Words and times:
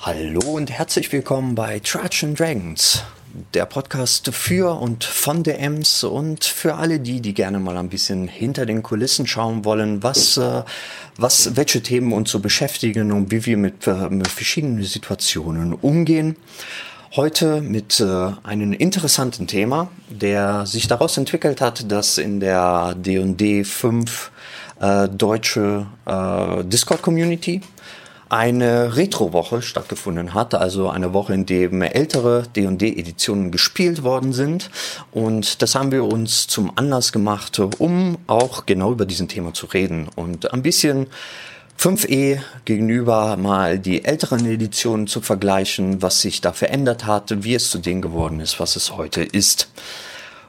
Hallo 0.00 0.52
und 0.52 0.70
herzlich 0.70 1.10
willkommen 1.10 1.56
bei 1.56 1.82
and 2.22 2.38
Dragons, 2.38 3.02
der 3.52 3.66
Podcast 3.66 4.32
für 4.32 4.80
und 4.80 5.02
von 5.02 5.42
der 5.42 5.58
Ems 5.60 6.04
und 6.04 6.44
für 6.44 6.76
alle 6.76 7.00
die, 7.00 7.20
die 7.20 7.34
gerne 7.34 7.58
mal 7.58 7.76
ein 7.76 7.88
bisschen 7.88 8.28
hinter 8.28 8.64
den 8.64 8.84
Kulissen 8.84 9.26
schauen 9.26 9.64
wollen, 9.64 10.04
was, 10.04 10.36
äh, 10.36 10.62
was, 11.16 11.56
welche 11.56 11.82
Themen 11.82 12.12
uns 12.12 12.30
so 12.30 12.38
beschäftigen 12.38 13.10
und 13.10 13.32
wie 13.32 13.44
wir 13.44 13.56
mit, 13.56 13.88
äh, 13.88 14.08
mit 14.08 14.28
verschiedenen 14.28 14.84
Situationen 14.84 15.72
umgehen. 15.72 16.36
Heute 17.16 17.60
mit 17.60 17.98
äh, 17.98 18.30
einem 18.44 18.72
interessanten 18.74 19.48
Thema, 19.48 19.88
der 20.08 20.64
sich 20.64 20.86
daraus 20.86 21.18
entwickelt 21.18 21.60
hat, 21.60 21.90
dass 21.90 22.18
in 22.18 22.38
der 22.38 22.94
D&D 22.94 23.64
5 23.64 24.30
äh, 24.80 25.08
deutsche 25.08 25.86
äh, 26.06 26.62
Discord-Community 26.62 27.62
eine 28.28 28.96
Retro-Woche 28.96 29.62
stattgefunden 29.62 30.34
hat, 30.34 30.54
also 30.54 30.88
eine 30.88 31.12
Woche, 31.12 31.34
in 31.34 31.46
dem 31.46 31.82
ältere 31.82 32.44
D&D-Editionen 32.54 33.50
gespielt 33.50 34.02
worden 34.02 34.32
sind. 34.32 34.70
Und 35.12 35.62
das 35.62 35.74
haben 35.74 35.92
wir 35.92 36.04
uns 36.04 36.46
zum 36.46 36.72
Anlass 36.76 37.12
gemacht, 37.12 37.58
um 37.78 38.18
auch 38.26 38.66
genau 38.66 38.92
über 38.92 39.06
diesen 39.06 39.28
Thema 39.28 39.54
zu 39.54 39.66
reden 39.66 40.08
und 40.16 40.52
ein 40.52 40.62
bisschen 40.62 41.06
5e 41.78 42.40
gegenüber 42.64 43.36
mal 43.36 43.78
die 43.78 44.04
älteren 44.04 44.44
Editionen 44.46 45.06
zu 45.06 45.20
vergleichen, 45.20 46.02
was 46.02 46.20
sich 46.20 46.40
da 46.40 46.52
verändert 46.52 47.06
hat, 47.06 47.44
wie 47.44 47.54
es 47.54 47.70
zu 47.70 47.78
dem 47.78 48.02
geworden 48.02 48.40
ist, 48.40 48.58
was 48.58 48.74
es 48.74 48.96
heute 48.96 49.22
ist. 49.22 49.68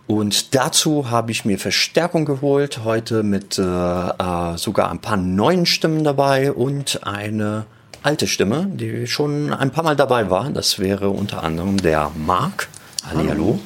Und 0.10 0.56
dazu 0.56 1.12
habe 1.12 1.32
ich 1.32 1.46
mir 1.46 1.60
Verstärkung 1.60 2.26
geholt, 2.26 2.84
heute 2.84 3.22
mit 3.22 3.60
äh, 3.60 3.62
äh, 3.62 4.58
sogar 4.58 4.90
ein 4.90 4.98
paar 4.98 5.18
neuen 5.18 5.68
Stimmen 5.68 6.04
dabei 6.04 6.52
und 6.52 7.06
eine 7.06 7.68
alte 8.02 8.26
Stimme, 8.26 8.66
die 8.72 9.06
schon 9.06 9.54
ein 9.54 9.70
paar 9.70 9.84
Mal 9.84 9.96
dabei 9.96 10.32
war. 10.32 10.50
Das 10.50 10.80
wäre 10.80 11.12
unter 11.12 11.44
anderem 11.44 11.78
der 11.78 12.10
Marc. 12.16 12.70
Hallihallo. 13.08 13.60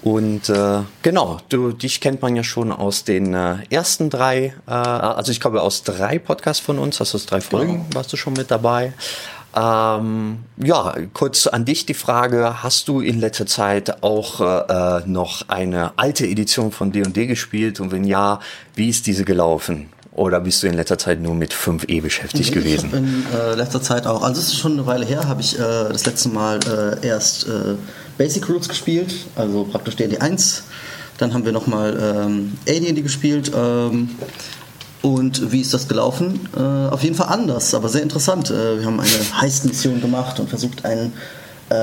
Und 0.00 0.48
äh, 0.48 0.82
genau, 1.02 1.38
du, 1.48 1.72
dich 1.72 2.00
kennt 2.00 2.22
man 2.22 2.36
ja 2.36 2.44
schon 2.44 2.70
aus 2.70 3.02
den 3.02 3.34
äh, 3.34 3.56
ersten 3.70 4.10
drei, 4.10 4.54
äh, 4.68 4.70
also 4.70 5.32
ich 5.32 5.40
glaube 5.40 5.60
aus 5.60 5.82
drei 5.82 6.20
Podcasts 6.20 6.64
von 6.64 6.78
uns, 6.78 7.00
also 7.00 7.16
aus 7.16 7.26
drei 7.26 7.40
Folgen 7.40 7.72
genau. 7.72 7.94
warst 7.94 8.12
du 8.12 8.16
schon 8.16 8.34
mit 8.34 8.52
dabei. 8.52 8.92
Ähm, 9.56 10.38
ja, 10.58 10.94
kurz 11.14 11.46
an 11.46 11.64
dich 11.64 11.86
die 11.86 11.94
Frage, 11.94 12.62
hast 12.62 12.88
du 12.88 13.00
in 13.00 13.18
letzter 13.18 13.46
Zeit 13.46 14.02
auch 14.02 14.40
äh, 14.40 15.02
noch 15.06 15.48
eine 15.48 15.92
alte 15.96 16.26
Edition 16.26 16.70
von 16.70 16.92
D&D 16.92 17.26
gespielt 17.26 17.80
und 17.80 17.90
wenn 17.90 18.04
ja, 18.04 18.40
wie 18.74 18.88
ist 18.88 19.06
diese 19.06 19.24
gelaufen? 19.24 19.88
Oder 20.12 20.40
bist 20.40 20.62
du 20.62 20.66
in 20.66 20.74
letzter 20.74 20.98
Zeit 20.98 21.20
nur 21.20 21.34
mit 21.34 21.54
5e 21.54 22.02
beschäftigt 22.02 22.50
nee, 22.50 22.54
gewesen? 22.54 22.88
Ich 22.88 22.98
in 22.98 23.24
äh, 23.38 23.54
letzter 23.54 23.80
Zeit 23.80 24.06
auch, 24.06 24.22
also 24.22 24.40
es 24.40 24.48
ist 24.48 24.58
schon 24.58 24.72
eine 24.72 24.84
Weile 24.84 25.06
her, 25.06 25.28
habe 25.28 25.40
ich 25.40 25.56
äh, 25.56 25.62
das 25.62 26.04
letzte 26.06 26.28
Mal 26.28 26.58
äh, 27.02 27.06
erst 27.06 27.46
äh, 27.46 27.76
Basic 28.18 28.48
Roots 28.48 28.68
gespielt, 28.68 29.14
also 29.36 29.64
praktisch 29.64 29.96
D&D 29.96 30.18
1. 30.18 30.64
Dann 31.18 31.34
haben 31.34 31.44
wir 31.44 31.52
nochmal 31.52 31.96
ähm, 32.00 32.58
AD&D 32.68 33.00
gespielt. 33.02 33.50
Ähm, 33.54 34.10
und 35.02 35.52
wie 35.52 35.60
ist 35.60 35.72
das 35.74 35.86
gelaufen? 35.86 36.48
Äh, 36.56 36.60
auf 36.60 37.02
jeden 37.02 37.14
Fall 37.14 37.28
anders, 37.28 37.74
aber 37.74 37.88
sehr 37.88 38.02
interessant. 38.02 38.50
Äh, 38.50 38.80
wir 38.80 38.86
haben 38.86 38.98
eine 38.98 39.40
Heist-Mission 39.40 40.00
gemacht 40.00 40.40
und 40.40 40.48
versucht, 40.48 40.84
einen, 40.84 41.12
äh, 41.70 41.74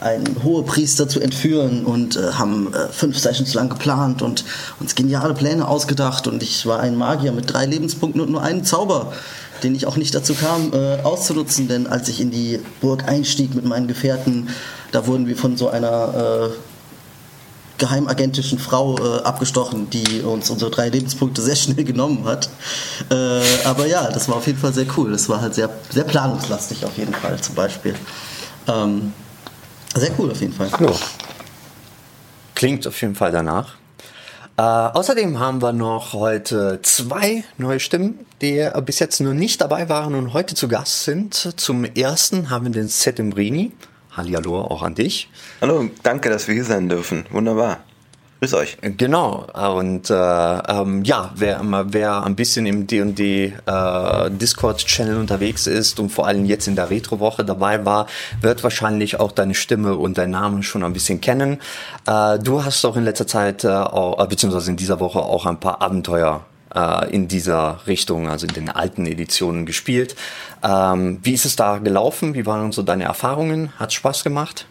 einen 0.00 0.42
Hohepriester 0.42 1.08
zu 1.08 1.20
entführen 1.20 1.86
und 1.86 2.16
äh, 2.16 2.32
haben 2.32 2.74
äh, 2.74 2.88
fünf 2.88 3.18
Sessions 3.18 3.54
lang 3.54 3.70
geplant 3.70 4.20
und 4.20 4.44
uns 4.80 4.94
geniale 4.94 5.32
Pläne 5.32 5.66
ausgedacht. 5.66 6.26
Und 6.26 6.42
ich 6.42 6.66
war 6.66 6.80
ein 6.80 6.96
Magier 6.96 7.32
mit 7.32 7.52
drei 7.52 7.64
Lebenspunkten 7.64 8.20
und 8.20 8.30
nur 8.30 8.42
einem 8.42 8.64
Zauber, 8.64 9.12
den 9.62 9.74
ich 9.74 9.86
auch 9.86 9.96
nicht 9.96 10.14
dazu 10.14 10.34
kam, 10.34 10.72
äh, 10.74 11.00
auszunutzen. 11.02 11.68
Denn 11.68 11.86
als 11.86 12.08
ich 12.10 12.20
in 12.20 12.30
die 12.30 12.60
Burg 12.82 13.08
einstieg 13.08 13.54
mit 13.54 13.64
meinen 13.64 13.88
Gefährten, 13.88 14.48
da 14.92 15.06
wurden 15.06 15.26
wir 15.26 15.36
von 15.36 15.56
so 15.56 15.68
einer 15.68 16.50
geheimagentischen 17.80 18.60
Frau 18.60 18.96
äh, 18.98 19.22
abgestochen, 19.22 19.90
die 19.90 20.20
uns 20.20 20.48
unsere 20.50 20.70
drei 20.70 20.88
Lebenspunkte 20.88 21.42
sehr 21.42 21.56
schnell 21.56 21.84
genommen 21.84 22.24
hat. 22.24 22.48
Äh, 23.10 23.42
aber 23.64 23.86
ja, 23.86 24.08
das 24.10 24.28
war 24.28 24.36
auf 24.36 24.46
jeden 24.46 24.58
Fall 24.58 24.72
sehr 24.72 24.86
cool. 24.96 25.10
Das 25.10 25.28
war 25.28 25.40
halt 25.40 25.54
sehr, 25.54 25.68
sehr 25.88 26.04
planungslastig 26.04 26.84
auf 26.84 26.96
jeden 26.96 27.14
Fall 27.14 27.40
zum 27.40 27.56
Beispiel. 27.56 27.96
Ähm, 28.68 29.12
sehr 29.96 30.10
cool 30.18 30.30
auf 30.30 30.40
jeden 30.40 30.52
Fall. 30.52 30.70
Ja. 30.78 30.92
Klingt 32.54 32.86
auf 32.86 33.00
jeden 33.00 33.16
Fall 33.16 33.32
danach. 33.32 33.74
Äh, 34.56 34.62
außerdem 34.62 35.38
haben 35.40 35.62
wir 35.62 35.72
noch 35.72 36.12
heute 36.12 36.80
zwei 36.82 37.44
neue 37.56 37.80
Stimmen, 37.80 38.26
die 38.42 38.68
bis 38.84 38.98
jetzt 38.98 39.20
nur 39.20 39.34
nicht 39.34 39.60
dabei 39.60 39.88
waren 39.88 40.14
und 40.14 40.34
heute 40.34 40.54
zu 40.54 40.68
Gast 40.68 41.04
sind. 41.04 41.34
Zum 41.56 41.84
ersten 41.84 42.50
haben 42.50 42.66
wir 42.66 42.72
den 42.72 42.88
Setembrini. 42.88 43.72
Hallihallo 44.20 44.60
auch 44.60 44.82
an 44.82 44.94
dich. 44.94 45.28
Hallo, 45.62 45.88
danke, 46.02 46.28
dass 46.28 46.46
wir 46.46 46.54
hier 46.54 46.64
sein 46.64 46.88
dürfen. 46.88 47.24
Wunderbar. 47.30 47.78
Grüß 48.40 48.54
euch. 48.54 48.78
Genau. 48.80 49.46
Und 49.78 50.08
äh, 50.08 50.14
ähm, 50.14 51.04
ja, 51.04 51.30
wer, 51.34 51.60
wer 51.88 52.22
ein 52.24 52.36
bisschen 52.36 52.64
im 52.64 52.86
D&D 52.86 53.52
äh, 53.66 54.30
Discord-Channel 54.30 55.18
unterwegs 55.18 55.66
ist 55.66 56.00
und 56.00 56.10
vor 56.10 56.26
allem 56.26 56.46
jetzt 56.46 56.66
in 56.66 56.76
der 56.76 56.88
Retro-Woche 56.88 57.44
dabei 57.44 57.84
war, 57.84 58.06
wird 58.40 58.62
wahrscheinlich 58.62 59.20
auch 59.20 59.32
deine 59.32 59.54
Stimme 59.54 59.96
und 59.96 60.16
deinen 60.16 60.30
Namen 60.30 60.62
schon 60.62 60.82
ein 60.84 60.94
bisschen 60.94 61.20
kennen. 61.20 61.60
Äh, 62.06 62.38
du 62.38 62.64
hast 62.64 62.84
auch 62.86 62.96
in 62.96 63.04
letzter 63.04 63.26
Zeit, 63.26 63.64
äh, 63.64 63.68
auch, 63.68 64.22
äh, 64.22 64.26
beziehungsweise 64.26 64.70
in 64.70 64.76
dieser 64.78 65.00
Woche 65.00 65.20
auch 65.20 65.44
ein 65.44 65.60
paar 65.60 65.82
Abenteuer 65.82 66.44
äh, 66.74 67.10
in 67.10 67.28
dieser 67.28 67.80
Richtung, 67.86 68.28
also 68.28 68.46
in 68.46 68.54
den 68.54 68.70
alten 68.70 69.06
Editionen 69.06 69.66
gespielt. 69.66 70.16
Ähm, 70.62 71.20
wie 71.22 71.32
ist 71.32 71.44
es 71.44 71.56
da 71.56 71.78
gelaufen? 71.78 72.34
Wie 72.34 72.46
waren 72.46 72.72
so 72.72 72.82
deine 72.82 73.04
Erfahrungen? 73.04 73.72
Hat 73.78 73.92
Spaß 73.92 74.24
gemacht? 74.24 74.66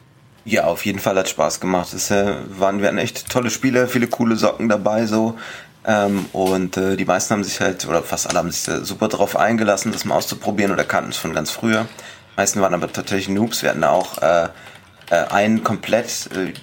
Ja, 0.45 0.65
auf 0.65 0.85
jeden 0.85 0.99
Fall 0.99 1.17
hat 1.17 1.29
Spaß 1.29 1.59
gemacht. 1.59 1.93
Es 1.93 2.11
äh, 2.11 2.35
waren 2.57 2.81
wir 2.81 2.91
echt 2.97 3.29
tolle 3.29 3.49
Spiele, 3.49 3.87
viele 3.87 4.07
coole 4.07 4.35
Socken 4.35 4.69
dabei 4.69 5.05
so. 5.05 5.37
Ähm, 5.85 6.25
und 6.33 6.77
äh, 6.77 6.97
die 6.97 7.05
meisten 7.05 7.33
haben 7.33 7.43
sich 7.43 7.59
halt, 7.59 7.87
oder 7.87 8.03
fast 8.03 8.27
alle 8.27 8.39
haben 8.39 8.51
sich 8.51 8.61
super 8.85 9.07
darauf 9.07 9.35
eingelassen, 9.35 9.91
das 9.91 10.05
mal 10.05 10.15
auszuprobieren 10.15 10.71
oder 10.71 10.83
kannten 10.83 11.11
es 11.11 11.17
von 11.17 11.33
ganz 11.33 11.51
früher. 11.51 11.83
Die 11.83 12.41
meisten 12.41 12.61
waren 12.61 12.73
aber 12.73 12.91
tatsächlich 12.91 13.29
Noobs. 13.29 13.63
Wir 13.63 13.69
hatten 13.69 13.83
auch 13.83 14.21
äh, 14.21 14.49
äh, 15.09 15.15
einen 15.29 15.63
komplett 15.63 16.29
äh, 16.35 16.53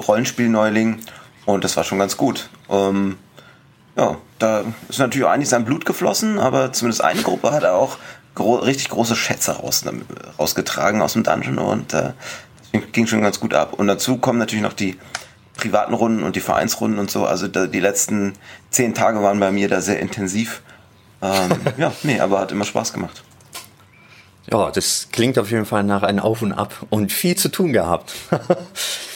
Rollenspiel-Neuling 0.00 1.00
und 1.44 1.64
das 1.64 1.76
war 1.76 1.84
schon 1.84 1.98
ganz 1.98 2.16
gut. 2.16 2.48
Ähm, 2.70 3.16
ja, 3.98 4.16
da 4.38 4.64
ist 4.88 5.00
natürlich 5.00 5.26
auch 5.26 5.32
einiges 5.32 5.52
an 5.52 5.64
Blut 5.64 5.84
geflossen, 5.84 6.38
aber 6.38 6.72
zumindest 6.72 7.02
eine 7.02 7.22
Gruppe 7.22 7.50
hat 7.50 7.64
auch 7.64 7.98
gro 8.36 8.54
richtig 8.54 8.90
große 8.90 9.16
Schätze 9.16 9.56
raus, 9.56 9.84
rausgetragen 10.38 11.02
aus 11.02 11.14
dem 11.14 11.24
Dungeon 11.24 11.58
und 11.58 11.92
äh, 11.92 12.12
ging 12.92 13.08
schon 13.08 13.22
ganz 13.22 13.40
gut 13.40 13.54
ab. 13.54 13.72
Und 13.72 13.88
dazu 13.88 14.18
kommen 14.18 14.38
natürlich 14.38 14.62
noch 14.62 14.72
die 14.72 14.96
privaten 15.56 15.94
Runden 15.94 16.22
und 16.22 16.36
die 16.36 16.40
Vereinsrunden 16.40 17.00
und 17.00 17.10
so. 17.10 17.26
Also 17.26 17.48
da, 17.48 17.66
die 17.66 17.80
letzten 17.80 18.34
zehn 18.70 18.94
Tage 18.94 19.20
waren 19.22 19.40
bei 19.40 19.50
mir 19.50 19.68
da 19.68 19.80
sehr 19.80 19.98
intensiv. 19.98 20.62
Ähm, 21.20 21.50
ja, 21.76 21.92
nee, 22.04 22.20
aber 22.20 22.38
hat 22.38 22.52
immer 22.52 22.64
Spaß 22.64 22.92
gemacht. 22.92 23.24
Ja, 24.50 24.70
das 24.70 25.08
klingt 25.10 25.38
auf 25.38 25.50
jeden 25.50 25.66
Fall 25.66 25.82
nach 25.82 26.04
einem 26.04 26.20
Auf 26.20 26.40
und 26.40 26.52
Ab 26.52 26.86
und 26.88 27.12
viel 27.12 27.36
zu 27.36 27.48
tun 27.48 27.72
gehabt. 27.72 28.14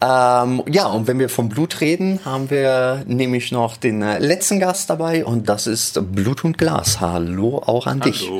Ähm, 0.00 0.62
ja, 0.68 0.86
und 0.86 1.06
wenn 1.06 1.18
wir 1.18 1.28
vom 1.28 1.48
Blut 1.48 1.80
reden, 1.80 2.20
haben 2.24 2.50
wir 2.50 3.04
nämlich 3.06 3.52
noch 3.52 3.76
den 3.76 4.02
äh, 4.02 4.18
letzten 4.18 4.60
Gast 4.60 4.90
dabei 4.90 5.24
und 5.24 5.48
das 5.48 5.66
ist 5.66 6.00
Blut 6.12 6.44
und 6.44 6.58
Glas. 6.58 7.00
Hallo 7.00 7.62
auch 7.64 7.86
an 7.86 8.00
Hallo. 8.00 8.10
dich. 8.10 8.30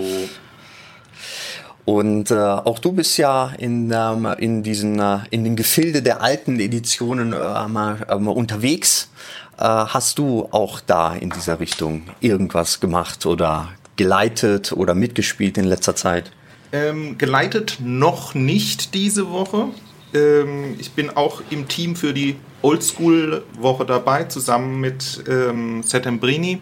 Und 1.85 2.31
äh, 2.31 2.35
auch 2.37 2.79
du 2.79 2.93
bist 2.93 3.17
ja 3.19 3.53
in, 3.59 3.91
ähm, 3.91 4.29
in 4.39 4.63
diesen 4.63 5.01
äh, 5.01 5.19
in 5.31 5.45
den 5.45 5.57
Gefilde 5.57 6.03
der 6.03 6.23
alten 6.23 6.61
Editionen 6.61 7.33
äh, 7.33 7.69
mal, 7.69 8.07
äh, 8.09 8.15
unterwegs. 8.15 9.11
Äh, 9.59 9.65
hast 9.65 10.19
du 10.19 10.47
auch 10.53 10.81
da 10.81 11.15
in 11.15 11.31
dieser 11.31 11.59
Richtung 11.59 12.03
irgendwas 12.21 12.81
gemacht 12.81 13.27
oder 13.27 13.71
geleitet 13.97 14.73
oder 14.73 14.95
mitgespielt 14.95 15.59
in 15.59 15.65
letzter 15.65 15.97
Zeit? 15.97 16.31
Ähm, 16.73 17.19
geleitet 17.19 17.79
noch 17.81 18.35
nicht 18.35 18.95
diese 18.95 19.29
Woche. 19.31 19.69
Ähm, 20.15 20.77
ich 20.79 20.93
bin 20.93 21.11
auch 21.11 21.43
im 21.51 21.69
Team 21.69 21.97
für 21.97 22.13
die 22.13 22.37
Oldschool-Woche 22.63 23.85
dabei, 23.85 24.25
zusammen 24.25 24.81
mit 24.81 25.25
ähm, 25.29 25.83
Settembrini. 25.83 26.61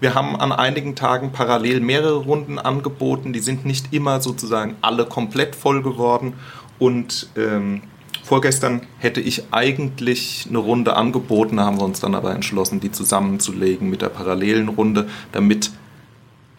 Wir 0.00 0.14
haben 0.14 0.36
an 0.36 0.52
einigen 0.52 0.96
Tagen 0.96 1.30
parallel 1.30 1.80
mehrere 1.80 2.16
Runden 2.16 2.58
angeboten. 2.58 3.32
Die 3.32 3.40
sind 3.40 3.66
nicht 3.66 3.92
immer 3.92 4.20
sozusagen 4.20 4.76
alle 4.80 5.04
komplett 5.04 5.54
voll 5.54 5.82
geworden. 5.82 6.34
Und 6.78 7.28
ähm, 7.36 7.82
vorgestern 8.24 8.86
hätte 8.98 9.20
ich 9.20 9.52
eigentlich 9.52 10.46
eine 10.48 10.58
Runde 10.58 10.96
angeboten, 10.96 11.60
haben 11.60 11.78
wir 11.78 11.84
uns 11.84 12.00
dann 12.00 12.14
aber 12.14 12.34
entschlossen, 12.34 12.80
die 12.80 12.90
zusammenzulegen 12.90 13.90
mit 13.90 14.00
der 14.00 14.08
parallelen 14.08 14.68
Runde, 14.68 15.08
damit 15.32 15.70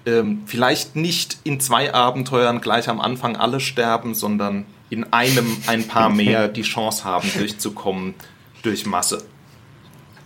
ähm, 0.05 0.43
vielleicht 0.45 0.95
nicht 0.95 1.39
in 1.43 1.59
zwei 1.59 1.93
Abenteuern 1.93 2.61
gleich 2.61 2.89
am 2.89 3.01
Anfang 3.01 3.35
alle 3.35 3.59
sterben, 3.59 4.13
sondern 4.13 4.65
in 4.91 5.11
einem 5.11 5.57
ein 5.67 5.87
paar 5.87 6.09
mehr 6.09 6.47
die 6.47 6.61
Chance 6.61 7.05
haben, 7.05 7.27
durchzukommen 7.35 8.13
durch 8.61 8.85
Masse. 8.85 9.23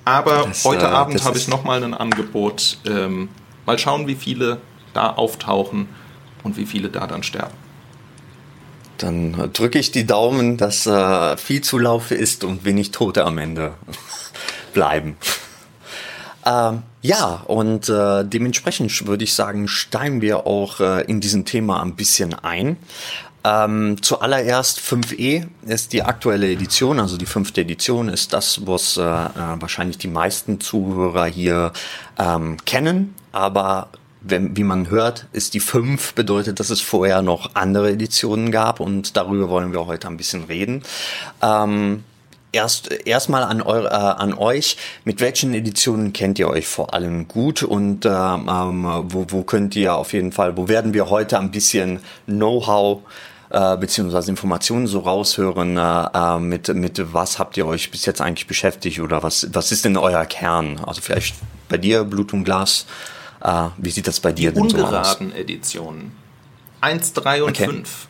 Aber 0.04 0.46
das, 0.48 0.66
heute 0.66 0.86
äh, 0.86 0.90
Abend 0.90 1.24
habe 1.24 1.38
ich 1.38 1.48
nochmal 1.48 1.84
ein 1.84 1.94
Angebot. 1.94 2.80
Ähm, 2.86 3.30
mal 3.66 3.80
schauen, 3.80 4.08
wie 4.08 4.16
viele 4.16 4.60
da 4.94 5.12
auftauchen. 5.12 5.88
und 6.44 6.58
wie 6.58 6.66
viele 6.66 6.90
da 6.90 7.08
dann 7.08 7.24
sterben. 7.24 7.56
Dann 8.98 9.50
drücke 9.52 9.80
ich 9.80 9.92
die 9.92 10.06
Daumen, 10.06 10.58
dass 10.58 10.86
äh, 10.86 11.38
viel 11.38 11.62
Zulauf 11.62 12.12
ist 12.12 12.44
und 12.44 12.66
wenig 12.66 12.92
Tote 12.92 13.26
am 13.26 13.38
Ende 13.40 13.74
bleiben. 14.74 15.18
Ähm, 16.46 16.84
ja, 17.02 17.42
und 17.48 17.90
äh, 17.90 18.24
dementsprechend 18.24 19.08
würde 19.08 19.24
ich 19.24 19.34
sagen, 19.34 19.68
steigen 19.68 20.22
wir 20.22 20.46
auch 20.46 20.80
äh, 20.80 21.02
in 21.06 21.20
diesem 21.20 21.46
Thema 21.46 21.82
ein 21.82 21.96
bisschen 21.96 22.36
ein. 22.36 22.78
Ähm, 23.46 24.02
zuallererst 24.02 24.80
5e 24.80 25.46
ist 25.68 25.94
die 25.94 26.02
aktuelle 26.02 26.52
Edition, 26.52 27.00
also 27.00 27.16
die 27.16 27.28
fünfte 27.28 27.62
Edition 27.62 28.10
ist 28.10 28.34
das, 28.34 28.66
was 28.66 28.98
äh, 28.98 29.04
äh, 29.04 29.30
wahrscheinlich 29.60 30.00
die 30.00 30.08
meisten 30.08 30.60
Zuhörer 30.60 31.28
hier 31.28 31.72
ähm, 32.18 32.58
kennen, 32.66 33.14
aber 33.32 33.90
wenn, 34.22 34.58
wie 34.58 34.64
man 34.64 34.90
hört, 34.90 35.28
ist 35.32 35.54
die 35.54 35.60
5 35.60 36.16
bedeutet, 36.16 36.60
dass 36.60 36.72
es 36.72 36.82
vorher 36.82 37.22
noch 37.22 37.52
andere 37.54 37.92
Editionen 37.92 38.50
gab 38.50 38.80
und 38.80 39.16
darüber 39.16 39.48
wollen 39.48 39.74
wir 39.74 39.86
heute 39.86 40.08
ein 40.08 40.18
bisschen 40.18 40.46
reden. 40.46 40.82
Ähm, 41.44 42.04
erst 42.52 42.92
erstmal 43.06 43.44
an, 43.44 43.60
äh, 43.60 43.90
an 43.94 44.34
euch. 44.34 44.78
Mit 45.04 45.22
welchen 45.22 45.54
Editionen 45.54 46.14
kennt 46.14 46.40
ihr 46.40 46.50
euch 46.50 46.66
vor 46.66 46.96
allem 46.96 47.28
gut 47.28 47.62
und 47.62 48.08
ähm, 48.08 48.50
ähm, 48.50 49.04
wo, 49.04 49.28
wo 49.30 49.44
könnt 49.44 49.76
ihr 49.76 49.94
auf 49.94 50.14
jeden 50.14 50.32
Fall, 50.32 50.58
wo 50.58 50.68
werden 50.68 50.96
wir 50.96 51.12
heute 51.12 51.38
ein 51.38 51.52
bisschen 51.52 52.00
Know-how 52.26 53.02
äh, 53.56 53.78
beziehungsweise 53.78 54.30
Informationen 54.30 54.86
so 54.86 55.00
raushören, 55.00 55.78
äh, 55.78 56.08
äh, 56.14 56.40
mit, 56.40 56.68
mit 56.76 57.14
was 57.14 57.40
habt 57.40 57.56
ihr 57.56 57.66
euch 57.66 57.90
bis 57.90 58.06
jetzt 58.06 58.20
eigentlich 58.20 58.48
beschäftigt 58.48 59.00
oder 59.00 59.24
was, 59.24 59.48
was 59.54 59.72
ist 59.72 59.86
denn 59.86 59.96
euer 59.96 60.26
Kern? 60.26 60.82
Also 60.86 61.00
vielleicht 61.00 61.38
bei 61.70 61.78
dir, 61.78 62.04
Blut 62.04 62.34
und 62.34 62.44
Glas, 62.44 62.86
äh, 63.42 63.70
wie 63.78 63.92
sieht 63.92 64.08
das 64.08 64.20
bei 64.20 64.34
dir 64.34 64.52
Die 64.52 64.60
denn 64.60 64.70
so 64.70 64.86
aus? 64.86 65.22
Editionen. 65.22 66.12
1, 66.82 67.14
3 67.14 67.44
und 67.44 67.50
okay. 67.52 67.66
5. 67.68 68.08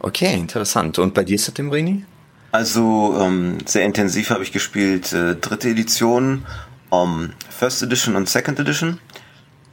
Okay, 0.00 0.34
interessant. 0.34 0.98
Und 0.98 1.14
bei 1.14 1.24
dir, 1.24 1.38
Satimrini? 1.38 2.04
Also 2.52 3.16
ähm, 3.18 3.56
sehr 3.64 3.86
intensiv 3.86 4.28
habe 4.28 4.42
ich 4.42 4.52
gespielt 4.52 5.14
äh, 5.14 5.34
dritte 5.34 5.70
Edition, 5.70 6.44
ähm, 6.92 7.32
First 7.48 7.82
Edition 7.82 8.16
und 8.16 8.28
Second 8.28 8.60
Edition. 8.60 8.98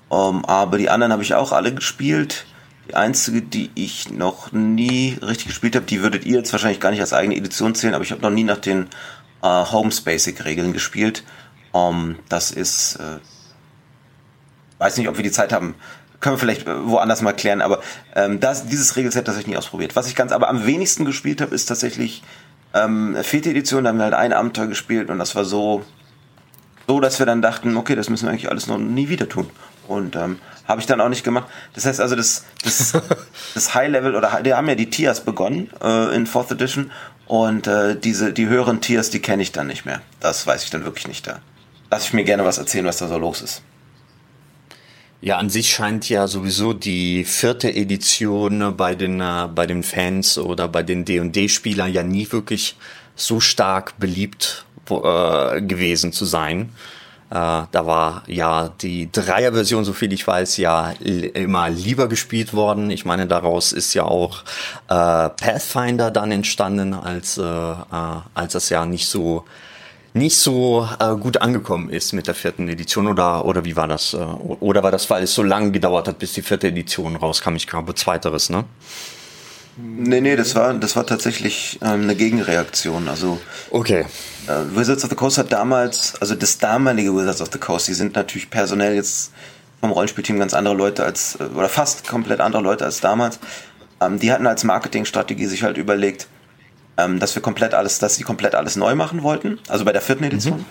Ähm, 0.10 0.45
aber 0.45 0.78
die 0.78 0.89
anderen 0.89 1.12
habe 1.12 1.24
ich 1.24 1.34
auch 1.34 1.51
alle 1.51 1.74
gespielt. 1.74 2.45
Die 2.88 2.95
einzige, 2.95 3.42
die 3.42 3.69
ich 3.75 4.12
noch 4.12 4.51
nie 4.54 5.18
richtig 5.22 5.48
gespielt 5.48 5.75
habe, 5.75 5.86
die 5.86 6.01
würdet 6.01 6.25
ihr 6.25 6.38
jetzt 6.38 6.51
wahrscheinlich 6.54 6.80
gar 6.80 6.92
nicht 6.92 7.01
als 7.01 7.13
eigene 7.13 7.36
Edition 7.36 7.75
zählen, 7.75 7.94
aber 7.94 8.04
ich 8.04 8.12
habe 8.12 8.22
noch 8.22 8.30
nie 8.30 8.44
nach 8.44 8.60
den 8.60 8.88
äh, 9.44 9.48
Homes 9.48 10.01
Basic 10.01 10.45
Regeln 10.45 10.74
gespielt. 10.74 11.24
Um, 11.74 12.16
das 12.30 12.51
ist, 12.51 12.95
äh, 12.95 13.19
weiß 14.80 14.98
nicht, 14.98 15.10
ob 15.10 15.18
wir 15.18 15.24
die 15.24 15.31
Zeit 15.31 15.51
haben. 15.51 15.75
Können 16.22 16.36
wir 16.36 16.39
vielleicht 16.39 16.66
äh, 16.66 16.88
woanders 16.88 17.22
mal 17.22 17.34
klären, 17.34 17.62
aber 17.62 17.81
ähm, 18.16 18.39
das, 18.39 18.68
dieses 18.68 18.95
Regelset, 18.95 19.28
das 19.28 19.36
habe 19.36 19.42
ich 19.42 19.48
nie 19.48 19.57
ausprobiert. 19.57 19.95
Was 19.95 20.07
ich 20.07 20.16
ganz 20.16 20.31
aber 20.31 20.50
am 20.50 20.66
wenigsten 20.66 21.04
gespielt 21.04 21.42
habe, 21.42 21.54
ist 21.54 21.66
tatsächlich 21.66 22.24
ähm, 22.74 23.18
vierte 23.22 23.50
Edition, 23.50 23.84
da 23.84 23.89
haben 23.89 23.98
wir 23.98 24.06
halt 24.06 24.13
ein 24.13 24.34
Abenteuer 24.34 24.68
gespielt 24.68 25.10
und 25.10 25.19
das 25.19 25.36
war 25.36 25.45
so, 25.45 25.84
so, 26.88 27.00
dass 27.00 27.19
wir 27.19 27.25
dann 27.25 27.42
dachten, 27.42 27.75
okay, 27.75 27.95
das 27.95 28.10
müssen 28.10 28.25
wir 28.25 28.31
eigentlich 28.31 28.50
alles 28.50 28.68
noch 28.68 28.78
nie 28.78 29.10
wieder 29.10 29.28
tun. 29.28 29.50
Und 29.88 30.16
ähm, 30.16 30.39
habe 30.68 30.81
ich 30.81 30.88
dann 30.88 31.00
auch 31.01 31.10
nicht 31.10 31.24
gemacht. 31.24 31.48
Das 31.74 31.86
heißt 31.86 32.00
also, 32.00 32.16
das, 32.16 32.44
das, 32.63 32.94
das 33.54 33.74
High 33.74 33.89
Level 33.89 34.16
oder 34.16 34.42
die 34.44 34.54
haben 34.54 34.68
ja 34.68 34.75
die 34.75 34.89
Tiers 34.89 35.22
begonnen 35.22 35.69
äh, 35.81 36.16
in 36.16 36.28
Fourth 36.28 36.51
Edition 36.51 36.92
und 37.25 37.68
äh, 37.68 37.98
diese 37.98 38.34
die 38.34 38.48
höheren 38.48 38.81
Tiers, 38.81 39.10
die 39.10 39.19
kenne 39.19 39.44
ich 39.44 39.51
dann 39.51 39.68
nicht 39.68 39.86
mehr. 39.86 40.01
Das 40.19 40.45
weiß 40.45 40.63
ich 40.63 40.69
dann 40.69 40.84
wirklich 40.84 41.07
nicht 41.07 41.25
da. 41.28 41.39
Lass 41.89 42.06
ich 42.06 42.13
mir 42.13 42.24
gerne 42.24 42.44
was 42.44 42.57
erzählen, 42.57 42.86
was 42.86 42.98
da 42.98 43.07
so 43.07 43.18
los 43.18 43.42
ist. 43.42 43.62
Ja, 45.19 45.38
an 45.38 45.50
sich 45.50 45.72
scheint 45.72 46.07
ja 46.10 46.28
sowieso 46.28 46.74
die 46.74 47.24
vierte 47.24 47.74
Edition 47.74 48.75
bei 48.78 48.94
den 48.94 49.19
äh, 49.19 49.48
bei 49.54 49.66
den 49.66 49.84
Fans 49.84 50.38
oder 50.38 50.68
bei 50.68 50.84
den 50.84 51.06
D&D-Spielern 51.06 51.92
ja 51.92 52.04
nie 52.04 52.31
wirklich 52.31 52.75
so 53.16 53.39
stark 53.39 53.98
beliebt 54.00 54.66
äh, 54.89 55.62
gewesen 55.62 56.12
zu 56.13 56.25
sein. 56.25 56.69
Äh, 57.29 57.33
da 57.71 57.85
war 57.85 58.24
ja 58.27 58.69
die 58.81 59.12
Dreier-Version, 59.12 59.83
so 59.83 59.94
viel 59.94 60.13
ich 60.13 60.25
weiß, 60.25 60.57
ja 60.57 60.91
immer 60.91 61.69
lieber 61.69 62.07
gespielt 62.07 62.53
worden. 62.53 62.89
Ich 62.89 63.03
meine, 63.03 63.27
daraus 63.27 63.74
ist 63.74 63.94
ja 63.94 64.03
auch 64.03 64.44
äh, 64.88 65.29
Pathfinder 65.29 66.09
dann 66.09 66.31
entstanden, 66.31 66.94
als, 66.94 67.38
äh, 67.38 67.44
äh, 67.44 67.75
als 68.33 68.53
das 68.53 68.69
ja 68.69 68.85
nicht 68.85 69.07
so 69.07 69.44
nicht 70.13 70.38
so 70.38 70.88
äh, 71.00 71.15
gut 71.15 71.41
angekommen 71.41 71.89
ist 71.89 72.13
mit 72.13 72.27
der 72.27 72.33
vierten 72.33 72.68
Edition 72.69 73.07
oder 73.07 73.45
oder 73.45 73.65
wie 73.65 73.75
war 73.75 73.88
das? 73.88 74.13
Äh, 74.13 74.18
oder 74.18 74.81
war 74.81 74.91
das, 74.91 75.09
weil 75.09 75.24
es 75.24 75.33
so 75.33 75.44
lange 75.44 75.71
gedauert 75.71 76.07
hat, 76.07 76.19
bis 76.19 76.33
die 76.33 76.41
vierte 76.41 76.68
Edition 76.68 77.15
rauskam? 77.15 77.56
Ich 77.56 77.68
glaube, 77.68 77.94
zweiteres, 77.94 78.50
ne? 78.50 78.63
Nee, 79.77 80.21
nee, 80.21 80.35
das 80.35 80.56
war, 80.56 80.74
das 80.74 80.95
war 80.95 81.06
tatsächlich 81.06 81.77
ähm, 81.83 82.01
eine 82.01 82.15
Gegenreaktion. 82.15 83.07
Also 83.07 83.39
okay. 83.69 84.06
Äh, 84.47 84.75
Wizards 84.75 85.03
of 85.03 85.09
the 85.12 85.15
Coast 85.15 85.38
hat 85.38 85.51
damals, 85.51 86.15
also 86.19 86.33
das 86.33 86.57
damalige 86.57 87.15
Wizards 87.15 87.41
of 87.41 87.50
the 87.51 87.59
Coast, 87.59 87.88
die 87.88 87.94
sind 87.94 88.15
natürlich 88.15 88.50
personell 88.50 88.95
jetzt 88.95 89.31
vom 89.79 89.91
Rollenspielteam 89.91 90.39
ganz 90.39 90.53
andere 90.53 90.74
Leute 90.74 91.03
als, 91.03 91.38
äh, 91.39 91.44
oder 91.56 91.69
fast 91.69 92.07
komplett 92.07 92.41
andere 92.41 92.63
Leute 92.63 92.85
als 92.85 93.01
damals. 93.01 93.39
Ähm, 94.01 94.19
die 94.19 94.31
hatten 94.31 94.47
als 94.47 94.63
Marketingstrategie 94.63 95.45
sich 95.45 95.62
halt 95.62 95.77
überlegt, 95.77 96.27
ähm, 96.97 97.19
dass 97.19 97.35
wir 97.35 97.44
komplett 97.44 97.75
alles, 97.75 98.00
dass 98.00 98.15
sie 98.15 98.24
komplett 98.24 98.56
alles 98.56 98.75
neu 98.75 98.95
machen 98.95 99.21
wollten, 99.21 99.59
also 99.68 99.85
bei 99.85 99.94
der 99.94 100.01
vierten 100.01 100.24
Edition. 100.24 100.57
Mhm. 100.57 100.65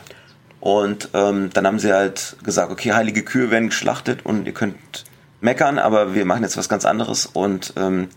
Und 0.59 1.11
ähm, 1.15 1.51
dann 1.53 1.65
haben 1.65 1.79
sie 1.79 1.93
halt 1.93 2.37
gesagt, 2.43 2.73
okay, 2.73 2.93
heilige 2.93 3.23
Kühe 3.23 3.53
werden 3.53 3.69
geschlachtet 3.69 4.27
und 4.27 4.47
ihr 4.47 4.53
könnt 4.55 5.05
meckern, 5.41 5.79
aber 5.79 6.15
wir 6.15 6.25
machen 6.25 6.43
jetzt 6.43 6.57
was 6.57 6.69
ganz 6.69 6.85
anderes 6.85 7.27
und 7.27 7.73
ähm, 7.77 8.09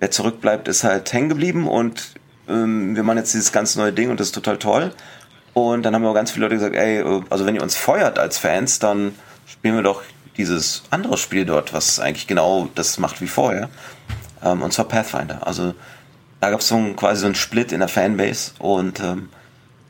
wer 0.00 0.10
zurückbleibt, 0.10 0.68
ist 0.68 0.84
halt 0.84 1.12
hängen 1.12 1.28
geblieben 1.28 1.68
und 1.68 2.14
ähm, 2.48 2.96
wir 2.96 3.02
machen 3.02 3.18
jetzt 3.18 3.34
dieses 3.34 3.52
ganz 3.52 3.76
neue 3.76 3.92
Ding 3.92 4.10
und 4.10 4.20
das 4.20 4.28
ist 4.28 4.34
total 4.34 4.58
toll. 4.58 4.92
Und 5.54 5.82
dann 5.82 5.94
haben 5.94 6.04
aber 6.04 6.14
ganz 6.14 6.30
viele 6.30 6.46
Leute 6.46 6.56
gesagt, 6.56 6.76
ey, 6.76 7.00
äh, 7.00 7.22
also 7.30 7.46
wenn 7.46 7.54
ihr 7.54 7.62
uns 7.62 7.76
feuert 7.76 8.18
als 8.18 8.38
Fans, 8.38 8.78
dann 8.78 9.14
spielen 9.46 9.74
wir 9.74 9.82
doch 9.82 10.02
dieses 10.36 10.84
andere 10.90 11.18
Spiel 11.18 11.44
dort, 11.44 11.72
was 11.72 11.98
eigentlich 11.98 12.26
genau 12.26 12.68
das 12.74 12.98
macht 12.98 13.20
wie 13.20 13.26
vorher. 13.26 13.68
Ähm, 14.42 14.62
und 14.62 14.72
zwar 14.72 14.86
Pathfinder. 14.86 15.46
Also 15.46 15.74
da 16.40 16.50
gab 16.50 16.60
es 16.60 16.68
so 16.68 16.76
ein, 16.76 16.96
quasi 16.96 17.20
so 17.20 17.26
einen 17.26 17.34
Split 17.34 17.72
in 17.72 17.80
der 17.80 17.88
Fanbase 17.88 18.52
und 18.58 19.00
ähm, 19.00 19.28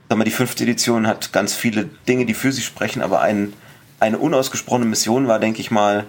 sag 0.08 0.16
mal, 0.16 0.25
die 0.25 0.31
fünfte 0.31 0.64
Edition 0.64 1.06
hat 1.06 1.32
ganz 1.32 1.55
viele 1.55 1.84
Dinge, 2.08 2.25
die 2.25 2.34
für 2.34 2.50
sich 2.50 2.64
sprechen, 2.64 3.02
aber 3.02 3.20
ein, 3.20 3.52
eine 4.00 4.19
unausgesprochene 4.19 4.87
Mission 4.87 5.28
war, 5.28 5.38
denke 5.38 5.60
ich 5.60 5.70
mal, 5.70 6.06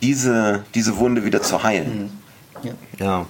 diese, 0.00 0.64
diese 0.74 0.96
Wunde 0.96 1.24
wieder 1.24 1.42
zu 1.42 1.62
heilen. 1.62 2.04
Mhm. 2.04 2.19
Ja. 2.64 2.72
ja. 2.98 3.26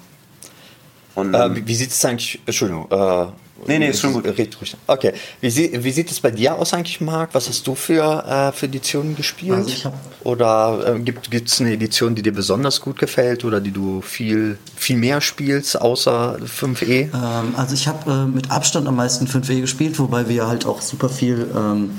Und, 1.14 1.34
äh, 1.34 1.56
wie, 1.56 1.66
wie 1.66 1.74
sieht 1.74 1.90
es 1.90 2.04
eigentlich, 2.04 2.40
Entschuldigung, 2.46 2.90
äh, 2.90 3.26
Nee, 3.66 3.78
nee, 3.78 3.88
ist 3.90 4.00
schon 4.00 4.12
gut. 4.12 4.24
Red 4.24 4.58
ruhig. 4.60 4.76
Okay. 4.86 5.12
Wie, 5.40 5.50
sie, 5.50 5.84
wie 5.84 5.90
sieht 5.90 6.10
es 6.10 6.20
bei 6.20 6.30
dir 6.30 6.56
aus 6.56 6.72
eigentlich, 6.72 7.00
Marc? 7.00 7.34
Was 7.34 7.48
hast 7.48 7.66
du 7.66 7.74
für, 7.74 8.24
äh, 8.24 8.52
für 8.52 8.66
Editionen 8.66 9.16
gespielt? 9.16 9.52
Also 9.52 9.68
ich 9.68 9.84
hab 9.84 9.94
oder 10.24 10.96
äh, 10.96 10.98
gibt 11.00 11.48
es 11.48 11.60
eine 11.60 11.72
Edition, 11.72 12.14
die 12.14 12.22
dir 12.22 12.32
besonders 12.32 12.80
gut 12.80 12.98
gefällt 12.98 13.44
oder 13.44 13.60
die 13.60 13.70
du 13.70 14.00
viel, 14.00 14.58
viel 14.76 14.96
mehr 14.96 15.20
spielst, 15.20 15.80
außer 15.80 16.38
5e? 16.38 17.08
Ähm, 17.12 17.54
also 17.56 17.74
ich 17.74 17.86
habe 17.86 18.10
äh, 18.10 18.26
mit 18.26 18.50
Abstand 18.50 18.88
am 18.88 18.96
meisten 18.96 19.26
5e 19.26 19.60
gespielt, 19.60 19.98
wobei 19.98 20.28
wir 20.28 20.46
halt 20.46 20.64
auch 20.64 20.80
super 20.80 21.08
viel 21.08 21.46
ähm, 21.54 21.98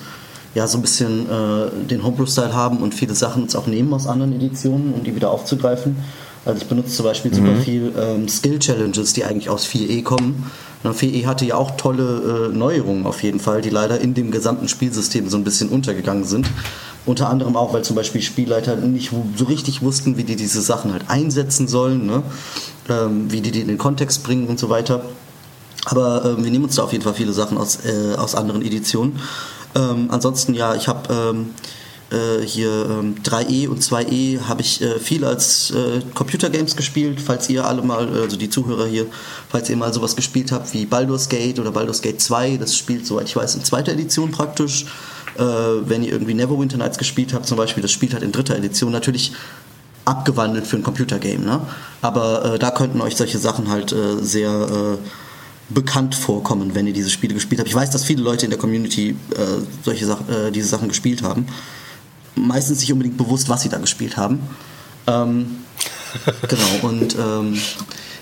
ja, 0.53 0.67
so 0.67 0.77
ein 0.77 0.81
bisschen 0.81 1.29
äh, 1.29 1.69
den 1.87 2.03
Homebrew-Style 2.03 2.53
haben 2.53 2.79
und 2.79 2.93
viele 2.93 3.15
Sachen 3.15 3.43
uns 3.43 3.55
auch 3.55 3.67
nehmen 3.67 3.93
aus 3.93 4.07
anderen 4.07 4.33
Editionen, 4.33 4.93
um 4.93 5.03
die 5.03 5.15
wieder 5.15 5.31
aufzugreifen. 5.31 5.95
Also 6.43 6.61
ich 6.61 6.67
benutze 6.67 6.95
zum 6.95 7.05
Beispiel 7.05 7.33
super 7.33 7.51
mhm. 7.51 7.61
viel 7.61 7.93
ähm, 7.97 8.27
Skill-Challenges, 8.27 9.13
die 9.13 9.23
eigentlich 9.25 9.49
aus 9.49 9.67
4e 9.67 10.03
kommen. 10.03 10.49
Und 10.83 10.95
4e 10.95 11.27
hatte 11.27 11.45
ja 11.45 11.55
auch 11.55 11.71
tolle 11.77 12.49
äh, 12.51 12.55
Neuerungen 12.57 13.05
auf 13.05 13.21
jeden 13.21 13.39
Fall, 13.39 13.61
die 13.61 13.69
leider 13.69 14.01
in 14.01 14.15
dem 14.15 14.31
gesamten 14.31 14.67
Spielsystem 14.67 15.29
so 15.29 15.37
ein 15.37 15.43
bisschen 15.43 15.69
untergegangen 15.69 16.23
sind. 16.23 16.47
Unter 17.05 17.29
anderem 17.29 17.55
auch, 17.55 17.73
weil 17.73 17.83
zum 17.83 17.95
Beispiel 17.95 18.21
Spielleiter 18.21 18.75
nicht 18.75 19.11
so 19.35 19.45
richtig 19.45 19.83
wussten, 19.83 20.17
wie 20.17 20.23
die 20.23 20.35
diese 20.35 20.61
Sachen 20.61 20.93
halt 20.93 21.05
einsetzen 21.09 21.67
sollen, 21.67 22.07
ne? 22.07 22.23
ähm, 22.89 23.31
wie 23.31 23.41
die 23.41 23.51
die 23.51 23.61
in 23.61 23.67
den 23.67 23.77
Kontext 23.77 24.23
bringen 24.23 24.47
und 24.47 24.59
so 24.59 24.69
weiter. 24.69 25.03
Aber 25.85 26.25
äh, 26.25 26.43
wir 26.43 26.51
nehmen 26.51 26.65
uns 26.65 26.75
da 26.75 26.83
auf 26.83 26.91
jeden 26.91 27.03
Fall 27.03 27.13
viele 27.13 27.33
Sachen 27.33 27.57
aus, 27.57 27.79
äh, 27.85 28.15
aus 28.15 28.33
anderen 28.33 28.63
Editionen. 28.63 29.19
Ähm, 29.75 30.07
ansonsten 30.09 30.53
ja, 30.53 30.75
ich 30.75 30.87
habe 30.87 31.13
ähm, 31.13 31.49
äh, 32.11 32.45
hier 32.45 32.87
ähm, 32.89 33.15
3E 33.23 33.69
und 33.69 33.81
2E 33.81 34.41
habe 34.41 34.61
ich 34.61 34.81
äh, 34.81 34.99
viel 34.99 35.23
als 35.23 35.71
äh, 35.71 36.01
Computergames 36.13 36.75
gespielt, 36.75 37.21
falls 37.21 37.49
ihr 37.49 37.65
alle 37.65 37.81
mal, 37.81 38.09
also 38.09 38.35
die 38.35 38.49
Zuhörer 38.49 38.85
hier, 38.85 39.05
falls 39.49 39.69
ihr 39.69 39.77
mal 39.77 39.93
sowas 39.93 40.15
gespielt 40.15 40.51
habt 40.51 40.73
wie 40.73 40.85
Baldur's 40.85 41.29
Gate 41.29 41.59
oder 41.59 41.71
Baldur's 41.71 42.01
Gate 42.01 42.19
2, 42.19 42.57
das 42.57 42.75
spielt, 42.75 43.07
soweit 43.07 43.27
ich 43.27 43.35
weiß, 43.35 43.55
in 43.55 43.63
zweiter 43.63 43.93
Edition 43.93 44.31
praktisch. 44.31 44.85
Äh, 45.37 45.41
wenn 45.41 46.03
ihr 46.03 46.11
irgendwie 46.11 46.33
Neverwinter 46.33 46.77
Nights 46.77 46.97
gespielt 46.97 47.33
habt, 47.33 47.47
zum 47.47 47.55
Beispiel, 47.55 47.81
das 47.81 47.91
spielt 47.91 48.13
halt 48.13 48.23
in 48.23 48.33
dritter 48.33 48.57
Edition. 48.57 48.91
Natürlich 48.91 49.31
abgewandelt 50.03 50.67
für 50.67 50.75
ein 50.75 50.83
Computergame, 50.83 51.39
ne? 51.39 51.61
Aber 52.01 52.43
äh, 52.43 52.59
da 52.59 52.71
könnten 52.71 52.99
euch 52.99 53.15
solche 53.15 53.37
Sachen 53.37 53.69
halt 53.69 53.93
äh, 53.93 54.17
sehr 54.21 54.97
bekannt 55.69 56.15
vorkommen, 56.15 56.75
wenn 56.75 56.85
ihr 56.85 56.91
diese 56.91 57.09
Spiele 57.09 57.33
gespielt 57.33 57.59
habt. 57.59 57.69
Ich 57.69 57.75
weiß, 57.75 57.91
dass 57.91 58.03
viele 58.03 58.21
Leute 58.21 58.45
in 58.45 58.49
der 58.49 58.59
Community 58.59 59.15
solche 59.85 60.05
Sachen, 60.05 60.25
diese 60.51 60.67
Sachen 60.67 60.89
gespielt 60.89 61.23
haben. 61.23 61.47
Meistens 62.35 62.79
nicht 62.79 62.91
unbedingt 62.91 63.17
bewusst, 63.17 63.49
was 63.49 63.61
sie 63.61 63.69
da 63.69 63.77
gespielt 63.77 64.17
haben. 64.17 64.39
Ähm, 65.07 65.57
genau, 66.47 66.89
und 66.89 67.15
ähm, 67.15 67.59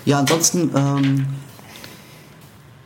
ja, 0.04 0.18
ansonsten, 0.18 0.70
ähm, 0.74 1.26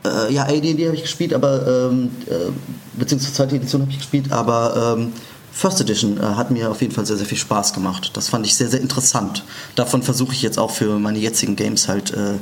äh, 0.04 0.32
ja, 0.32 0.44
AD&D 0.44 0.86
habe 0.86 0.96
ich 0.96 1.02
gespielt, 1.02 1.32
aber, 1.32 1.90
ähm, 1.90 2.10
äh, 2.26 2.50
beziehungsweise 2.94 3.34
zweite 3.34 3.56
Edition 3.56 3.82
habe 3.82 3.90
ich 3.90 3.98
gespielt, 3.98 4.32
aber 4.32 4.96
ähm, 4.98 5.12
First 5.52 5.80
Edition 5.80 6.18
äh, 6.18 6.22
hat 6.22 6.50
mir 6.50 6.70
auf 6.70 6.82
jeden 6.82 6.92
Fall 6.92 7.06
sehr, 7.06 7.16
sehr 7.16 7.26
viel 7.26 7.38
Spaß 7.38 7.72
gemacht. 7.74 8.10
Das 8.14 8.28
fand 8.28 8.44
ich 8.44 8.56
sehr, 8.56 8.68
sehr 8.68 8.80
interessant. 8.80 9.44
Davon 9.76 10.02
versuche 10.02 10.32
ich 10.32 10.42
jetzt 10.42 10.58
auch 10.58 10.72
für 10.72 10.98
meine 10.98 11.18
jetzigen 11.18 11.54
Games 11.54 11.86
halt 11.86 12.12
äh, 12.12 12.34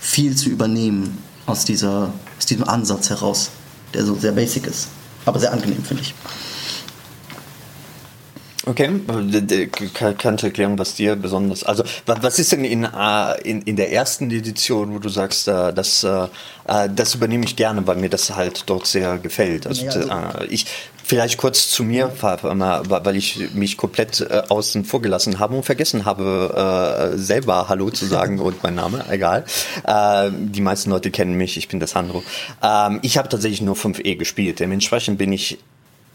viel 0.00 0.34
zu 0.36 0.48
übernehmen 0.48 1.18
aus, 1.44 1.64
dieser, 1.66 2.12
aus 2.38 2.46
diesem 2.46 2.64
Ansatz 2.64 3.10
heraus, 3.10 3.50
der 3.92 4.04
so 4.04 4.14
sehr 4.14 4.32
basic 4.32 4.66
ist, 4.66 4.88
aber 5.26 5.38
sehr 5.38 5.52
angenehm, 5.52 5.84
finde 5.84 6.02
ich. 6.02 6.14
Okay, 8.68 8.90
kannst 10.18 10.42
du 10.42 10.48
erklären, 10.48 10.76
was 10.76 10.94
dir 10.96 11.14
besonders, 11.14 11.62
also 11.62 11.84
was 12.04 12.40
ist 12.40 12.50
denn 12.50 12.64
in, 12.64 12.82
äh, 12.82 13.40
in, 13.44 13.62
in 13.62 13.76
der 13.76 13.92
ersten 13.92 14.28
Edition, 14.28 14.92
wo 14.92 14.98
du 14.98 15.08
sagst, 15.08 15.46
äh, 15.46 15.72
das, 15.72 16.02
äh, 16.02 16.26
das 16.92 17.14
übernehme 17.14 17.44
ich 17.44 17.54
gerne, 17.54 17.86
weil 17.86 17.94
mir 17.94 18.08
das 18.10 18.34
halt 18.34 18.64
dort 18.66 18.88
sehr 18.88 19.18
gefällt. 19.18 19.68
Also, 19.68 19.86
ja, 19.86 19.92
also 19.92 20.50
ich, 20.50 20.66
vielleicht 21.04 21.38
kurz 21.38 21.70
zu 21.70 21.84
mir, 21.84 22.12
weil 22.20 23.14
ich 23.14 23.54
mich 23.54 23.76
komplett 23.76 24.28
außen 24.50 24.84
vor 24.84 25.00
gelassen 25.00 25.38
habe 25.38 25.54
und 25.54 25.62
vergessen 25.62 26.04
habe, 26.04 27.12
selber 27.14 27.68
Hallo 27.68 27.90
zu 27.90 28.04
sagen 28.06 28.40
und 28.40 28.64
mein 28.64 28.74
Name, 28.74 29.04
egal. 29.08 29.44
Die 30.32 30.60
meisten 30.60 30.90
Leute 30.90 31.12
kennen 31.12 31.34
mich, 31.34 31.56
ich 31.56 31.68
bin 31.68 31.78
der 31.78 31.86
Sandro. 31.86 32.24
Ähm, 32.60 32.98
ich 33.02 33.16
habe 33.16 33.28
tatsächlich 33.28 33.62
nur 33.62 33.76
5e 33.76 34.16
gespielt, 34.16 34.58
dementsprechend 34.58 35.18
bin 35.18 35.32
ich 35.32 35.58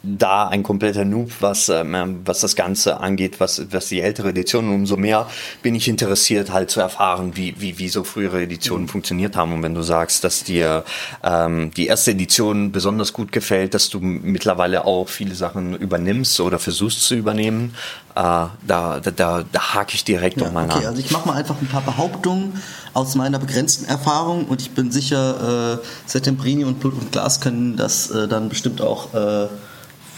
da 0.04 0.48
ein 0.48 0.64
kompletter 0.64 1.06
Noob, 1.06 1.32
was, 1.42 1.70
ähm, 1.70 2.22
was 2.26 2.40
das 2.40 2.56
Ganze 2.56 3.00
angeht, 3.00 3.40
was, 3.40 3.72
was 3.72 3.88
die 3.88 4.02
ältere 4.02 4.30
Edition. 4.30 4.68
Und 4.68 4.76
umso 4.76 4.98
mehr 4.98 5.28
bin 5.62 5.76
ich 5.76 5.88
interessiert, 5.88 6.52
halt 6.52 6.72
zu 6.72 6.82
erfahren, 6.82 7.34
wie, 7.36 7.56
wie, 7.60 7.78
wie 7.78 7.90
so 7.90 8.04
frühere 8.04 8.42
Editionen 8.42 8.88
funktioniert 8.88 9.36
haben. 9.36 9.54
Und 9.54 9.62
wenn 9.62 9.76
du 9.76 9.84
sagst, 9.84 10.24
dass 10.24 10.44
dir 10.44 10.84
ähm, 11.24 11.72
die 11.78 11.86
erste 11.86 12.12
Edition 12.12 12.72
besonders 12.72 13.14
gut 13.14 13.32
gefällt, 13.32 13.76
dass 13.76 13.90
du 13.90 14.00
mittlerweile 14.00 14.86
auch 14.86 15.08
viele 15.08 15.36
Sachen 15.36 15.76
übernimmst 15.76 16.40
oder 16.40 16.58
versuchst 16.58 17.04
zu 17.04 17.14
übernehmen, 17.14 17.76
äh, 18.16 18.22
da, 18.22 18.52
da, 18.68 19.00
da, 19.00 19.44
da 19.52 19.74
hake 19.76 19.94
ich 19.94 20.04
direkt 20.04 20.38
ja, 20.38 20.48
nochmal 20.48 20.66
okay, 20.66 20.80
nach. 20.80 20.88
Also 20.88 21.00
ich 21.00 21.12
mache 21.12 21.28
mal 21.28 21.36
einfach 21.36 21.62
ein 21.62 21.68
paar 21.68 21.82
Behauptungen 21.82 22.60
aus 22.94 23.14
meiner 23.14 23.38
begrenzten 23.38 23.86
Erfahrung 23.86 24.46
und 24.46 24.62
ich 24.62 24.72
bin 24.72 24.92
sicher, 24.92 25.80
äh, 25.80 25.86
Settembrini 26.08 26.64
und 26.64 26.80
Blut 26.80 26.94
und 26.94 27.12
Glas 27.12 27.40
können 27.40 27.78
das 27.78 28.10
äh, 28.10 28.28
dann 28.28 28.50
bestimmt 28.50 28.82
auch 28.82 29.14
äh, 29.14 29.48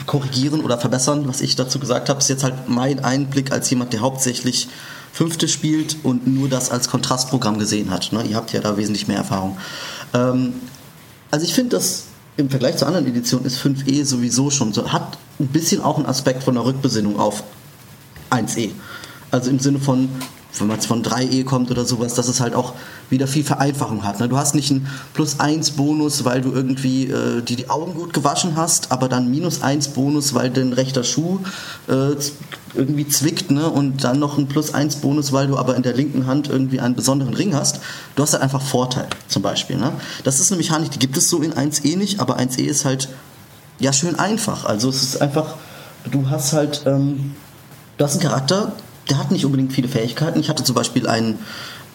korrigieren 0.05 0.61
oder 0.61 0.77
verbessern, 0.77 1.27
was 1.27 1.41
ich 1.41 1.55
dazu 1.55 1.79
gesagt 1.79 2.09
habe. 2.09 2.19
Ist 2.19 2.29
jetzt 2.29 2.43
halt 2.43 2.67
mein 2.67 3.03
Einblick 3.03 3.51
als 3.51 3.69
jemand, 3.69 3.93
der 3.93 4.01
hauptsächlich 4.01 4.67
Fünfte 5.11 5.47
spielt 5.47 5.97
und 6.03 6.25
nur 6.27 6.49
das 6.49 6.71
als 6.71 6.89
Kontrastprogramm 6.89 7.59
gesehen 7.59 7.91
hat. 7.91 8.11
Ne? 8.11 8.23
Ihr 8.23 8.35
habt 8.35 8.51
ja 8.51 8.61
da 8.61 8.77
wesentlich 8.77 9.07
mehr 9.07 9.17
Erfahrung. 9.17 9.57
Ähm, 10.13 10.53
also 11.29 11.45
ich 11.45 11.53
finde, 11.53 11.77
dass 11.77 12.05
im 12.35 12.49
Vergleich 12.49 12.77
zur 12.77 12.87
anderen 12.87 13.07
Edition 13.07 13.45
ist 13.45 13.59
5e 13.59 14.05
sowieso 14.05 14.49
schon 14.49 14.73
so, 14.73 14.91
hat 14.91 15.17
ein 15.39 15.47
bisschen 15.47 15.81
auch 15.81 15.97
einen 15.97 16.07
Aspekt 16.07 16.43
von 16.43 16.55
der 16.55 16.65
Rückbesinnung 16.65 17.19
auf 17.19 17.43
1e. 18.31 18.71
Also 19.29 19.51
im 19.51 19.59
Sinne 19.59 19.79
von, 19.79 20.09
wenn 20.59 20.67
man 20.67 20.79
von 20.81 21.03
3E 21.03 21.43
kommt 21.45 21.71
oder 21.71 21.85
sowas, 21.85 22.13
dass 22.13 22.27
es 22.27 22.39
halt 22.39 22.53
auch 22.53 22.73
wieder 23.09 23.27
viel 23.27 23.43
Vereinfachung 23.43 24.03
hat. 24.03 24.19
Ne? 24.19 24.29
Du 24.29 24.37
hast 24.37 24.55
nicht 24.55 24.71
einen 24.71 24.87
plus 25.13 25.39
1 25.39 25.71
Bonus, 25.71 26.25
weil 26.25 26.41
du 26.41 26.51
irgendwie 26.51 27.05
äh, 27.07 27.41
die, 27.41 27.55
die 27.55 27.69
Augen 27.69 27.93
gut 27.95 28.13
gewaschen 28.13 28.55
hast, 28.55 28.91
aber 28.91 29.09
dann 29.09 29.31
minus 29.31 29.61
1 29.61 29.89
Bonus, 29.89 30.33
weil 30.33 30.49
dein 30.49 30.73
rechter 30.73 31.03
Schuh 31.03 31.39
äh, 31.87 32.15
irgendwie 32.75 33.07
zwickt 33.07 33.51
ne? 33.51 33.69
und 33.69 34.03
dann 34.03 34.19
noch 34.19 34.37
ein 34.37 34.47
plus 34.47 34.73
1 34.73 34.97
Bonus, 34.97 35.31
weil 35.31 35.47
du 35.47 35.57
aber 35.57 35.75
in 35.75 35.83
der 35.83 35.93
linken 35.93 36.27
Hand 36.27 36.49
irgendwie 36.49 36.79
einen 36.79 36.95
besonderen 36.95 37.33
Ring 37.33 37.55
hast. 37.55 37.79
Du 38.15 38.23
hast 38.23 38.33
halt 38.33 38.43
einfach 38.43 38.61
Vorteil 38.61 39.07
zum 39.27 39.41
Beispiel. 39.41 39.77
Ne? 39.77 39.91
Das 40.23 40.39
ist 40.39 40.51
eine 40.51 40.57
Mechanik, 40.57 40.91
die 40.91 40.99
gibt 40.99 41.17
es 41.17 41.29
so 41.29 41.41
in 41.41 41.53
1E 41.53 41.97
nicht, 41.97 42.19
aber 42.19 42.39
1E 42.39 42.63
ist 42.63 42.85
halt 42.85 43.09
ja 43.79 43.91
schön 43.93 44.17
einfach. 44.19 44.65
Also 44.65 44.89
es 44.89 45.03
ist 45.03 45.21
einfach, 45.21 45.55
du 46.11 46.29
hast 46.29 46.53
halt, 46.53 46.83
ähm, 46.85 47.35
du 47.97 48.05
hast 48.05 48.13
einen 48.13 48.21
Charakter, 48.21 48.73
der 49.09 49.17
hat 49.17 49.31
nicht 49.31 49.45
unbedingt 49.45 49.73
viele 49.73 49.87
Fähigkeiten. 49.87 50.39
Ich 50.39 50.49
hatte 50.49 50.63
zum 50.63 50.75
Beispiel 50.75 51.07
einen 51.07 51.39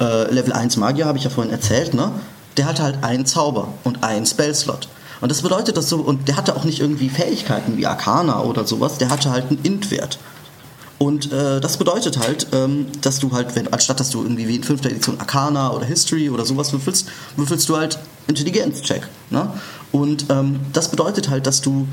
äh, 0.01 0.33
Level 0.33 0.53
1 0.53 0.77
Magier, 0.77 1.07
habe 1.07 1.19
ich 1.19 1.25
ja 1.25 1.31
vorhin 1.31 1.53
erzählt, 1.53 1.95
ne? 1.95 2.13
Der 2.57 2.67
hatte 2.67 2.83
halt 2.83 3.05
einen 3.05 3.25
Zauber 3.25 3.69
und 3.85 4.03
einen 4.03 4.27
Spellslot. 4.27 4.89
Und 5.21 5.31
das 5.31 5.43
bedeutet, 5.43 5.77
dass 5.77 5.89
so, 5.89 5.99
und 5.99 6.29
der 6.29 6.37
hatte 6.37 6.57
auch 6.57 6.65
nicht 6.65 6.81
irgendwie 6.81 7.09
Fähigkeiten 7.09 7.77
wie 7.77 7.87
Arcana 7.87 8.43
oder 8.43 8.67
sowas, 8.67 8.99
der 8.99 9.11
hatte 9.11 9.31
halt 9.31 9.51
einen 9.51 9.61
Int-Wert. 9.63 10.19
Und 10.99 11.33
äh, 11.33 11.61
das 11.61 11.77
bedeutet 11.77 12.19
halt, 12.19 12.49
ähm, 12.53 12.87
dass 13.01 13.21
du 13.21 13.31
halt, 13.33 13.55
wenn, 13.55 13.73
anstatt 13.73 14.01
dass 14.01 14.11
du 14.11 14.23
irgendwie 14.23 14.49
wie 14.49 14.57
in 14.57 14.65
5. 14.65 14.85
Edition 14.85 15.21
Arcana 15.21 15.73
oder 15.73 15.87
History 15.87 16.29
oder 16.29 16.45
sowas 16.45 16.73
würfelst, 16.73 17.09
würfelst 17.37 17.69
du 17.69 17.77
halt 17.77 17.99
Intelligenz-Check. 18.27 19.07
Ne? 19.31 19.53
Und 19.93 20.27
ähm, 20.29 20.61
das 20.73 20.91
bedeutet 20.91 21.31
halt, 21.31 21.47
dass 21.47 21.61
du 21.61 21.87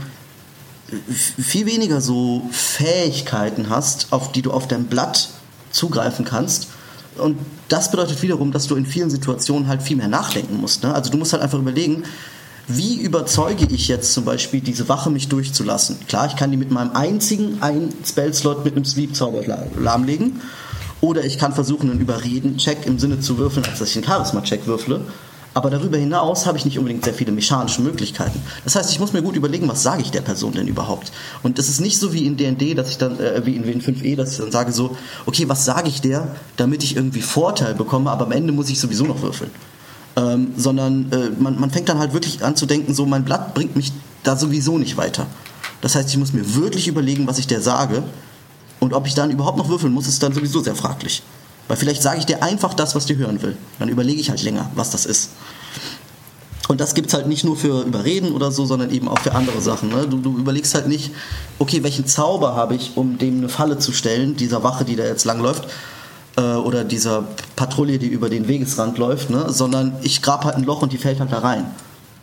viel 1.38 1.66
weniger 1.66 2.02
so 2.02 2.48
Fähigkeiten 2.52 3.70
hast, 3.70 4.08
auf 4.12 4.32
die 4.32 4.42
du 4.42 4.52
auf 4.52 4.68
deinem 4.68 4.86
Blatt 4.86 5.30
zugreifen 5.72 6.26
kannst. 6.26 6.68
Und 7.18 7.38
das 7.70 7.92
bedeutet 7.92 8.22
wiederum, 8.22 8.52
dass 8.52 8.68
du 8.68 8.76
in 8.76 8.86
vielen 8.86 9.10
Situationen 9.10 9.68
halt 9.68 9.82
viel 9.82 9.98
mehr 9.98 10.08
nachdenken 10.08 10.58
musst. 10.58 10.84
Ne? 10.84 10.94
Also 10.94 11.12
du 11.12 11.18
musst 11.18 11.34
halt 11.34 11.42
einfach 11.42 11.60
überlegen, 11.60 12.04
wie 12.68 13.00
überzeuge 13.00 13.66
ich 13.70 13.88
jetzt 13.88 14.14
zum 14.14 14.26
Beispiel 14.26 14.60
diese 14.60 14.90
Wache, 14.90 15.10
mich 15.10 15.28
durchzulassen? 15.28 15.98
Klar, 16.08 16.28
ich 16.28 16.36
kann 16.36 16.52
die 16.52 16.58
mit 16.58 16.72
meinem 16.72 16.96
einzigen 16.96 17.62
einen 17.62 17.94
Spellslot 18.04 18.66
mit 18.66 18.76
einem 18.76 18.86
Sleep-Zauber 18.86 19.44
lahmlegen. 19.78 20.42
Oder 21.02 21.24
ich 21.24 21.38
kann 21.38 21.54
versuchen, 21.54 21.92
einen 21.92 22.00
Überreden-Check 22.00 22.88
im 22.88 22.98
Sinne 22.98 23.20
zu 23.20 23.38
würfeln, 23.38 23.66
als 23.66 23.80
dass 23.80 23.90
ich 23.90 23.98
einen 23.98 24.06
Charisma-Check 24.06 24.66
würfle. 24.66 25.02
Aber 25.56 25.70
darüber 25.70 25.98
hinaus 25.98 26.46
habe 26.46 26.58
ich 26.58 26.66
nicht 26.66 26.78
unbedingt 26.78 27.06
sehr 27.06 27.14
viele 27.14 27.32
mechanische 27.32 27.82
Möglichkeiten. 27.82 28.42
Das 28.66 28.76
heißt, 28.76 28.92
ich 28.92 29.00
muss 29.00 29.14
mir 29.14 29.22
gut 29.22 29.38
überlegen, 29.38 29.70
was 29.70 29.84
sage 29.84 30.02
ich 30.02 30.12
der 30.12 30.20
Person 30.20 30.52
denn 30.52 30.68
überhaupt? 30.68 31.14
Und 31.44 31.58
es 31.58 31.70
ist 31.70 31.80
nicht 31.80 31.98
so 31.98 32.12
wie 32.12 32.26
in 32.26 32.36
D&D, 32.36 32.74
dass 32.74 32.90
ich 32.90 32.98
dann, 32.98 33.18
äh, 33.22 33.46
wie 33.46 33.56
in, 33.56 33.64
in 33.64 33.82
5e, 33.82 34.18
dass 34.18 34.34
ich 34.34 34.38
dann 34.40 34.52
sage 34.52 34.74
so, 34.74 34.98
okay, 35.26 35.48
was 35.48 35.64
sage 35.64 35.88
ich 35.88 36.02
der, 36.02 36.28
damit 36.58 36.84
ich 36.84 36.98
irgendwie 36.98 37.22
Vorteil 37.22 37.74
bekomme, 37.74 38.12
aber 38.12 38.26
am 38.26 38.34
Ende 38.34 38.52
muss 38.52 38.70
ich 38.70 38.82
sowieso 38.82 39.06
noch 39.06 39.22
würfeln. 39.22 39.50
Ähm, 40.18 40.52
sondern 40.58 41.10
äh, 41.14 41.30
man, 41.40 41.58
man 41.58 41.72
fängt 41.72 41.88
dann 41.88 42.00
halt 42.00 42.12
wirklich 42.12 42.44
an 42.44 42.58
zu 42.58 42.66
denken, 42.66 42.94
so 42.94 43.06
mein 43.06 43.24
Blatt 43.24 43.54
bringt 43.54 43.78
mich 43.78 43.94
da 44.24 44.36
sowieso 44.36 44.78
nicht 44.78 44.98
weiter. 44.98 45.26
Das 45.80 45.96
heißt, 45.96 46.10
ich 46.10 46.18
muss 46.18 46.34
mir 46.34 46.56
wirklich 46.56 46.90
überlegen, 46.90 47.28
was 47.28 47.38
ich 47.38 47.48
der 47.48 47.62
sage. 47.62 48.04
Und 48.82 48.94
ob 48.94 49.08
ich 49.08 49.14
dann 49.14 49.32
überhaupt 49.32 49.58
noch 49.58 49.70
würfeln 49.70 49.94
muss, 49.94 50.06
ist 50.06 50.22
dann 50.22 50.34
sowieso 50.34 50.60
sehr 50.60 50.76
fraglich. 50.76 51.24
Weil 51.68 51.78
vielleicht 51.78 52.02
sage 52.02 52.20
ich 52.20 52.26
dir 52.26 52.44
einfach 52.44 52.74
das, 52.74 52.96
was 52.96 53.06
du 53.06 53.16
hören 53.16 53.42
will. 53.42 53.58
Dann 53.80 53.90
überlege 53.90 54.20
ich 54.20 54.30
halt 54.30 54.44
länger, 54.44 54.70
was 54.76 54.92
das 54.92 55.06
ist. 55.06 55.32
Und 56.68 56.82
das 56.82 56.96
gibt 56.96 57.10
es 57.10 57.14
halt 57.14 57.28
nicht 57.28 57.44
nur 57.44 57.56
für 57.56 57.84
Überreden 57.84 58.32
oder 58.32 58.52
so, 58.52 58.66
sondern 58.66 58.90
eben 58.90 59.08
auch 59.08 59.20
für 59.20 59.36
andere 59.36 59.62
Sachen. 59.62 59.90
Ne? 59.90 60.08
Du, 60.08 60.18
du, 60.18 60.38
überlegst 60.38 60.74
halt 60.74 60.88
nicht, 60.88 61.12
okay, 61.60 61.84
welchen 61.84 62.08
Zauber 62.08 62.56
habe 62.56 62.76
ich, 62.76 62.94
um 62.96 63.18
dem 63.18 63.38
eine 63.38 63.50
Falle 63.50 63.78
zu 63.78 63.92
stellen, 63.92 64.36
dieser 64.36 64.64
Wache, 64.64 64.84
die 64.84 64.96
da 64.96 65.04
jetzt 65.04 65.26
langläuft, 65.26 65.68
äh, 66.38 66.42
oder 66.42 66.84
dieser 66.84 67.24
Patrouille, 67.56 68.00
die 68.00 68.08
über 68.08 68.30
den 68.30 68.48
Wegesrand 68.48 68.98
läuft, 68.98 69.30
ne? 69.30 69.46
sondern 69.50 69.96
ich 70.02 70.22
grab 70.22 70.44
halt 70.44 70.56
ein 70.56 70.64
Loch 70.64 70.82
und 70.82 70.92
die 70.92 70.98
fällt 70.98 71.20
halt 71.20 71.32
da 71.32 71.40
rein. 71.40 71.66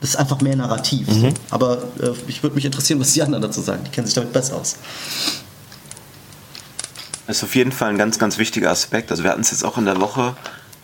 Das 0.00 0.10
ist 0.10 0.16
einfach 0.16 0.40
mehr 0.40 0.56
narrativ. 0.56 1.06
Mhm. 1.08 1.34
Aber 1.50 1.78
äh, 2.00 2.10
ich 2.26 2.42
würde 2.42 2.56
mich 2.56 2.64
interessieren, 2.64 2.98
was 2.98 3.12
die 3.12 3.22
anderen 3.22 3.42
dazu 3.42 3.60
sagen. 3.60 3.84
Die 3.86 3.90
kennen 3.90 4.06
sich 4.06 4.14
damit 4.14 4.32
besser 4.32 4.56
aus 4.56 4.76
ist 7.32 7.44
auf 7.44 7.54
jeden 7.54 7.72
Fall 7.72 7.90
ein 7.90 7.98
ganz, 7.98 8.18
ganz 8.18 8.38
wichtiger 8.38 8.70
Aspekt. 8.70 9.10
Also 9.10 9.24
wir 9.24 9.30
hatten 9.30 9.40
es 9.40 9.50
jetzt 9.50 9.64
auch 9.64 9.78
in 9.78 9.84
der 9.84 10.00
Woche, 10.00 10.36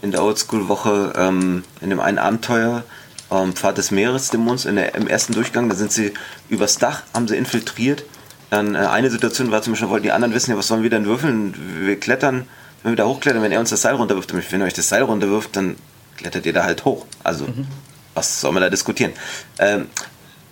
in 0.02 0.10
der 0.10 0.22
Oldschool-Woche, 0.22 1.12
ähm, 1.16 1.64
in 1.80 1.90
dem 1.90 2.00
einen 2.00 2.18
Abenteuer, 2.18 2.84
ähm, 3.30 3.52
Pfad 3.54 3.78
des 3.78 3.90
Meeresdämons, 3.90 4.64
in 4.64 4.76
der, 4.76 4.94
im 4.94 5.06
ersten 5.06 5.34
Durchgang, 5.34 5.68
da 5.68 5.74
sind 5.74 5.92
sie 5.92 6.14
übers 6.48 6.78
Dach, 6.78 7.02
haben 7.14 7.28
sie 7.28 7.36
infiltriert. 7.36 8.04
Dann 8.50 8.74
äh, 8.74 8.78
eine 8.78 9.10
Situation 9.10 9.50
war 9.50 9.62
zum 9.62 9.74
Beispiel, 9.74 9.90
wollten 9.90 10.04
die 10.04 10.12
anderen 10.12 10.34
wissen, 10.34 10.50
ja, 10.50 10.56
was 10.56 10.68
sollen 10.68 10.82
wir 10.82 10.90
denn 10.90 11.04
würfeln? 11.04 11.54
Wir 11.80 11.98
klettern, 12.00 12.48
wenn 12.82 12.92
wir 12.92 12.96
da 12.96 13.04
hochklettern, 13.04 13.42
wenn 13.42 13.52
er 13.52 13.60
uns 13.60 13.70
das 13.70 13.82
Seil 13.82 13.94
runterwirft, 13.94 14.32
wenn 14.52 14.60
er 14.60 14.66
euch 14.66 14.74
das 14.74 14.88
Seil 14.88 15.02
runterwirft, 15.02 15.54
dann 15.56 15.76
klettert 16.16 16.46
ihr 16.46 16.52
da 16.52 16.64
halt 16.64 16.84
hoch. 16.84 17.06
Also, 17.22 17.44
mhm. 17.44 17.66
was 18.14 18.40
soll 18.40 18.52
man 18.52 18.62
da 18.62 18.70
diskutieren? 18.70 19.12
Ähm, 19.58 19.86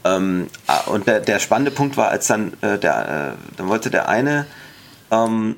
ähm, 0.04 0.48
ah, 0.66 0.80
und 0.86 1.06
der, 1.06 1.20
der, 1.20 1.38
spannende 1.38 1.70
Punkt 1.70 1.96
war, 1.96 2.10
als 2.10 2.26
dann 2.26 2.52
äh, 2.60 2.78
der, 2.78 3.34
äh, 3.34 3.56
dann 3.56 3.68
wollte 3.68 3.90
der 3.90 4.08
eine 4.08 4.46
ähm, 5.10 5.56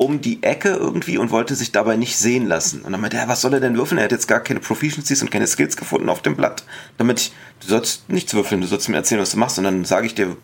um 0.00 0.22
die 0.22 0.42
Ecke 0.42 0.70
irgendwie 0.70 1.18
und 1.18 1.30
wollte 1.30 1.54
sich 1.54 1.72
dabei 1.72 1.96
nicht 1.96 2.16
sehen 2.16 2.46
lassen. 2.46 2.80
Und 2.80 2.92
dann 2.92 3.02
meinte 3.02 3.18
er, 3.18 3.28
was 3.28 3.42
soll 3.42 3.52
er 3.52 3.60
denn 3.60 3.76
würfeln? 3.76 3.98
Er 3.98 4.04
hat 4.04 4.12
jetzt 4.12 4.28
gar 4.28 4.40
keine 4.40 4.58
Proficiencies 4.58 5.20
und 5.20 5.30
keine 5.30 5.46
Skills 5.46 5.76
gefunden 5.76 6.08
auf 6.08 6.22
dem 6.22 6.36
Blatt. 6.36 6.64
Damit 6.96 7.20
ich, 7.20 7.32
du 7.60 7.68
sollst 7.68 8.08
nichts 8.08 8.32
würfeln, 8.32 8.62
du 8.62 8.66
sollst 8.66 8.88
mir 8.88 8.96
erzählen, 8.96 9.20
was 9.20 9.32
du 9.32 9.36
machst. 9.36 9.58
Und 9.58 9.64
dann 9.64 9.84
sage 9.84 10.06
ich 10.06 10.14
dir, 10.14 10.38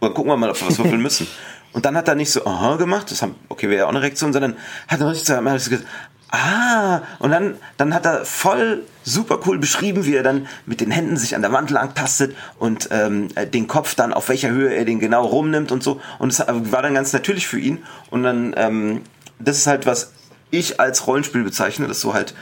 gucken 0.00 0.26
wir 0.26 0.36
mal, 0.36 0.50
ob 0.50 0.60
wir 0.60 0.68
was 0.68 0.78
würfeln 0.78 1.00
müssen. 1.00 1.26
Und 1.72 1.86
dann 1.86 1.96
hat 1.96 2.06
er 2.06 2.16
nicht 2.16 2.30
so, 2.30 2.44
aha, 2.44 2.76
gemacht, 2.76 3.10
das 3.10 3.22
haben, 3.22 3.34
okay, 3.48 3.70
wäre 3.70 3.78
ja 3.78 3.84
auch 3.86 3.90
eine 3.90 4.02
Reaktion, 4.02 4.34
sondern 4.34 4.58
hat 4.88 5.00
er 5.00 5.10
richtig 5.10 5.26
gesagt, 5.26 5.86
Ah, 6.30 7.00
und 7.20 7.30
dann, 7.30 7.56
dann 7.78 7.94
hat 7.94 8.04
er 8.04 8.26
voll 8.26 8.84
super 9.02 9.40
cool 9.46 9.58
beschrieben, 9.58 10.04
wie 10.04 10.14
er 10.14 10.22
dann 10.22 10.46
mit 10.66 10.82
den 10.82 10.90
Händen 10.90 11.16
sich 11.16 11.34
an 11.34 11.40
der 11.40 11.52
Wand 11.52 11.70
lang 11.70 11.94
tastet 11.94 12.36
und 12.58 12.88
ähm, 12.90 13.28
den 13.52 13.66
Kopf 13.66 13.94
dann 13.94 14.12
auf 14.12 14.28
welcher 14.28 14.50
Höhe 14.50 14.74
er 14.74 14.84
den 14.84 15.00
genau 15.00 15.24
rumnimmt 15.24 15.72
und 15.72 15.82
so. 15.82 16.00
Und 16.18 16.30
es 16.30 16.40
war 16.46 16.82
dann 16.82 16.94
ganz 16.94 17.14
natürlich 17.14 17.46
für 17.46 17.58
ihn. 17.58 17.78
Und 18.10 18.24
dann, 18.24 18.54
ähm, 18.58 19.02
das 19.38 19.56
ist 19.56 19.66
halt, 19.66 19.86
was 19.86 20.12
ich 20.50 20.80
als 20.80 21.06
Rollenspiel 21.06 21.44
bezeichne, 21.44 21.86
dass 21.86 22.00
du 22.00 22.12
halt 22.12 22.34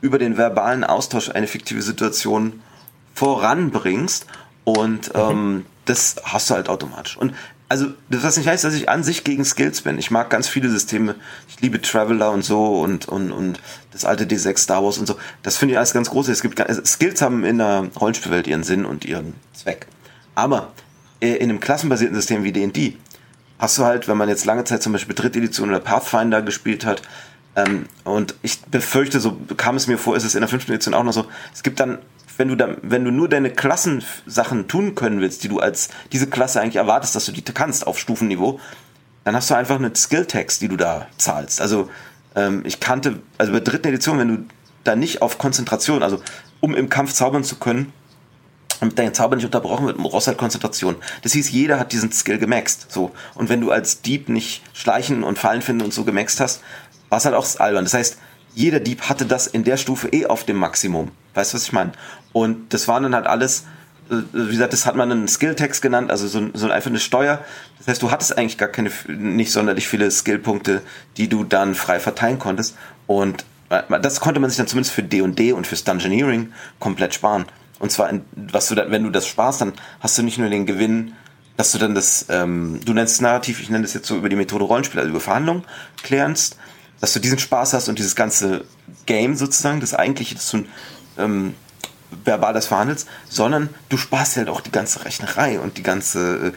über 0.00 0.18
den 0.18 0.38
verbalen 0.38 0.84
Austausch 0.84 1.30
eine 1.30 1.46
fiktive 1.46 1.82
Situation 1.82 2.62
voranbringst. 3.14 4.26
Und 4.64 5.10
ähm, 5.14 5.66
das 5.84 6.16
hast 6.24 6.48
du 6.48 6.54
halt 6.54 6.70
automatisch. 6.70 7.18
Und 7.18 7.34
also, 7.68 7.86
das 8.10 8.36
nicht 8.36 8.46
heißt, 8.46 8.64
dass 8.64 8.74
ich 8.74 8.88
an 8.88 9.02
sich 9.02 9.24
gegen 9.24 9.44
Skills 9.44 9.80
bin. 9.80 9.98
Ich 9.98 10.10
mag 10.10 10.30
ganz 10.30 10.48
viele 10.48 10.68
Systeme. 10.68 11.14
Ich 11.48 11.60
liebe 11.60 11.80
Traveler 11.80 12.30
und 12.30 12.44
so 12.44 12.80
und, 12.80 13.08
und, 13.08 13.32
und 13.32 13.60
das 13.90 14.04
alte 14.04 14.24
D6 14.24 14.58
Star 14.58 14.84
Wars 14.84 14.98
und 14.98 15.06
so. 15.06 15.16
Das 15.42 15.56
finde 15.56 15.72
ich 15.72 15.78
alles 15.78 15.92
ganz 15.92 16.10
groß. 16.10 16.28
Es 16.28 16.42
gibt, 16.42 16.62
Skills 16.86 17.22
haben 17.22 17.44
in 17.44 17.58
der 17.58 17.88
Rollenspielwelt 17.98 18.46
ihren 18.46 18.64
Sinn 18.64 18.84
und 18.84 19.04
ihren 19.04 19.34
Zweck. 19.54 19.86
Aber 20.34 20.72
äh, 21.20 21.36
in 21.36 21.50
einem 21.50 21.60
klassenbasierten 21.60 22.14
System 22.14 22.44
wie 22.44 22.52
D&D 22.52 22.96
hast 23.58 23.78
du 23.78 23.84
halt, 23.84 24.08
wenn 24.08 24.18
man 24.18 24.28
jetzt 24.28 24.44
lange 24.44 24.64
Zeit 24.64 24.82
zum 24.82 24.92
Beispiel 24.92 25.14
Dritte 25.14 25.38
Edition 25.38 25.70
oder 25.70 25.80
Pathfinder 25.80 26.42
gespielt 26.42 26.84
hat, 26.84 27.02
ähm, 27.56 27.86
und 28.02 28.34
ich 28.42 28.60
befürchte, 28.62 29.20
so 29.20 29.36
kam 29.56 29.76
es 29.76 29.86
mir 29.86 29.96
vor, 29.96 30.16
ist 30.16 30.24
es 30.24 30.34
in 30.34 30.40
der 30.40 30.48
fünften 30.48 30.72
Edition 30.72 30.94
auch 30.94 31.04
noch 31.04 31.12
so, 31.12 31.26
es 31.52 31.62
gibt 31.62 31.78
dann 31.78 31.98
wenn 32.36 32.48
du 32.48 32.56
dann, 32.56 32.76
wenn 32.82 33.04
du 33.04 33.10
nur 33.10 33.28
deine 33.28 33.50
Klassensachen 33.50 34.68
tun 34.68 34.94
können 34.94 35.20
willst, 35.20 35.44
die 35.44 35.48
du 35.48 35.60
als 35.60 35.88
diese 36.12 36.26
Klasse 36.26 36.60
eigentlich 36.60 36.76
erwartest, 36.76 37.14
dass 37.14 37.26
du 37.26 37.32
die 37.32 37.42
kannst 37.42 37.86
auf 37.86 37.98
Stufenniveau, 37.98 38.60
dann 39.24 39.34
hast 39.34 39.50
du 39.50 39.54
einfach 39.54 39.76
eine 39.76 39.94
Skill-Tax, 39.94 40.58
die 40.58 40.68
du 40.68 40.76
da 40.76 41.06
zahlst. 41.16 41.60
Also 41.60 41.90
ähm, 42.34 42.62
ich 42.64 42.80
kannte, 42.80 43.20
also 43.38 43.52
bei 43.52 43.60
der 43.60 43.72
dritten 43.72 43.88
Edition, 43.88 44.18
wenn 44.18 44.28
du 44.28 44.44
da 44.84 44.96
nicht 44.96 45.22
auf 45.22 45.38
Konzentration, 45.38 46.02
also 46.02 46.20
um 46.60 46.74
im 46.74 46.88
Kampf 46.88 47.12
zaubern 47.12 47.44
zu 47.44 47.56
können, 47.56 47.92
damit 48.80 48.98
dein 48.98 49.14
Zauber 49.14 49.36
nicht 49.36 49.44
unterbrochen 49.44 49.86
wird, 49.86 49.96
brauchst 49.98 50.26
halt 50.26 50.36
Konzentration. 50.36 50.96
Das 51.22 51.32
hieß, 51.32 51.50
jeder 51.50 51.78
hat 51.78 51.92
diesen 51.92 52.12
Skill 52.12 52.38
gemaxt. 52.38 52.86
So. 52.90 53.12
Und 53.34 53.48
wenn 53.48 53.60
du 53.60 53.70
als 53.70 54.02
Dieb 54.02 54.28
nicht 54.28 54.62
schleichen 54.74 55.24
und 55.24 55.38
fallen 55.38 55.62
finden 55.62 55.84
und 55.84 55.94
so 55.94 56.04
gemaxt 56.04 56.40
hast, 56.40 56.62
war 57.08 57.18
es 57.18 57.24
halt 57.24 57.34
auch 57.34 57.46
albern. 57.60 57.84
Das 57.84 57.94
heißt, 57.94 58.18
jeder 58.54 58.80
Dieb 58.80 59.02
hatte 59.02 59.26
das 59.26 59.46
in 59.46 59.64
der 59.64 59.76
Stufe 59.76 60.08
eh 60.08 60.26
auf 60.26 60.44
dem 60.44 60.56
Maximum. 60.56 61.10
Weißt 61.34 61.52
du, 61.52 61.56
was 61.56 61.64
ich 61.64 61.72
meine? 61.72 61.92
Und 62.34 62.74
das 62.74 62.88
waren 62.88 63.04
dann 63.04 63.14
halt 63.14 63.26
alles, 63.26 63.64
äh, 64.10 64.16
wie 64.32 64.50
gesagt, 64.50 64.74
das 64.74 64.84
hat 64.84 64.96
man 64.96 65.10
einen 65.10 65.28
Skill-Text 65.28 65.80
genannt, 65.80 66.10
also 66.10 66.28
so, 66.28 66.50
so 66.52 66.68
einfach 66.68 66.90
eine 66.90 66.98
Steuer. 66.98 67.42
Das 67.78 67.86
heißt, 67.86 68.02
du 68.02 68.10
hattest 68.10 68.36
eigentlich 68.36 68.58
gar 68.58 68.68
keine, 68.68 68.90
nicht 69.08 69.52
sonderlich 69.52 69.88
viele 69.88 70.10
Skillpunkte, 70.10 70.82
die 71.16 71.28
du 71.28 71.44
dann 71.44 71.74
frei 71.74 72.00
verteilen 72.00 72.38
konntest. 72.38 72.76
Und 73.06 73.46
äh, 73.70 73.82
das 74.02 74.20
konnte 74.20 74.40
man 74.40 74.50
sich 74.50 74.58
dann 74.58 74.66
zumindest 74.66 74.94
für 74.94 75.02
D&D 75.04 75.52
und 75.52 75.66
fürs 75.66 75.84
Dungeoneering 75.84 76.52
komplett 76.80 77.14
sparen. 77.14 77.46
Und 77.78 77.92
zwar, 77.92 78.10
in, 78.10 78.22
was 78.34 78.68
du 78.68 78.74
da, 78.74 78.90
wenn 78.90 79.04
du 79.04 79.10
das 79.10 79.26
sparst, 79.28 79.60
dann 79.60 79.72
hast 80.00 80.18
du 80.18 80.22
nicht 80.22 80.38
nur 80.38 80.50
den 80.50 80.66
Gewinn, 80.66 81.12
dass 81.56 81.70
du 81.70 81.78
dann 81.78 81.94
das, 81.94 82.26
ähm, 82.30 82.80
du 82.84 82.92
nennst 82.94 83.14
es 83.14 83.20
Narrativ, 83.20 83.60
ich 83.60 83.70
nenne 83.70 83.82
das 83.82 83.94
jetzt 83.94 84.08
so 84.08 84.16
über 84.16 84.28
die 84.28 84.36
Methode 84.36 84.64
Rollenspiel, 84.64 84.98
also 84.98 85.10
über 85.10 85.20
Verhandlungen 85.20 85.62
klärst, 86.02 86.56
dass 87.00 87.12
du 87.12 87.20
diesen 87.20 87.38
Spaß 87.38 87.74
hast 87.74 87.88
und 87.88 87.98
dieses 87.98 88.16
ganze 88.16 88.64
Game 89.06 89.36
sozusagen, 89.36 89.80
das 89.80 89.94
eigentliche, 89.94 90.34
dass 90.34 90.50
du 90.50 90.64
ähm, 91.16 91.54
verbal 92.24 92.52
das 92.52 92.66
verhandelst, 92.66 93.08
sondern 93.28 93.68
du 93.88 93.96
sparst 93.96 94.36
halt 94.36 94.48
auch 94.48 94.60
die 94.60 94.72
ganze 94.72 95.04
Rechnerei 95.04 95.58
und 95.58 95.78
die 95.78 95.82
ganze 95.82 96.52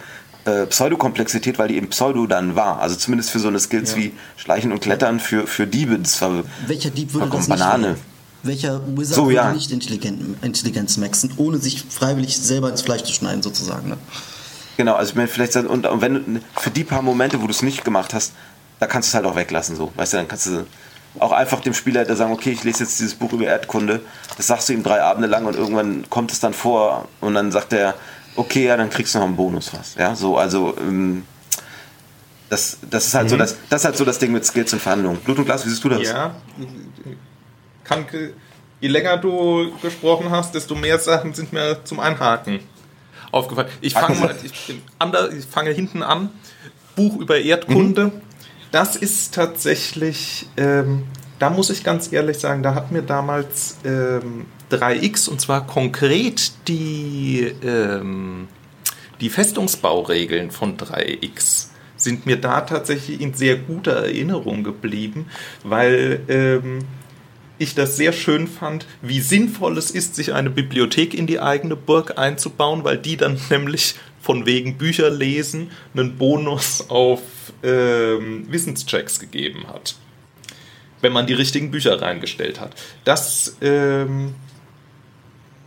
äh, 0.46 0.66
Pseudokomplexität, 0.66 1.60
weil 1.60 1.68
die 1.68 1.76
eben 1.76 1.90
Pseudo 1.90 2.26
dann 2.28 2.56
war. 2.56 2.80
Also 2.80 2.96
zumindest 2.96 3.32
für 3.32 3.40
so 3.40 3.48
eine 3.48 3.60
Skills 3.60 3.92
ja. 3.92 3.98
wie 3.98 4.14
Schleichen 4.38 4.72
und 4.72 4.80
Klettern 4.80 5.20
für, 5.20 5.48
für 5.48 5.68
Diebe. 5.68 6.00
Das 6.00 6.22
war, 6.22 6.44
Welcher 6.68 6.90
Dieb 6.90 7.14
würde 7.14 7.30
das 7.30 7.48
nicht 7.48 7.50
Banane. 7.50 7.98
Welcher 8.44 8.82
Wizard 8.96 9.16
so, 9.16 9.26
würde 9.26 9.36
ja. 9.36 9.52
nicht 9.52 9.72
Intelligent, 9.72 10.44
Intelligenz 10.44 10.98
maxen, 10.98 11.32
ohne 11.38 11.58
sich 11.58 11.84
freiwillig 11.90 12.38
selber 12.38 12.70
ins 12.70 12.82
Fleisch 12.82 13.04
zu 13.04 13.14
schneiden, 13.14 13.42
sozusagen. 13.42 13.90
Ne? 13.90 13.98
Genau, 14.78 14.94
also 14.94 15.10
ich 15.10 15.16
meine, 15.16 15.28
vielleicht, 15.28 15.56
und, 15.56 15.86
und 15.86 16.02
wenn 16.02 16.14
du 16.14 16.40
für 16.56 16.70
die 16.70 16.84
paar 16.84 17.02
Momente, 17.02 17.42
wo 17.42 17.48
du 17.48 17.52
es 17.52 17.64
nicht 17.64 17.84
gemacht 17.84 18.14
hast, 18.14 18.34
da 18.80 18.86
kannst 18.86 19.08
du 19.08 19.10
es 19.10 19.16
halt 19.16 19.26
auch 19.26 19.36
weglassen, 19.36 19.76
so. 19.76 19.92
Weißt 19.96 20.14
du, 20.14 20.18
dann 20.18 20.28
kannst 20.28 20.46
du 20.46 20.66
auch 21.20 21.32
einfach 21.32 21.62
dem 21.62 21.74
Spielleiter 21.74 22.16
sagen, 22.16 22.32
okay, 22.32 22.52
ich 22.52 22.64
lese 22.64 22.84
jetzt 22.84 23.00
dieses 23.00 23.16
Buch 23.16 23.32
über 23.34 23.46
Erdkunde. 23.46 24.02
Das 24.36 24.48
sagst 24.48 24.70
du 24.70 24.74
ihm 24.74 24.84
drei 24.84 25.02
Abende 25.02 25.28
lang 25.28 25.46
und 25.46 25.56
irgendwann 25.56 26.10
kommt 26.10 26.32
es 26.32 26.40
dann 26.40 26.54
vor 26.54 27.08
und 27.22 27.34
dann 27.34 27.52
sagt 27.52 27.74
er, 27.74 27.96
okay, 28.36 28.66
ja, 28.66 28.78
dann 28.78 28.90
kriegst 28.90 29.16
du 29.16 29.20
noch 29.20 29.26
einen 29.26 29.36
Bonus 29.36 29.74
was. 29.74 29.96
Ja, 29.96 30.16
so, 30.16 30.38
also, 30.38 30.76
ähm, 30.80 31.24
das, 32.50 32.78
das 32.90 33.08
ist 33.08 33.14
halt 33.14 33.26
mhm. 33.26 33.30
so 33.30 33.38
das, 33.38 33.58
das 33.70 33.82
ist 33.82 33.86
halt 33.86 33.98
so 33.98 34.06
das 34.06 34.20
Ding 34.20 34.32
mit 34.32 34.46
Skills 34.46 34.72
und 34.74 34.82
Verhandlungen. 34.82 35.20
Blut 35.20 35.38
und 35.40 35.46
Glas, 35.46 35.66
wie 35.66 35.70
siehst 35.70 35.84
du 35.84 35.90
das? 35.90 36.02
Ja, 36.04 36.36
kann, 37.84 38.06
je 38.80 38.88
länger 38.88 39.18
du 39.18 39.72
gesprochen 39.82 40.30
hast, 40.30 40.56
desto 40.56 40.76
mehr 40.76 41.00
Sachen 41.00 41.34
sind 41.34 41.52
mir 41.52 41.84
zum 41.84 42.00
Einhaken 42.00 42.60
aufgefallen. 43.32 43.70
Ich 43.82 43.94
fange 43.94 44.20
mal, 44.20 44.36
ich, 44.44 44.70
ich 44.70 45.46
fange 45.46 45.72
hinten 45.72 46.04
an. 46.04 46.30
Buch 46.96 47.18
über 47.20 47.38
Erdkunde. 47.38 48.06
Mhm 48.06 48.27
das 48.72 48.96
ist 48.96 49.34
tatsächlich, 49.34 50.48
ähm, 50.58 51.04
da 51.40 51.50
muss 51.50 51.70
ich 51.70 51.84
ganz 51.84 52.12
ehrlich 52.12 52.40
sagen, 52.40 52.64
da 52.64 52.76
hat 52.76 52.92
mir 52.92 53.02
damals 53.02 53.78
ähm, 53.86 54.46
3X 54.72 55.30
und 55.30 55.40
zwar 55.40 55.66
konkret 55.66 56.52
die, 56.68 57.54
ähm, 57.64 58.48
die 59.22 59.30
Festungsbauregeln 59.30 60.52
von 60.52 60.78
3X 60.78 61.68
sind 61.96 62.26
mir 62.26 62.38
da 62.38 62.62
tatsächlich 62.62 63.22
in 63.22 63.34
sehr 63.34 63.58
guter 63.58 63.94
Erinnerung 63.94 64.64
geblieben, 64.64 65.26
weil 65.64 66.22
ähm, 66.28 66.80
ich 67.58 67.74
das 67.74 67.98
sehr 67.98 68.14
schön 68.14 68.48
fand, 68.48 68.86
wie 69.02 69.20
sinnvoll 69.20 69.78
es 69.78 69.92
ist, 69.92 70.16
sich 70.16 70.34
eine 70.34 70.52
Bibliothek 70.52 71.14
in 71.14 71.26
die 71.26 71.40
eigene 71.40 71.76
Burg 71.76 72.18
einzubauen, 72.20 72.84
weil 72.84 72.98
die 72.98 73.18
dann 73.18 73.40
nämlich 73.50 73.96
von 74.22 74.46
wegen 74.46 74.78
Bücher 74.78 75.10
lesen 75.10 75.72
einen 75.96 76.18
Bonus 76.18 76.90
auf 76.90 77.22
ähm, 77.64 78.46
Wissenschecks 78.50 79.20
gegeben 79.20 79.68
hat. 79.68 79.96
Wenn 81.02 81.14
man 81.14 81.28
die 81.28 81.34
richtigen 81.34 81.72
Bücher 81.72 82.02
reingestellt 82.02 82.60
hat. 82.60 82.76
Das, 83.04 83.58
ähm, 83.62 84.34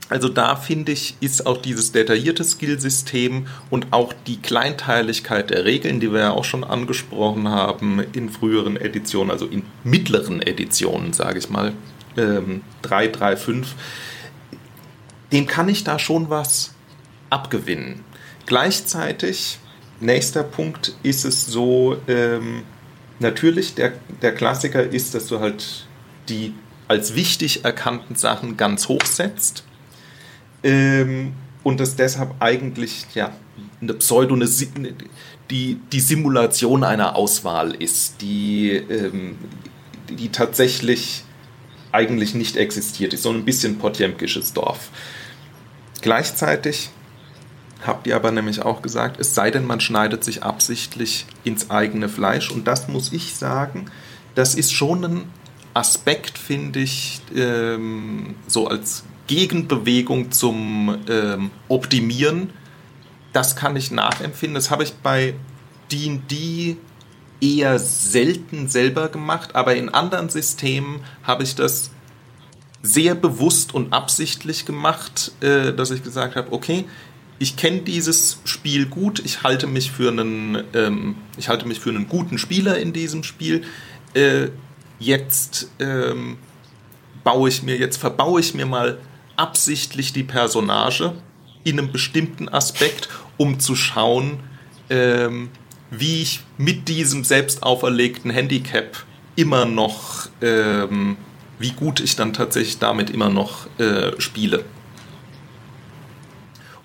also 0.08 0.28
da 0.28 0.56
finde 0.56 0.90
ich, 0.90 1.14
ist 1.20 1.46
auch 1.46 1.58
dieses 1.58 1.92
detaillierte 1.92 2.42
Skillsystem 2.42 3.46
und 3.70 3.92
auch 3.92 4.12
die 4.26 4.38
Kleinteiligkeit 4.38 5.50
der 5.50 5.64
Regeln, 5.64 6.00
die 6.00 6.12
wir 6.12 6.20
ja 6.20 6.30
auch 6.32 6.44
schon 6.44 6.64
angesprochen 6.64 7.48
haben 7.48 8.00
in 8.12 8.28
früheren 8.28 8.76
Editionen, 8.76 9.30
also 9.30 9.46
in 9.46 9.62
mittleren 9.84 10.42
Editionen, 10.42 11.12
sage 11.12 11.38
ich 11.38 11.48
mal, 11.48 11.74
ähm, 12.16 12.62
3, 12.82 13.06
3, 13.06 13.36
5, 13.36 13.74
dem 15.32 15.46
kann 15.46 15.68
ich 15.68 15.84
da 15.84 16.00
schon 16.00 16.28
was 16.28 16.74
abgewinnen. 17.30 18.04
Gleichzeitig, 18.46 19.60
nächster 20.00 20.42
Punkt, 20.42 20.94
ist 21.02 21.24
es 21.24 21.46
so, 21.46 21.96
ähm, 22.08 22.62
natürlich, 23.18 23.74
der, 23.74 23.92
der 24.22 24.34
Klassiker 24.34 24.82
ist, 24.82 25.14
dass 25.14 25.26
du 25.26 25.40
halt 25.40 25.86
die 26.28 26.54
als 26.88 27.14
wichtig 27.14 27.64
erkannten 27.64 28.16
Sachen 28.16 28.56
ganz 28.56 28.88
hoch 28.88 29.04
setzt. 29.04 29.64
Ähm, 30.64 31.34
und 31.62 31.78
das 31.78 31.96
deshalb 31.96 32.34
eigentlich 32.40 33.06
ja, 33.14 33.32
eine 33.80 33.94
Pseudo, 33.94 34.34
eine, 34.34 34.48
die, 35.50 35.78
die 35.92 36.00
Simulation 36.00 36.84
einer 36.84 37.16
Auswahl 37.16 37.74
ist, 37.74 38.22
die, 38.22 38.72
ähm, 38.72 39.36
die 40.08 40.30
tatsächlich 40.30 41.24
eigentlich 41.92 42.34
nicht 42.34 42.56
existiert, 42.56 43.12
ist 43.12 43.22
so 43.22 43.30
ein 43.30 43.44
bisschen 43.44 43.78
Potjemkisches 43.78 44.52
Dorf. 44.52 44.90
Gleichzeitig 46.00 46.90
habt 47.86 48.06
ihr 48.06 48.16
aber 48.16 48.30
nämlich 48.30 48.62
auch 48.62 48.82
gesagt, 48.82 49.20
es 49.20 49.34
sei 49.34 49.50
denn, 49.50 49.66
man 49.66 49.80
schneidet 49.80 50.24
sich 50.24 50.42
absichtlich 50.42 51.26
ins 51.44 51.70
eigene 51.70 52.08
Fleisch. 52.08 52.50
Und 52.50 52.66
das 52.66 52.88
muss 52.88 53.12
ich 53.12 53.34
sagen, 53.34 53.90
das 54.34 54.54
ist 54.54 54.72
schon 54.72 55.04
ein 55.04 55.22
Aspekt, 55.74 56.38
finde 56.38 56.80
ich, 56.80 57.20
ähm, 57.34 58.34
so 58.46 58.66
als 58.68 59.04
Gegenbewegung 59.26 60.32
zum 60.32 60.98
ähm, 61.08 61.50
Optimieren. 61.68 62.50
Das 63.32 63.56
kann 63.56 63.76
ich 63.76 63.90
nachempfinden. 63.90 64.54
Das 64.54 64.70
habe 64.70 64.82
ich 64.82 64.94
bei 64.94 65.34
D&D 65.92 66.76
eher 67.40 67.78
selten 67.78 68.68
selber 68.68 69.08
gemacht, 69.08 69.54
aber 69.54 69.74
in 69.74 69.88
anderen 69.88 70.28
Systemen 70.28 71.00
habe 71.22 71.42
ich 71.42 71.54
das 71.54 71.90
sehr 72.82 73.14
bewusst 73.14 73.74
und 73.74 73.92
absichtlich 73.92 74.66
gemacht, 74.66 75.32
äh, 75.40 75.72
dass 75.72 75.90
ich 75.90 76.02
gesagt 76.02 76.36
habe, 76.36 76.52
okay, 76.52 76.86
ich 77.40 77.56
kenne 77.56 77.80
dieses 77.80 78.38
Spiel 78.44 78.86
gut, 78.86 79.20
ich 79.24 79.42
halte 79.42 79.66
mich 79.66 79.90
für 79.90 80.10
einen, 80.10 80.62
ähm, 80.74 81.16
ich 81.38 81.48
halte 81.48 81.66
mich 81.66 81.80
für 81.80 81.88
einen 81.88 82.06
guten 82.06 82.38
Spieler 82.38 82.78
in 82.78 82.92
diesem 82.92 83.24
Spiel. 83.24 83.64
Äh, 84.14 84.48
jetzt 84.98 85.70
ähm, 85.80 86.36
baue 87.24 87.48
ich 87.48 87.62
mir, 87.62 87.76
jetzt 87.78 87.96
verbaue 87.96 88.40
ich 88.40 88.54
mir 88.54 88.66
mal 88.66 88.98
absichtlich 89.36 90.12
die 90.12 90.22
Personage 90.22 91.14
in 91.64 91.78
einem 91.78 91.90
bestimmten 91.90 92.48
Aspekt, 92.48 93.08
um 93.38 93.58
zu 93.58 93.74
schauen, 93.74 94.40
ähm, 94.90 95.48
wie 95.90 96.20
ich 96.20 96.40
mit 96.58 96.88
diesem 96.88 97.24
selbst 97.24 97.62
auferlegten 97.62 98.30
Handicap 98.30 99.04
immer 99.34 99.64
noch 99.64 100.28
ähm, 100.42 101.16
wie 101.58 101.72
gut 101.72 102.00
ich 102.00 102.16
dann 102.16 102.32
tatsächlich 102.32 102.78
damit 102.78 103.10
immer 103.10 103.28
noch 103.28 103.66
äh, 103.78 104.18
spiele. 104.18 104.64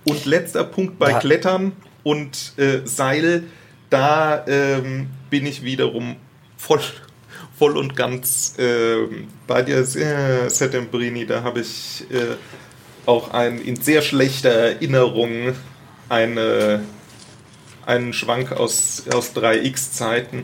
Und 0.06 0.26
letzter 0.26 0.64
Punkt 0.64 1.00
bei 1.00 1.12
ja. 1.12 1.20
Klettern 1.20 1.74
und 2.04 2.54
äh, 2.58 2.82
Seil, 2.86 3.44
da 3.90 4.46
ähm, 4.48 5.08
bin 5.30 5.46
ich 5.46 5.64
wiederum 5.64 6.16
voll, 6.58 6.82
voll 7.58 7.78
und 7.78 7.96
ganz 7.96 8.58
äh, 8.58 9.08
bei 9.48 9.64
dir, 9.64 9.78
äh, 9.80 10.50
Setembrini. 10.50 11.26
Da 11.26 11.44
habe 11.44 11.62
ich 11.62 12.06
äh, 12.12 12.36
auch 13.06 13.32
ein, 13.32 13.60
in 13.60 13.76
sehr 13.82 14.02
schlechter 14.02 14.52
Erinnerung 14.52 15.54
eine, 16.08 16.84
einen 17.86 18.14
Schwank 18.14 18.52
aus, 18.52 19.04
aus 19.12 19.36
3x-Zeiten 19.36 20.44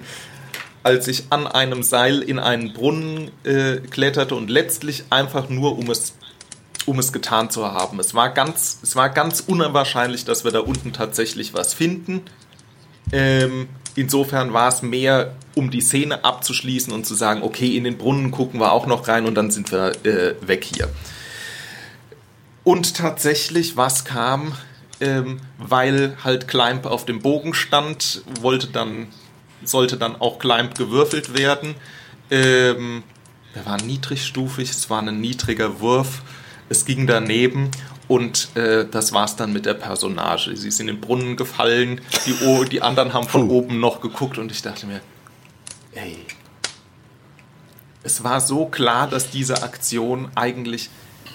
als 0.84 1.08
ich 1.08 1.26
an 1.30 1.48
einem 1.48 1.84
Seil 1.84 2.22
in 2.22 2.40
einen 2.40 2.74
Brunnen 2.74 3.32
äh, 3.44 3.78
kletterte 3.78 4.36
und 4.36 4.50
letztlich 4.50 5.04
einfach 5.10 5.50
nur, 5.50 5.78
um 5.78 5.90
es, 5.90 6.16
um 6.86 7.00
es 7.00 7.14
getan 7.14 7.50
zu 7.50 7.72
haben. 7.72 8.00
Es 8.00 8.14
war, 8.14 8.30
ganz, 8.30 8.80
es 8.82 8.96
war 8.96 9.10
ganz 9.10 9.44
unwahrscheinlich, 9.46 10.26
dass 10.26 10.44
wir 10.44 10.52
da 10.52 10.60
unten 10.60 10.94
tatsächlich 10.94 11.54
was 11.54 11.74
finden. 11.74 12.22
Ähm, 13.12 13.68
insofern 13.96 14.54
war 14.54 14.70
es 14.70 14.82
mehr, 14.82 15.36
um 15.56 15.70
die 15.72 15.82
Szene 15.82 16.24
abzuschließen 16.24 16.94
und 16.94 17.06
zu 17.06 17.16
sagen, 17.16 17.44
okay, 17.44 17.76
in 17.76 17.84
den 17.84 17.98
Brunnen 17.98 18.32
gucken 18.32 18.60
wir 18.60 18.72
auch 18.72 18.88
noch 18.88 19.08
rein 19.08 19.26
und 19.26 19.36
dann 19.36 19.52
sind 19.52 19.72
wir 19.72 19.92
äh, 20.06 20.36
weg 20.42 20.64
hier. 20.64 20.90
Und 22.64 22.96
tatsächlich, 22.96 23.76
was 23.76 24.06
kam, 24.06 24.54
ähm, 25.00 25.42
weil 25.58 26.16
halt 26.24 26.48
Climb 26.48 26.86
auf 26.86 27.06
dem 27.06 27.22
Bogen 27.22 27.54
stand, 27.54 28.24
wollte 28.40 28.68
dann 28.68 29.08
sollte 29.64 29.98
dann 29.98 30.16
auch 30.20 30.40
Climb 30.40 30.76
gewürfelt 30.76 31.38
werden. 31.38 31.76
Ähm, 32.30 33.04
der 33.56 33.66
war 33.66 33.82
niedrigstufig, 33.82 34.70
es 34.70 34.90
war 34.90 35.02
ein 35.02 35.20
niedriger 35.20 35.80
Wurf, 35.82 36.22
es 36.72 36.86
ging 36.86 37.06
daneben 37.06 37.70
und 38.08 38.56
äh, 38.56 38.86
das 38.90 39.12
war's 39.12 39.36
dann 39.36 39.52
mit 39.52 39.66
der 39.66 39.74
Personage. 39.74 40.56
Sie 40.56 40.70
ist 40.70 40.80
in 40.80 40.88
den 40.88 41.02
Brunnen 41.02 41.36
gefallen, 41.36 42.00
die, 42.26 42.46
o 42.46 42.64
die 42.64 42.82
anderen 42.82 43.14
haben 43.14 43.28
von 43.28 43.48
Puh. 43.48 43.58
oben 43.58 43.80
noch 43.80 44.00
geguckt 44.00 44.38
und 44.38 44.52
ich 44.52 44.62
dachte 44.62 44.88
mir, 44.88 45.02
ey, 45.92 46.18
es 48.04 48.24
war 48.24 48.40
so 48.40 48.66
klar, 48.66 49.08
dass 49.08 49.30
diese 49.30 49.64
Aktion 49.64 50.30
eigentlich 50.34 50.90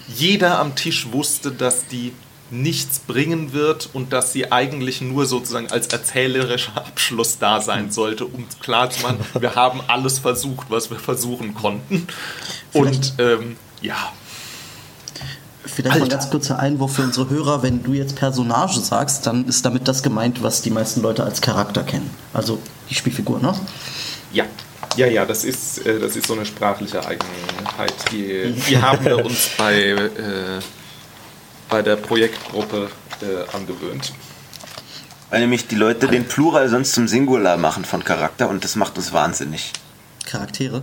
jeder 0.08 0.58
am 0.58 0.74
Tisch 0.74 1.12
wusste, 1.12 1.52
dass 1.52 1.86
die 1.86 2.12
nichts 2.50 3.00
bringen 3.00 3.52
wird 3.52 3.90
und 3.92 4.12
dass 4.12 4.32
sie 4.32 4.52
eigentlich 4.52 5.00
nur 5.00 5.26
sozusagen 5.26 5.70
als 5.70 5.88
erzählerischer 5.88 6.76
Abschluss 6.76 7.38
da 7.38 7.60
sein 7.60 7.90
sollte, 7.90 8.24
um 8.24 8.46
klar 8.60 8.88
zu 8.88 9.02
machen, 9.02 9.18
wir 9.38 9.54
haben 9.54 9.80
alles 9.88 10.18
versucht, 10.18 10.70
was 10.70 10.90
wir 10.90 10.98
versuchen 10.98 11.54
konnten. 11.54 12.06
Und 12.72 13.14
ähm, 13.18 13.56
ja. 13.82 14.12
Vielleicht 15.76 15.96
Alter. 15.96 16.06
ein 16.06 16.08
ganz 16.08 16.30
kurzer 16.30 16.58
Einwurf 16.58 16.94
für 16.94 17.02
unsere 17.02 17.28
Hörer. 17.28 17.62
Wenn 17.62 17.82
du 17.82 17.92
jetzt 17.92 18.16
Personage 18.16 18.80
sagst, 18.80 19.26
dann 19.26 19.46
ist 19.46 19.62
damit 19.66 19.86
das 19.86 20.02
gemeint, 20.02 20.42
was 20.42 20.62
die 20.62 20.70
meisten 20.70 21.02
Leute 21.02 21.22
als 21.22 21.42
Charakter 21.42 21.82
kennen. 21.82 22.10
Also 22.32 22.58
die 22.88 22.94
Spielfigur, 22.94 23.40
ne? 23.40 23.54
Ja, 24.32 24.46
ja, 24.96 25.06
ja, 25.06 25.26
das 25.26 25.44
ist, 25.44 25.84
äh, 25.84 26.00
das 26.00 26.16
ist 26.16 26.28
so 26.28 26.32
eine 26.32 26.46
sprachliche 26.46 27.04
Eigenheit. 27.06 27.92
Die, 28.10 28.54
die 28.68 28.80
haben 28.80 29.04
wir 29.04 29.22
uns 29.22 29.50
bei 29.58 29.90
äh, 29.90 30.08
bei 31.68 31.82
der 31.82 31.96
Projektgruppe 31.96 32.88
äh, 33.20 33.54
angewöhnt. 33.54 34.14
Weil 35.28 35.40
nämlich 35.40 35.66
die 35.66 35.74
Leute 35.74 36.06
den 36.06 36.26
Plural 36.26 36.70
sonst 36.70 36.94
zum 36.94 37.06
Singular 37.06 37.58
machen 37.58 37.84
von 37.84 38.02
Charakter 38.02 38.48
und 38.48 38.64
das 38.64 38.76
macht 38.76 38.96
uns 38.96 39.12
wahnsinnig. 39.12 39.72
Charaktere? 40.24 40.82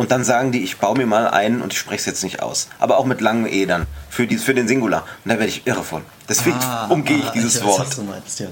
Und 0.00 0.10
dann 0.12 0.24
sagen 0.24 0.50
die, 0.50 0.64
ich 0.64 0.78
baue 0.78 0.96
mir 0.96 1.04
mal 1.04 1.28
einen 1.28 1.60
und 1.60 1.74
ich 1.74 1.78
spreche 1.78 1.98
es 1.98 2.06
jetzt 2.06 2.24
nicht 2.24 2.40
aus. 2.40 2.68
Aber 2.78 2.96
auch 2.96 3.04
mit 3.04 3.20
langem 3.20 3.44
E 3.44 3.66
dann. 3.66 3.86
Für, 4.08 4.26
die, 4.26 4.38
für 4.38 4.54
den 4.54 4.66
Singular. 4.66 5.04
Und 5.26 5.28
da 5.28 5.34
werde 5.34 5.48
ich 5.48 5.66
irre 5.66 5.84
von. 5.84 6.02
Deswegen 6.26 6.56
ah, 6.56 6.86
umgehe 6.88 7.18
ich 7.18 7.26
ah, 7.26 7.32
dieses 7.34 7.56
ich 7.56 7.60
weiß, 7.60 7.68
Wort. 7.68 7.98
Du 7.98 8.04
meinst, 8.04 8.40
ja. 8.40 8.46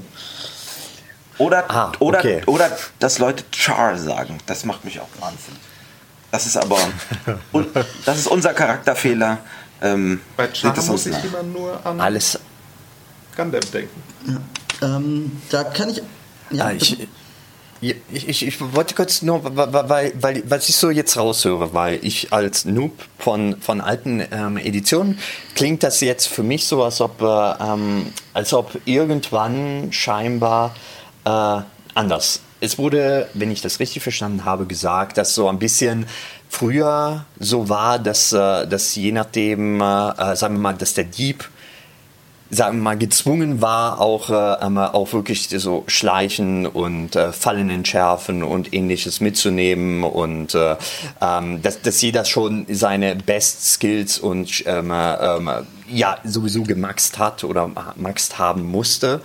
Oder, 1.39 1.71
ah, 1.71 1.93
oder, 2.01 2.19
okay. 2.19 2.43
oder 2.45 2.71
dass 2.99 3.19
Leute 3.19 3.45
Char 3.51 3.97
sagen. 3.97 4.37
Das 4.45 4.67
macht 4.67 4.85
mich 4.85 5.01
auch 5.01 5.09
wahnsinnig. 5.21 5.59
Das 6.33 6.45
ist 6.45 6.59
aber. 6.59 6.77
das 8.05 8.19
ist 8.19 8.27
unser 8.27 8.53
Charakterfehler. 8.53 9.39
Ähm, 9.81 10.21
Bei 10.37 10.53
Char 10.53 10.77
muss 10.85 11.07
ich 11.07 11.25
immer 11.25 11.43
nur 11.45 11.87
an 11.87 11.99
alles 11.99 12.39
Gundam 13.35 13.63
denken. 13.73 14.03
Ja. 14.27 14.97
Ähm, 14.97 15.41
da 15.49 15.65
kann 15.65 15.89
ich. 15.89 16.03
Ja, 16.51 16.67
ah, 16.67 16.73
ich, 16.73 17.09
ich, 17.81 18.29
ich, 18.29 18.47
ich, 18.47 18.75
wollte 18.75 18.95
kurz 18.95 19.23
nur, 19.23 19.41
weil, 19.45 20.12
weil, 20.21 20.43
was 20.47 20.69
ich 20.69 20.77
so 20.77 20.91
jetzt 20.91 21.17
raushöre, 21.17 21.73
weil 21.75 22.01
ich 22.03 22.33
als 22.33 22.64
Noob 22.64 22.93
von, 23.19 23.61
von 23.61 23.81
alten 23.81 24.25
ähm, 24.33 24.57
Editionen, 24.57 25.19
klingt 25.55 25.83
das 25.83 26.01
jetzt 26.01 26.27
für 26.27 26.43
mich 26.43 26.67
so, 26.67 26.83
als 26.83 27.01
ob, 27.01 27.23
äh, 27.23 27.25
ähm, 27.25 28.07
als 28.35 28.53
ob 28.53 28.81
irgendwann 28.85 29.93
scheinbar 29.93 30.75
äh, 31.25 31.61
anders. 31.95 32.41
Es 32.61 32.79
wurde, 32.79 33.29
wenn 33.35 33.53
ich 33.53 33.61
das 33.61 33.79
richtig 33.79 34.03
verstanden 34.03 34.45
habe, 34.45 34.67
gesagt, 34.67 35.17
dass 35.17 35.35
so 35.35 35.49
ein 35.49 35.61
bisschen 35.61 36.07
früher 36.49 37.27
so 37.38 37.69
war, 37.69 38.01
dass, 38.01 38.33
äh, 38.33 38.67
dass 38.67 38.97
je 38.97 39.12
nachdem, 39.12 39.81
äh, 39.81 40.35
sagen 40.35 40.55
wir 40.55 40.61
mal, 40.61 40.75
dass 40.75 40.95
der 40.95 41.05
Dieb 41.05 41.49
sagen 42.51 42.79
wir 42.79 42.83
mal, 42.83 42.99
gezwungen 42.99 43.61
war, 43.61 44.01
auch, 44.01 44.31
äh, 44.31 44.33
auch 44.33 45.13
wirklich 45.13 45.49
so 45.49 45.85
Schleichen 45.87 46.67
und 46.67 47.17
äh, 47.17 47.33
Fallen 47.33 47.71
entschärfen 47.71 48.43
und 48.43 48.73
ähnliches 48.73 49.21
mitzunehmen 49.21 50.03
und 50.03 50.55
äh, 50.55 50.77
ähm, 51.21 51.61
dass, 51.63 51.83
dass 51.83 52.01
jeder 52.01 52.25
schon 52.25 52.67
seine 52.71 53.17
Best 53.17 53.73
Skills 53.75 54.19
und 54.19 54.65
ähm, 54.67 54.93
ähm, 54.93 55.51
ja, 55.91 56.19
sowieso 56.25 56.63
gemaxt 56.63 57.19
hat 57.19 57.45
oder 57.45 57.71
maxt 57.97 58.39
haben 58.39 58.65
musste. 58.65 59.21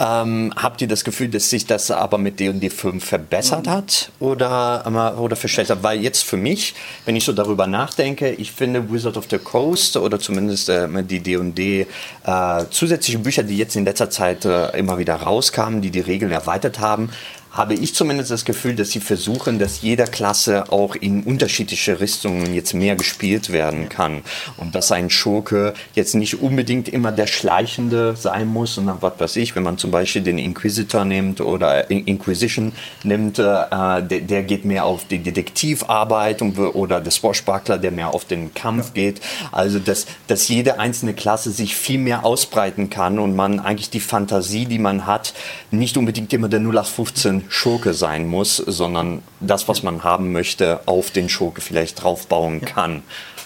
Ähm, 0.00 0.52
habt 0.54 0.80
ihr 0.80 0.86
das 0.86 1.02
Gefühl, 1.02 1.28
dass 1.28 1.50
sich 1.50 1.66
das 1.66 1.90
aber 1.90 2.18
mit 2.18 2.38
D&D 2.38 2.70
5 2.70 3.04
verbessert 3.04 3.66
mhm. 3.66 3.70
hat 3.70 4.10
oder, 4.20 4.84
ähm, 4.86 4.96
oder 5.18 5.34
verschlechtert? 5.34 5.82
Weil 5.82 6.00
jetzt 6.00 6.22
für 6.22 6.36
mich, 6.36 6.74
wenn 7.04 7.16
ich 7.16 7.24
so 7.24 7.32
darüber 7.32 7.66
nachdenke, 7.66 8.30
ich 8.30 8.52
finde 8.52 8.92
Wizard 8.92 9.16
of 9.16 9.26
the 9.28 9.38
Coast 9.38 9.96
oder 9.96 10.20
zumindest 10.20 10.68
äh, 10.68 10.86
die 11.02 11.20
D&D 11.20 11.86
äh, 12.24 12.64
zusätzlichen 12.70 13.24
Bücher, 13.24 13.42
die 13.42 13.56
jetzt 13.56 13.74
in 13.74 13.84
letzter 13.84 14.08
Zeit 14.08 14.44
äh, 14.44 14.78
immer 14.78 14.98
wieder 14.98 15.16
rauskamen, 15.16 15.82
die 15.82 15.90
die 15.90 16.00
Regeln 16.00 16.30
erweitert 16.30 16.78
haben, 16.78 17.10
habe 17.50 17.74
ich 17.74 17.94
zumindest 17.94 18.30
das 18.30 18.44
Gefühl, 18.44 18.74
dass 18.74 18.90
sie 18.90 19.00
versuchen, 19.00 19.58
dass 19.58 19.82
jeder 19.82 20.06
Klasse 20.06 20.70
auch 20.70 20.94
in 20.94 21.22
unterschiedliche 21.22 22.00
Richtungen 22.00 22.54
jetzt 22.54 22.74
mehr 22.74 22.96
gespielt 22.96 23.52
werden 23.52 23.88
kann. 23.88 24.22
Und 24.56 24.74
dass 24.74 24.92
ein 24.92 25.10
Schurke 25.10 25.74
jetzt 25.94 26.14
nicht 26.14 26.40
unbedingt 26.40 26.88
immer 26.88 27.12
der 27.12 27.26
Schleichende 27.26 28.16
sein 28.16 28.48
muss, 28.48 28.74
sondern 28.74 28.98
was 29.00 29.18
weiß 29.18 29.36
ich, 29.36 29.56
wenn 29.56 29.62
man 29.62 29.78
zum 29.78 29.90
Beispiel 29.90 30.22
den 30.22 30.38
Inquisitor 30.38 31.04
nimmt 31.04 31.40
oder 31.40 31.90
Inquisition 31.90 32.72
nimmt, 33.02 33.38
äh, 33.38 33.42
der, 33.42 34.02
der, 34.02 34.42
geht 34.42 34.64
mehr 34.64 34.84
auf 34.84 35.06
die 35.06 35.18
Detektivarbeit 35.18 36.42
und, 36.42 36.58
oder 36.58 37.00
der 37.00 37.10
Swashbuckler, 37.10 37.78
der 37.78 37.90
mehr 37.90 38.14
auf 38.14 38.24
den 38.24 38.54
Kampf 38.54 38.94
geht. 38.94 39.20
Also, 39.52 39.78
dass, 39.78 40.06
dass 40.26 40.48
jede 40.48 40.78
einzelne 40.78 41.14
Klasse 41.14 41.50
sich 41.50 41.76
viel 41.76 41.98
mehr 41.98 42.24
ausbreiten 42.24 42.90
kann 42.90 43.18
und 43.18 43.34
man 43.34 43.60
eigentlich 43.60 43.90
die 43.90 44.00
Fantasie, 44.00 44.66
die 44.66 44.78
man 44.78 45.06
hat, 45.06 45.34
nicht 45.70 45.96
unbedingt 45.96 46.32
immer 46.32 46.48
der 46.48 46.60
0815 46.60 47.37
Schurke 47.48 47.94
sein 47.94 48.26
muss, 48.26 48.56
sondern 48.56 49.22
das, 49.40 49.68
was 49.68 49.82
man 49.82 50.04
haben 50.04 50.32
möchte, 50.32 50.80
auf 50.86 51.10
den 51.10 51.28
Schurke 51.28 51.60
vielleicht 51.60 52.02
draufbauen 52.02 52.60
kann. 52.60 53.02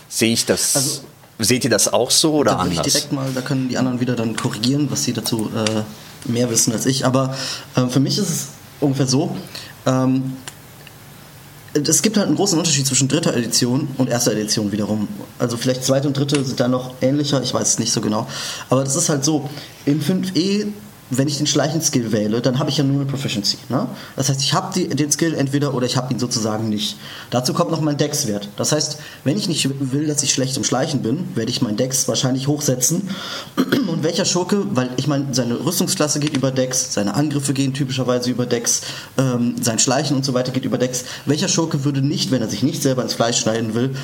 Sehe 0.08 0.32
ich 0.32 0.46
das? 0.46 0.76
Also, 0.76 1.00
seht 1.38 1.64
ihr 1.64 1.70
das 1.70 1.92
auch 1.92 2.10
so 2.10 2.34
oder 2.34 2.52
da 2.52 2.58
anders? 2.58 2.86
Ich 2.86 2.92
direkt 2.92 3.12
mal, 3.12 3.30
da 3.34 3.40
können 3.40 3.68
die 3.68 3.78
anderen 3.78 4.00
wieder 4.00 4.14
dann 4.14 4.36
korrigieren, 4.36 4.90
was 4.90 5.04
sie 5.04 5.12
dazu 5.12 5.50
äh, 5.54 6.30
mehr 6.30 6.50
wissen 6.50 6.72
als 6.72 6.86
ich. 6.86 7.04
Aber 7.06 7.34
äh, 7.74 7.86
für 7.86 8.00
mich 8.00 8.18
ist 8.18 8.30
es 8.30 8.48
ungefähr 8.80 9.06
so. 9.06 9.36
Ähm, 9.86 10.36
es 11.74 12.02
gibt 12.02 12.18
halt 12.18 12.26
einen 12.26 12.36
großen 12.36 12.58
Unterschied 12.58 12.86
zwischen 12.86 13.08
dritter 13.08 13.34
Edition 13.34 13.88
und 13.96 14.10
erster 14.10 14.32
Edition 14.32 14.72
wiederum. 14.72 15.08
Also 15.38 15.56
vielleicht 15.56 15.84
zweite 15.84 16.06
und 16.06 16.16
dritte 16.16 16.44
sind 16.44 16.60
da 16.60 16.68
noch 16.68 16.94
ähnlicher, 17.00 17.42
ich 17.42 17.54
weiß 17.54 17.66
es 17.66 17.78
nicht 17.78 17.92
so 17.92 18.00
genau. 18.00 18.26
Aber 18.68 18.84
das 18.84 18.94
ist 18.94 19.08
halt 19.08 19.24
so, 19.24 19.48
in 19.86 20.02
5e 20.02 20.66
wenn 21.14 21.28
ich 21.28 21.36
den 21.36 21.46
Schleichen-Skill 21.46 22.10
wähle, 22.10 22.40
dann 22.40 22.58
habe 22.58 22.70
ich 22.70 22.78
ja 22.78 22.84
nur 22.84 23.02
eine 23.02 23.10
Proficiency. 23.10 23.58
Ne? 23.68 23.86
Das 24.16 24.30
heißt, 24.30 24.40
ich 24.40 24.54
habe 24.54 24.78
den 24.80 25.12
Skill 25.12 25.34
entweder 25.34 25.74
oder 25.74 25.84
ich 25.84 25.98
habe 25.98 26.12
ihn 26.12 26.18
sozusagen 26.18 26.70
nicht. 26.70 26.96
Dazu 27.30 27.52
kommt 27.52 27.70
noch 27.70 27.82
mein 27.82 27.98
Dex-Wert. 27.98 28.48
Das 28.56 28.72
heißt, 28.72 28.98
wenn 29.22 29.36
ich 29.36 29.46
nicht 29.46 29.68
will, 29.92 30.06
dass 30.06 30.22
ich 30.22 30.32
schlecht 30.32 30.56
im 30.56 30.64
Schleichen 30.64 31.02
bin, 31.02 31.28
werde 31.34 31.50
ich 31.50 31.60
meinen 31.60 31.76
Dex 31.76 32.08
wahrscheinlich 32.08 32.48
hochsetzen. 32.48 33.10
Und 33.88 34.02
welcher 34.02 34.24
Schurke, 34.24 34.64
weil 34.74 34.88
ich 34.96 35.06
meine, 35.06 35.26
seine 35.32 35.62
Rüstungsklasse 35.62 36.18
geht 36.18 36.34
über 36.34 36.50
Dex, 36.50 36.94
seine 36.94 37.14
Angriffe 37.14 37.52
gehen 37.52 37.74
typischerweise 37.74 38.30
über 38.30 38.46
Dex, 38.46 38.80
ähm, 39.18 39.56
sein 39.60 39.78
Schleichen 39.78 40.16
und 40.16 40.24
so 40.24 40.32
weiter 40.32 40.50
geht 40.50 40.64
über 40.64 40.78
Dex. 40.78 41.04
Welcher 41.26 41.48
Schurke 41.48 41.84
würde 41.84 42.00
nicht, 42.00 42.30
wenn 42.30 42.40
er 42.40 42.48
sich 42.48 42.62
nicht 42.62 42.82
selber 42.82 43.02
ins 43.02 43.12
Fleisch 43.12 43.38
schneiden 43.38 43.74
will, 43.74 43.94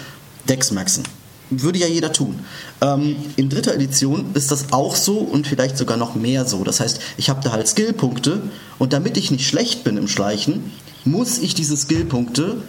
Dex 0.46 0.72
maxen? 0.72 1.04
Würde 1.50 1.78
ja 1.78 1.86
jeder 1.86 2.12
tun. 2.12 2.38
Ähm, 2.80 3.16
in 3.36 3.48
dritter 3.48 3.74
Edition 3.74 4.26
ist 4.34 4.50
das 4.50 4.72
auch 4.72 4.94
so 4.96 5.18
und 5.18 5.46
vielleicht 5.46 5.78
sogar 5.78 5.96
noch 5.96 6.14
mehr 6.14 6.46
so. 6.46 6.64
Das 6.64 6.80
heißt, 6.80 7.00
ich 7.16 7.30
habe 7.30 7.40
da 7.42 7.52
halt 7.52 7.68
Skillpunkte 7.68 8.42
und 8.78 8.92
damit 8.92 9.16
ich 9.16 9.30
nicht 9.30 9.46
schlecht 9.46 9.84
bin 9.84 9.96
im 9.96 10.08
Schleichen, 10.08 10.72
muss 11.04 11.38
ich 11.38 11.54
diese 11.54 11.76
Skillpunkte 11.76 12.62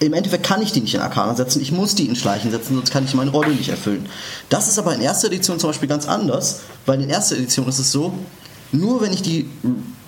im 0.00 0.12
Endeffekt 0.12 0.44
kann 0.44 0.60
ich 0.60 0.72
die 0.72 0.80
nicht 0.80 0.94
in 0.94 1.00
Arcana 1.00 1.34
setzen, 1.34 1.62
ich 1.62 1.72
muss 1.72 1.94
die 1.94 2.06
in 2.06 2.16
Schleichen 2.16 2.50
setzen, 2.50 2.74
sonst 2.74 2.90
kann 2.90 3.04
ich 3.04 3.14
meine 3.14 3.30
Rolle 3.30 3.54
nicht 3.54 3.68
erfüllen. 3.68 4.06
Das 4.48 4.68
ist 4.68 4.78
aber 4.78 4.94
in 4.94 5.00
erster 5.00 5.28
Edition 5.28 5.58
zum 5.58 5.70
Beispiel 5.70 5.88
ganz 5.88 6.06
anders, 6.06 6.60
weil 6.84 7.00
in 7.00 7.10
erster 7.10 7.36
Edition 7.36 7.68
ist 7.68 7.78
es 7.78 7.92
so, 7.92 8.12
nur 8.72 9.00
wenn 9.00 9.12
ich 9.12 9.22
die 9.22 9.48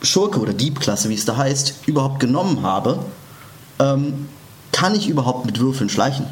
Schurke 0.03 0.41
oder 0.41 0.53
Diebklasse, 0.53 1.09
wie 1.09 1.15
es 1.15 1.25
da 1.25 1.37
heißt, 1.37 1.75
überhaupt 1.87 2.21
genommen 2.21 2.63
habe, 2.63 2.99
ähm, 3.79 4.29
kann 4.73 4.95
ich 4.95 5.09
überhaupt 5.09 5.47
mit 5.47 5.61
Würfeln 5.61 5.89
schleichen. 5.89 6.27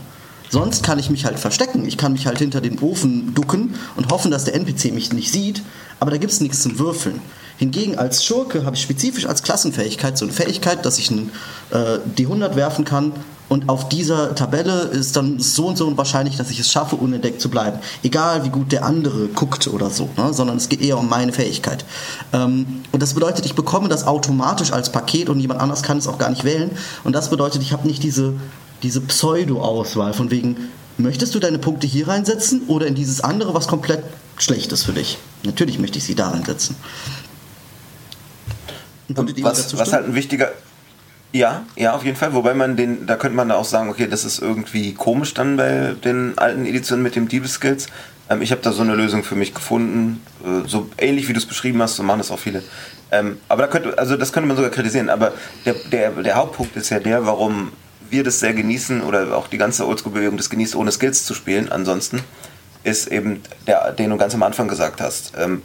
Sonst 0.51 0.85
kann 0.85 0.99
ich 0.99 1.11
mich 1.11 1.25
halt 1.25 1.39
verstecken. 1.39 1.87
Ich 1.87 1.97
kann 1.97 2.13
mich 2.13 2.27
halt 2.27 2.39
hinter 2.39 2.61
den 2.61 2.79
Ofen 2.79 3.35
ducken 3.35 3.75
und 3.97 4.11
hoffen, 4.11 4.31
dass 4.31 4.45
der 4.45 4.55
NPC 4.55 4.93
mich 4.93 5.13
nicht 5.13 5.33
sieht, 5.33 5.63
aber 6.01 6.11
da 6.11 6.17
gibt 6.17 6.33
es 6.33 6.41
nichts 6.41 6.63
zum 6.63 6.79
Würfeln. 6.79 7.21
Hingegen 7.57 7.97
als 7.97 8.25
Schurke 8.25 8.65
habe 8.65 8.77
ich 8.77 8.83
spezifisch 8.83 9.27
als 9.27 9.43
Klassenfähigkeit 9.43 10.19
so 10.19 10.25
eine 10.25 10.35
Fähigkeit, 10.35 10.85
dass 10.85 10.99
ich 10.99 11.11
einen, 11.11 11.31
äh, 11.71 11.99
die 12.19 12.25
100 12.25 12.57
werfen 12.57 12.85
kann 12.85 13.13
und 13.49 13.69
auf 13.69 13.89
dieser 13.89 14.35
Tabelle 14.35 14.83
ist 14.83 15.17
dann 15.17 15.39
so 15.39 15.67
und 15.67 15.77
so 15.77 15.97
wahrscheinlich, 15.97 16.37
dass 16.37 16.51
ich 16.51 16.59
es 16.59 16.73
schaffe, 16.73 16.97
unentdeckt 16.97 17.41
zu 17.41 17.51
bleiben. 17.51 17.79
Egal 18.03 18.45
wie 18.45 18.49
gut 18.49 18.73
der 18.73 18.85
andere 18.85 19.29
guckt 19.29 19.69
oder 19.69 19.91
so, 19.91 20.09
ne? 20.17 20.33
sondern 20.33 20.57
es 20.57 20.69
geht 20.69 20.81
eher 20.81 20.99
um 20.99 21.09
meine 21.09 21.33
Fähigkeit. 21.33 21.85
Ähm, 22.33 22.83
und 22.91 23.03
das 23.03 23.15
bedeutet, 23.15 23.45
ich 23.45 23.55
bekomme 23.55 23.89
das 23.89 24.07
automatisch 24.07 24.73
als 24.73 24.91
Paket 24.91 25.29
und 25.29 25.41
jemand 25.41 25.61
anders 25.61 25.83
kann 25.83 25.99
es 25.99 26.09
auch 26.09 26.19
gar 26.19 26.31
nicht 26.31 26.45
wählen. 26.45 26.71
Und 27.05 27.13
das 27.13 27.29
bedeutet, 27.29 27.61
ich 27.63 27.73
habe 27.73 27.87
nicht 27.87 28.03
diese, 28.03 28.33
diese 28.85 29.01
Pseudo-Auswahl 29.01 30.15
von 30.15 30.31
wegen, 30.31 30.69
möchtest 30.99 31.35
du 31.35 31.41
deine 31.41 31.59
Punkte 31.59 31.87
hier 31.87 32.07
reinsetzen 32.07 32.63
oder 32.69 32.87
in 32.87 32.95
dieses 32.95 33.23
andere, 33.23 33.55
was 33.55 33.67
komplett 33.67 34.05
schlecht 34.39 34.71
ist 34.73 34.85
für 34.85 34.93
dich? 34.93 35.19
Natürlich 35.43 35.79
möchte 35.79 35.99
ich 35.99 36.05
sie 36.05 36.15
da 36.15 36.29
reinsetzen. 36.29 36.77
Was, 39.09 39.77
was 39.77 39.93
halt 39.93 40.07
ein 40.07 40.15
wichtiger, 40.15 40.53
ja, 41.33 41.65
ja, 41.77 41.95
auf 41.95 42.05
jeden 42.05 42.17
Fall. 42.17 42.33
Wobei 42.33 42.55
man 42.55 42.77
den, 42.77 43.07
da 43.07 43.17
könnte 43.17 43.37
man 43.37 43.49
da 43.49 43.57
auch 43.57 43.65
sagen, 43.65 43.91
okay, 43.91 44.07
das 44.07 44.25
ist 44.25 44.39
irgendwie 44.39 44.95
komisch 44.95 45.35
dann 45.35 45.57
bei 45.57 45.95
den 46.05 46.39
alten 46.39 46.65
Editionen 46.65 47.03
mit 47.03 47.17
dem 47.17 47.29
Diebeskills. 47.29 47.89
Ähm, 48.31 48.41
ich 48.41 48.51
habe 48.51 48.63
da 48.63 48.73
so 48.73 48.83
eine 48.83 48.95
Lösung 48.95 49.25
für 49.25 49.35
mich 49.35 49.53
gefunden, 49.53 50.23
äh, 50.45 50.67
so 50.69 50.89
ähnlich 50.97 51.29
wie 51.29 51.33
du 51.33 51.39
es 51.39 51.47
beschrieben 51.47 51.83
hast, 51.83 51.97
so 51.97 52.03
machen 52.03 52.19
das 52.19 52.31
auch 52.31 52.39
viele. 52.39 52.63
Ähm, 53.11 53.39
aber 53.49 53.63
da 53.63 53.69
könnte, 53.69 53.99
also 53.99 54.17
das 54.17 54.33
könnte 54.33 54.47
man 54.47 54.57
sogar 54.57 54.71
kritisieren. 54.71 55.09
Aber 55.09 55.33
der, 55.65 55.75
der, 55.91 56.11
der 56.11 56.35
Hauptpunkt 56.37 56.77
ist 56.77 56.91
ja 56.91 57.01
der, 57.01 57.27
warum 57.27 57.73
wir 58.11 58.25
das 58.25 58.41
sehr 58.41 58.55
genießen 58.55 59.03
oder 59.03 59.37
auch 59.37 59.49
die 59.49 59.59
ganze 59.59 59.87
Oldschool-Bewegung 59.87 60.37
das 60.37 60.51
genießt, 60.51 60.77
ohne 60.77 60.93
Skills 60.93 61.25
zu 61.25 61.35
spielen. 61.35 61.71
Ansonsten 61.71 62.21
ist 62.83 63.09
eben 63.09 63.43
der, 63.67 63.93
den 63.93 64.11
du 64.11 64.17
ganz 64.17 64.35
am 64.35 64.43
Anfang 64.43 64.69
gesagt 64.69 65.01
hast. 65.01 65.33
Ähm, 65.37 65.63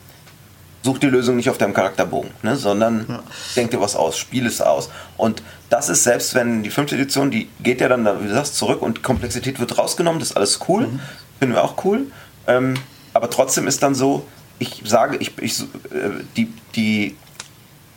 such 0.84 1.00
die 1.00 1.08
Lösung 1.08 1.36
nicht 1.36 1.50
auf 1.50 1.58
deinem 1.58 1.74
Charakterbogen, 1.74 2.32
ne, 2.42 2.56
sondern 2.56 3.06
ja. 3.08 3.24
denk 3.56 3.72
dir 3.72 3.82
was 3.82 3.96
aus, 3.96 4.18
spiel 4.18 4.46
es 4.46 4.62
aus. 4.62 4.90
Und 5.18 5.44
das 5.70 5.90
ist 5.90 6.04
selbst 6.04 6.36
wenn 6.36 6.64
die 6.64 6.70
fünfte 6.70 6.96
Edition, 6.96 7.32
die 7.32 7.50
geht 7.60 7.82
ja 7.82 7.90
dann, 7.90 8.06
wie 8.22 8.28
du 8.28 8.34
sagst, 8.34 8.56
zurück 8.56 8.82
und 8.82 9.04
Komplexität 9.04 9.60
wird 9.60 9.78
rausgenommen, 9.78 10.20
das 10.20 10.32
ist 10.32 10.38
alles 10.38 10.60
cool, 10.68 10.88
mhm. 10.88 11.00
finden 11.38 11.56
wir 11.56 11.64
auch 11.64 11.84
cool. 11.84 12.08
Ähm, 12.48 12.76
aber 13.14 13.30
trotzdem 13.30 13.68
ist 13.68 13.84
dann 13.84 13.94
so, 13.94 14.26
ich 14.58 14.82
sage, 14.86 15.18
ich, 15.18 15.38
ich, 15.40 15.62
äh, 15.62 16.24
die, 16.38 16.54
die, 16.76 17.16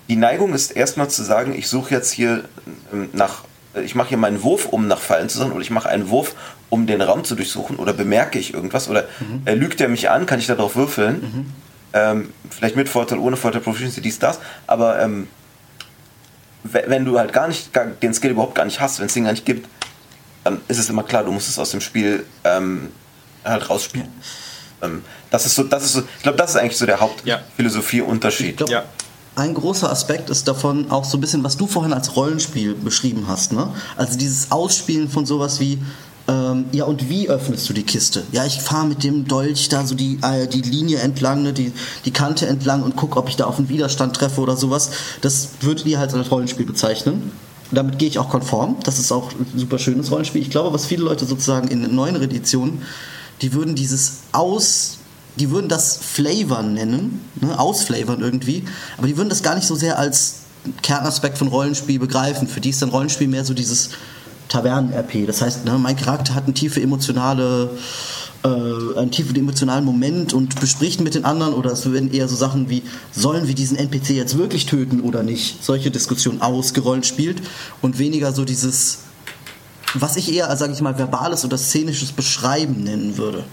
die 0.08 0.16
Neigung 0.16 0.52
ist 0.52 0.72
erstmal 0.72 1.08
zu 1.08 1.22
sagen, 1.22 1.54
ich 1.54 1.68
suche 1.68 1.94
jetzt 1.94 2.10
hier 2.10 2.44
ähm, 2.92 3.10
nach, 3.12 3.44
ich 3.74 3.94
mache 3.94 4.10
hier 4.10 4.18
meinen 4.18 4.42
Wurf, 4.42 4.66
um 4.66 4.86
nach 4.86 5.00
Fallen 5.00 5.28
zu 5.28 5.38
suchen, 5.38 5.52
oder 5.52 5.62
ich 5.62 5.70
mache 5.70 5.88
einen 5.88 6.08
Wurf, 6.10 6.34
um 6.68 6.86
den 6.86 7.00
Raum 7.00 7.24
zu 7.24 7.34
durchsuchen, 7.34 7.76
oder 7.76 7.92
bemerke 7.92 8.38
ich 8.38 8.54
irgendwas, 8.54 8.88
oder 8.88 9.04
mhm. 9.20 9.42
äh, 9.44 9.54
lügt 9.54 9.80
er 9.80 9.88
mich 9.88 10.10
an, 10.10 10.26
kann 10.26 10.38
ich 10.38 10.46
darauf 10.46 10.76
würfeln. 10.76 11.20
Mhm 11.20 11.46
ähm, 11.92 12.32
vielleicht 12.50 12.76
mit 12.76 12.88
Vorteil, 12.88 13.18
ohne 13.18 13.36
Vorteil, 13.36 13.60
Proficiency, 13.60 14.00
dies, 14.00 14.18
das. 14.18 14.38
Aber 14.66 15.00
ähm, 15.00 15.28
wenn 16.64 17.04
du 17.04 17.18
halt 17.18 17.32
gar 17.32 17.48
nicht, 17.48 17.72
gar, 17.72 17.86
den 17.86 18.14
Skill 18.14 18.30
überhaupt 18.30 18.54
gar 18.54 18.64
nicht 18.64 18.80
hast, 18.80 19.00
wenn 19.00 19.06
es 19.06 19.14
den 19.14 19.24
gar 19.24 19.32
nicht 19.32 19.44
gibt, 19.44 19.68
dann 20.44 20.60
ist 20.68 20.78
es 20.78 20.88
immer 20.88 21.02
klar, 21.02 21.24
du 21.24 21.32
musst 21.32 21.48
es 21.48 21.58
aus 21.58 21.70
dem 21.70 21.80
Spiel 21.80 22.24
ähm, 22.44 22.90
halt 23.44 23.68
rausspielen. 23.68 24.08
Ähm, 24.80 25.04
das 25.30 25.46
ist 25.46 25.54
so, 25.54 25.64
das 25.64 25.84
ist 25.84 25.92
so, 25.92 26.00
ich 26.00 26.22
glaube, 26.22 26.38
das 26.38 26.50
ist 26.50 26.56
eigentlich 26.56 26.76
so 26.76 26.86
der 26.86 27.00
Hauptphilosophie-Unterschied. 27.00 28.68
Ja. 28.68 28.84
Ein 29.34 29.54
großer 29.54 29.90
Aspekt 29.90 30.28
ist 30.28 30.46
davon 30.46 30.90
auch 30.90 31.04
so 31.04 31.16
ein 31.16 31.20
bisschen, 31.22 31.42
was 31.42 31.56
du 31.56 31.66
vorhin 31.66 31.94
als 31.94 32.16
Rollenspiel 32.16 32.74
beschrieben 32.74 33.24
hast. 33.28 33.52
Ne? 33.52 33.68
Also 33.96 34.18
dieses 34.18 34.50
Ausspielen 34.50 35.08
von 35.08 35.24
sowas 35.24 35.58
wie, 35.58 35.78
ähm, 36.28 36.66
ja, 36.72 36.84
und 36.84 37.08
wie 37.08 37.30
öffnest 37.30 37.68
du 37.68 37.72
die 37.72 37.82
Kiste? 37.82 38.24
Ja, 38.30 38.44
ich 38.44 38.60
fahre 38.60 38.86
mit 38.86 39.02
dem 39.02 39.26
Dolch 39.26 39.70
da 39.70 39.86
so 39.86 39.94
die, 39.94 40.18
äh, 40.22 40.46
die 40.46 40.60
Linie 40.60 40.98
entlang, 40.98 41.42
ne, 41.42 41.54
die, 41.54 41.72
die 42.04 42.10
Kante 42.10 42.46
entlang 42.46 42.82
und 42.82 42.94
gucke, 42.94 43.18
ob 43.18 43.28
ich 43.30 43.36
da 43.36 43.46
auf 43.46 43.58
einen 43.58 43.70
Widerstand 43.70 44.14
treffe 44.14 44.40
oder 44.40 44.56
sowas. 44.56 44.90
Das 45.22 45.48
würdet 45.62 45.86
ihr 45.86 45.98
halt 45.98 46.12
als 46.12 46.30
Rollenspiel 46.30 46.66
bezeichnen. 46.66 47.32
Damit 47.70 47.98
gehe 47.98 48.08
ich 48.08 48.18
auch 48.18 48.28
konform. 48.28 48.76
Das 48.84 48.98
ist 48.98 49.10
auch 49.12 49.32
ein 49.32 49.46
super 49.58 49.78
schönes 49.78 50.10
Rollenspiel. 50.10 50.42
Ich 50.42 50.50
glaube, 50.50 50.74
was 50.74 50.84
viele 50.84 51.04
Leute 51.04 51.24
sozusagen 51.24 51.68
in 51.68 51.94
neuen 51.94 52.20
Editionen, 52.20 52.82
die 53.40 53.54
würden 53.54 53.74
dieses 53.74 54.18
Aus, 54.32 54.98
die 55.36 55.50
würden 55.50 55.68
das 55.68 55.96
Flavern 55.96 56.74
nennen, 56.74 57.20
ne, 57.40 57.58
ausflavern 57.58 58.20
irgendwie, 58.20 58.64
aber 58.98 59.06
die 59.06 59.16
würden 59.16 59.28
das 59.28 59.42
gar 59.42 59.54
nicht 59.54 59.66
so 59.66 59.74
sehr 59.74 59.98
als 59.98 60.40
Kernaspekt 60.82 61.38
von 61.38 61.48
Rollenspiel 61.48 61.98
begreifen. 61.98 62.46
Für 62.46 62.60
die 62.60 62.70
ist 62.70 62.82
dann 62.82 62.90
Rollenspiel 62.90 63.28
mehr 63.28 63.44
so 63.44 63.54
dieses 63.54 63.90
Tavernen-RP. 64.48 65.26
Das 65.26 65.42
heißt, 65.42 65.64
ne, 65.64 65.78
mein 65.78 65.96
Charakter 65.96 66.34
hat 66.34 66.44
eine 66.44 66.54
tiefe 66.54 66.80
emotionale 66.80 67.70
äh, 68.44 68.48
einen 68.48 69.10
tiefen 69.10 69.36
emotionalen 69.36 69.84
Moment 69.84 70.32
und 70.32 70.60
bespricht 70.60 71.00
mit 71.00 71.14
den 71.14 71.24
anderen 71.24 71.54
oder 71.54 71.72
es 71.72 71.90
werden 71.90 72.12
eher 72.12 72.28
so 72.28 72.36
Sachen 72.36 72.68
wie, 72.68 72.82
sollen 73.12 73.46
wir 73.46 73.54
diesen 73.54 73.76
NPC 73.76 74.10
jetzt 74.10 74.36
wirklich 74.36 74.66
töten 74.66 75.00
oder 75.00 75.22
nicht? 75.22 75.62
Solche 75.62 75.90
Diskussionen 75.90 76.42
ausgerollt 76.42 77.06
spielt 77.06 77.40
und 77.80 77.98
weniger 77.98 78.32
so 78.32 78.44
dieses, 78.44 78.98
was 79.94 80.16
ich 80.16 80.34
eher, 80.34 80.54
sage 80.56 80.72
ich 80.72 80.80
mal, 80.80 80.98
verbales 80.98 81.44
oder 81.44 81.56
szenisches 81.56 82.12
Beschreiben 82.12 82.82
nennen 82.82 83.16
würde. 83.16 83.44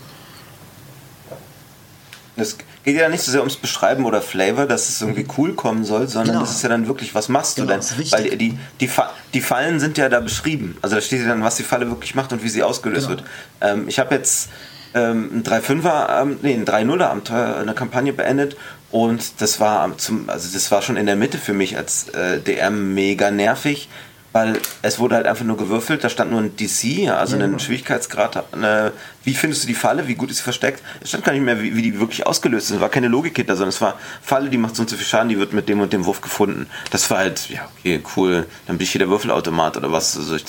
Das 2.39 2.57
geht 2.83 2.95
ja 2.95 3.09
nicht 3.09 3.21
so 3.21 3.31
sehr 3.31 3.41
ums 3.41 3.57
Beschreiben 3.57 4.05
oder 4.05 4.21
Flavor, 4.21 4.65
dass 4.65 4.89
es 4.89 5.01
irgendwie 5.01 5.27
cool 5.37 5.53
kommen 5.53 5.85
soll, 5.85 6.07
sondern 6.07 6.35
genau. 6.35 6.39
das 6.41 6.55
ist 6.55 6.63
ja 6.63 6.69
dann 6.69 6.87
wirklich, 6.87 7.13
was 7.13 7.29
machst 7.29 7.57
du 7.57 7.67
genau, 7.67 7.79
denn? 7.79 8.11
Weil 8.11 8.29
die, 8.37 8.57
die, 8.79 8.89
die, 9.33 9.41
Fallen 9.41 9.79
sind 9.79 9.97
ja 9.97 10.09
da 10.09 10.19
beschrieben. 10.19 10.77
Also 10.81 10.95
da 10.95 11.01
steht 11.01 11.21
ja 11.21 11.27
dann, 11.27 11.43
was 11.43 11.55
die 11.55 11.63
Falle 11.63 11.89
wirklich 11.89 12.15
macht 12.15 12.33
und 12.33 12.43
wie 12.43 12.49
sie 12.49 12.63
ausgelöst 12.63 13.07
genau. 13.07 13.19
wird. 13.19 13.29
Ähm, 13.61 13.87
ich 13.87 13.99
habe 13.99 14.15
jetzt 14.15 14.49
ähm, 14.93 15.29
ein 15.33 15.43
3-5er, 15.43 16.21
ähm, 16.21 16.39
nee, 16.41 16.53
ein 16.53 16.65
3-0er 16.65 17.05
Abenteuer, 17.05 17.57
eine 17.57 17.73
Kampagne 17.73 18.13
beendet 18.13 18.57
und 18.91 19.41
das 19.41 19.59
war 19.59 19.97
zum, 19.97 20.29
also 20.29 20.49
das 20.51 20.71
war 20.71 20.81
schon 20.81 20.97
in 20.97 21.05
der 21.05 21.15
Mitte 21.15 21.37
für 21.37 21.53
mich 21.53 21.77
als 21.77 22.09
äh, 22.09 22.39
DM 22.39 22.95
mega 22.95 23.29
nervig 23.29 23.89
weil 24.31 24.59
es 24.81 24.99
wurde 24.99 25.15
halt 25.15 25.25
einfach 25.25 25.45
nur 25.45 25.57
gewürfelt, 25.57 26.03
da 26.03 26.09
stand 26.09 26.31
nur 26.31 26.41
ein 26.41 26.55
DC, 26.55 27.09
also 27.09 27.37
ja, 27.37 27.43
ein 27.43 27.59
Schwierigkeitsgrad. 27.59 28.53
Eine, 28.53 28.91
wie 29.23 29.33
findest 29.33 29.63
du 29.63 29.67
die 29.67 29.73
Falle, 29.73 30.07
wie 30.07 30.15
gut 30.15 30.29
ist 30.29 30.37
sie 30.37 30.43
versteckt? 30.43 30.83
Es 31.01 31.09
stand 31.09 31.23
gar 31.23 31.33
nicht 31.33 31.41
mehr, 31.41 31.61
wie, 31.61 31.75
wie 31.75 31.81
die 31.81 31.99
wirklich 31.99 32.27
ausgelöst 32.27 32.69
ist. 32.69 32.75
Es 32.75 32.81
war 32.81 32.89
keine 32.89 33.07
Logik 33.07 33.35
hinter, 33.35 33.55
sondern 33.55 33.69
es 33.69 33.81
war 33.81 33.95
Falle, 34.21 34.49
die 34.49 34.57
macht 34.57 34.75
so 34.75 34.83
und 34.83 34.89
so 34.89 34.95
viel 34.95 35.05
Schaden, 35.05 35.29
die 35.29 35.39
wird 35.39 35.53
mit 35.53 35.67
dem 35.67 35.79
und 35.79 35.93
dem 35.93 36.05
Wurf 36.05 36.21
gefunden. 36.21 36.67
Das 36.91 37.09
war 37.09 37.17
halt, 37.17 37.49
ja, 37.49 37.67
okay, 37.79 38.01
cool, 38.15 38.45
dann 38.67 38.77
bin 38.77 38.83
ich 38.85 38.91
hier 38.91 38.99
der 38.99 39.09
Würfelautomat 39.09 39.77
oder 39.77 39.91
was. 39.91 40.15
Also 40.15 40.35
ich, 40.35 40.45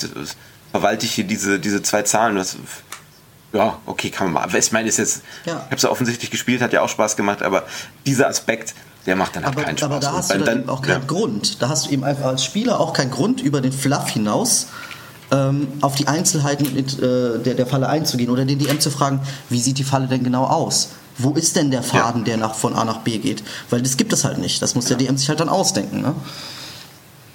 verwalte 0.71 1.05
ich 1.05 1.13
hier 1.13 1.25
diese, 1.25 1.59
diese 1.59 1.81
zwei 1.81 2.03
Zahlen. 2.03 2.35
Das, 2.35 2.57
ja, 3.53 3.79
okay, 3.85 4.09
kann 4.09 4.31
man 4.31 4.49
mal. 4.49 4.57
Ich 4.57 4.71
meine, 4.71 4.87
ist 4.87 4.97
jetzt, 4.97 5.23
ja. 5.45 5.53
ich 5.53 5.65
habe 5.65 5.75
es 5.75 5.81
ja 5.81 5.89
offensichtlich 5.89 6.31
gespielt, 6.31 6.61
hat 6.61 6.71
ja 6.71 6.81
auch 6.81 6.89
Spaß 6.89 7.17
gemacht, 7.17 7.41
aber 7.41 7.65
dieser 8.05 8.27
Aspekt, 8.27 8.73
der 9.05 9.15
macht 9.15 9.35
dann 9.35 9.45
halt 9.45 9.55
aber, 9.55 9.65
keinen 9.65 9.77
Spaß. 9.77 9.89
Aber 9.89 9.99
da 9.99 10.13
hast 10.13 10.33
du 10.33 10.39
dann, 10.39 10.69
auch 10.69 10.81
keinen 10.81 11.01
ja. 11.01 11.07
Grund. 11.07 11.61
Da 11.61 11.69
hast 11.69 11.87
du 11.87 11.91
eben 11.91 12.03
einfach 12.03 12.25
als 12.25 12.43
Spieler 12.43 12.79
auch 12.79 12.93
keinen 12.93 13.11
Grund, 13.11 13.41
über 13.41 13.61
den 13.61 13.71
Fluff 13.71 14.09
hinaus 14.09 14.67
ähm, 15.31 15.67
auf 15.81 15.95
die 15.95 16.07
Einzelheiten 16.07 16.77
äh, 16.77 17.39
der, 17.39 17.55
der 17.55 17.65
Falle 17.65 17.89
einzugehen 17.89 18.29
oder 18.29 18.45
den 18.45 18.59
DM 18.59 18.79
zu 18.79 18.91
fragen, 18.91 19.21
wie 19.49 19.59
sieht 19.59 19.77
die 19.77 19.83
Falle 19.83 20.07
denn 20.07 20.23
genau 20.23 20.45
aus? 20.45 20.89
Wo 21.17 21.31
ist 21.31 21.55
denn 21.55 21.71
der 21.71 21.83
Faden, 21.83 22.21
ja. 22.21 22.25
der 22.25 22.37
nach, 22.37 22.55
von 22.55 22.75
A 22.75 22.85
nach 22.85 22.99
B 22.99 23.17
geht? 23.17 23.43
Weil 23.69 23.81
das 23.81 23.97
gibt 23.97 24.13
es 24.13 24.23
halt 24.23 24.37
nicht. 24.37 24.61
Das 24.61 24.75
muss 24.75 24.89
ja. 24.89 24.95
der 24.95 25.07
DM 25.07 25.17
sich 25.17 25.29
halt 25.29 25.39
dann 25.39 25.49
ausdenken. 25.49 26.01
Ne? 26.01 26.15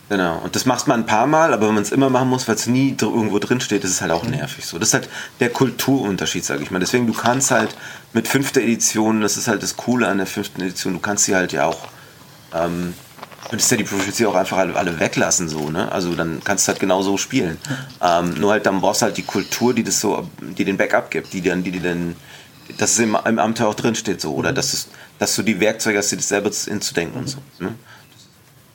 Genau, 0.09 0.38
und 0.38 0.55
das 0.55 0.66
macht 0.66 0.87
man 0.87 1.01
ein 1.01 1.07
paar 1.07 1.27
Mal, 1.27 1.53
aber 1.53 1.66
wenn 1.66 1.75
man 1.75 1.83
es 1.83 1.90
immer 1.90 2.11
machen 2.11 2.29
muss, 2.29 2.47
weil 2.47 2.55
es 2.55 2.69
nie 2.69 2.97
irgendwo 3.01 3.40
drin 3.40 3.61
steht, 3.61 3.83
ist 3.83 3.90
es 3.90 4.01
halt 4.01 4.12
auch 4.12 4.23
nervig. 4.23 4.64
So, 4.64 4.79
das 4.79 4.88
ist 4.88 4.95
halt 4.95 5.09
der 5.40 5.51
Kulturunterschied, 5.51 6.45
sage 6.45 6.62
ich 6.62 6.71
mal. 6.71 6.79
Deswegen, 6.79 7.09
du 7.09 7.12
kannst 7.12 7.51
halt 7.51 7.75
mit 8.12 8.29
fünfter 8.29 8.61
Edition, 8.61 9.21
das 9.21 9.37
ist 9.37 9.49
halt 9.49 9.64
das 9.64 9.77
Coole 9.77 10.07
an 10.07 10.19
der 10.19 10.29
fünften 10.29 10.61
Edition, 10.61 10.92
du 10.92 11.01
kannst 11.01 11.25
sie 11.25 11.35
halt 11.35 11.53
ja 11.53 11.66
auch, 11.66 11.88
ähm, 12.55 12.95
könntest 13.49 13.69
ja 13.73 13.79
die 13.79 13.85
Prophecy 13.85 14.27
auch 14.27 14.37
einfach 14.37 14.59
alle, 14.59 14.77
alle, 14.77 15.01
weglassen, 15.01 15.49
so, 15.49 15.71
ne? 15.71 15.90
Also 15.90 16.14
dann 16.14 16.40
kannst 16.45 16.66
du 16.66 16.73
halt 16.73 16.81
genau 16.81 17.03
so 17.03 17.16
spielen. 17.16 17.59
Ähm, 18.01 18.35
nur 18.35 18.53
halt, 18.53 18.66
dann 18.66 18.81
brauchst 18.81 19.03
du 19.03 19.07
halt 19.07 19.16
die 19.16 19.23
Kultur, 19.23 19.75
die 19.75 19.83
das 19.83 20.01
so, 20.01 20.29
die 20.40 20.64
den 20.64 20.77
Backup 20.77 21.11
gibt, 21.11 21.33
die 21.33 21.42
dann, 21.42 21.64
die, 21.64 21.73
die 21.73 21.83
dann, 21.83 22.14
dass 22.79 22.92
es 22.92 23.01
im, 23.01 23.16
im 23.25 23.38
Abenteuer 23.40 23.69
auch 23.69 23.75
drin 23.75 23.97
steht, 23.97 24.21
so, 24.21 24.35
oder 24.35 24.53
mhm. 24.53 24.55
dass, 24.55 24.73
es, 24.73 24.88
dass 25.19 25.35
du 25.35 25.42
die 25.42 25.59
Werkzeuge 25.59 25.99
hast, 25.99 26.12
dir 26.12 26.16
das 26.16 26.29
selber 26.29 26.51
hinzudenken 26.51 27.16
mhm. 27.16 27.21
und 27.23 27.29
so. 27.29 27.38
Ne? 27.59 27.75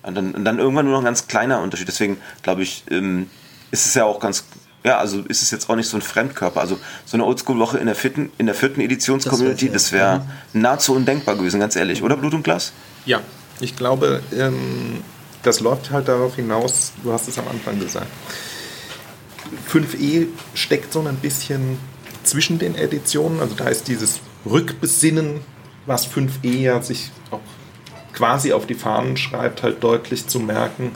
Und 0.03 0.15
dann, 0.15 0.33
und 0.33 0.45
dann 0.45 0.59
irgendwann 0.59 0.85
nur 0.85 0.93
noch 0.95 1.01
ein 1.01 1.05
ganz 1.05 1.27
kleiner 1.27 1.61
Unterschied. 1.61 1.87
Deswegen 1.87 2.17
glaube 2.41 2.63
ich, 2.63 2.83
ähm, 2.89 3.29
ist 3.71 3.85
es 3.85 3.93
ja 3.93 4.05
auch 4.05 4.19
ganz, 4.19 4.45
ja, 4.83 4.97
also 4.97 5.21
ist 5.27 5.41
es 5.41 5.51
jetzt 5.51 5.69
auch 5.69 5.75
nicht 5.75 5.87
so 5.87 5.97
ein 5.97 6.01
Fremdkörper. 6.01 6.59
Also 6.59 6.79
so 7.05 7.17
eine 7.17 7.25
Oldschool-Woche 7.25 7.77
in 7.77 7.85
der 7.85 7.95
vierten, 7.95 8.31
in 8.37 8.47
der 8.47 8.55
vierten 8.55 8.81
Editions-Community, 8.81 9.69
das 9.69 9.91
wäre 9.91 10.21
wär 10.53 10.61
nahezu 10.61 10.95
undenkbar 10.95 11.35
gewesen, 11.35 11.59
ganz 11.59 11.75
ehrlich, 11.75 12.01
oder 12.01 12.17
Blut 12.17 12.33
und 12.33 12.43
Glas? 12.43 12.73
Ja, 13.05 13.21
ich 13.59 13.75
glaube, 13.75 14.21
ähm, 14.35 15.03
das 15.43 15.59
läuft 15.59 15.91
halt 15.91 16.07
darauf 16.07 16.35
hinaus, 16.35 16.93
du 17.03 17.11
hast 17.13 17.27
es 17.27 17.37
am 17.37 17.47
Anfang 17.47 17.79
gesagt. 17.79 18.07
5e 19.71 20.27
steckt 20.53 20.93
so 20.93 21.01
ein 21.01 21.15
bisschen 21.17 21.77
zwischen 22.23 22.59
den 22.59 22.75
Editionen. 22.75 23.39
Also 23.39 23.55
da 23.55 23.67
ist 23.67 23.87
dieses 23.87 24.19
Rückbesinnen, 24.45 25.41
was 25.85 26.07
5e 26.07 26.57
ja 26.57 26.81
sich 26.81 27.11
auch 27.31 27.40
quasi 28.21 28.53
auf 28.53 28.67
die 28.67 28.75
Fahnen 28.75 29.17
schreibt, 29.17 29.63
halt 29.63 29.83
deutlich 29.83 30.27
zu 30.27 30.39
merken, 30.39 30.91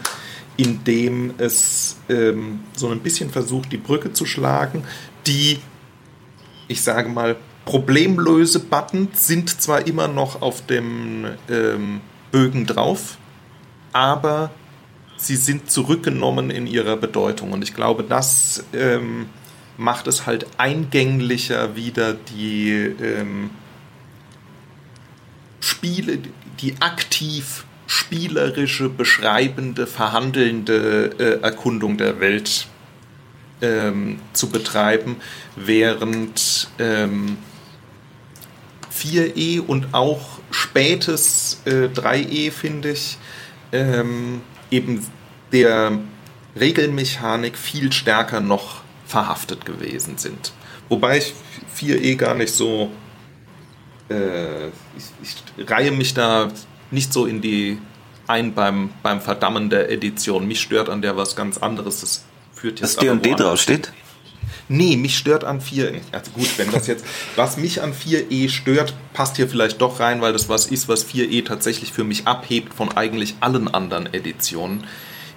indem 0.58 1.34
es 1.40 1.98
ähm, 2.08 2.60
so 2.76 2.88
ein 2.90 3.00
bisschen 3.00 3.32
versucht, 3.32 3.72
die 3.72 3.78
Brücke 3.78 4.14
zu 4.14 4.28
schlagen. 4.28 4.84
Die, 5.26 5.58
ich 6.68 6.84
sage 6.84 7.10
mal, 7.10 7.36
Problemlöse-Buttons 7.66 9.26
sind 9.26 9.60
zwar 9.60 9.88
immer 9.88 10.08
noch 10.08 10.44
auf 10.44 10.68
dem 10.68 11.26
ähm, 11.50 12.02
Bögen 12.32 12.68
drauf, 12.68 13.18
aber 13.92 14.52
sie 15.18 15.36
sind 15.36 15.72
zurückgenommen 15.72 16.52
in 16.52 16.68
ihrer 16.68 16.96
Bedeutung. 16.96 17.54
Und 17.54 17.64
ich 17.64 17.74
glaube, 17.74 18.04
das 18.04 18.64
ähm, 18.72 19.30
macht 19.78 20.06
es 20.06 20.28
halt 20.28 20.46
eingänglicher 20.60 21.76
wieder 21.76 22.14
die 22.14 22.70
ähm, 22.70 23.50
Spiele, 25.60 26.20
die 26.60 26.76
aktiv 26.80 27.66
spielerische, 27.88 28.90
beschreibende, 28.90 29.88
verhandelnde 29.88 31.12
äh, 31.20 31.42
Erkundung 31.44 31.98
der 31.98 32.20
Welt 32.20 32.68
ähm, 33.62 34.20
zu 34.34 34.50
betreiben, 34.50 35.18
während 35.56 36.68
ähm, 36.80 37.38
4E 38.92 39.60
und 39.60 39.94
auch 39.94 40.40
spätes 40.52 41.62
äh, 41.66 41.88
3E, 41.88 42.52
finde 42.52 42.92
ich, 42.92 43.18
ähm, 43.72 44.42
eben 44.72 45.06
der 45.52 46.00
Regelmechanik 46.60 47.58
viel 47.58 47.92
stärker 47.92 48.40
noch 48.40 48.82
verhaftet 49.06 49.66
gewesen 49.66 50.18
sind. 50.18 50.54
Wobei 50.90 51.18
ich 51.18 51.34
4E 51.78 52.16
gar 52.16 52.36
nicht 52.36 52.54
so, 52.54 52.92
äh, 54.10 54.68
ich, 54.68 55.34
ich 55.58 55.70
reihe 55.70 55.92
mich 55.92 56.14
da 56.14 56.50
nicht 56.92 57.14
so 57.14 57.26
in 57.26 57.42
die 57.42 57.80
ein 58.28 58.54
beim, 58.54 58.90
beim 59.04 59.22
Verdammen 59.22 59.70
der 59.70 59.92
Edition. 59.92 60.48
Mich 60.48 60.62
stört 60.62 60.90
an 60.90 61.02
der 61.02 61.16
was 61.18 61.36
ganz 61.36 61.58
anderes. 61.58 62.02
Das 62.02 62.26
führt 62.54 62.80
jetzt. 62.80 62.98
Dass 62.98 63.04
D&D 63.04 63.36
drauf 63.36 63.60
steht? 63.60 63.92
Nee, 64.68 64.98
mich 64.98 65.18
stört 65.18 65.44
an 65.44 65.62
4. 65.62 66.02
Also 66.12 66.32
gut, 66.32 66.58
wenn 66.58 66.72
das 66.72 66.88
jetzt, 66.88 67.06
was 67.36 67.58
mich 67.58 67.84
an 67.84 67.94
4e 67.94 68.50
stört, 68.50 68.96
passt 69.14 69.36
hier 69.36 69.48
vielleicht 69.48 69.80
doch 69.80 70.00
rein, 70.00 70.22
weil 70.22 70.34
das 70.34 70.50
was 70.50 70.66
ist, 70.66 70.88
was 70.88 71.06
4e 71.08 71.46
tatsächlich 71.46 71.92
für 71.92 72.04
mich 72.04 72.26
abhebt 72.26 72.74
von 72.74 72.92
eigentlich 72.98 73.36
allen 73.42 73.68
anderen 73.68 74.12
Editionen. 74.12 74.86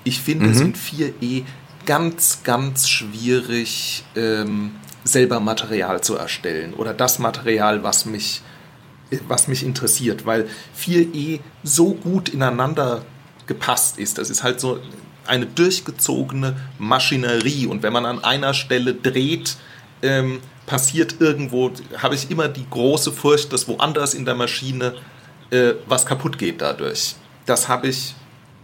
Ich 0.05 0.21
finde 0.21 0.47
mhm. 0.47 0.53
es 0.53 0.61
in 0.61 0.75
4e 0.75 1.45
ganz, 1.85 2.43
ganz 2.43 2.89
schwierig, 2.89 4.05
ähm, 4.17 4.77
selber 5.05 5.41
Material 5.41 6.03
zu 6.03 6.17
erstellen 6.17 6.75
oder 6.75 6.95
das 6.95 7.19
Material, 7.19 7.83
was 7.83 8.05
mich, 8.05 8.43
was 9.27 9.49
mich 9.49 9.63
interessiert, 9.63 10.27
weil 10.27 10.49
4e 10.79 11.41
so 11.63 11.95
gut 11.95 12.29
ineinander 12.29 13.05
gepasst 13.47 13.99
ist. 13.99 14.19
Das 14.19 14.31
ist 14.31 14.43
halt 14.43 14.61
so 14.61 14.81
eine 15.27 15.47
durchgezogene 15.47 16.57
Maschinerie. 16.79 17.67
Und 17.67 17.83
wenn 17.83 17.93
man 17.93 18.07
an 18.07 18.25
einer 18.25 18.55
Stelle 18.55 18.95
dreht, 18.95 19.57
ähm, 20.03 20.41
passiert 20.67 21.17
irgendwo, 21.21 21.73
habe 21.97 22.15
ich 22.15 22.31
immer 22.31 22.49
die 22.49 22.67
große 22.69 23.13
Furcht, 23.13 23.53
dass 23.53 23.69
woanders 23.69 24.15
in 24.15 24.25
der 24.25 24.35
Maschine 24.35 24.95
äh, 25.51 25.75
was 25.87 26.07
kaputt 26.07 26.39
geht 26.39 26.61
dadurch. 26.61 27.17
Das 27.47 27.69
habe 27.69 27.89
ich 27.89 28.15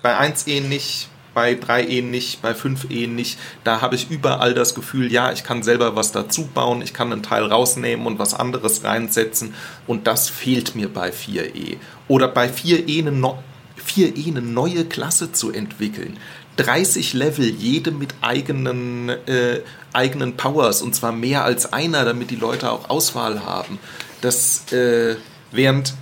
bei 0.02 0.18
1E 0.18 0.61
nicht, 0.61 1.09
bei 1.35 1.53
3E 1.53 2.03
nicht, 2.03 2.40
bei 2.40 2.53
5E 2.53 3.09
nicht. 3.09 3.38
Da 3.64 3.81
habe 3.81 3.97
ich 3.97 4.11
überall 4.11 4.55
das 4.55 4.75
Gefühl, 4.75 5.12
ja, 5.12 5.33
ich 5.33 5.44
kann 5.44 5.62
selber 5.62 5.97
was 5.97 6.12
dazu 6.12 6.47
bauen, 6.47 6.81
ich 6.81 6.94
kann 6.94 7.12
einen 7.12 7.23
Teil 7.23 7.44
rausnehmen 7.44 8.07
und 8.07 8.18
was 8.18 8.35
anderes 8.35 8.85
reinsetzen. 8.85 9.55
Und 9.87 10.07
das 10.07 10.29
fehlt 10.29 10.75
mir 10.75 10.88
bei 10.88 11.11
4E. 11.11 11.77
Oder 12.09 12.29
bei 12.29 12.49
4E 12.49 13.01
eine, 13.01 13.12
no 13.12 13.42
4E 13.87 14.29
eine 14.29 14.40
neue 14.40 14.85
Klasse 14.85 15.33
zu 15.33 15.53
entwickeln. 15.53 16.16
30 16.57 17.14
Level, 17.14 17.47
jede 17.47 17.90
mit 17.90 18.14
eigenen, 18.20 19.09
äh, 19.09 19.61
eigenen 19.92 20.37
Powers 20.37 20.83
und 20.83 20.94
zwar 20.94 21.12
mehr 21.12 21.44
als 21.44 21.73
einer, 21.73 22.05
damit 22.05 22.31
die 22.31 22.37
Leute 22.37 22.70
auch 22.70 22.88
Auswahl 22.88 23.44
haben. 23.44 23.79
Das, 24.20 24.73
äh, 24.73 25.16
während 25.51 25.94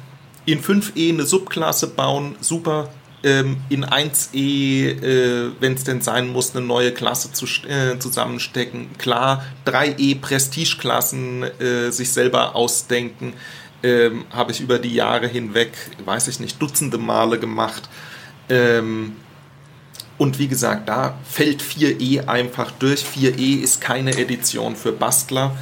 in 0.44 0.60
5e 0.60 1.12
eine 1.12 1.24
Subklasse 1.24 1.88
bauen, 1.88 2.36
super. 2.40 2.90
Ähm, 3.24 3.58
in 3.68 3.84
1e, 3.84 4.34
äh, 4.34 5.50
wenn 5.60 5.74
es 5.74 5.84
denn 5.84 6.00
sein 6.00 6.28
muss, 6.28 6.56
eine 6.56 6.66
neue 6.66 6.92
Klasse 6.92 7.32
zu, 7.32 7.46
äh, 7.68 7.98
zusammenstecken. 7.98 8.88
Klar, 8.98 9.44
3e 9.64 10.20
Prestigeklassen 10.20 11.44
äh, 11.44 11.90
sich 11.92 12.10
selber 12.12 12.56
ausdenken. 12.56 13.34
Ähm, 13.84 14.24
Habe 14.30 14.50
ich 14.50 14.60
über 14.60 14.78
die 14.80 14.94
Jahre 14.94 15.28
hinweg, 15.28 15.72
weiß 16.04 16.28
ich 16.28 16.40
nicht, 16.40 16.60
Dutzende 16.60 16.98
Male 16.98 17.38
gemacht. 17.38 17.88
Ähm, 18.48 19.16
und 20.18 20.38
wie 20.38 20.48
gesagt, 20.48 20.88
da 20.88 21.18
fällt 21.24 21.62
4e 21.62 22.26
einfach 22.28 22.70
durch. 22.72 23.04
4e 23.04 23.60
ist 23.60 23.80
keine 23.80 24.16
Edition 24.18 24.76
für 24.76 24.92
Bastler. 24.92 25.56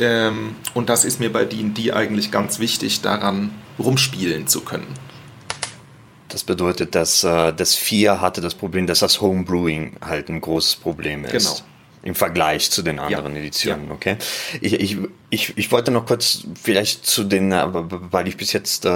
Ähm, 0.00 0.56
und 0.74 0.88
das 0.88 1.04
ist 1.04 1.20
mir 1.20 1.32
bei 1.32 1.44
D&D 1.44 1.92
eigentlich 1.92 2.30
ganz 2.30 2.58
wichtig, 2.58 3.00
daran 3.00 3.50
rumspielen 3.78 4.46
zu 4.46 4.60
können. 4.60 5.05
Das 6.28 6.44
bedeutet, 6.44 6.94
dass 6.94 7.24
äh, 7.24 7.52
das 7.52 7.74
4 7.74 8.20
hatte 8.20 8.40
das 8.40 8.54
Problem, 8.54 8.86
dass 8.86 9.00
das 9.00 9.20
Homebrewing 9.20 9.96
halt 10.00 10.28
ein 10.28 10.40
großes 10.40 10.76
Problem 10.76 11.24
ist. 11.24 11.32
Genau. 11.32 11.70
Im 12.02 12.14
Vergleich 12.14 12.70
zu 12.70 12.82
den 12.82 13.00
anderen 13.00 13.34
ja. 13.34 13.40
Editionen, 13.40 13.90
okay? 13.90 14.16
Ich, 14.60 14.74
ich, 14.74 14.96
ich, 15.30 15.56
ich 15.56 15.72
wollte 15.72 15.90
noch 15.90 16.06
kurz 16.06 16.44
vielleicht 16.60 17.04
zu 17.04 17.24
den, 17.24 17.50
äh, 17.50 17.66
weil 17.72 18.28
ich 18.28 18.36
bis 18.36 18.52
jetzt 18.52 18.84
äh, 18.84 18.90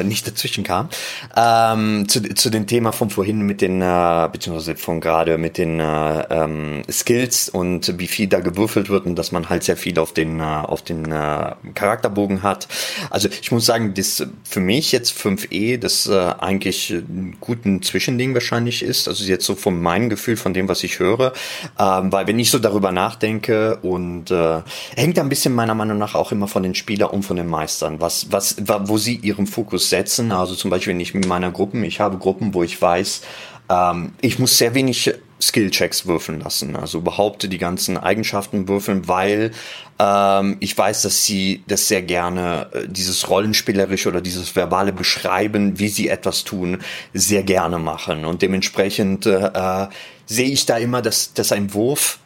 äh, 0.00 0.02
nicht 0.02 0.26
dazwischen 0.26 0.64
kam, 0.64 0.88
ähm, 1.36 2.08
zu, 2.08 2.22
zu 2.34 2.50
dem 2.50 2.66
Thema 2.66 2.92
von 2.92 3.10
vorhin 3.10 3.42
mit 3.42 3.60
den, 3.60 3.80
äh, 3.80 4.28
beziehungsweise 4.30 4.76
von 4.76 5.00
gerade 5.00 5.38
mit 5.38 5.58
den 5.58 5.78
äh, 5.78 6.22
ähm, 6.30 6.82
Skills 6.90 7.48
und 7.48 7.98
wie 7.98 8.08
viel 8.08 8.26
da 8.26 8.40
gewürfelt 8.40 8.88
wird 8.88 9.06
und 9.06 9.16
dass 9.16 9.30
man 9.30 9.48
halt 9.48 9.62
sehr 9.62 9.76
viel 9.76 9.98
auf 10.00 10.12
den, 10.12 10.40
äh, 10.40 10.42
auf 10.42 10.82
den 10.82 11.04
äh, 11.12 11.54
Charakterbogen 11.74 12.42
hat. 12.42 12.66
Also 13.10 13.28
ich 13.28 13.52
muss 13.52 13.64
sagen, 13.64 13.94
das 13.94 14.26
für 14.42 14.60
mich 14.60 14.90
jetzt 14.90 15.12
5e, 15.16 15.78
das 15.78 16.06
äh, 16.08 16.34
eigentlich 16.40 16.90
ein 16.90 17.36
guten 17.40 17.82
Zwischending 17.82 18.34
wahrscheinlich 18.34 18.82
ist. 18.82 19.06
Also 19.06 19.24
jetzt 19.24 19.46
so 19.46 19.54
von 19.54 19.80
meinem 19.80 20.08
Gefühl, 20.08 20.36
von 20.36 20.52
dem, 20.52 20.68
was 20.68 20.82
ich 20.82 20.98
höre. 20.98 21.32
Ähm, 21.78 22.10
weil 22.10 22.26
wenn 22.26 22.38
ich 22.40 22.50
so 22.50 22.58
darüber 22.58 22.90
nachdenke 22.90 23.76
und 23.76 24.32
äh, 24.32 24.62
hängt 24.96 25.18
ein 25.18 25.28
bisschen 25.28 25.54
meiner 25.54 25.75
Meinung 25.76 25.98
nach 25.98 26.14
auch 26.14 26.32
immer 26.32 26.48
von 26.48 26.62
den 26.62 26.74
Spielern 26.74 27.10
und 27.10 27.22
von 27.22 27.36
den 27.36 27.46
Meistern, 27.46 28.00
was, 28.00 28.32
was, 28.32 28.56
wo 28.66 28.98
sie 28.98 29.16
ihren 29.16 29.46
Fokus 29.46 29.90
setzen. 29.90 30.32
Also 30.32 30.54
zum 30.54 30.70
Beispiel, 30.70 31.00
ich 31.00 31.14
mit 31.14 31.26
meiner 31.26 31.52
Gruppen, 31.52 31.84
ich 31.84 32.00
habe 32.00 32.18
Gruppen, 32.18 32.54
wo 32.54 32.62
ich 32.62 32.80
weiß, 32.80 33.22
ähm, 33.68 34.12
ich 34.20 34.38
muss 34.38 34.58
sehr 34.58 34.74
wenig 34.74 35.14
Skillchecks 35.40 36.06
würfeln 36.06 36.40
lassen, 36.40 36.76
also 36.76 36.98
überhaupt 36.98 37.42
die 37.52 37.58
ganzen 37.58 37.98
Eigenschaften 37.98 38.68
würfeln, 38.68 39.06
weil 39.06 39.50
ähm, 39.98 40.56
ich 40.60 40.76
weiß, 40.76 41.02
dass 41.02 41.24
sie 41.24 41.62
das 41.68 41.88
sehr 41.88 42.02
gerne, 42.02 42.68
äh, 42.72 42.88
dieses 42.88 43.28
rollenspielerische 43.28 44.08
oder 44.08 44.22
dieses 44.22 44.56
verbale 44.56 44.92
Beschreiben, 44.92 45.78
wie 45.78 45.88
sie 45.88 46.08
etwas 46.08 46.44
tun, 46.44 46.78
sehr 47.12 47.42
gerne 47.42 47.78
machen. 47.78 48.24
Und 48.24 48.42
dementsprechend 48.42 49.26
äh, 49.26 49.50
äh 49.52 49.88
sehe 50.28 50.48
ich 50.48 50.66
da 50.66 50.76
immer, 50.76 51.02
dass, 51.02 51.34
dass 51.34 51.52
ein 51.52 51.72
Wurf 51.72 52.18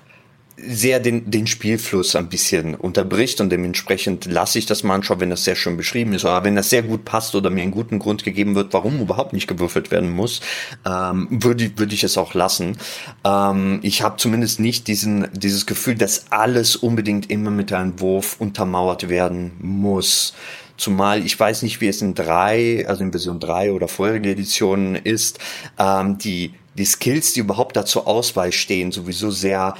sehr 0.66 1.00
den, 1.00 1.30
den 1.30 1.46
Spielfluss 1.46 2.16
ein 2.16 2.28
bisschen 2.28 2.74
unterbricht 2.74 3.40
und 3.40 3.50
dementsprechend 3.50 4.26
lasse 4.26 4.58
ich 4.58 4.66
das 4.66 4.82
manchmal, 4.82 5.20
wenn 5.20 5.30
das 5.30 5.44
sehr 5.44 5.56
schön 5.56 5.76
beschrieben 5.76 6.12
ist, 6.12 6.24
oder 6.24 6.44
wenn 6.44 6.56
das 6.56 6.70
sehr 6.70 6.82
gut 6.82 7.04
passt 7.04 7.34
oder 7.34 7.50
mir 7.50 7.62
einen 7.62 7.70
guten 7.70 7.98
Grund 7.98 8.24
gegeben 8.24 8.54
wird, 8.54 8.72
warum 8.72 9.00
überhaupt 9.00 9.32
nicht 9.32 9.46
gewürfelt 9.46 9.90
werden 9.90 10.10
muss, 10.10 10.40
ähm, 10.86 11.28
würde, 11.30 11.70
würde 11.76 11.94
ich 11.94 12.04
es 12.04 12.18
auch 12.18 12.34
lassen. 12.34 12.76
Ähm, 13.24 13.80
ich 13.82 14.02
habe 14.02 14.16
zumindest 14.16 14.60
nicht 14.60 14.86
diesen, 14.88 15.28
dieses 15.32 15.66
Gefühl, 15.66 15.94
dass 15.94 16.30
alles 16.30 16.76
unbedingt 16.76 17.30
immer 17.30 17.50
mit 17.50 17.72
einem 17.72 18.00
Wurf 18.00 18.36
untermauert 18.38 19.08
werden 19.08 19.52
muss. 19.60 20.34
Zumal 20.76 21.24
ich 21.24 21.38
weiß 21.38 21.62
nicht, 21.62 21.80
wie 21.82 21.88
es 21.88 22.00
in 22.00 22.14
drei, 22.14 22.86
also 22.88 23.02
in 23.02 23.12
Version 23.12 23.38
drei 23.38 23.72
oder 23.72 23.86
vorherige 23.86 24.30
Editionen 24.30 24.94
ist, 24.94 25.38
ähm, 25.78 26.16
die, 26.18 26.54
die 26.76 26.86
Skills, 26.86 27.34
die 27.34 27.40
überhaupt 27.40 27.76
dazu 27.76 28.06
Auswahl 28.06 28.52
stehen, 28.52 28.90
sowieso 28.90 29.30
sehr 29.30 29.74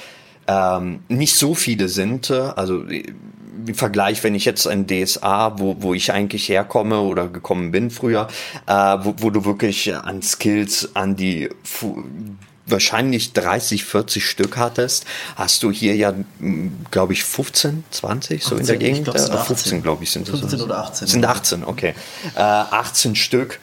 ähm, 0.51 1.01
nicht 1.09 1.37
so 1.37 1.55
viele 1.55 1.89
sind. 1.89 2.31
Also 2.31 2.83
im 2.83 3.75
Vergleich, 3.75 4.25
wenn 4.25 4.35
ich 4.35 4.45
jetzt 4.45 4.67
ein 4.67 4.87
DSA, 4.87 5.59
wo, 5.59 5.77
wo 5.81 5.95
ich 5.95 6.13
eigentlich 6.13 6.49
herkomme 6.49 7.01
oder 7.01 7.29
gekommen 7.29 7.71
bin 7.71 7.91
früher, 7.91 8.29
äh, 8.67 8.73
wo, 8.73 9.15
wo 9.19 9.31
du 9.31 9.45
wirklich 9.45 9.95
an 9.95 10.23
Skills, 10.23 10.91
an 10.95 11.15
die 11.15 11.51
wahrscheinlich 12.67 13.33
30, 13.33 13.85
40 13.85 14.25
Stück 14.25 14.57
hattest, 14.57 15.05
hast 15.37 15.63
du 15.63 15.71
hier 15.71 15.95
ja, 15.95 16.15
glaube 16.91 17.13
ich, 17.13 17.25
15, 17.25 17.85
20 17.91 18.43
so 18.43 18.57
18, 18.57 18.59
in 18.59 18.67
der 18.67 18.77
Gegend. 18.77 19.05
Glaub, 19.05 19.17
15, 19.17 19.45
15 19.45 19.83
glaube 19.83 20.05
ich, 20.05 20.11
sind 20.11 20.29
es. 20.29 20.41
15 20.41 20.61
oder 20.61 20.79
18. 20.79 21.09
Sind 21.09 21.25
18, 21.25 21.65
okay. 21.65 21.95
Äh, 22.35 22.41
18 22.41 23.15
Stück 23.15 23.61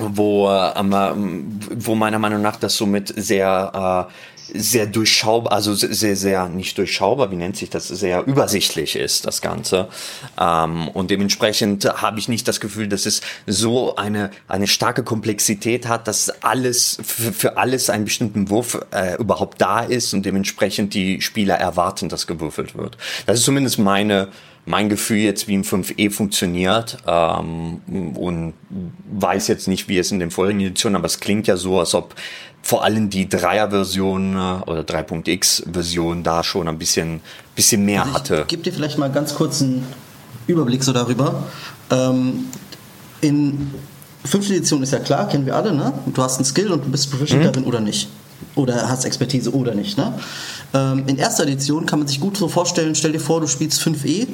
wo, 0.00 0.48
äh, 0.48 1.14
wo 1.76 1.94
meiner 1.94 2.18
Meinung 2.18 2.42
nach 2.42 2.56
das 2.56 2.76
somit 2.76 3.12
sehr 3.16 4.08
äh, 4.08 4.12
sehr 4.54 4.86
durchschaubar, 4.86 5.52
also 5.52 5.74
sehr, 5.74 6.16
sehr, 6.16 6.48
nicht 6.48 6.78
durchschaubar, 6.78 7.30
wie 7.30 7.36
nennt 7.36 7.56
sich 7.56 7.70
das, 7.70 7.88
sehr 7.88 8.26
übersichtlich 8.26 8.96
ist, 8.96 9.26
das 9.26 9.42
Ganze. 9.42 9.88
Ähm, 10.40 10.88
und 10.88 11.10
dementsprechend 11.10 11.84
habe 11.84 12.18
ich 12.18 12.28
nicht 12.28 12.48
das 12.48 12.60
Gefühl, 12.60 12.88
dass 12.88 13.06
es 13.06 13.20
so 13.46 13.96
eine, 13.96 14.30
eine 14.48 14.66
starke 14.66 15.02
Komplexität 15.02 15.86
hat, 15.86 16.08
dass 16.08 16.30
alles, 16.42 16.98
für, 17.02 17.32
für 17.32 17.56
alles 17.56 17.90
einen 17.90 18.04
bestimmten 18.04 18.48
Wurf 18.48 18.80
äh, 18.92 19.16
überhaupt 19.16 19.60
da 19.60 19.80
ist 19.80 20.14
und 20.14 20.24
dementsprechend 20.24 20.94
die 20.94 21.20
Spieler 21.20 21.56
erwarten, 21.56 22.08
dass 22.08 22.26
gewürfelt 22.26 22.76
wird. 22.76 22.96
Das 23.26 23.38
ist 23.38 23.44
zumindest 23.44 23.78
meine, 23.78 24.28
mein 24.66 24.88
Gefühl 24.88 25.18
jetzt, 25.18 25.48
wie 25.48 25.54
im 25.54 25.62
5e 25.62 26.10
funktioniert 26.10 26.98
ähm, 27.06 27.80
und 28.14 28.54
weiß 29.10 29.48
jetzt 29.48 29.68
nicht, 29.68 29.88
wie 29.88 29.98
es 29.98 30.12
in 30.12 30.20
den 30.20 30.30
vorigen 30.30 30.60
Editionen, 30.60 30.96
aber 30.96 31.06
es 31.06 31.20
klingt 31.20 31.46
ja 31.46 31.56
so, 31.56 31.80
als 31.80 31.94
ob 31.94 32.14
vor 32.62 32.84
allem 32.84 33.10
die 33.10 33.28
Dreier-Version 33.28 34.34
äh, 34.34 34.70
oder 34.70 34.82
3.x-Version 34.82 36.22
da 36.22 36.44
schon 36.44 36.68
ein 36.68 36.78
bisschen, 36.78 37.20
bisschen 37.54 37.84
mehr 37.84 38.02
also 38.02 38.14
hatte. 38.14 38.40
Ich 38.42 38.48
gebe 38.48 38.62
dir 38.62 38.72
vielleicht 38.72 38.98
mal 38.98 39.10
ganz 39.10 39.34
kurz 39.34 39.62
einen 39.62 39.86
Überblick 40.46 40.84
so 40.84 40.92
darüber. 40.92 41.44
Ähm, 41.90 42.46
in 43.20 43.70
fünfte 44.24 44.54
Edition 44.54 44.82
ist 44.82 44.92
ja 44.92 44.98
klar, 44.98 45.28
kennen 45.28 45.46
wir 45.46 45.56
alle, 45.56 45.72
ne? 45.72 45.92
Du 46.06 46.22
hast 46.22 46.36
einen 46.36 46.44
Skill 46.44 46.70
und 46.72 46.84
du 46.84 46.90
bist 46.90 47.10
proficient 47.10 47.42
mhm. 47.42 47.46
darin 47.46 47.64
oder 47.64 47.80
nicht. 47.80 48.08
Oder 48.54 48.88
hast 48.88 49.04
Expertise 49.04 49.52
oder 49.52 49.74
nicht, 49.74 49.98
ne? 49.98 50.14
Ähm, 50.72 51.04
in 51.06 51.16
erster 51.16 51.44
Edition 51.44 51.86
kann 51.86 51.98
man 51.98 52.08
sich 52.08 52.20
gut 52.20 52.36
so 52.36 52.48
vorstellen, 52.48 52.94
stell 52.94 53.12
dir 53.12 53.20
vor, 53.20 53.40
du 53.40 53.46
spielst 53.46 53.80
5e, 53.82 54.28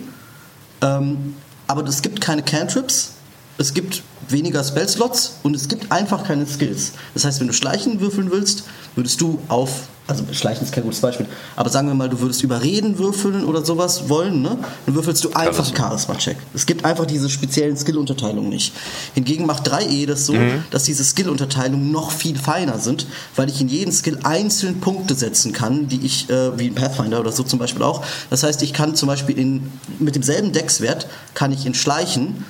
ähm, 0.83 1.35
aber 1.67 1.85
es 1.85 2.03
gibt 2.03 2.21
keine 2.21 2.43
Cantrips, 2.43 3.13
es 3.59 3.75
gibt 3.75 4.03
weniger 4.29 4.63
Spellslots 4.65 5.39
und 5.43 5.55
es 5.55 5.69
gibt 5.69 5.93
einfach 5.93 6.25
keine 6.25 6.47
Skills. 6.47 6.93
Das 7.15 7.25
heißt, 7.25 7.41
wenn 7.41 7.47
du 7.47 7.53
Schleichen 7.53 8.01
würfeln 8.01 8.31
willst, 8.31 8.65
würdest 8.95 9.21
du 9.21 9.39
auf, 9.49 9.83
also 10.09 10.25
Schleichen 10.33 10.65
ist 10.65 10.73
kein 10.73 10.85
gutes 10.85 11.01
Beispiel, 11.01 11.27
aber 11.55 11.69
sagen 11.71 11.87
wir 11.87 11.95
mal, 11.95 12.09
du 12.09 12.21
würdest 12.21 12.43
Überreden 12.43 12.99
würfeln 12.99 13.45
oder 13.45 13.65
sowas 13.65 14.09
wollen, 14.09 14.43
ne? 14.43 14.59
dann 14.87 14.95
würfelst 14.95 15.23
du 15.25 15.33
einfach 15.33 15.65
Charisma-Check. 15.77 16.37
Es 16.55 16.67
gibt 16.67 16.85
einfach 16.85 17.07
diese 17.07 17.31
speziellen 17.31 17.77
Skill-Unterteilungen 17.77 18.49
nicht. 18.49 18.73
Hingegen 19.15 19.47
macht 19.47 19.69
3e 19.71 20.07
das 20.07 20.27
so, 20.27 20.33
mhm. 20.33 20.65
dass 20.71 20.85
diese 20.85 21.05
Skill-Unterteilungen 21.05 21.93
noch 21.93 22.11
viel 22.11 22.37
feiner 22.37 22.79
sind, 22.79 23.07
weil 23.37 23.49
ich 23.49 23.61
in 23.61 23.69
jeden 23.69 23.93
Skill 23.93 24.19
einzeln 24.25 24.81
Punkte 24.81 25.15
setzen 25.15 25.53
kann, 25.53 25.89
die 25.89 26.05
ich, 26.05 26.29
äh, 26.31 26.59
wie 26.59 26.67
in 26.67 26.75
Pathfinder 26.75 27.21
oder 27.21 27.33
so 27.33 27.43
zum 27.43 27.59
Beispiel 27.59 27.83
auch. 27.83 28.05
Das 28.31 28.43
heißt, 28.43 28.63
ich 28.63 28.73
kann 28.73 28.97
zum 28.97 29.09
Beispiel 29.09 29.39
in, 29.39 29.71
mit 29.99 30.15
demselben 30.15 30.53
Deckswert 30.53 31.07
kann 31.35 31.53
ich 31.53 31.67
in 31.67 31.75
Schleichen 31.75 32.45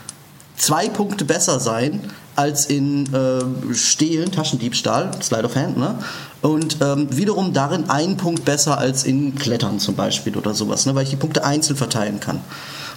zwei 0.57 0.89
Punkte 0.89 1.25
besser 1.25 1.61
sein 1.61 2.01
als 2.35 2.67
in 2.67 3.13
äh, 3.15 3.75
Stehlen, 3.75 4.31
Taschendiebstahl, 4.31 5.11
Slide 5.23 5.45
of 5.45 5.57
Hand, 5.57 5.79
ne? 5.79 5.99
Und 6.43 6.79
ähm, 6.81 7.09
wiederum 7.11 7.53
darin 7.53 7.89
ein 7.89 8.17
Punkt 8.17 8.45
besser 8.45 8.79
als 8.79 9.05
in 9.05 9.35
Klettern 9.35 9.81
zum 9.81 9.97
Beispiel 9.97 10.37
oder 10.37 10.55
sowas, 10.55 10.87
ne? 10.87 10.95
weil 10.95 11.03
ich 11.03 11.11
die 11.11 11.17
Punkte 11.17 11.45
einzeln 11.45 11.77
verteilen 11.77 12.21
kann. 12.21 12.41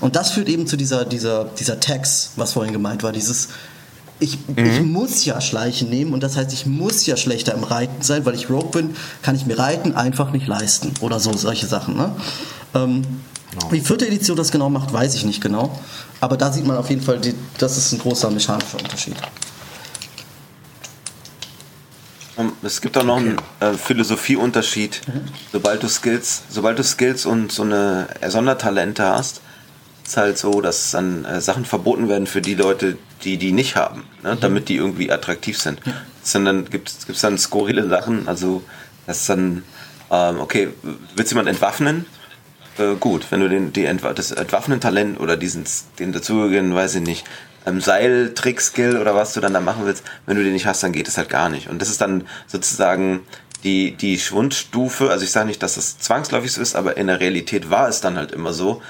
Und 0.01 0.15
das 0.15 0.31
führt 0.31 0.49
eben 0.49 0.67
zu 0.67 0.77
dieser, 0.77 1.03
dieser, 1.03 1.45
dieser 1.45 1.79
Tax, 1.79 2.31
was 2.35 2.53
vorhin 2.53 2.73
gemeint 2.73 3.01
war, 3.01 3.11
dieses 3.11 3.47
ich, 4.19 4.37
mhm. 4.47 4.65
ich 4.65 4.81
muss 4.81 5.25
ja 5.25 5.39
Schleichen 5.39 5.89
nehmen 5.89 6.13
und 6.13 6.21
das 6.21 6.35
heißt, 6.35 6.51
ich 6.51 6.65
muss 6.65 7.05
ja 7.05 7.15
schlechter 7.15 7.53
im 7.53 7.63
Reiten 7.63 8.01
sein, 8.01 8.25
weil 8.25 8.35
ich 8.35 8.49
Rogue 8.49 8.69
bin, 8.71 8.95
kann 9.21 9.35
ich 9.35 9.45
mir 9.45 9.57
Reiten 9.57 9.95
einfach 9.95 10.31
nicht 10.31 10.45
leisten 10.45 10.93
oder 10.99 11.19
so, 11.19 11.31
solche 11.33 11.67
Sachen. 11.67 11.95
Ne? 11.95 12.11
Ähm, 12.75 13.01
Genau. 13.51 13.71
Wie 13.71 13.81
vierte 13.81 14.07
Edition 14.07 14.37
das 14.37 14.51
genau 14.51 14.69
macht, 14.69 14.93
weiß 14.93 15.15
ich 15.15 15.25
nicht 15.25 15.41
genau. 15.41 15.79
Aber 16.21 16.37
da 16.37 16.51
sieht 16.51 16.65
man 16.65 16.77
auf 16.77 16.89
jeden 16.89 17.01
Fall, 17.01 17.19
die, 17.19 17.33
das 17.57 17.77
ist 17.77 17.91
ein 17.93 17.99
großer 17.99 18.29
mechanischer 18.29 18.77
Unterschied. 18.77 19.15
Ähm, 22.37 22.53
es 22.61 22.81
gibt 22.81 22.97
auch 22.97 23.03
noch 23.03 23.17
einen 23.17 23.37
äh, 23.59 23.73
Philosophieunterschied. 23.73 25.01
Mhm. 25.07 25.21
Sobald 25.51 25.83
du 25.83 25.87
Skills, 25.87 26.43
sobald 26.49 26.79
du 26.79 26.83
Skills 26.83 27.25
und 27.25 27.51
so 27.51 27.63
eine 27.63 28.07
Sondertalente 28.27 29.03
hast, 29.03 29.41
ist 30.05 30.17
halt 30.17 30.37
so, 30.37 30.61
dass 30.61 30.91
dann 30.91 31.25
äh, 31.25 31.41
Sachen 31.41 31.65
verboten 31.65 32.07
werden 32.09 32.27
für 32.27 32.41
die 32.41 32.55
Leute, 32.55 32.97
die 33.23 33.37
die 33.37 33.51
nicht 33.51 33.75
haben, 33.75 34.05
ne? 34.23 34.35
mhm. 34.35 34.39
damit 34.39 34.69
die 34.69 34.75
irgendwie 34.75 35.11
attraktiv 35.11 35.59
sind. 35.59 35.81
Ja. 35.85 35.93
Dann 36.33 36.69
gibt 36.69 36.91
es 37.07 37.21
dann 37.21 37.37
skurrile 37.37 37.87
Sachen, 37.89 38.27
also 38.27 38.61
das 39.07 39.21
ist 39.21 39.29
dann, 39.29 39.63
ähm, 40.11 40.39
okay, 40.39 40.69
willst 41.15 41.31
du 41.31 41.35
jemand 41.35 41.49
entwaffnen? 41.49 42.05
Äh, 42.79 42.95
gut, 42.99 43.25
wenn 43.29 43.41
du 43.41 43.49
den, 43.49 43.73
die 43.73 43.85
Entwa 43.85 44.13
das 44.13 44.31
Entwaffnen-Talent 44.31 45.19
oder 45.19 45.37
diesen, 45.37 45.65
den 45.99 46.11
dazugehörigen, 46.11 46.73
weiß 46.73 46.95
ich 46.95 47.01
nicht, 47.01 47.25
ähm, 47.65 47.81
Seiltrick-Skill 47.81 48.97
oder 48.97 49.15
was 49.15 49.33
du 49.33 49.41
dann 49.41 49.53
da 49.53 49.59
machen 49.59 49.85
willst, 49.85 50.03
wenn 50.25 50.37
du 50.37 50.43
den 50.43 50.53
nicht 50.53 50.65
hast, 50.65 50.83
dann 50.83 50.91
geht 50.91 51.07
es 51.07 51.17
halt 51.17 51.29
gar 51.29 51.49
nicht. 51.49 51.69
Und 51.69 51.81
das 51.81 51.89
ist 51.89 52.01
dann 52.01 52.25
sozusagen 52.47 53.21
die, 53.63 53.91
die 53.91 54.17
Schwundstufe, 54.17 55.09
also 55.09 55.23
ich 55.23 55.31
sage 55.31 55.47
nicht, 55.47 55.61
dass 55.61 55.75
das 55.75 55.99
zwangsläufig 55.99 56.51
so 56.51 56.61
ist, 56.61 56.75
aber 56.75 56.97
in 56.97 57.07
der 57.07 57.19
Realität 57.19 57.69
war 57.69 57.89
es 57.89 58.01
dann 58.01 58.17
halt 58.17 58.31
immer 58.31 58.53
so, 58.53 58.81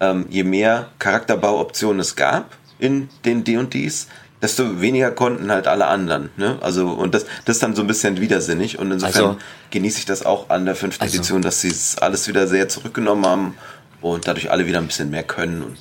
ähm, 0.00 0.26
je 0.28 0.44
mehr 0.44 0.90
Charakterbauoptionen 0.98 2.00
es 2.00 2.16
gab 2.16 2.56
in 2.78 3.08
den 3.24 3.44
D&Ds, 3.44 4.08
desto 4.46 4.80
weniger 4.80 5.10
konnten 5.10 5.50
halt 5.50 5.66
alle 5.66 5.86
anderen. 5.86 6.30
Ne? 6.36 6.58
Also, 6.60 6.88
und 6.88 7.14
das, 7.14 7.26
das 7.44 7.56
ist 7.56 7.62
dann 7.62 7.74
so 7.74 7.82
ein 7.82 7.88
bisschen 7.88 8.20
widersinnig. 8.20 8.78
Und 8.78 8.92
insofern 8.92 9.24
also, 9.24 9.38
genieße 9.72 9.98
ich 9.98 10.06
das 10.06 10.24
auch 10.24 10.50
an 10.50 10.64
der 10.64 10.76
fünften 10.76 11.02
also, 11.02 11.16
Edition, 11.16 11.42
dass 11.42 11.60
sie 11.60 11.68
es 11.68 11.98
alles 11.98 12.28
wieder 12.28 12.46
sehr 12.46 12.68
zurückgenommen 12.68 13.26
haben 13.26 13.56
und 14.00 14.28
dadurch 14.28 14.50
alle 14.52 14.66
wieder 14.66 14.78
ein 14.78 14.86
bisschen 14.86 15.10
mehr 15.10 15.24
können 15.24 15.62
und 15.62 15.78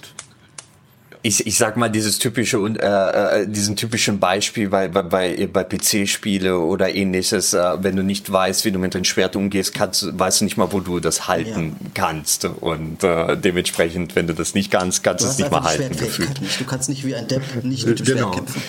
ich, 1.26 1.48
ich 1.48 1.58
sag 1.58 1.76
mal 1.76 1.90
dieses 1.90 2.20
typische 2.20 2.60
und 2.60 2.80
äh, 2.80 3.42
äh, 3.42 3.48
diesen 3.48 3.76
typischen 3.76 4.20
Beispiel 4.20 4.70
bei 4.70 4.88
bei 4.88 5.02
bei, 5.02 5.50
bei 5.52 5.64
PC-Spiele 5.64 6.60
oder 6.60 6.94
ähnliches, 6.94 7.56
äh, 7.56 7.78
wenn 7.82 7.96
du 7.96 8.04
nicht 8.04 8.32
weißt, 8.32 8.64
wie 8.64 8.72
du 8.72 8.78
mit 8.78 8.94
dem 8.94 9.04
Schwert 9.04 9.36
umgehst, 9.36 9.74
kannst, 9.74 10.08
weißt 10.20 10.42
du 10.42 10.46
nicht 10.46 10.56
mal, 10.56 10.72
wo 10.72 10.82
du 10.82 11.00
das 11.00 11.28
halten 11.28 11.78
ja. 11.82 11.90
kannst 11.96 12.46
und 12.46 13.04
äh, 13.04 13.36
dementsprechend, 13.38 14.16
wenn 14.16 14.28
du 14.28 14.36
das 14.36 14.54
nicht 14.54 14.70
kannst, 14.70 15.04
kannst 15.04 15.26
du 15.26 15.30
es 15.30 15.40
nicht 15.40 15.50
mal 15.50 15.64
halten. 15.64 15.98
Gefühlt. 15.98 16.42
Nicht. 16.42 16.60
Du 16.60 16.66
kannst 16.66 16.90
nicht 16.90 17.04
wie 17.04 17.16
ein 17.16 17.28
Depp 17.28 17.42
nicht 17.64 17.88
mit 17.88 18.00
dem 18.00 18.06
genau. 18.06 18.32
Schwert 18.32 18.36
kämpfen. 18.36 18.62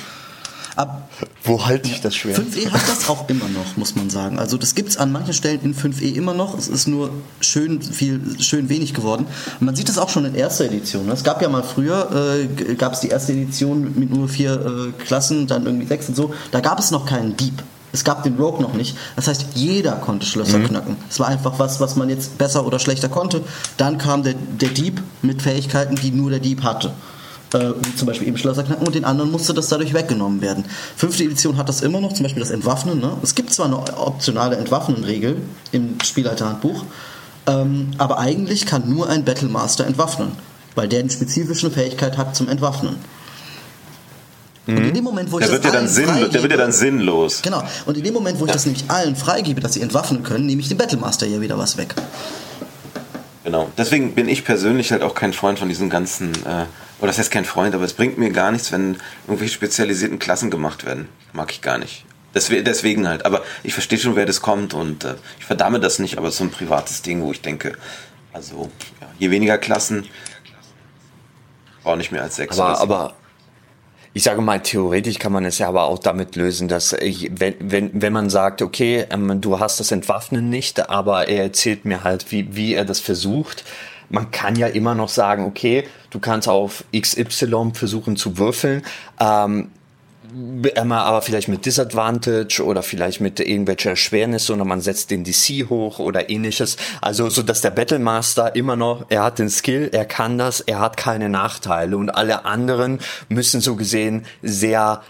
Ab 0.76 1.08
Wo 1.42 1.64
halte 1.64 1.88
ich 1.88 2.02
das 2.02 2.14
Schwert? 2.14 2.38
5e 2.38 2.70
hat 2.70 2.82
das 2.86 3.08
auch 3.08 3.26
immer 3.30 3.48
noch, 3.48 3.78
muss 3.78 3.96
man 3.96 4.10
sagen. 4.10 4.38
Also 4.38 4.58
das 4.58 4.74
gibt 4.74 4.90
es 4.90 4.98
an 4.98 5.10
manchen 5.10 5.32
Stellen 5.32 5.60
in 5.62 5.74
5e 5.74 6.14
immer 6.14 6.34
noch. 6.34 6.56
Es 6.56 6.68
ist 6.68 6.86
nur 6.86 7.10
schön 7.40 7.80
viel, 7.80 8.20
schön 8.40 8.68
wenig 8.68 8.92
geworden. 8.92 9.26
Und 9.58 9.64
man 9.64 9.74
sieht 9.74 9.88
es 9.88 9.96
auch 9.96 10.10
schon 10.10 10.26
in 10.26 10.34
erster 10.34 10.66
Edition. 10.66 11.06
Ne? 11.06 11.12
Es 11.12 11.24
gab 11.24 11.40
ja 11.40 11.48
mal 11.48 11.62
früher, 11.62 12.36
äh, 12.58 12.74
gab 12.74 12.92
es 12.92 13.00
die 13.00 13.08
erste 13.08 13.32
Edition 13.32 13.98
mit 13.98 14.10
nur 14.10 14.28
vier 14.28 14.52
äh, 14.52 15.02
Klassen, 15.02 15.46
dann 15.46 15.64
irgendwie 15.64 15.86
sechs 15.86 16.10
und 16.10 16.14
so. 16.14 16.34
Da 16.50 16.60
gab 16.60 16.78
es 16.78 16.90
noch 16.90 17.06
keinen 17.06 17.38
Dieb. 17.38 17.62
Es 17.92 18.04
gab 18.04 18.24
den 18.24 18.36
Rogue 18.36 18.60
noch 18.60 18.74
nicht. 18.74 18.98
Das 19.16 19.28
heißt, 19.28 19.46
jeder 19.54 19.92
konnte 19.92 20.26
Schlösser 20.26 20.58
mhm. 20.58 20.66
knacken. 20.66 20.96
Es 21.08 21.18
war 21.18 21.28
einfach 21.28 21.58
was, 21.58 21.80
was 21.80 21.96
man 21.96 22.10
jetzt 22.10 22.36
besser 22.36 22.66
oder 22.66 22.78
schlechter 22.78 23.08
konnte. 23.08 23.40
Dann 23.78 23.96
kam 23.96 24.24
der, 24.24 24.34
der 24.34 24.68
Dieb 24.68 25.02
mit 25.22 25.40
Fähigkeiten, 25.40 25.96
die 25.96 26.10
nur 26.10 26.28
der 26.28 26.40
Dieb 26.40 26.62
hatte 26.62 26.92
äh, 27.56 27.74
wie 27.82 27.96
zum 27.96 28.06
Beispiel 28.06 28.28
eben 28.28 28.36
Schlösser 28.36 28.62
knacken 28.62 28.86
und 28.86 28.94
den 28.94 29.04
anderen 29.04 29.30
musste 29.30 29.54
das 29.54 29.68
dadurch 29.68 29.94
weggenommen 29.94 30.40
werden. 30.40 30.64
Fünfte 30.96 31.24
Edition 31.24 31.56
hat 31.56 31.68
das 31.68 31.80
immer 31.80 32.00
noch, 32.00 32.12
zum 32.12 32.24
Beispiel 32.24 32.40
das 32.40 32.50
Entwaffnen. 32.50 33.00
Ne? 33.00 33.16
Es 33.22 33.34
gibt 33.34 33.52
zwar 33.52 33.66
eine 33.66 33.78
optionale 33.98 34.56
Entwaffnen-Regel 34.56 35.36
im 35.72 35.98
Spielleiterhandbuch, 36.04 36.84
ähm, 37.46 37.90
aber 37.98 38.18
eigentlich 38.18 38.66
kann 38.66 38.88
nur 38.88 39.08
ein 39.08 39.24
Battlemaster 39.24 39.86
entwaffnen, 39.86 40.32
weil 40.74 40.88
der 40.88 41.00
eine 41.00 41.10
spezifische 41.10 41.70
Fähigkeit 41.70 42.18
hat 42.18 42.36
zum 42.36 42.48
Entwaffnen. 42.48 42.96
Und 44.68 44.78
in 44.78 44.94
dem 44.94 45.04
Moment, 45.04 45.30
wo 45.30 45.38
ich 45.38 45.46
der 45.46 45.54
das 45.58 45.64
wird 45.64 45.74
ja 45.74 45.80
dann 45.80 45.88
freigebe, 45.88 46.28
Der 46.28 46.42
wird 46.42 46.52
ja 46.52 46.58
dann 46.58 46.72
sinnlos. 46.72 47.40
Genau. 47.42 47.62
Und 47.86 47.96
in 47.98 48.02
dem 48.02 48.12
Moment, 48.12 48.40
wo 48.40 48.46
ich 48.46 48.50
das 48.50 48.66
nämlich 48.66 48.84
allen 48.88 49.14
freigebe, 49.14 49.60
dass 49.60 49.74
sie 49.74 49.80
entwaffnen 49.80 50.24
können, 50.24 50.46
nehme 50.46 50.60
ich 50.60 50.68
dem 50.68 50.76
Battlemaster 50.76 51.24
hier 51.24 51.40
wieder 51.40 51.56
was 51.56 51.76
weg. 51.76 51.94
Genau. 53.44 53.70
Deswegen 53.78 54.16
bin 54.16 54.28
ich 54.28 54.44
persönlich 54.44 54.90
halt 54.90 55.02
auch 55.02 55.14
kein 55.14 55.32
Freund 55.32 55.60
von 55.60 55.68
diesen 55.68 55.88
ganzen 55.88 56.32
äh, 56.44 56.64
oder 56.98 57.08
das 57.08 57.18
heißt 57.18 57.30
kein 57.30 57.44
Freund, 57.44 57.74
aber 57.74 57.84
es 57.84 57.92
bringt 57.92 58.18
mir 58.18 58.30
gar 58.30 58.52
nichts, 58.52 58.72
wenn 58.72 58.96
irgendwelche 59.26 59.54
spezialisierten 59.54 60.18
Klassen 60.18 60.50
gemacht 60.50 60.86
werden. 60.86 61.08
Mag 61.32 61.50
ich 61.50 61.60
gar 61.60 61.78
nicht. 61.78 62.04
Deswegen 62.34 63.08
halt. 63.08 63.24
Aber 63.24 63.42
ich 63.62 63.72
verstehe 63.72 63.98
schon, 63.98 64.16
wer 64.16 64.26
das 64.26 64.42
kommt 64.42 64.74
und 64.74 65.04
äh, 65.04 65.14
ich 65.38 65.44
verdamme 65.44 65.80
das 65.80 65.98
nicht, 65.98 66.18
aber 66.18 66.28
es 66.28 66.34
ist 66.34 66.38
so 66.38 66.44
ein 66.44 66.50
privates 66.50 67.02
Ding, 67.02 67.22
wo 67.22 67.32
ich 67.32 67.40
denke, 67.40 67.72
also 68.32 68.70
ja, 69.00 69.06
je 69.18 69.30
weniger 69.30 69.56
Klassen, 69.56 70.06
auch 71.84 71.96
nicht 71.96 72.12
mehr 72.12 72.22
als 72.22 72.36
sechs. 72.36 72.58
Aber, 72.58 72.80
aber 72.80 73.14
ich 74.12 74.22
sage 74.22 74.40
mal, 74.40 74.60
theoretisch 74.60 75.18
kann 75.18 75.32
man 75.32 75.44
es 75.44 75.58
ja 75.58 75.68
aber 75.68 75.84
auch 75.84 75.98
damit 75.98 76.36
lösen, 76.36 76.68
dass 76.68 76.92
ich, 76.94 77.30
wenn, 77.38 77.54
wenn, 77.60 77.90
wenn 78.02 78.12
man 78.12 78.30
sagt, 78.30 78.62
okay, 78.62 79.06
ähm, 79.10 79.40
du 79.40 79.60
hast 79.60 79.78
das 79.80 79.92
Entwaffnen 79.92 80.48
nicht, 80.48 80.88
aber 80.88 81.28
er 81.28 81.44
erzählt 81.44 81.84
mir 81.84 82.02
halt, 82.02 82.32
wie, 82.32 82.56
wie 82.56 82.74
er 82.74 82.84
das 82.84 83.00
versucht, 83.00 83.64
man 84.08 84.30
kann 84.30 84.56
ja 84.56 84.66
immer 84.66 84.94
noch 84.94 85.08
sagen, 85.08 85.44
okay, 85.44 85.84
du 86.10 86.18
kannst 86.18 86.48
auf 86.48 86.84
XY 86.96 87.72
versuchen 87.74 88.16
zu 88.16 88.38
würfeln, 88.38 88.82
ähm, 89.20 89.70
aber 90.90 91.22
vielleicht 91.22 91.48
mit 91.48 91.66
Disadvantage 91.66 92.62
oder 92.64 92.82
vielleicht 92.82 93.20
mit 93.20 93.40
irgendwelcher 93.40 93.90
Erschwernis, 93.90 94.46
sondern 94.46 94.68
man 94.68 94.80
setzt 94.80 95.10
den 95.10 95.24
DC 95.24 95.68
hoch 95.70 95.98
oder 95.98 96.30
ähnliches. 96.30 96.76
Also 97.00 97.28
so, 97.28 97.42
dass 97.42 97.60
der 97.60 97.70
Battlemaster 97.70 98.54
immer 98.54 98.76
noch, 98.76 99.06
er 99.08 99.22
hat 99.22 99.38
den 99.38 99.48
Skill, 99.48 99.90
er 99.92 100.04
kann 100.04 100.36
das, 100.38 100.60
er 100.60 100.80
hat 100.80 100.96
keine 100.96 101.28
Nachteile 101.28 101.96
und 101.96 102.10
alle 102.10 102.44
anderen 102.44 102.98
müssen 103.28 103.60
so 103.60 103.76
gesehen 103.76 104.26
sehr 104.42 105.02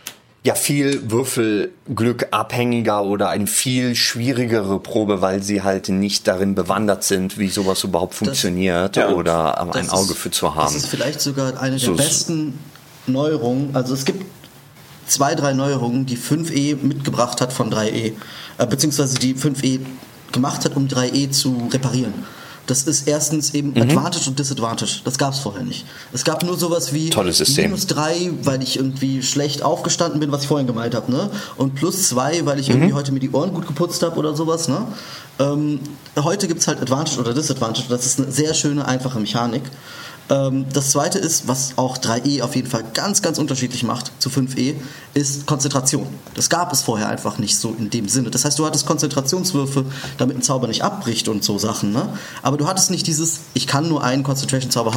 ja 0.47 0.55
viel 0.55 1.11
Würfelglück 1.11 2.28
abhängiger 2.30 3.05
oder 3.05 3.28
eine 3.28 3.47
viel 3.47 3.94
schwierigere 3.94 4.78
Probe, 4.80 5.20
weil 5.20 5.42
sie 5.42 5.62
halt 5.62 5.88
nicht 5.88 6.26
darin 6.26 6.55
bewandert 6.55 7.05
sind, 7.05 7.38
wie 7.38 7.49
sowas 7.49 7.84
überhaupt 7.84 8.14
funktioniert 8.14 8.97
ja, 8.97 9.11
oder 9.11 9.61
ein 9.61 9.70
das 9.72 9.90
Auge 9.90 10.12
ist- 10.12 10.18
für 10.18 10.30
zu 10.30 10.55
haben. 10.55 10.72
Das 10.72 10.76
ist 10.76 10.86
vielleicht 10.86 11.20
sogar 11.20 11.61
eine 11.61 11.76
der 11.76 11.86
So- 11.86 11.94
besten 11.94 12.59
Neuerungen. 13.07 13.74
Also 13.76 13.94
es 13.94 14.05
gibt 14.05 14.24
zwei, 15.07 15.34
drei 15.34 15.53
Neuerungen, 15.53 16.07
die 16.07 16.16
5e 16.16 16.76
mitgebracht 16.76 17.40
hat 17.40 17.53
von 17.53 17.70
3e. 17.70 18.12
Äh, 18.59 18.66
beziehungsweise 18.66 19.18
die 19.18 19.34
5e 19.34 19.80
gemacht 20.32 20.64
hat, 20.64 20.76
um 20.76 20.88
3e 20.88 21.30
zu 21.30 21.68
reparieren. 21.72 22.14
Das 22.67 22.83
ist 22.83 23.07
erstens 23.07 23.55
eben 23.55 23.71
Mhm. 23.71 23.83
Advantage 23.83 24.29
und 24.29 24.39
Disadvantage. 24.39 25.01
Das 25.05 25.19
gab 25.19 25.33
es 25.35 25.39
vorher 25.41 25.62
nicht. 25.62 25.85
Es 26.12 26.25
gab 26.25 26.43
nur 26.43 26.57
sowas 26.59 26.93
wie 26.93 27.09
minus 27.71 27.87
3, 27.87 28.31
weil 28.43 28.62
ich 28.62 28.77
irgendwie 28.77 29.23
schlecht 29.23 29.62
aufgestanden 29.62 30.19
bin, 30.21 30.33
was 30.33 30.43
ich 30.43 30.49
vorhin 30.49 30.67
gemeint 30.67 30.95
habe, 30.95 31.11
ne? 31.12 31.31
Und 31.57 31.75
plus 31.77 32.09
2, 32.09 32.45
weil 32.45 32.59
ich 32.59 32.69
irgendwie 32.69 32.93
heute 32.95 33.12
mir 33.12 33.21
die 33.21 33.31
Ohren 33.31 33.55
gut 33.55 33.67
geputzt 33.67 34.03
habe 34.03 34.17
oder 34.17 34.35
sowas, 34.35 34.69
ne? 34.69 34.87
Ähm, 35.39 35.81
heute 36.19 36.49
gibt 36.49 36.61
es 36.61 36.67
halt 36.69 36.81
Advantage 36.81 37.21
oder 37.21 37.35
Disadvantage. 37.35 37.89
Das 37.89 38.05
ist 38.07 38.19
eine 38.19 38.33
sehr 38.33 38.55
schöne, 38.55 38.87
einfache 38.87 39.19
Mechanik. 39.21 39.62
Ähm, 40.29 40.66
das 40.72 40.91
zweite 40.91 41.18
ist, 41.18 41.47
was 41.47 41.74
auch 41.77 41.99
3e 41.99 42.43
auf 42.43 42.57
jeden 42.57 42.68
Fall 42.68 42.85
ganz, 42.95 43.22
ganz 43.22 43.39
unterschiedlich 43.39 43.85
macht 43.85 44.11
zu 44.18 44.29
5e, 44.29 44.74
ist 45.14 45.47
Konzentration. 45.47 46.07
Das 46.35 46.51
gab 46.51 46.72
es 46.72 46.83
vorher 46.83 47.09
einfach 47.09 47.39
nicht 47.39 47.57
so 47.57 47.74
in 47.79 47.91
dem 47.91 48.09
Sinne. 48.09 48.31
Das 48.31 48.45
heißt, 48.45 48.59
du 48.59 48.66
hattest 48.66 48.87
Konzentrationswürfe, 48.87 49.85
damit 50.18 50.37
ein 50.37 50.43
Zauber 50.43 50.66
nicht 50.66 50.83
abbricht 50.83 51.29
und 51.29 51.45
so 51.45 51.59
Sachen, 51.59 51.93
ne? 51.93 52.09
Aber 52.43 52.57
du 52.57 52.66
hattest 52.66 52.91
nicht 52.91 53.07
dieses, 53.07 53.41
ich 53.55 53.66
kann 53.66 53.89
nur 53.89 54.03
einen 54.03 54.24
Concentration-Zauber 54.24 54.95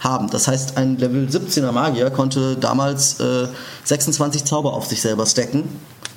haben. 0.00 0.30
Das 0.30 0.48
heißt, 0.48 0.76
ein 0.76 0.98
Level 0.98 1.28
17er 1.28 1.72
Magier 1.72 2.10
konnte 2.10 2.56
damals 2.56 3.20
äh, 3.20 3.46
26 3.84 4.44
Zauber 4.44 4.72
auf 4.72 4.86
sich 4.86 5.00
selber 5.00 5.26
stacken 5.26 5.68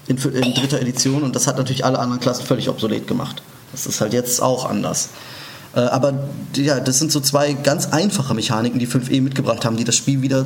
in, 0.07 0.17
in 0.17 0.53
dritter 0.53 0.81
Edition 0.81 1.23
und 1.23 1.35
das 1.35 1.47
hat 1.47 1.57
natürlich 1.57 1.85
alle 1.85 1.99
anderen 1.99 2.19
Klassen 2.19 2.45
völlig 2.45 2.69
obsolet 2.69 3.07
gemacht. 3.07 3.41
Das 3.71 3.85
ist 3.85 4.01
halt 4.01 4.13
jetzt 4.13 4.41
auch 4.41 4.65
anders. 4.65 5.09
Äh, 5.75 5.79
aber 5.79 6.13
ja, 6.55 6.79
das 6.79 6.99
sind 6.99 7.11
so 7.11 7.19
zwei 7.19 7.53
ganz 7.53 7.87
einfache 7.87 8.33
Mechaniken, 8.33 8.79
die 8.79 8.87
5e 8.87 9.21
mitgebracht 9.21 9.65
haben, 9.65 9.77
die 9.77 9.83
das 9.83 9.95
Spiel 9.95 10.21
wieder 10.21 10.45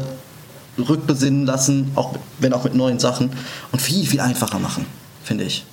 rückbesinnen 0.77 1.45
lassen, 1.45 1.91
auch 1.95 2.15
wenn 2.39 2.53
auch 2.53 2.63
mit 2.63 2.75
neuen 2.75 2.99
Sachen 2.99 3.31
und 3.71 3.81
viel, 3.81 4.05
viel 4.05 4.19
einfacher 4.19 4.59
machen, 4.59 4.85
finde 5.23 5.43
ich. 5.43 5.65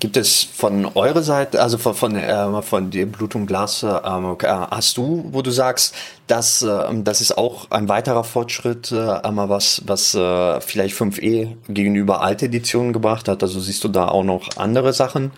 Gibt 0.00 0.16
es 0.16 0.44
von 0.44 0.86
eurer 0.94 1.22
Seite, 1.22 1.60
also 1.60 1.76
von, 1.76 1.94
von, 1.94 2.16
äh, 2.16 2.62
von 2.62 2.90
dem 2.90 3.12
Blut 3.12 3.34
und 3.34 3.46
Glas, 3.46 3.82
ähm, 3.82 4.36
äh, 4.40 4.46
hast 4.46 4.96
du, 4.96 5.28
wo 5.30 5.42
du 5.42 5.50
sagst, 5.50 5.94
dass 6.26 6.62
äh, 6.62 6.84
das 7.04 7.20
ist 7.20 7.36
auch 7.36 7.70
ein 7.70 7.86
weiterer 7.90 8.24
Fortschritt, 8.24 8.92
äh, 8.92 8.98
einmal 8.98 9.50
was, 9.50 9.82
was 9.84 10.14
äh, 10.14 10.60
vielleicht 10.62 10.96
5e 10.96 11.54
gegenüber 11.68 12.22
alte 12.22 12.46
Editionen 12.46 12.94
gebracht 12.94 13.28
hat? 13.28 13.42
Also 13.42 13.60
siehst 13.60 13.84
du 13.84 13.88
da 13.88 14.08
auch 14.08 14.24
noch 14.24 14.56
andere 14.56 14.94
Sachen? 14.94 15.32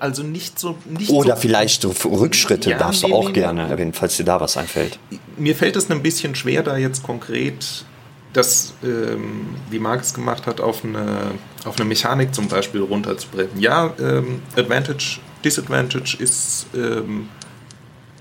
Also 0.00 0.22
nicht 0.22 0.58
so. 0.58 0.76
Nicht 0.86 1.10
Oder 1.10 1.36
so, 1.36 1.42
vielleicht 1.42 1.82
so 1.82 1.90
Rückschritte 1.90 2.70
Ja, 2.70 2.78
darfst 2.78 3.02
nee, 3.02 3.10
du 3.10 3.14
auch 3.14 3.28
nee, 3.28 3.32
gerne 3.32 3.68
erwähnen, 3.68 3.92
falls 3.92 4.16
dir 4.16 4.24
da 4.24 4.40
was 4.40 4.56
einfällt. 4.56 4.98
Mir 5.36 5.54
fällt 5.54 5.76
es 5.76 5.90
ein 5.90 6.02
bisschen 6.02 6.34
schwer, 6.34 6.62
da 6.62 6.76
jetzt 6.76 7.02
konkret 7.02 7.84
das, 8.32 8.72
ähm, 8.82 9.56
wie 9.70 9.78
Marc 9.78 10.00
es 10.00 10.14
gemacht 10.14 10.46
hat, 10.46 10.60
auf 10.60 10.84
eine, 10.84 11.32
auf 11.64 11.76
eine 11.78 11.84
Mechanik 11.84 12.34
zum 12.34 12.48
Beispiel 12.48 12.80
runterzubrechen. 12.80 13.60
Ja, 13.60 13.92
ähm, 14.00 14.40
Advantage, 14.56 15.20
Disadvantage 15.44 16.16
ist, 16.18 16.66
ähm, 16.74 17.28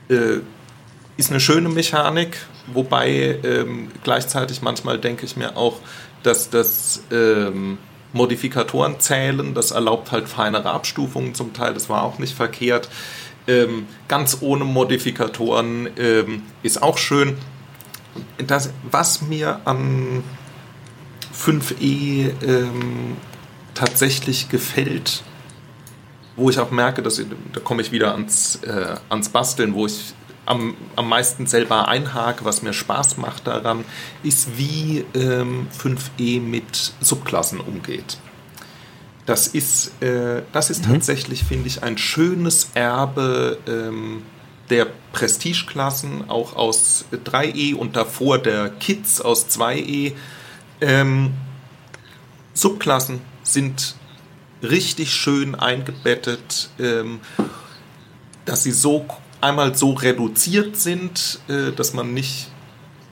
äh, 0.09 0.39
ist 1.17 1.29
eine 1.29 1.39
schöne 1.39 1.69
Mechanik, 1.69 2.37
wobei 2.73 3.39
ähm, 3.43 3.89
gleichzeitig 4.03 4.61
manchmal 4.61 4.99
denke 4.99 5.25
ich 5.25 5.37
mir 5.37 5.55
auch, 5.55 5.79
dass 6.23 6.49
das 6.49 7.03
ähm, 7.11 7.77
Modifikatoren 8.13 8.99
zählen, 8.99 9.53
das 9.53 9.71
erlaubt 9.71 10.11
halt 10.11 10.27
feinere 10.27 10.71
Abstufungen 10.71 11.33
zum 11.33 11.53
Teil, 11.53 11.73
das 11.73 11.89
war 11.89 12.03
auch 12.03 12.19
nicht 12.19 12.35
verkehrt. 12.35 12.89
Ähm, 13.47 13.87
ganz 14.07 14.37
ohne 14.41 14.65
Modifikatoren 14.65 15.89
ähm, 15.97 16.43
ist 16.61 16.83
auch 16.83 16.97
schön. 16.97 17.37
Das, 18.45 18.71
was 18.83 19.21
mir 19.21 19.61
an 19.65 20.23
5e 21.33 22.31
ähm, 22.45 23.17
tatsächlich 23.73 24.49
gefällt, 24.49 25.23
wo 26.35 26.49
ich 26.49 26.59
auch 26.59 26.71
merke, 26.71 27.01
dass 27.01 27.21
da 27.53 27.59
komme 27.61 27.81
ich 27.81 27.91
wieder 27.91 28.13
ans, 28.13 28.57
äh, 28.63 28.95
ans 29.09 29.29
Basteln, 29.29 29.73
wo 29.73 29.85
ich 29.85 30.13
am, 30.51 30.75
am 30.97 31.07
meisten 31.07 31.47
selber 31.47 31.87
einhake, 31.87 32.43
was 32.43 32.61
mir 32.61 32.73
Spaß 32.73 33.17
macht 33.17 33.47
daran, 33.47 33.85
ist, 34.21 34.57
wie 34.57 35.05
ähm, 35.15 35.67
5e 35.75 36.41
mit 36.41 36.93
Subklassen 36.99 37.59
umgeht. 37.61 38.17
Das 39.25 39.47
ist, 39.47 40.01
äh, 40.01 40.41
das 40.51 40.69
ist 40.69 40.85
tatsächlich, 40.85 41.45
finde 41.45 41.67
ich, 41.67 41.83
ein 41.83 41.97
schönes 41.97 42.71
Erbe 42.73 43.59
ähm, 43.65 44.23
der 44.69 44.87
Prestigeklassen, 45.13 46.29
auch 46.29 46.55
aus 46.55 47.05
3e 47.11 47.73
und 47.75 47.95
davor 47.95 48.37
der 48.37 48.69
Kids 48.69 49.21
aus 49.21 49.47
2e. 49.47 50.13
Ähm, 50.81 51.33
Subklassen 52.53 53.21
sind 53.43 53.95
richtig 54.61 55.13
schön 55.13 55.55
eingebettet, 55.55 56.69
ähm, 56.77 57.21
dass 58.43 58.63
sie 58.63 58.71
so 58.71 59.05
einmal 59.41 59.75
so 59.75 59.91
reduziert 59.91 60.77
sind, 60.77 61.39
äh, 61.47 61.71
dass 61.71 61.93
man 61.93 62.13
nicht 62.13 62.47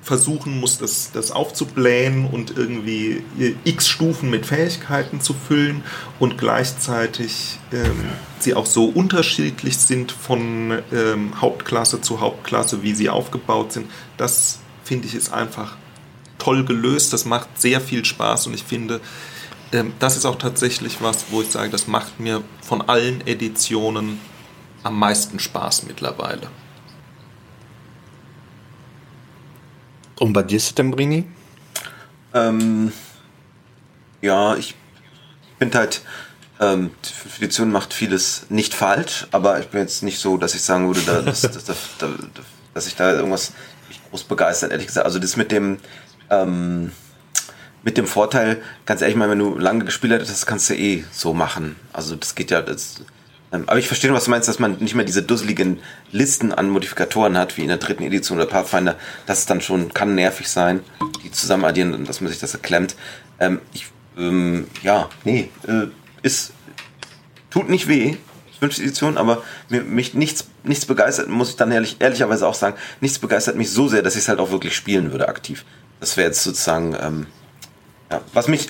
versuchen 0.02 0.60
muss, 0.60 0.80
das, 0.80 1.12
das 1.12 1.32
aufzublähen 1.32 2.26
und 2.26 2.58
irgendwie 2.58 3.22
äh, 3.40 3.54
x 3.64 3.88
Stufen 3.88 4.30
mit 4.30 4.46
Fähigkeiten 4.46 5.22
zu 5.22 5.34
füllen 5.34 5.84
und 6.20 6.38
gleichzeitig 6.38 7.60
ähm, 7.72 8.06
sie 8.40 8.56
auch 8.56 8.66
so 8.66 8.86
unterschiedlich 8.86 9.78
sind 9.78 10.12
von 10.12 10.80
ähm, 10.92 11.40
Hauptklasse 11.40 12.02
zu 12.02 12.22
Hauptklasse, 12.22 12.82
wie 12.82 12.94
sie 12.94 13.10
aufgebaut 13.10 13.74
sind. 13.74 13.86
Das 14.18 14.60
finde 14.84 15.08
ich 15.08 15.14
ist 15.14 15.32
einfach 15.32 15.76
toll 16.40 16.66
gelöst. 16.66 17.14
Das 17.14 17.26
macht 17.26 17.62
sehr 17.62 17.80
viel 17.80 18.04
Spaß 18.04 18.48
und 18.48 18.56
ich 18.56 18.64
finde, 18.64 19.02
ähm, 19.72 19.94
das 20.00 20.18
ist 20.18 20.26
auch 20.26 20.38
tatsächlich 20.38 21.02
was, 21.02 21.26
wo 21.30 21.42
ich 21.42 21.52
sage, 21.52 21.70
das 21.70 21.88
macht 21.88 22.20
mir 22.20 22.42
von 22.62 22.82
allen 22.82 23.26
Editionen 23.28 24.20
am 24.84 24.98
meisten 24.98 25.40
Spaß 25.40 25.84
mittlerweile. 25.84 26.48
Und 30.20 30.34
bei 30.34 30.44
dir, 30.44 30.60
Settembrini? 30.60 31.26
Ähm, 32.34 32.92
ja, 34.22 34.56
ich 34.56 34.76
finde 35.58 35.78
halt, 35.78 36.02
ähm, 36.60 36.92
die 37.06 37.14
fünfte 37.14 37.46
Edition 37.46 37.72
macht 37.72 37.94
vieles 37.94 38.46
nicht 38.50 38.74
falsch, 38.74 39.28
aber 39.32 39.60
ich 39.60 39.68
bin 39.68 39.80
jetzt 39.80 40.04
nicht 40.04 40.20
so, 40.20 40.38
dass 40.38 40.56
ich 40.56 40.62
sagen 40.62 40.88
würde, 40.88 41.02
da, 41.02 41.22
dass, 41.24 41.42
dass, 41.42 41.64
dass, 41.64 41.78
dass 42.74 42.88
ich 42.88 42.96
da 42.96 43.14
irgendwas 43.14 43.54
mich 43.88 44.02
groß 44.10 44.26
begeistert, 44.26 44.72
ehrlich 44.72 44.88
gesagt. 44.88 45.06
Also 45.06 45.20
das 45.20 45.38
mit 45.38 45.52
dem, 45.52 45.80
ähm, 46.30 46.92
mit 47.84 47.98
dem 47.98 48.08
Vorteil, 48.08 48.62
ganz 48.86 49.02
ehrlich 49.02 49.16
mal, 49.16 49.30
wenn 49.30 49.40
du 49.40 49.58
lange 49.58 49.86
gespielt 49.86 50.20
hast, 50.20 50.30
das 50.30 50.46
kannst 50.46 50.70
du 50.70 50.76
eh 50.76 51.06
so 51.12 51.34
machen. 51.34 51.78
Also 51.94 52.16
das 52.16 52.36
geht 52.36 52.52
ja, 52.52 52.62
das, 52.62 53.02
aber 53.52 53.78
ich 53.78 53.88
verstehe, 53.88 54.14
was 54.14 54.26
du 54.26 54.32
meinst, 54.32 54.48
dass 54.48 54.60
man 54.60 54.78
nicht 54.78 54.96
mehr 54.96 55.06
diese 55.06 55.24
dusseligen 55.24 55.80
Listen 56.12 56.52
an 56.52 56.70
Modifikatoren 56.70 57.38
hat, 57.38 57.58
wie 57.58 57.64
in 57.64 57.68
der 57.68 57.78
dritten 57.78 58.04
Edition 58.04 58.38
oder 58.38 58.48
Pathfinder. 58.48 58.96
Das 59.26 59.40
ist 59.40 59.50
dann 59.50 59.62
schon, 59.62 59.94
kann 59.94 60.16
nervig 60.16 60.48
sein, 60.50 60.82
die 61.24 61.32
zusammen 61.32 61.66
addieren 61.66 61.94
und 61.94 62.08
dass 62.08 62.22
man 62.22 62.30
sich 62.30 62.40
das 62.40 62.54
erklemmt. 62.54 62.96
Ähm, 63.40 63.60
ich, 63.74 63.88
ähm, 64.18 64.68
ja, 64.84 65.10
nee, 65.24 65.50
äh, 65.68 65.88
ist, 66.22 66.54
tut 67.50 67.70
nicht 67.70 67.88
weh, 67.88 68.18
fünfte 68.60 68.84
Edition, 68.84 69.18
aber 69.18 69.42
mir, 69.70 69.82
mich 69.82 70.14
nichts, 70.14 70.46
nichts 70.64 70.86
begeistert, 70.86 71.30
muss 71.30 71.52
ich 71.52 71.56
dann 71.56 71.72
ehrlich, 71.72 71.98
ehrlicherweise 72.00 72.48
auch 72.48 72.54
sagen, 72.54 72.78
nichts 73.02 73.18
begeistert 73.18 73.56
mich 73.56 73.72
so 73.72 73.88
sehr, 73.88 74.04
dass 74.04 74.16
ich 74.16 74.22
es 74.22 74.30
halt 74.30 74.40
auch 74.40 74.52
wirklich 74.52 74.76
spielen 74.76 75.12
würde 75.12 75.28
aktiv. 75.28 75.66
Das 76.00 76.18
wäre 76.18 76.28
jetzt 76.28 76.44
sozusagen, 76.44 76.96
ähm, 77.02 77.28
ja, 78.12 78.22
was 78.34 78.48
mich, 78.48 78.70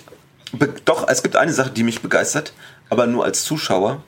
doch, 0.85 1.07
es 1.07 1.21
gibt 1.21 1.35
eine 1.35 1.53
Sache, 1.53 1.71
die 1.71 1.83
mich 1.83 2.01
begeistert, 2.01 2.53
aber 2.89 3.07
nur 3.07 3.25
als 3.25 3.43
Zuschauer. 3.43 4.03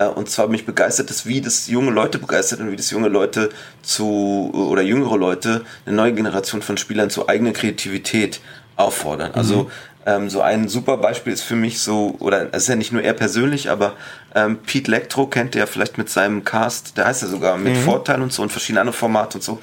Äh, 0.00 0.06
Und 0.06 0.28
zwar 0.28 0.48
mich 0.48 0.66
begeistert 0.66 1.10
es, 1.10 1.26
wie 1.26 1.40
das 1.40 1.68
junge 1.68 1.92
Leute 1.92 2.18
begeistert 2.18 2.58
und 2.60 2.72
wie 2.72 2.76
das 2.76 2.90
junge 2.90 3.08
Leute 3.08 3.50
zu, 3.82 4.50
oder 4.52 4.82
jüngere 4.82 5.16
Leute, 5.16 5.64
eine 5.86 5.94
neue 5.94 6.14
Generation 6.14 6.62
von 6.62 6.76
Spielern 6.76 7.10
zu 7.10 7.28
eigener 7.28 7.52
Kreativität 7.52 8.40
auffordern. 8.76 9.32
Also 9.34 9.70
ähm, 10.06 10.30
so 10.30 10.40
ein 10.40 10.68
super 10.68 10.96
Beispiel 10.96 11.34
ist 11.34 11.42
für 11.42 11.56
mich 11.56 11.80
so, 11.80 12.16
oder 12.18 12.48
es 12.52 12.62
ist 12.62 12.68
ja 12.68 12.76
nicht 12.76 12.92
nur 12.92 13.02
er 13.02 13.12
persönlich, 13.12 13.68
aber 13.70 13.92
ähm, 14.34 14.56
Pete 14.64 14.90
Lectro 14.90 15.26
kennt 15.26 15.54
ihr 15.54 15.60
ja 15.60 15.66
vielleicht 15.66 15.98
mit 15.98 16.08
seinem 16.08 16.42
Cast, 16.44 16.96
der 16.96 17.04
heißt 17.04 17.20
ja 17.20 17.28
sogar 17.28 17.58
mit 17.58 17.76
Vorteil 17.76 18.22
und 18.22 18.32
so 18.32 18.42
und 18.42 18.50
verschiedene 18.50 18.80
andere 18.80 18.96
Formate 18.96 19.36
und 19.36 19.44
so. 19.44 19.60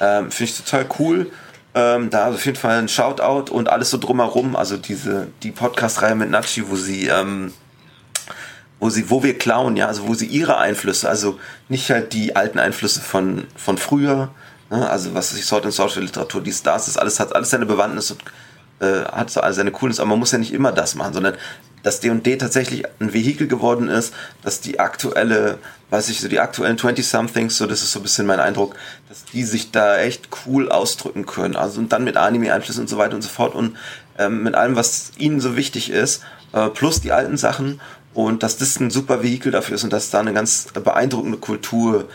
Ähm, 0.00 0.30
Finde 0.30 0.52
ich 0.52 0.56
total 0.58 0.86
cool. 0.98 1.30
Ähm, 1.74 2.10
da 2.10 2.28
auf 2.28 2.44
jeden 2.44 2.58
Fall 2.58 2.78
ein 2.78 2.88
Shoutout 2.88 3.50
und 3.52 3.68
alles 3.68 3.88
so 3.90 3.98
drumherum. 3.98 4.54
Also 4.54 4.76
diese, 4.76 5.28
die 5.42 5.50
Podcast-Reihe 5.50 6.14
mit 6.14 6.30
Nachi, 6.30 6.68
wo 6.68 6.76
sie, 6.76 7.06
ähm, 7.08 7.52
wo 8.80 8.90
sie, 8.90 9.10
wo 9.10 9.22
wir 9.22 9.36
klauen, 9.36 9.76
ja, 9.76 9.86
also 9.86 10.06
wo 10.06 10.14
sie 10.14 10.26
ihre 10.26 10.58
Einflüsse, 10.58 11.08
also 11.08 11.38
nicht 11.68 11.90
halt 11.90 12.12
die 12.12 12.36
alten 12.36 12.58
Einflüsse 12.58 13.00
von, 13.00 13.46
von 13.56 13.78
früher, 13.78 14.30
ne, 14.70 14.88
also 14.88 15.14
was 15.14 15.30
sich 15.30 15.44
Sword 15.44 15.64
and 15.64 15.74
Social 15.74 16.02
Literatur, 16.02 16.40
die 16.40 16.52
Stars, 16.52 16.86
das 16.86 16.96
alles 16.96 17.18
hat 17.18 17.34
alles 17.34 17.50
seine 17.50 17.66
Bewandtnis 17.66 18.10
und 18.10 18.22
äh, 18.80 19.04
hat 19.04 19.30
so 19.30 19.40
all 19.40 19.52
seine 19.52 19.72
Coolness, 19.72 20.00
aber 20.00 20.10
man 20.10 20.20
muss 20.20 20.32
ja 20.32 20.38
nicht 20.38 20.52
immer 20.52 20.72
das 20.72 20.94
machen, 20.94 21.12
sondern 21.12 21.34
dass 21.82 22.00
D&D 22.00 22.36
tatsächlich 22.36 22.84
ein 23.00 23.12
Vehikel 23.12 23.46
geworden 23.46 23.88
ist, 23.88 24.12
dass 24.42 24.60
die 24.60 24.80
aktuelle, 24.80 25.58
weiß 25.90 26.08
ich, 26.08 26.20
so 26.20 26.28
die 26.28 26.40
aktuellen 26.40 26.76
20-somethings, 26.76 27.50
so 27.50 27.66
das 27.66 27.82
ist 27.82 27.92
so 27.92 28.00
ein 28.00 28.02
bisschen 28.02 28.26
mein 28.26 28.40
Eindruck, 28.40 28.74
dass 29.08 29.24
die 29.24 29.44
sich 29.44 29.70
da 29.70 29.98
echt 29.98 30.28
cool 30.44 30.70
ausdrücken 30.70 31.24
können. 31.24 31.56
Also 31.56 31.80
und 31.80 31.92
dann 31.92 32.04
mit 32.04 32.16
Anime-Einflüssen 32.16 32.82
und 32.82 32.88
so 32.88 32.98
weiter 32.98 33.14
und 33.14 33.22
so 33.22 33.28
fort 33.28 33.54
und 33.54 33.76
ähm, 34.18 34.42
mit 34.42 34.54
allem, 34.54 34.76
was 34.76 35.12
ihnen 35.18 35.40
so 35.40 35.56
wichtig 35.56 35.90
ist, 35.90 36.22
äh, 36.52 36.68
plus 36.68 37.00
die 37.00 37.12
alten 37.12 37.36
Sachen 37.36 37.80
und 38.18 38.42
dass 38.42 38.56
das 38.56 38.80
ein 38.80 38.90
super 38.90 39.22
Vehikel 39.22 39.52
dafür 39.52 39.76
ist 39.76 39.84
und 39.84 39.92
dass 39.92 40.10
da 40.10 40.18
eine 40.18 40.32
ganz 40.32 40.66
beeindruckende 40.74 41.38
Kultur 41.38 42.08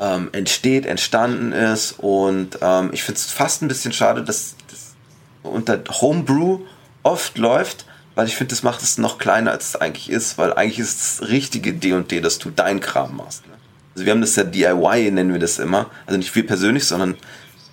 ähm, 0.00 0.30
entsteht, 0.32 0.86
entstanden 0.86 1.52
ist 1.52 1.92
und 1.98 2.58
ähm, 2.62 2.88
ich 2.94 3.02
finde 3.02 3.18
es 3.18 3.26
fast 3.26 3.60
ein 3.60 3.68
bisschen 3.68 3.92
schade, 3.92 4.24
dass 4.24 4.56
das 4.70 4.94
unter 5.42 5.78
Homebrew 6.00 6.60
oft 7.02 7.36
läuft, 7.36 7.84
weil 8.14 8.26
ich 8.26 8.34
finde, 8.34 8.54
das 8.54 8.62
macht 8.62 8.82
es 8.82 8.96
noch 8.96 9.18
kleiner, 9.18 9.50
als 9.50 9.68
es 9.68 9.76
eigentlich 9.76 10.08
ist, 10.08 10.38
weil 10.38 10.54
eigentlich 10.54 10.78
ist 10.78 11.02
es 11.02 11.28
richtige 11.28 11.74
D&D, 11.74 12.22
dass 12.22 12.38
du 12.38 12.48
dein 12.48 12.80
Kram 12.80 13.18
machst. 13.18 13.46
Ne? 13.46 13.52
Also 13.94 14.06
wir 14.06 14.12
haben 14.12 14.22
das 14.22 14.36
ja 14.36 14.44
DIY, 14.44 15.10
nennen 15.10 15.34
wir 15.34 15.40
das 15.40 15.58
immer, 15.58 15.90
also 16.06 16.16
nicht 16.16 16.34
wir 16.34 16.46
persönlich, 16.46 16.86
sondern 16.86 17.14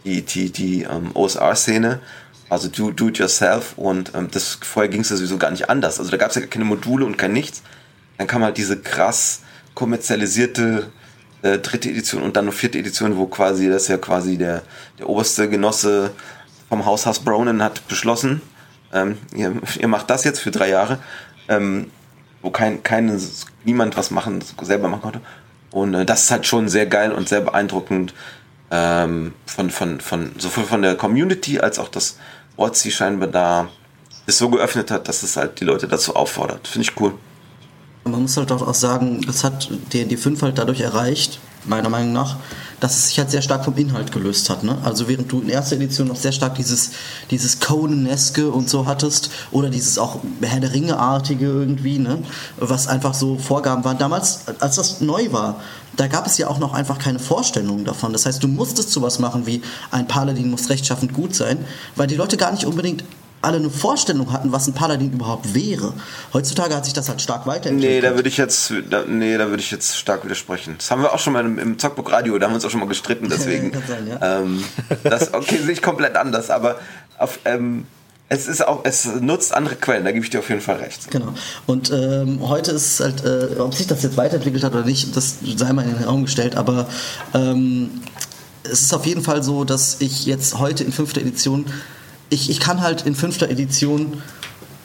die, 0.04 0.22
die, 0.22 0.52
die 0.52 0.84
ähm, 0.84 1.12
OSR-Szene, 1.14 2.02
also 2.54 2.70
do, 2.70 2.92
do 2.92 3.10
it 3.10 3.18
yourself 3.18 3.74
und 3.78 4.14
ähm, 4.16 4.30
das 4.32 4.60
vorher 4.62 4.90
ging 4.90 5.02
es 5.02 5.10
ja 5.10 5.16
sowieso 5.16 5.38
gar 5.38 5.52
nicht 5.52 5.70
anders. 5.70 6.00
Also 6.00 6.12
da 6.12 6.18
gab 6.18 6.30
es 6.30 6.36
ja 6.36 6.46
keine 6.46 6.66
Module 6.66 7.06
und 7.06 7.18
kein 7.18 7.34
nichts. 7.34 7.64
Dann 8.18 8.28
kam 8.28 8.44
halt 8.44 8.58
diese 8.58 8.80
krass 8.80 9.42
kommerzialisierte 9.74 10.92
äh, 11.42 11.60
dritte 11.60 11.90
Edition 11.90 12.24
und 12.24 12.38
dann 12.38 12.46
noch 12.46 12.54
vierte 12.54 12.78
Edition, 12.80 13.18
wo 13.18 13.26
quasi 13.26 13.70
das 13.70 13.88
ja 13.88 13.98
quasi 13.98 14.38
der, 14.38 14.64
der 15.00 15.10
oberste 15.10 15.50
Genosse 15.50 16.12
vom 16.70 16.86
Haus 16.86 17.06
Hasbronen 17.06 17.62
hat 17.62 17.88
beschlossen, 17.88 18.42
ähm, 18.94 19.18
ihr, 19.36 19.54
ihr, 19.80 19.88
macht 19.88 20.10
das 20.10 20.24
jetzt 20.24 20.40
für 20.40 20.52
drei 20.52 20.70
Jahre, 20.70 21.00
ähm, 21.48 21.92
wo 22.42 22.50
kein, 22.50 22.82
keine, 22.84 23.20
niemand 23.64 23.98
was 23.98 24.12
machen, 24.12 24.44
selber 24.62 24.88
machen 24.88 25.02
konnte. 25.02 25.22
Und 25.72 25.94
äh, 25.94 26.06
das 26.06 26.24
ist 26.24 26.32
halt 26.32 26.46
schon 26.48 26.70
sehr 26.70 26.86
geil 26.86 27.12
und 27.12 27.28
sehr 27.28 27.42
beeindruckend 27.42 28.14
ähm, 28.72 29.34
von, 29.46 29.70
von, 29.70 30.00
von, 30.00 30.32
sowohl 30.38 30.64
von 30.64 30.82
der 30.82 30.96
Community 30.96 31.60
als 31.60 31.78
auch 31.78 31.90
das 31.90 32.18
Ortsi 32.58 32.92
scheinbar 32.92 33.30
da 33.30 33.70
es 34.26 34.38
so 34.38 34.50
geöffnet 34.50 34.92
hat, 34.92 35.08
dass 35.08 35.24
es 35.24 35.36
halt 35.36 35.60
die 35.60 35.66
Leute 35.66 35.88
dazu 35.88 36.16
auffordert. 36.16 36.68
Finde 36.68 36.88
ich 36.88 37.00
cool. 37.00 37.14
Man 38.06 38.22
muss 38.22 38.38
halt 38.38 38.52
auch 38.52 38.74
sagen, 38.74 39.22
das 39.22 39.44
hat 39.44 39.70
D&D 39.94 40.18
5 40.18 40.42
halt 40.42 40.58
dadurch 40.58 40.82
erreicht, 40.82 41.40
meiner 41.66 41.90
Meinung 41.90 42.14
nach, 42.14 42.38
dass 42.80 42.98
es 42.98 43.08
sich 43.10 43.20
halt 43.20 43.32
sehr 43.32 43.42
stark 43.42 43.66
vom 43.66 43.76
Inhalt 43.78 44.12
gelöst 44.12 44.50
hat. 44.50 44.64
Ne? 44.64 44.78
Also 44.84 45.08
während 45.08 45.32
du 45.32 45.42
in 45.42 45.50
erster 45.50 45.76
Edition 45.76 46.08
noch 46.08 46.16
sehr 46.16 46.32
stark 46.32 46.56
dieses, 46.56 46.92
dieses 47.32 47.60
Conan-eske 47.60 48.50
und 48.50 48.70
so 48.70 48.86
hattest 48.86 49.30
oder 49.52 49.70
dieses 49.70 49.98
auch 49.98 50.20
Herr 50.42 50.60
der 50.60 50.74
Ringe-artige 50.74 51.46
irgendwie, 51.46 52.00
ne? 52.00 52.20
was 52.58 52.88
einfach 52.88 53.14
so 53.14 53.38
Vorgaben 53.38 53.84
waren. 53.84 53.98
Damals, 53.98 54.42
als 54.60 54.76
das 54.76 55.02
neu 55.02 55.32
war, 55.32 55.62
da 55.96 56.08
gab 56.08 56.26
es 56.26 56.38
ja 56.38 56.48
auch 56.48 56.60
noch 56.60 56.74
einfach 56.74 56.98
keine 56.98 57.20
Vorstellungen 57.20 57.86
davon. 57.86 58.14
Das 58.14 58.26
heißt, 58.26 58.42
du 58.42 58.48
musstest 58.48 58.92
sowas 58.92 59.20
machen 59.20 59.46
wie 59.46 59.62
ein 59.92 60.08
Paladin 60.08 60.50
muss 60.50 60.70
rechtschaffend 60.70 61.14
gut 61.14 61.36
sein, 61.36 61.66
weil 61.96 62.08
die 62.08 62.16
Leute 62.16 62.38
gar 62.38 62.52
nicht 62.52 62.66
unbedingt 62.66 63.04
alle 63.44 63.58
eine 63.58 63.70
Vorstellung 63.70 64.32
hatten, 64.32 64.52
was 64.52 64.68
ein 64.68 64.74
Paladin 64.74 65.12
überhaupt 65.12 65.54
wäre. 65.54 65.94
Heutzutage 66.34 66.76
hat 66.76 66.86
sich 66.86 66.94
das 66.94 67.10
halt 67.10 67.22
stark 67.22 67.46
weiterentwickelt. 67.46 68.02
Nee, 68.02 68.02
da 68.02 68.16
würde 68.16 68.30
ich 68.30 68.38
jetzt, 68.38 68.74
da, 68.90 69.04
nee, 69.06 69.38
da 69.38 69.50
würde 69.50 69.62
ich 69.62 69.72
jetzt 69.72 69.98
stark 69.98 70.24
widersprechen. 70.24 70.76
Das 70.78 70.90
haben 70.92 71.02
wir 71.02 71.14
auch 71.14 71.20
schon 71.20 71.34
mal 71.34 71.46
im, 71.46 71.60
im 71.60 71.78
Zockbook 71.78 72.12
Radio, 72.12 72.38
da 72.38 72.46
haben 72.46 72.54
wir 72.54 72.56
uns 72.56 72.66
auch 72.66 72.70
schon 72.70 72.80
mal 72.80 72.88
gestritten, 72.88 73.28
deswegen. 73.32 73.72
sein, 73.88 74.08
ja. 74.08 74.40
ähm, 74.40 74.64
das, 75.04 75.34
okay, 75.34 75.58
sehe 75.58 75.74
ich 75.74 75.82
komplett 75.82 76.16
anders, 76.16 76.50
aber 76.50 76.80
auf, 77.18 77.40
ähm, 77.46 77.86
es 78.30 78.48
ist 78.48 78.66
auch, 78.66 78.82
es 78.84 79.06
nutzt 79.06 79.54
andere 79.54 79.76
Quellen, 79.76 80.06
da 80.06 80.12
gebe 80.12 80.24
ich 80.24 80.32
dir 80.32 80.40
auf 80.40 80.50
jeden 80.50 80.62
Fall 80.62 80.78
recht. 80.78 81.12
Genau. 81.12 81.34
Und 81.68 81.92
ähm, 81.92 82.40
heute 82.48 82.72
ist 82.72 82.94
es 82.94 83.00
halt, 83.00 83.24
äh, 83.26 83.60
ob 83.60 83.76
sich 83.76 83.88
das 83.88 84.02
jetzt 84.04 84.18
weiterentwickelt 84.18 84.64
hat 84.64 84.74
oder 84.74 84.86
nicht, 84.86 85.16
das 85.16 85.38
sei 85.56 85.72
mal 85.74 85.84
in 85.84 85.94
den 85.94 86.04
Raum 86.04 86.24
gestellt, 86.24 86.56
aber 86.56 86.88
ähm, 87.34 87.90
es 88.64 88.82
ist 88.82 88.94
auf 88.94 89.06
jeden 89.06 89.22
Fall 89.22 89.44
so, 89.44 89.66
dass 89.66 89.98
ich 90.00 90.26
jetzt 90.26 90.58
heute 90.58 90.84
in 90.84 90.94
fünfter 90.94 91.22
Edition 91.22 91.66
ich, 92.30 92.50
ich 92.50 92.60
kann 92.60 92.82
halt 92.82 93.06
in 93.06 93.16
fünfter 93.16 93.50
Edition, 93.50 94.22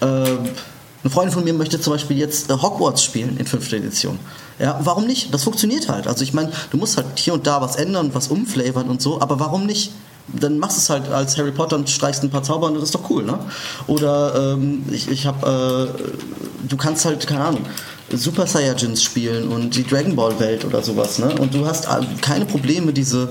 äh, 0.00 0.04
eine 0.04 1.10
Freundin 1.10 1.32
von 1.32 1.44
mir 1.44 1.54
möchte 1.54 1.80
zum 1.80 1.92
Beispiel 1.92 2.18
jetzt 2.18 2.50
äh, 2.50 2.54
Hogwarts 2.54 3.02
spielen 3.02 3.36
in 3.38 3.46
fünfter 3.46 3.76
Edition. 3.76 4.18
Ja, 4.58 4.80
warum 4.82 5.06
nicht? 5.06 5.32
Das 5.32 5.44
funktioniert 5.44 5.88
halt. 5.88 6.08
Also 6.08 6.24
ich 6.24 6.32
meine, 6.32 6.50
du 6.70 6.76
musst 6.76 6.96
halt 6.96 7.06
hier 7.16 7.34
und 7.34 7.46
da 7.46 7.60
was 7.60 7.76
ändern, 7.76 8.10
was 8.12 8.28
umflavern 8.28 8.88
und 8.88 9.00
so, 9.00 9.20
aber 9.20 9.38
warum 9.38 9.66
nicht? 9.66 9.92
Dann 10.26 10.58
machst 10.58 10.76
du 10.76 10.80
es 10.80 10.90
halt 10.90 11.10
als 11.10 11.38
Harry 11.38 11.52
Potter 11.52 11.76
und 11.76 11.88
streichst 11.88 12.22
ein 12.22 12.30
paar 12.30 12.42
Zauber 12.42 12.66
und 12.66 12.74
das 12.74 12.84
ist 12.84 12.94
doch 12.94 13.08
cool, 13.08 13.24
ne? 13.24 13.38
Oder 13.86 14.54
ähm, 14.54 14.84
ich, 14.90 15.08
ich 15.08 15.26
habe, 15.26 15.88
äh, 15.96 16.68
du 16.68 16.76
kannst 16.76 17.04
halt, 17.06 17.26
keine 17.26 17.44
Ahnung, 17.44 17.64
Super 18.12 18.46
Saiyajins 18.46 19.02
spielen 19.02 19.48
und 19.48 19.74
die 19.74 19.84
Dragon 19.84 20.16
Ball 20.16 20.38
Welt 20.38 20.64
oder 20.64 20.82
sowas, 20.82 21.18
ne? 21.18 21.34
Und 21.38 21.54
du 21.54 21.66
hast 21.66 21.86
äh, 21.86 22.04
keine 22.20 22.44
Probleme, 22.44 22.92
diese 22.92 23.30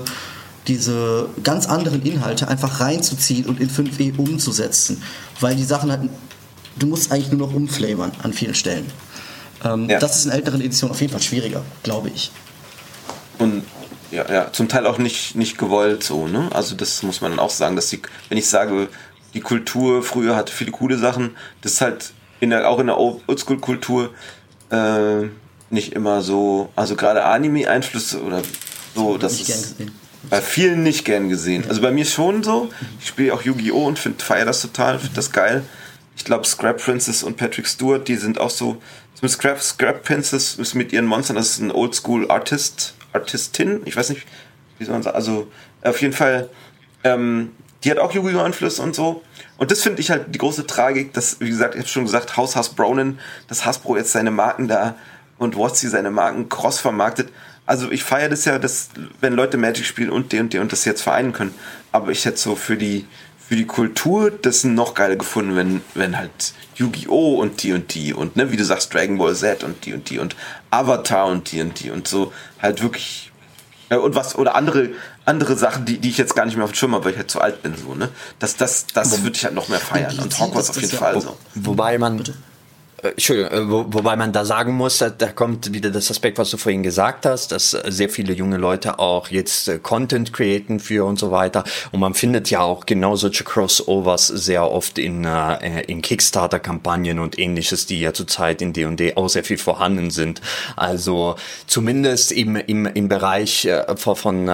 diese 0.68 1.28
ganz 1.42 1.66
anderen 1.66 2.02
Inhalte 2.02 2.48
einfach 2.48 2.80
reinzuziehen 2.80 3.46
und 3.46 3.60
in 3.60 3.70
5e 3.70 4.16
umzusetzen. 4.18 5.02
Weil 5.40 5.56
die 5.56 5.64
Sachen 5.64 5.90
halt, 5.90 6.02
du 6.78 6.86
musst 6.86 7.10
eigentlich 7.10 7.32
nur 7.32 7.48
noch 7.48 7.54
umflavern 7.54 8.12
an 8.22 8.32
vielen 8.32 8.54
Stellen. 8.54 8.86
Ähm, 9.64 9.88
ja. 9.88 9.98
Das 9.98 10.16
ist 10.16 10.26
in 10.26 10.32
älteren 10.32 10.60
Editionen 10.60 10.92
auf 10.92 11.00
jeden 11.00 11.12
Fall 11.12 11.22
schwieriger, 11.22 11.64
glaube 11.82 12.10
ich. 12.10 12.30
Und 13.38 13.64
ja, 14.10 14.30
ja, 14.30 14.52
zum 14.52 14.68
Teil 14.68 14.86
auch 14.86 14.98
nicht, 14.98 15.34
nicht 15.34 15.58
gewollt 15.58 16.02
so, 16.02 16.26
ne? 16.28 16.48
Also 16.52 16.74
das 16.74 17.02
muss 17.02 17.20
man 17.20 17.32
dann 17.32 17.40
auch 17.40 17.50
sagen, 17.50 17.76
dass 17.76 17.88
die, 17.88 18.00
wenn 18.28 18.38
ich 18.38 18.48
sage, 18.48 18.88
die 19.34 19.40
Kultur 19.40 20.02
früher 20.02 20.34
hatte 20.36 20.52
viele 20.52 20.70
coole 20.70 20.96
Sachen, 20.98 21.36
das 21.60 21.74
ist 21.74 21.80
halt 21.80 22.12
in 22.40 22.50
der, 22.50 22.68
auch 22.68 22.78
in 22.78 22.86
der 22.86 22.98
Oldschool-Kultur 22.98 24.10
äh, 24.70 25.26
nicht 25.70 25.92
immer 25.92 26.22
so, 26.22 26.70
also 26.76 26.96
gerade 26.96 27.24
Anime-Einflüsse 27.24 28.22
oder 28.22 28.42
so, 28.94 29.18
das 29.18 29.40
ist 29.40 29.76
bei 30.24 30.40
vielen 30.40 30.82
nicht 30.82 31.04
gern 31.04 31.28
gesehen. 31.28 31.64
Also 31.68 31.80
bei 31.80 31.90
mir 31.90 32.04
schon 32.04 32.42
so. 32.42 32.70
Ich 33.00 33.08
spiele 33.08 33.32
auch 33.32 33.42
Yu-Gi-Oh! 33.42 33.86
und 33.86 33.98
finde 33.98 34.22
feier 34.22 34.44
das 34.44 34.60
total, 34.60 34.98
finde 34.98 35.14
das 35.14 35.32
geil. 35.32 35.62
Ich 36.16 36.24
glaube, 36.24 36.46
Scrap 36.46 36.82
Princess 36.82 37.22
und 37.22 37.36
Patrick 37.36 37.66
Stewart, 37.66 38.08
die 38.08 38.16
sind 38.16 38.40
auch 38.40 38.50
so. 38.50 38.82
Scrap, 39.26 39.60
Scrap 39.60 40.04
Princess 40.04 40.56
ist 40.56 40.74
mit 40.74 40.92
ihren 40.92 41.06
Monstern, 41.06 41.36
das 41.36 41.50
ist 41.50 41.60
ein 41.60 41.70
Oldschool 41.70 42.30
Artist, 42.30 42.94
Artistin. 43.12 43.82
Ich 43.84 43.96
weiß 43.96 44.10
nicht, 44.10 44.26
wie 44.78 44.84
soll 44.84 44.94
man 44.94 45.02
sagen. 45.02 45.16
Also 45.16 45.48
auf 45.82 46.00
jeden 46.00 46.14
Fall, 46.14 46.50
ähm, 47.04 47.52
die 47.84 47.90
hat 47.90 47.98
auch 47.98 48.12
Yu-Gi-Oh! 48.12 48.40
Einfluss 48.40 48.80
und 48.80 48.94
so. 48.94 49.22
Und 49.56 49.70
das 49.70 49.82
finde 49.82 50.00
ich 50.00 50.10
halt 50.10 50.34
die 50.34 50.38
große 50.38 50.66
Tragik, 50.66 51.12
dass, 51.14 51.40
wie 51.40 51.48
gesagt, 51.48 51.74
ich 51.74 51.80
habe 51.80 51.88
schon 51.88 52.04
gesagt, 52.04 52.36
Haus 52.36 52.56
Hasbronen, 52.56 53.18
dass 53.48 53.64
Hasbro 53.64 53.96
jetzt 53.96 54.12
seine 54.12 54.30
Marken 54.30 54.68
da 54.68 54.96
und 55.38 55.56
Watsi 55.56 55.88
seine 55.88 56.10
Marken 56.10 56.48
cross 56.48 56.80
vermarktet 56.80 57.30
also 57.68 57.90
ich 57.90 58.02
feiere 58.02 58.30
das 58.30 58.46
ja, 58.46 58.58
dass, 58.58 58.88
wenn 59.20 59.34
Leute 59.34 59.58
Magic 59.58 59.84
spielen 59.84 60.08
und 60.08 60.32
die 60.32 60.38
und 60.38 60.72
das 60.72 60.86
jetzt 60.86 61.02
vereinen 61.02 61.34
können. 61.34 61.54
Aber 61.92 62.10
ich 62.10 62.24
hätte 62.24 62.38
so 62.38 62.56
für 62.56 62.78
die, 62.78 63.06
für 63.46 63.56
die 63.56 63.66
Kultur 63.66 64.30
das 64.30 64.64
noch 64.64 64.94
geiler 64.94 65.16
gefunden, 65.16 65.54
wenn, 65.54 65.82
wenn 65.94 66.16
halt 66.16 66.54
Yu-Gi-Oh! 66.76 67.34
und 67.34 67.62
die 67.62 67.74
und 67.74 67.92
die 67.94 68.14
und 68.14 68.36
ne, 68.36 68.50
wie 68.50 68.56
du 68.56 68.64
sagst, 68.64 68.94
Dragon 68.94 69.18
Ball 69.18 69.34
Z 69.34 69.64
und 69.64 69.84
die 69.84 69.92
und 69.92 70.08
die 70.08 70.18
und 70.18 70.34
Avatar 70.70 71.26
und 71.26 71.52
die 71.52 71.60
und 71.60 71.78
die 71.80 71.90
und 71.90 72.08
so 72.08 72.32
halt 72.62 72.82
wirklich 72.82 73.32
äh, 73.90 73.96
und 73.96 74.14
was 74.14 74.34
oder 74.34 74.54
andere 74.54 74.88
andere 75.26 75.54
Sachen, 75.54 75.84
die, 75.84 75.98
die 75.98 76.08
ich 76.08 76.16
jetzt 76.16 76.34
gar 76.34 76.46
nicht 76.46 76.56
mehr 76.56 76.64
auf 76.64 76.72
dem 76.72 76.76
Schirm 76.76 76.94
habe, 76.94 77.04
weil 77.04 77.12
ich 77.12 77.18
halt 77.18 77.30
zu 77.30 77.42
alt 77.42 77.62
bin 77.62 77.76
so, 77.76 77.94
ne? 77.94 78.08
Das 78.38 78.56
das 78.56 78.86
das 78.94 79.22
würde 79.22 79.36
ich 79.36 79.44
halt 79.44 79.54
noch 79.54 79.68
mehr 79.68 79.78
feiern 79.78 80.18
und 80.18 80.38
Hogwarts 80.38 80.70
auf 80.70 80.80
jeden 80.80 80.96
Fall 80.96 81.20
so. 81.20 81.36
Wobei 81.54 81.98
man 81.98 82.16
Bitte. 82.16 82.34
Äh, 83.02 83.10
Entschuldigung, 83.10 83.52
äh, 83.52 83.70
wo, 83.70 83.84
wobei 83.88 84.16
man 84.16 84.32
da 84.32 84.44
sagen 84.44 84.74
muss, 84.74 84.98
da, 84.98 85.10
kommt 85.28 85.72
wieder 85.72 85.90
das 85.90 86.10
Aspekt, 86.10 86.38
was 86.38 86.50
du 86.50 86.56
vorhin 86.56 86.82
gesagt 86.82 87.26
hast, 87.26 87.52
dass 87.52 87.74
äh, 87.74 87.82
sehr 87.88 88.08
viele 88.08 88.32
junge 88.32 88.56
Leute 88.56 88.98
auch 88.98 89.28
jetzt 89.28 89.70
Content 89.82 90.32
createn 90.32 90.80
für 90.80 91.04
und 91.04 91.18
so 91.18 91.30
weiter. 91.30 91.64
Und 91.92 92.00
man 92.00 92.14
findet 92.14 92.50
ja 92.50 92.60
auch 92.60 92.86
genau 92.86 93.16
solche 93.16 93.44
Crossovers 93.44 94.26
sehr 94.26 94.70
oft 94.70 94.98
in, 94.98 95.26
in 95.86 96.02
Kickstarter-Kampagnen 96.02 97.18
und 97.18 97.38
ähnliches, 97.38 97.86
die 97.86 98.00
ja 98.00 98.12
zurzeit 98.12 98.62
in 98.62 98.72
D&D 98.72 99.16
auch 99.16 99.28
sehr 99.28 99.44
viel 99.44 99.58
vorhanden 99.58 100.10
sind. 100.10 100.40
Also 100.76 101.36
zumindest 101.66 102.32
im, 102.32 102.56
im, 102.56 102.86
im 102.86 103.08
Bereich 103.08 103.68
von, 103.96 104.50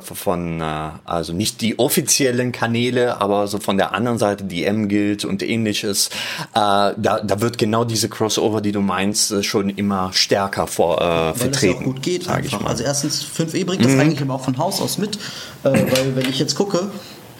von 0.00 0.60
äh, 0.60 0.90
also 1.04 1.32
nicht 1.32 1.60
die 1.60 1.78
offiziellen 1.78 2.52
Kanäle, 2.52 3.20
aber 3.20 3.46
so 3.48 3.58
von 3.58 3.76
der 3.76 3.92
anderen 3.92 4.18
Seite, 4.18 4.44
die 4.44 4.64
M-Guild 4.64 5.24
und 5.24 5.42
ähnliches, 5.42 6.08
äh, 6.54 6.92
da, 6.96 7.20
da 7.22 7.40
wird 7.40 7.58
genau 7.58 7.84
diese 7.88 8.08
Crossover, 8.08 8.60
die 8.60 8.72
du 8.72 8.80
meinst, 8.80 9.32
äh, 9.32 9.42
schon 9.42 9.70
immer 9.70 10.12
stärker 10.12 10.66
vor, 10.66 11.00
äh, 11.00 11.34
vertreten. 11.34 11.52
Weil 11.52 11.70
das 11.70 11.80
auch 11.80 11.84
gut 11.84 12.02
geht 12.02 12.28
einfach. 12.28 12.64
Also 12.64 12.84
erstens, 12.84 13.24
5e 13.24 13.64
bringt 13.64 13.84
das 13.84 13.92
mhm. 13.92 14.00
eigentlich 14.00 14.22
aber 14.22 14.34
auch 14.34 14.44
von 14.44 14.58
Haus 14.58 14.80
aus 14.80 14.98
mit, 14.98 15.16
äh, 15.16 15.70
weil 15.70 16.14
wenn 16.14 16.28
ich 16.28 16.38
jetzt 16.38 16.54
gucke, 16.54 16.90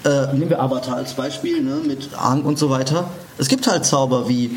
äh, 0.04 0.32
nehmen 0.32 0.50
wir 0.50 0.60
Avatar 0.60 0.96
als 0.96 1.14
Beispiel, 1.14 1.62
ne, 1.62 1.80
mit 1.86 2.10
Aang 2.16 2.42
und 2.42 2.58
so 2.58 2.70
weiter. 2.70 3.10
Es 3.36 3.48
gibt 3.48 3.66
halt 3.66 3.84
Zauber 3.84 4.28
wie 4.28 4.50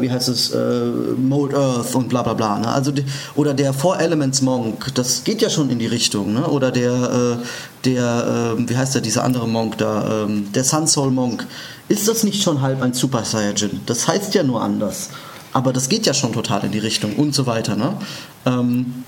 wie 0.00 0.10
heißt 0.10 0.28
es, 0.28 0.50
äh, 0.50 0.84
Mold 1.16 1.54
Earth 1.54 1.94
und 1.94 2.08
bla 2.08 2.22
bla 2.22 2.34
bla. 2.34 2.58
Ne? 2.58 2.68
Also 2.68 2.90
die, 2.90 3.04
oder 3.34 3.54
der 3.54 3.72
Four 3.72 3.98
Elements 4.00 4.42
Monk, 4.42 4.92
das 4.94 5.24
geht 5.24 5.42
ja 5.42 5.50
schon 5.50 5.70
in 5.70 5.78
die 5.78 5.86
Richtung. 5.86 6.32
Ne? 6.32 6.46
Oder 6.46 6.70
der, 6.70 6.92
äh, 6.92 7.44
der 7.84 8.56
äh, 8.58 8.68
wie 8.68 8.76
heißt 8.76 8.94
der, 8.94 9.02
dieser 9.02 9.24
andere 9.24 9.46
Monk 9.46 9.78
da, 9.78 10.24
ähm, 10.24 10.52
der 10.52 10.64
Sun 10.64 10.86
Soul 10.86 11.10
Monk. 11.10 11.46
Ist 11.88 12.08
das 12.08 12.24
nicht 12.24 12.42
schon 12.42 12.62
halb 12.62 12.80
ein 12.82 12.94
Super 12.94 13.24
Saiyajin? 13.24 13.80
Das 13.86 14.08
heißt 14.08 14.34
ja 14.34 14.42
nur 14.42 14.62
anders. 14.62 15.10
Aber 15.52 15.72
das 15.72 15.88
geht 15.88 16.06
ja 16.06 16.14
schon 16.14 16.32
total 16.32 16.64
in 16.64 16.72
die 16.72 16.78
Richtung 16.78 17.14
und 17.16 17.34
so 17.34 17.46
weiter. 17.46 17.76
Ne? 17.76 17.96
Ähm, 18.46 19.04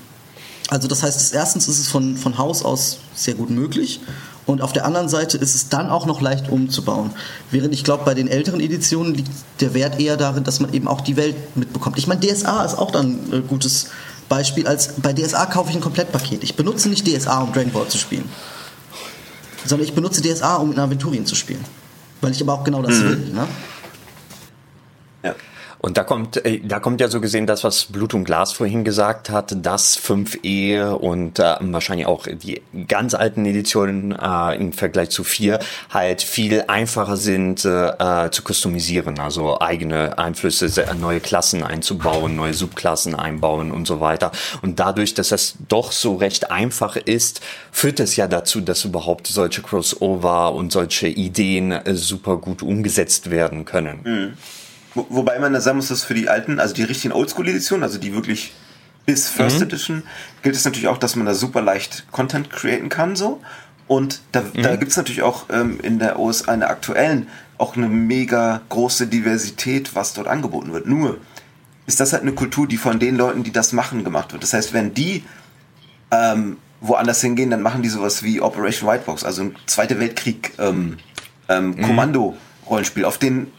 also 0.69 0.87
das 0.87 1.03
heißt, 1.03 1.33
erstens 1.33 1.67
ist 1.67 1.79
es 1.79 1.87
von, 1.87 2.15
von 2.15 2.37
Haus 2.37 2.63
aus 2.63 2.99
sehr 3.15 3.35
gut 3.35 3.49
möglich 3.49 4.01
und 4.47 4.61
auf 4.61 4.71
der 4.71 4.85
anderen 4.85 5.09
Seite 5.09 5.37
ist 5.37 5.55
es 5.55 5.67
dann 5.67 5.89
auch 5.89 6.05
noch 6.05 6.21
leicht 6.21 6.49
umzubauen. 6.49 7.11
Während 7.51 7.73
ich 7.73 7.83
glaube, 7.83 8.05
bei 8.05 8.13
den 8.13 8.29
älteren 8.29 8.61
Editionen 8.61 9.13
liegt 9.13 9.29
der 9.59 9.73
Wert 9.73 9.99
eher 9.99 10.15
darin, 10.15 10.45
dass 10.45 10.61
man 10.61 10.73
eben 10.73 10.87
auch 10.87 11.01
die 11.01 11.17
Welt 11.17 11.35
mitbekommt. 11.55 11.97
Ich 11.97 12.07
meine, 12.07 12.21
DSA 12.21 12.63
ist 12.63 12.75
auch 12.75 12.91
dann 12.91 13.19
ein 13.31 13.47
gutes 13.47 13.89
Beispiel, 14.29 14.65
als 14.65 14.93
bei 14.97 15.11
DSA 15.13 15.45
kaufe 15.47 15.69
ich 15.69 15.75
ein 15.75 15.81
Komplettpaket. 15.81 16.43
Ich 16.43 16.55
benutze 16.55 16.87
nicht 16.87 17.05
DSA, 17.05 17.41
um 17.41 17.51
Dragon 17.51 17.71
Ball 17.71 17.87
zu 17.87 17.97
spielen, 17.97 18.23
sondern 19.65 19.85
ich 19.85 19.93
benutze 19.93 20.21
DSA, 20.21 20.55
um 20.55 20.71
in 20.71 20.79
Aventurien 20.79 21.25
zu 21.25 21.35
spielen. 21.35 21.63
Weil 22.21 22.31
ich 22.31 22.41
aber 22.41 22.53
auch 22.53 22.63
genau 22.63 22.81
das 22.81 22.95
mhm. 22.95 23.03
will. 23.03 23.17
Ne? 23.33 23.47
Und 25.79 25.97
da 25.97 26.03
kommt, 26.03 26.43
äh, 26.45 26.59
da 26.59 26.79
kommt 26.79 27.01
ja 27.01 27.07
so 27.07 27.21
gesehen 27.21 27.45
das, 27.45 27.63
was 27.63 27.85
Blut 27.85 28.13
und 28.13 28.23
Glas 28.23 28.51
vorhin 28.51 28.83
gesagt 28.83 29.29
hat, 29.29 29.55
dass 29.65 29.97
5e 29.97 30.89
und 30.89 31.39
äh, 31.39 31.55
wahrscheinlich 31.59 32.07
auch 32.07 32.25
die 32.27 32.61
ganz 32.87 33.13
alten 33.13 33.45
Editionen 33.45 34.11
äh, 34.11 34.55
im 34.55 34.73
Vergleich 34.73 35.09
zu 35.09 35.23
4 35.23 35.59
halt 35.89 36.21
viel 36.21 36.63
einfacher 36.67 37.17
sind 37.17 37.63
äh, 37.65 38.25
äh, 38.25 38.31
zu 38.31 38.41
customisieren, 38.41 39.19
also 39.19 39.59
eigene 39.59 40.17
Einflüsse, 40.17 40.67
neue 40.99 41.19
Klassen 41.19 41.63
einzubauen, 41.63 42.35
neue 42.35 42.53
Subklassen 42.53 43.13
einbauen 43.15 43.71
und 43.71 43.85
so 43.85 43.99
weiter. 43.99 44.31
Und 44.61 44.79
dadurch, 44.79 45.13
dass 45.13 45.29
das 45.29 45.55
doch 45.67 45.91
so 45.91 46.15
recht 46.15 46.49
einfach 46.49 46.95
ist, 46.95 47.41
führt 47.71 47.99
es 47.99 48.15
ja 48.15 48.27
dazu, 48.27 48.61
dass 48.61 48.83
überhaupt 48.83 49.27
solche 49.27 49.61
Crossover 49.61 50.53
und 50.53 50.71
solche 50.71 51.07
Ideen 51.07 51.71
äh, 51.71 51.93
super 51.93 52.37
gut 52.37 52.63
umgesetzt 52.63 53.29
werden 53.29 53.65
können. 53.65 53.99
Mhm. 54.03 54.33
Wo, 54.97 55.05
wobei 55.09 55.39
man 55.39 55.53
da 55.53 55.61
sagen 55.61 55.77
muss, 55.77 55.89
dass 55.89 56.03
für 56.03 56.13
die 56.13 56.27
alten, 56.27 56.59
also 56.59 56.73
die 56.73 56.83
richtigen 56.83 57.13
Oldschool-Editionen, 57.13 57.83
also 57.83 57.97
die 57.97 58.13
wirklich 58.13 58.53
bis 59.05 59.29
First 59.29 59.57
mhm. 59.57 59.63
Edition, 59.63 60.03
gilt 60.41 60.55
es 60.55 60.65
natürlich 60.65 60.87
auch, 60.87 60.97
dass 60.97 61.15
man 61.15 61.25
da 61.25 61.33
super 61.33 61.61
leicht 61.61 62.11
Content 62.11 62.49
createn 62.49 62.89
kann, 62.89 63.15
so. 63.15 63.41
Und 63.87 64.21
da, 64.33 64.41
mhm. 64.41 64.63
da 64.63 64.75
gibt 64.75 64.91
es 64.91 64.97
natürlich 64.97 65.21
auch 65.21 65.45
ähm, 65.49 65.79
in 65.81 65.99
der 65.99 66.19
OS 66.19 66.47
eine 66.47 66.67
aktuellen 66.67 67.27
auch 67.57 67.75
eine 67.75 67.87
mega 67.87 68.61
große 68.69 69.07
Diversität, 69.07 69.95
was 69.95 70.13
dort 70.13 70.27
angeboten 70.27 70.73
wird. 70.73 70.85
Nur 70.85 71.17
ist 71.85 71.99
das 71.99 72.13
halt 72.13 72.21
eine 72.21 72.33
Kultur, 72.33 72.67
die 72.67 72.77
von 72.77 72.99
den 72.99 73.15
Leuten, 73.15 73.43
die 73.43 73.51
das 73.51 73.73
machen, 73.73 74.03
gemacht 74.03 74.31
wird. 74.33 74.43
Das 74.43 74.53
heißt, 74.53 74.73
wenn 74.73 74.93
die 74.93 75.23
ähm, 76.11 76.57
woanders 76.81 77.21
hingehen, 77.21 77.49
dann 77.49 77.61
machen 77.61 77.81
die 77.81 77.89
sowas 77.89 78.23
wie 78.23 78.41
Operation 78.41 78.89
Whitebox, 78.89 79.23
also 79.23 79.43
ein 79.43 79.55
Zweite 79.65 79.99
Weltkrieg 79.99 80.53
ähm, 80.59 80.97
ähm, 81.49 81.69
mhm. 81.69 81.81
Kommando-Rollenspiel, 81.81 83.05
auf 83.05 83.17
den 83.17 83.51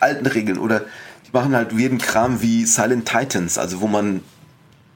alten 0.00 0.26
Regeln 0.26 0.58
oder 0.58 0.80
die 1.26 1.32
machen 1.32 1.54
halt 1.54 1.72
jeden 1.72 1.98
Kram 1.98 2.42
wie 2.42 2.64
Silent 2.64 3.06
Titans, 3.08 3.58
also 3.58 3.80
wo 3.80 3.86
man, 3.86 4.22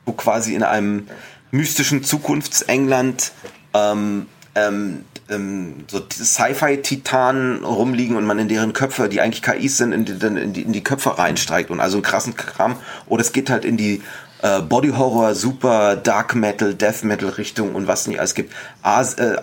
wo 0.05 0.13
quasi 0.13 0.55
in 0.55 0.63
einem 0.63 1.07
mystischen 1.51 2.03
Zukunftsengland 2.03 3.33
ähm, 3.73 4.27
ähm, 4.55 5.05
ähm, 5.29 5.85
so 5.89 6.03
Sci-Fi-Titanen 6.11 7.65
rumliegen 7.65 8.17
und 8.17 8.25
man 8.25 8.39
in 8.39 8.49
deren 8.49 8.73
Köpfe, 8.73 9.09
die 9.09 9.21
eigentlich 9.21 9.43
KIs 9.43 9.79
sind, 9.79 9.93
in 9.93 10.05
die, 10.05 10.13
in 10.13 10.53
die, 10.53 10.63
in 10.63 10.73
die 10.73 10.85
Köpfe 10.85 11.19
reinsteigt 11.19 11.71
und 11.71 11.81
also 11.81 11.97
einen 11.97 12.03
krassen 12.05 12.37
Kram. 12.37 12.77
Oder 13.07 13.23
es 13.23 13.33
geht 13.33 13.51
halt 13.51 13.65
in 13.65 13.77
die 13.77 14.03
äh, 14.43 14.61
Body 14.61 14.91
Horror, 14.91 15.35
Super 15.35 15.97
Dark 15.97 16.35
Metal, 16.35 16.75
Death 16.75 17.05
Metal 17.05 17.31
Richtung 17.31 17.75
und 17.75 17.87
was 17.87 18.07
nicht 18.07 18.19
alles 18.19 18.35
gibt. 18.35 18.53
As 18.83 19.15
äh, 19.15 19.37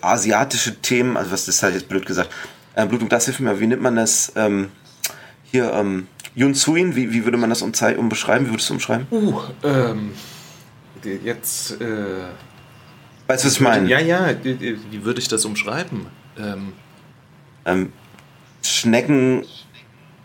asiatische 0.00 0.76
Themen, 0.80 1.16
also 1.16 1.32
was 1.32 1.48
ist 1.48 1.62
halt 1.62 1.74
jetzt 1.74 1.88
blöd 1.88 2.06
gesagt. 2.06 2.30
Äh, 2.74 2.86
Blutung, 2.86 3.08
das 3.08 3.24
hilft 3.24 3.40
mir, 3.40 3.58
wie 3.58 3.66
nennt 3.66 3.82
man 3.82 3.96
das? 3.96 4.32
Ähm, 4.36 4.70
hier, 5.50 5.72
ähm, 5.72 6.08
Yun 6.34 6.54
Suin, 6.54 6.96
wie, 6.96 7.12
wie 7.12 7.24
würde 7.24 7.38
man 7.38 7.50
das 7.50 7.62
umbeschreiben? 7.62 8.46
Wie 8.46 8.50
würdest 8.50 8.68
du 8.68 8.74
umschreiben? 8.74 9.06
Uh, 9.10 9.40
ähm, 9.64 10.12
jetzt, 11.24 11.80
äh, 11.80 12.26
Weißt 13.26 13.42
du, 13.42 13.48
was 13.48 13.54
ich 13.54 13.60
meine? 13.60 13.88
Ja, 13.88 13.98
ja, 13.98 14.34
wie 14.42 15.04
würde 15.04 15.20
ich 15.20 15.28
das 15.28 15.44
umschreiben? 15.44 16.06
Ähm, 16.38 16.72
ähm, 17.64 17.92
Schnecken. 18.62 19.44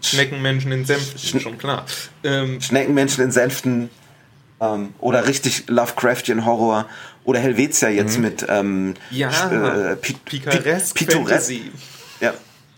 Schneckenmenschen 0.01 0.71
in 0.71 0.85
Senften, 0.85 1.19
Schne 1.19 1.41
schon 1.41 1.57
klar. 1.57 1.85
Ähm, 2.23 2.61
Schneckenmenschen 2.61 3.23
in 3.23 3.31
Senften. 3.31 3.89
Ähm, 4.59 4.93
oder 4.99 5.27
richtig 5.27 5.65
Lovecraftian 5.67 6.45
Horror. 6.45 6.87
Oder 7.23 7.39
Helvetia 7.39 7.89
jetzt 7.89 8.17
mhm. 8.17 8.23
mit 8.23 8.45
ähm, 8.49 8.93
ja, 9.11 9.91
äh, 9.91 9.95
Pikaresk 9.95 10.95
Pittoresk. 10.95 11.53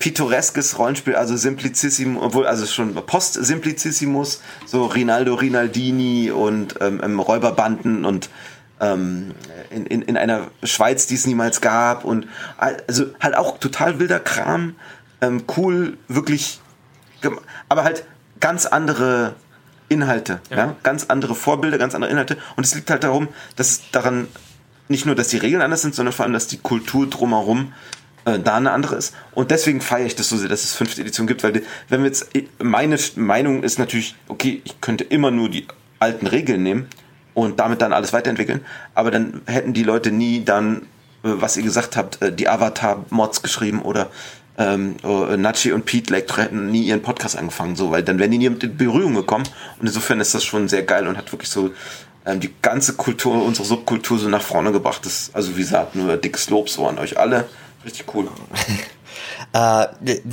Pittoreskes 0.04 0.78
Rollenspiel, 0.78 1.16
also 1.16 1.38
Simplicissimus, 1.38 2.22
obwohl, 2.22 2.45
also 2.45 2.66
schon 2.66 2.93
Post-Simplicissimus, 2.93 4.41
so 4.66 4.86
Rinaldo 4.86 5.34
Rinaldini 5.34 6.30
und 6.30 6.76
ähm, 6.82 6.99
ähm, 7.01 7.22
Räuberbanden 7.22 8.04
und 8.04 8.30
ähm, 8.82 9.32
in, 9.70 9.86
in, 9.86 10.01
in 10.01 10.18
einer 10.18 10.47
Schweiz, 10.62 11.08
die 11.08 11.16
es 11.16 11.26
niemals 11.26 11.62
gab 11.62 12.04
und 12.04 12.28
also 12.58 13.06
halt 13.22 13.38
auch 13.38 13.60
total 13.60 13.99
wilder 13.99 14.20
Kram, 14.20 14.76
ähm, 15.22 15.45
cool, 15.56 15.97
wirklich, 16.10 16.60
aber 17.70 17.86
halt 17.86 18.04
ganz 18.41 18.66
andere 18.66 19.36
Inhalte, 19.88 20.41
ja. 20.49 20.58
ja. 20.58 20.76
ganz 20.84 21.06
andere 21.06 21.34
Vorbilder, 21.34 21.78
ganz 21.78 21.95
andere 21.95 22.12
Inhalte 22.12 22.36
und 22.58 22.66
es 22.66 22.76
liegt 22.76 22.89
halt 22.89 23.06
darum, 23.06 23.30
dass 23.56 23.70
es 23.70 23.91
daran 23.93 24.28
nicht 24.89 25.06
nur, 25.06 25.16
dass 25.16 25.30
die 25.30 25.38
Regeln 25.38 25.62
anders 25.62 25.82
sind, 25.82 25.95
sondern 25.95 26.12
vor 26.12 26.26
allem, 26.26 26.34
dass 26.34 26.47
die 26.47 26.58
Kultur 26.58 27.08
drumherum 27.08 27.72
äh, 28.26 28.39
da 28.39 28.55
eine 28.55 28.71
andere 28.71 28.95
ist. 28.95 29.13
Und 29.34 29.51
deswegen 29.51 29.82
feiere 29.82 30.05
ich 30.05 30.15
das 30.15 30.30
so 30.30 30.38
sehr, 30.38 30.49
dass 30.49 30.63
es 30.63 30.74
fünfte 30.74 31.01
Edition 31.01 31.28
gibt, 31.28 31.43
weil 31.43 31.63
wenn 31.89 32.01
wir 32.01 32.07
jetzt, 32.07 32.30
meine 32.61 32.97
Meinung 33.15 33.63
ist 33.63 33.80
natürlich, 33.80 34.15
okay, 34.28 34.61
ich 34.63 34.80
könnte 34.82 35.03
immer 35.03 35.32
nur 35.32 35.49
die 35.49 35.67
alten 35.99 36.28
Regeln 36.28 36.63
nehmen 36.63 36.88
und 37.34 37.59
damit 37.59 37.82
dann 37.82 37.93
alles 37.93 38.13
weiterentwickeln, 38.13 38.61
aber 38.93 39.11
dann 39.11 39.41
hätten 39.45 39.74
die 39.74 39.84
Leute 39.84 40.11
nie 40.11 40.43
dann, 40.43 40.84
äh, 41.24 41.30
was 41.36 41.57
ihr 41.57 41.63
gesagt 41.63 41.97
habt, 41.97 42.21
äh, 42.21 42.32
die 42.32 42.47
Avatar-Mods 42.47 43.41
geschrieben 43.41 43.82
oder 43.82 44.09
ähm, 44.57 44.97
oh, 45.03 45.26
Nachi 45.36 45.71
und 45.71 45.86
Pete 45.86 46.13
Lecter 46.13 46.43
hätten 46.43 46.69
nie 46.69 46.84
ihren 46.84 47.01
Podcast 47.01 47.38
angefangen, 47.38 47.76
so, 47.76 47.91
weil 47.91 48.03
dann 48.03 48.19
wären 48.19 48.32
die 48.32 48.38
nie 48.38 48.49
mit 48.49 48.63
in 48.63 48.78
Berührung 48.78 49.15
gekommen. 49.15 49.45
Und 49.80 49.88
insofern 49.88 50.19
ist 50.19 50.36
das 50.36 50.43
schon 50.43 50.67
sehr 50.67 50.84
geil 50.84 51.07
und 51.07 51.17
hat 51.17 51.32
wirklich 51.32 51.49
so 51.49 51.71
ähm, 52.26 52.39
die 52.39 52.53
ganze 52.61 52.93
Kultur, 52.93 53.43
unsere 53.43 53.67
Subkultur 53.67 54.19
so 54.19 54.30
nach 54.30 54.41
vorne 54.41 54.71
gebracht. 54.71 55.05
Das, 55.05 55.32
also 55.34 55.55
wie 55.57 55.61
gesagt, 55.61 55.95
nur 55.95 56.17
dickes 56.17 56.49
Lob 56.49 56.69
so 56.69 56.88
an 56.88 56.99
euch 56.99 57.17
alle. 57.17 57.45
Richtig 57.86 58.13
cool. 58.13 58.27
Äh, 59.51 59.88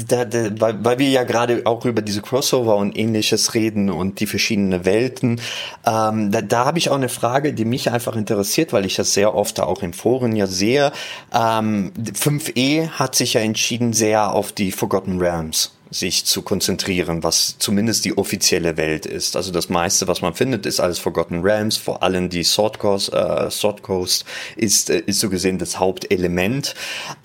da, 0.08 0.24
da, 0.24 0.60
weil, 0.60 0.82
weil 0.82 0.98
wir 0.98 1.10
ja 1.10 1.24
gerade 1.24 1.62
auch 1.66 1.84
über 1.84 2.00
diese 2.00 2.22
Crossover 2.22 2.76
und 2.76 2.96
ähnliches 2.96 3.52
reden 3.52 3.90
und 3.90 4.20
die 4.20 4.26
verschiedenen 4.26 4.86
Welten, 4.86 5.40
ähm, 5.86 6.30
da, 6.30 6.40
da 6.40 6.64
habe 6.64 6.78
ich 6.78 6.88
auch 6.88 6.96
eine 6.96 7.10
Frage, 7.10 7.52
die 7.52 7.66
mich 7.66 7.90
einfach 7.90 8.16
interessiert, 8.16 8.72
weil 8.72 8.86
ich 8.86 8.96
das 8.96 9.12
sehr 9.12 9.34
oft 9.34 9.60
auch 9.60 9.82
in 9.82 9.92
Foren 9.92 10.34
ja 10.34 10.46
sehe. 10.46 10.92
Ähm, 11.34 11.92
5e 11.98 12.88
hat 12.90 13.14
sich 13.14 13.34
ja 13.34 13.42
entschieden 13.42 13.92
sehr 13.92 14.32
auf 14.32 14.52
die 14.52 14.72
Forgotten 14.72 15.18
Realms 15.18 15.72
sich 15.90 16.24
zu 16.24 16.42
konzentrieren, 16.42 17.22
was 17.22 17.56
zumindest 17.58 18.04
die 18.04 18.16
offizielle 18.16 18.76
Welt 18.76 19.06
ist. 19.06 19.36
Also 19.36 19.50
das 19.50 19.68
meiste, 19.68 20.06
was 20.06 20.22
man 20.22 20.34
findet, 20.34 20.66
ist 20.66 20.80
alles 20.80 20.98
Forgotten 20.98 21.42
Realms, 21.42 21.76
vor 21.76 22.02
allem 22.02 22.28
die 22.28 22.44
Sword 22.44 22.78
Coast, 22.78 23.12
äh, 23.12 23.50
Sword 23.50 23.82
Coast 23.82 24.24
ist, 24.56 24.90
äh, 24.90 25.02
ist 25.06 25.20
so 25.20 25.28
gesehen 25.28 25.58
das 25.58 25.78
Hauptelement. 25.78 26.74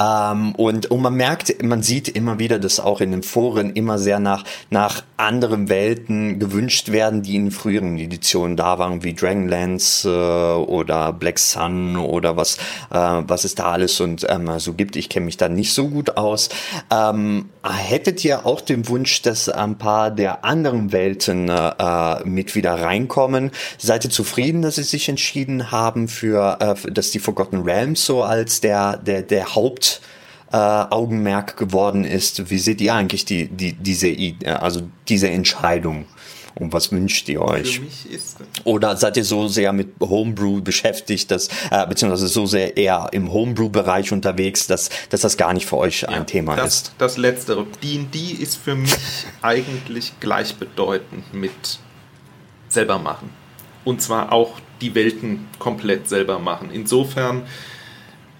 Ähm, 0.01 0.55
und, 0.55 0.89
und 0.89 1.01
man 1.01 1.13
merkt, 1.13 1.63
man 1.63 1.83
sieht 1.83 2.09
immer 2.09 2.39
wieder, 2.39 2.57
dass 2.57 2.79
auch 2.79 3.01
in 3.01 3.11
den 3.11 3.23
Foren 3.23 3.73
immer 3.73 3.99
sehr 3.99 4.19
nach, 4.19 4.43
nach 4.69 5.03
anderen 5.17 5.69
Welten 5.69 6.39
gewünscht 6.39 6.91
werden, 6.91 7.21
die 7.21 7.35
in 7.35 7.51
früheren 7.51 7.97
Editionen 7.97 8.57
da 8.57 8.79
waren, 8.79 9.03
wie 9.03 9.13
Dragonlance 9.13 10.09
äh, 10.09 10.65
oder 10.65 11.13
Black 11.13 11.39
Sun 11.39 11.97
oder 11.97 12.35
was, 12.35 12.57
äh, 12.89 12.97
was 12.97 13.43
es 13.43 13.55
da 13.55 13.71
alles 13.71 13.99
und 14.01 14.25
ähm, 14.29 14.59
so 14.59 14.73
gibt. 14.73 14.95
Ich 14.95 15.09
kenne 15.09 15.25
mich 15.25 15.37
da 15.37 15.49
nicht 15.49 15.73
so 15.73 15.87
gut 15.87 16.17
aus. 16.17 16.49
Ähm, 16.91 17.49
hättet 17.63 18.23
ihr 18.25 18.45
auch 18.45 18.54
auch 18.55 18.61
den 18.61 18.87
Wunsch, 18.87 19.21
dass 19.21 19.49
ein 19.49 19.77
paar 19.77 20.11
der 20.11 20.45
anderen 20.45 20.93
Welten 20.93 21.49
äh, 21.49 22.23
mit 22.23 22.55
wieder 22.55 22.81
reinkommen. 22.81 23.51
Seid 23.77 24.05
ihr 24.05 24.09
zufrieden, 24.11 24.61
dass 24.61 24.75
sie 24.75 24.83
sich 24.83 25.09
entschieden 25.09 25.71
haben 25.71 26.07
für, 26.07 26.57
äh, 26.61 26.91
dass 26.91 27.11
die 27.11 27.19
Forgotten 27.19 27.63
Realms 27.63 28.05
so 28.05 28.23
als 28.23 28.61
der, 28.61 28.95
der, 28.95 29.23
der 29.23 29.55
Haupt 29.55 29.99
äh, 30.53 30.55
geworden 31.57 32.05
ist. 32.05 32.49
Wie 32.49 32.57
seht 32.59 32.79
ihr 32.79 32.93
eigentlich 32.93 33.25
die, 33.25 33.47
die, 33.47 33.73
diese, 33.73 34.15
also 34.61 34.83
diese 35.09 35.29
Entscheidung? 35.29 36.05
Und 36.57 36.71
was 36.71 36.91
wünscht 36.91 37.27
ihr 37.27 37.41
euch? 37.41 37.81
Oder 38.63 38.95
seid 38.95 39.17
ihr 39.17 39.25
so 39.25 39.49
sehr 39.49 39.73
mit 39.73 39.89
Homebrew 39.99 40.61
beschäftigt, 40.61 41.29
dass, 41.29 41.49
äh, 41.69 41.85
beziehungsweise 41.85 42.27
so 42.27 42.45
sehr 42.45 42.77
eher 42.77 43.09
im 43.11 43.33
Homebrew-Bereich 43.33 44.13
unterwegs, 44.13 44.65
dass, 44.65 44.89
dass 45.09 45.21
das 45.21 45.35
gar 45.35 45.53
nicht 45.53 45.65
für 45.65 45.77
euch 45.77 46.03
ja, 46.03 46.09
ein 46.09 46.25
Thema 46.25 46.55
das, 46.55 46.75
ist? 46.75 46.95
Das 46.97 47.17
Letztere. 47.17 47.67
D&D 47.83 48.41
ist 48.41 48.55
für 48.55 48.75
mich 48.75 48.95
eigentlich 49.41 50.13
gleichbedeutend 50.21 51.33
mit 51.33 51.79
selber 52.69 52.99
machen. 52.99 53.29
Und 53.83 54.01
zwar 54.01 54.31
auch 54.31 54.59
die 54.79 54.95
Welten 54.95 55.47
komplett 55.59 56.07
selber 56.07 56.39
machen. 56.39 56.69
Insofern 56.71 57.43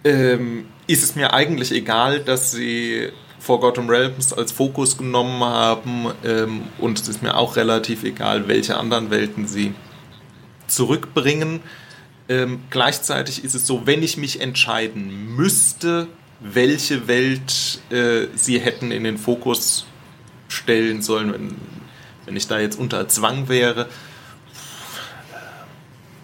ähm, 0.06 0.68
ist 0.88 1.04
es 1.04 1.16
mir 1.16 1.34
eigentlich 1.34 1.72
egal, 1.72 2.20
dass 2.20 2.52
sie 2.52 3.10
Forgotten 3.46 3.88
Realms 3.88 4.34
als 4.34 4.52
Fokus 4.52 4.98
genommen 4.98 5.44
haben 5.44 6.08
ähm, 6.24 6.64
und 6.80 7.00
es 7.00 7.08
ist 7.08 7.22
mir 7.22 7.38
auch 7.38 7.56
relativ 7.58 8.04
egal, 8.04 8.48
welche 8.48 8.76
anderen 8.76 9.12
Welten 9.12 9.48
sie 9.48 9.76
zurückbringen. 10.66 11.60
Ähm, 12.28 12.62
gleichzeitig 12.72 13.44
ist 13.44 13.54
es 13.54 13.68
so, 13.68 13.86
wenn 13.86 14.02
ich 14.02 14.18
mich 14.18 14.42
entscheiden 14.42 15.36
müsste, 15.36 16.08
welche 16.40 17.08
Welt 17.08 17.82
äh, 17.92 18.26
sie 18.34 18.58
hätten 18.60 18.90
in 18.92 19.04
den 19.04 19.20
Fokus 19.20 19.86
stellen 20.48 21.04
sollen, 21.04 21.32
wenn, 21.32 21.56
wenn 22.26 22.36
ich 22.36 22.48
da 22.48 22.58
jetzt 22.60 22.80
unter 22.80 23.08
Zwang 23.08 23.48
wäre, 23.48 23.88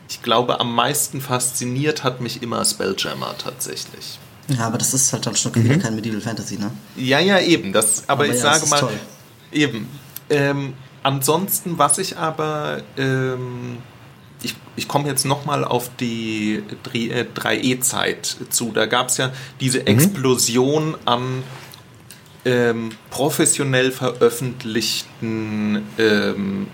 ich 0.09 0.23
glaube, 0.23 0.59
am 0.59 0.73
meisten 0.73 1.21
fasziniert 1.21 2.03
hat 2.03 2.19
mich 2.19 2.41
immer 2.41 2.65
Spelljammer 2.65 3.35
tatsächlich. 3.37 4.17
Ja, 4.57 4.67
aber 4.67 4.77
das 4.77 4.93
ist 4.93 5.11
halt 5.13 5.25
dann 5.25 5.35
schon 5.35 5.51
mhm. 5.53 5.63
wieder 5.63 5.77
kein 5.77 5.95
Medieval 5.95 6.21
Fantasy, 6.21 6.57
ne? 6.57 6.71
Ja, 6.95 7.19
ja, 7.19 7.39
eben. 7.39 7.73
Das, 7.73 8.03
aber, 8.07 8.23
aber 8.23 8.33
ich 8.33 8.41
ja, 8.41 8.53
sage 8.53 8.69
mal, 8.69 8.79
toll. 8.79 8.99
eben. 9.51 9.87
Ähm, 10.29 10.73
ansonsten, 11.03 11.77
was 11.77 11.97
ich 11.97 12.17
aber, 12.17 12.81
ähm, 12.97 13.77
ich, 14.43 14.55
ich 14.75 14.87
komme 14.87 15.07
jetzt 15.07 15.25
nochmal 15.25 15.63
auf 15.63 15.89
die 15.99 16.63
3E-Zeit 16.85 18.37
äh, 18.41 18.49
zu. 18.49 18.71
Da 18.71 18.85
gab 18.85 19.09
es 19.09 19.17
ja 19.17 19.31
diese 19.59 19.79
mhm. 19.79 19.87
Explosion 19.87 20.95
an 21.05 21.43
ähm, 22.45 22.89
professionell 23.09 23.91
veröffentlichten 23.91 25.83
ähm, 25.97 26.67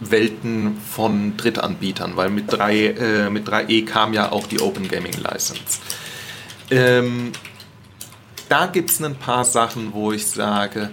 Welten 0.00 0.78
von 0.78 1.36
Drittanbietern, 1.36 2.16
weil 2.16 2.30
mit, 2.30 2.52
3, 2.52 2.86
äh, 2.86 3.30
mit 3.30 3.48
3E 3.48 3.86
kam 3.86 4.12
ja 4.12 4.30
auch 4.32 4.46
die 4.46 4.60
Open 4.60 4.88
Gaming 4.88 5.14
License. 5.14 5.80
Ähm, 6.70 7.32
da 8.48 8.66
gibt 8.66 8.90
es 8.90 9.02
ein 9.02 9.16
paar 9.16 9.44
Sachen, 9.44 9.92
wo 9.92 10.12
ich 10.12 10.26
sage, 10.26 10.90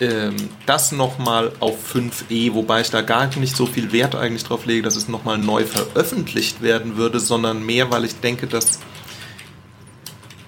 ähm, 0.00 0.36
das 0.66 0.92
nochmal 0.92 1.52
auf 1.60 1.94
5e, 1.94 2.54
wobei 2.54 2.80
ich 2.80 2.90
da 2.90 3.02
gar 3.02 3.26
nicht 3.36 3.56
so 3.56 3.66
viel 3.66 3.92
Wert 3.92 4.14
eigentlich 4.14 4.44
drauf 4.44 4.66
lege, 4.66 4.82
dass 4.82 4.96
es 4.96 5.08
nochmal 5.08 5.38
neu 5.38 5.64
veröffentlicht 5.64 6.62
werden 6.62 6.96
würde, 6.96 7.20
sondern 7.20 7.64
mehr, 7.64 7.90
weil 7.90 8.04
ich 8.04 8.18
denke, 8.20 8.46
dass 8.46 8.80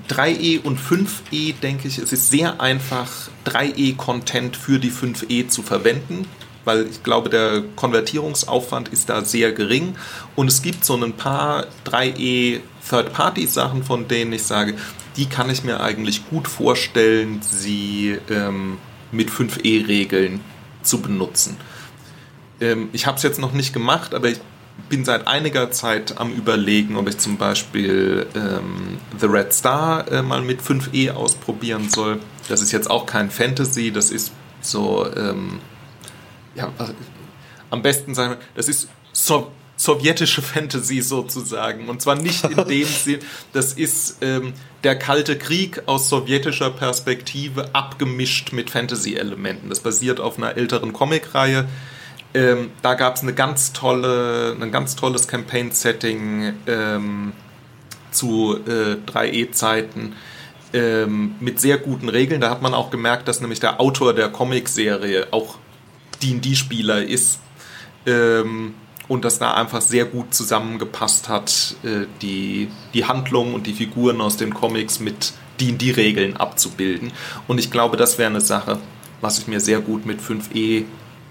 3e 0.08 0.62
und 0.62 0.80
5e, 0.80 1.54
denke 1.60 1.88
ich, 1.88 1.98
es 1.98 2.12
ist 2.12 2.30
sehr 2.30 2.60
einfach, 2.60 3.10
3e-Content 3.44 4.56
für 4.56 4.78
die 4.78 4.90
5e 4.90 5.48
zu 5.48 5.62
verwenden 5.62 6.26
weil 6.66 6.88
ich 6.90 7.02
glaube, 7.02 7.30
der 7.30 7.62
Konvertierungsaufwand 7.76 8.88
ist 8.88 9.08
da 9.08 9.24
sehr 9.24 9.52
gering. 9.52 9.94
Und 10.34 10.48
es 10.48 10.60
gibt 10.60 10.84
so 10.84 10.96
ein 10.96 11.12
paar 11.12 11.66
3E 11.86 12.60
Third-Party-Sachen, 12.88 13.84
von 13.84 14.08
denen 14.08 14.32
ich 14.32 14.44
sage, 14.44 14.74
die 15.16 15.26
kann 15.26 15.50
ich 15.50 15.64
mir 15.64 15.80
eigentlich 15.80 16.28
gut 16.28 16.48
vorstellen, 16.48 17.40
sie 17.42 18.18
ähm, 18.30 18.78
mit 19.12 19.30
5E-Regeln 19.30 20.40
zu 20.82 21.00
benutzen. 21.00 21.56
Ähm, 22.60 22.88
ich 22.92 23.06
habe 23.06 23.16
es 23.16 23.22
jetzt 23.22 23.38
noch 23.38 23.52
nicht 23.52 23.72
gemacht, 23.72 24.14
aber 24.14 24.28
ich 24.28 24.40
bin 24.88 25.04
seit 25.04 25.26
einiger 25.26 25.70
Zeit 25.70 26.18
am 26.18 26.32
Überlegen, 26.32 26.96
ob 26.96 27.08
ich 27.08 27.18
zum 27.18 27.38
Beispiel 27.38 28.26
ähm, 28.34 28.98
The 29.18 29.26
Red 29.26 29.52
Star 29.52 30.10
äh, 30.10 30.22
mal 30.22 30.42
mit 30.42 30.60
5E 30.60 31.10
ausprobieren 31.10 31.88
soll. 31.88 32.20
Das 32.48 32.60
ist 32.60 32.72
jetzt 32.72 32.90
auch 32.90 33.06
kein 33.06 33.30
Fantasy, 33.30 33.90
das 33.90 34.10
ist 34.10 34.32
so 34.60 35.06
ähm, 35.16 35.60
ja, 36.54 36.72
am 37.70 37.82
besten 37.82 38.14
sagen, 38.14 38.36
das 38.54 38.68
ist 38.68 38.88
so, 39.12 39.50
sowjetische 39.86 40.42
Fantasy 40.42 41.00
sozusagen. 41.00 41.88
Und 41.88 42.02
zwar 42.02 42.16
nicht 42.16 42.44
in 42.44 42.56
dem 42.68 42.86
Sinn, 42.86 43.20
das 43.52 43.72
ist 43.72 44.18
ähm, 44.20 44.52
der 44.84 44.98
Kalte 44.98 45.38
Krieg 45.38 45.82
aus 45.86 46.08
sowjetischer 46.08 46.70
Perspektive 46.70 47.74
abgemischt 47.74 48.52
mit 48.52 48.70
Fantasy-Elementen. 48.70 49.70
Das 49.70 49.80
basiert 49.80 50.20
auf 50.20 50.36
einer 50.36 50.56
älteren 50.56 50.92
Comicreihe. 50.92 51.66
Ähm, 52.34 52.70
da 52.82 52.94
gab 52.94 53.16
es 53.16 53.22
eine 53.22 53.32
ganz 53.32 53.72
tolle, 53.72 54.56
ein 54.60 54.70
ganz 54.70 54.96
tolles 54.96 55.26
Campaign-Setting 55.26 56.52
ähm, 56.66 57.32
zu 58.10 58.58
äh, 58.66 58.96
3E-Zeiten 59.10 60.14
ähm, 60.72 61.36
mit 61.40 61.60
sehr 61.60 61.78
guten 61.78 62.08
Regeln. 62.08 62.40
Da 62.40 62.50
hat 62.50 62.60
man 62.60 62.74
auch 62.74 62.90
gemerkt, 62.90 63.28
dass 63.28 63.40
nämlich 63.40 63.60
der 63.60 63.80
Autor 63.80 64.12
der 64.12 64.28
Comicserie 64.28 65.28
auch 65.30 65.56
D&D-Spieler 66.22 67.02
ist 67.02 67.40
ähm, 68.06 68.74
und 69.08 69.24
das 69.24 69.38
da 69.38 69.54
einfach 69.54 69.80
sehr 69.80 70.04
gut 70.04 70.34
zusammengepasst 70.34 71.28
hat, 71.28 71.76
äh, 71.84 72.06
die, 72.22 72.68
die 72.94 73.04
Handlung 73.04 73.54
und 73.54 73.66
die 73.66 73.72
Figuren 73.72 74.20
aus 74.20 74.36
den 74.36 74.52
Comics 74.54 75.00
mit 75.00 75.32
D&D-Regeln 75.60 76.36
abzubilden. 76.36 77.12
Und 77.46 77.58
ich 77.58 77.70
glaube, 77.70 77.96
das 77.96 78.18
wäre 78.18 78.30
eine 78.30 78.40
Sache, 78.40 78.78
was 79.20 79.38
ich 79.38 79.46
mir 79.46 79.60
sehr 79.60 79.80
gut 79.80 80.06
mit 80.06 80.20
5e 80.20 80.84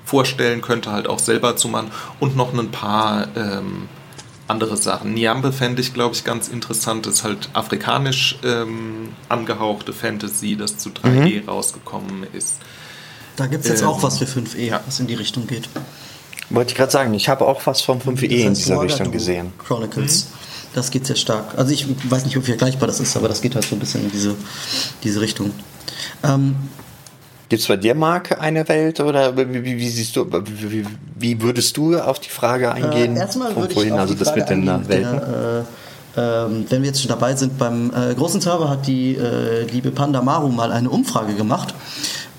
vorstellen 0.06 0.62
könnte, 0.62 0.92
halt 0.92 1.08
auch 1.08 1.20
selber 1.20 1.56
zu 1.56 1.68
machen 1.68 1.92
und 2.20 2.36
noch 2.36 2.54
ein 2.54 2.72
paar 2.72 3.28
ähm, 3.36 3.88
andere 4.48 4.78
Sachen. 4.78 5.14
Niambe 5.14 5.52
fände 5.52 5.82
ich, 5.82 5.94
glaube 5.94 6.16
ich, 6.16 6.24
ganz 6.24 6.48
interessant. 6.48 7.06
Das 7.06 7.16
ist 7.16 7.24
halt 7.24 7.50
afrikanisch 7.54 8.38
ähm, 8.44 9.10
angehauchte 9.30 9.94
Fantasy, 9.94 10.56
das 10.56 10.78
zu 10.78 10.90
3E 10.90 11.42
mhm. 11.42 11.50
rausgekommen 11.50 12.28
ist. 12.34 12.60
Da 13.36 13.48
gibt 13.48 13.66
es 13.66 13.70
jetzt 13.70 13.82
ähm, 13.82 13.88
auch 13.88 14.04
was 14.04 14.20
für 14.20 14.26
5E, 14.26 14.60
ja. 14.60 14.82
was 14.86 15.00
in 15.00 15.08
die 15.08 15.16
Richtung 15.16 15.48
geht. 15.48 15.68
Wollte 16.50 16.72
ich 16.72 16.76
gerade 16.76 16.92
sagen, 16.92 17.14
ich 17.14 17.28
habe 17.28 17.46
auch 17.46 17.62
was 17.66 17.82
vom 17.82 18.00
5E 18.00 18.28
in 18.28 18.54
dieser 18.54 18.80
Richtung 18.82 19.12
gesehen. 19.12 19.54
Chronicles. 19.58 20.26
Mhm. 20.26 20.46
Das 20.76 20.92
geht 20.92 21.06
sehr 21.06 21.16
stark. 21.16 21.58
Also 21.58 21.72
ich 21.72 21.88
weiß 22.10 22.26
nicht, 22.26 22.36
wie 22.36 22.42
vergleichbar 22.42 22.88
das 22.88 23.00
ist, 23.00 23.16
aber 23.16 23.30
das 23.30 23.42
geht 23.42 23.56
halt 23.56 23.66
so 23.66 23.76
ein 23.76 23.80
bisschen 23.80 24.04
in 24.04 24.12
diese, 24.12 24.36
diese 25.04 25.22
Richtung. 25.22 25.52
Ähm, 26.24 26.56
Gibt 27.48 27.62
es 27.62 27.68
bei 27.68 27.78
dir, 27.78 27.96
Marc, 27.96 28.42
eine 28.42 28.68
Welt 28.68 29.00
oder 29.00 29.38
wie, 29.38 29.64
wie, 29.64 29.78
wie 29.78 29.90
siehst 29.90 30.16
du, 30.16 30.26
wie, 30.32 30.86
wie, 31.16 31.42
würdest 31.42 31.78
du 31.78 31.98
auf 31.98 32.20
die 32.20 32.30
Frage 32.30 32.72
eingehen? 32.72 33.16
Äh, 33.16 33.20
erstmal 33.20 33.56
würde 33.56 33.74
ich 33.74 33.92
auf 33.92 34.00
also 34.00 34.16
das 34.16 34.36
mit 34.36 34.50
den 34.50 34.66
Welten. 34.66 34.88
Der, 34.90 35.66
äh, 36.16 36.46
äh, 36.46 36.48
wenn 36.70 36.82
wir 36.82 36.88
jetzt 36.88 37.02
schon 37.02 37.10
dabei 37.10 37.36
sind, 37.36 37.58
beim 37.58 37.92
äh, 37.94 38.14
großen 38.16 38.42
Server 38.42 38.70
hat 38.70 38.88
die 38.88 39.16
äh, 39.16 39.64
liebe 39.66 39.92
Panda 39.92 40.22
Maru 40.22 40.50
mal 40.50 40.72
eine 40.72 40.90
Umfrage 40.90 41.36
gemacht 41.36 41.74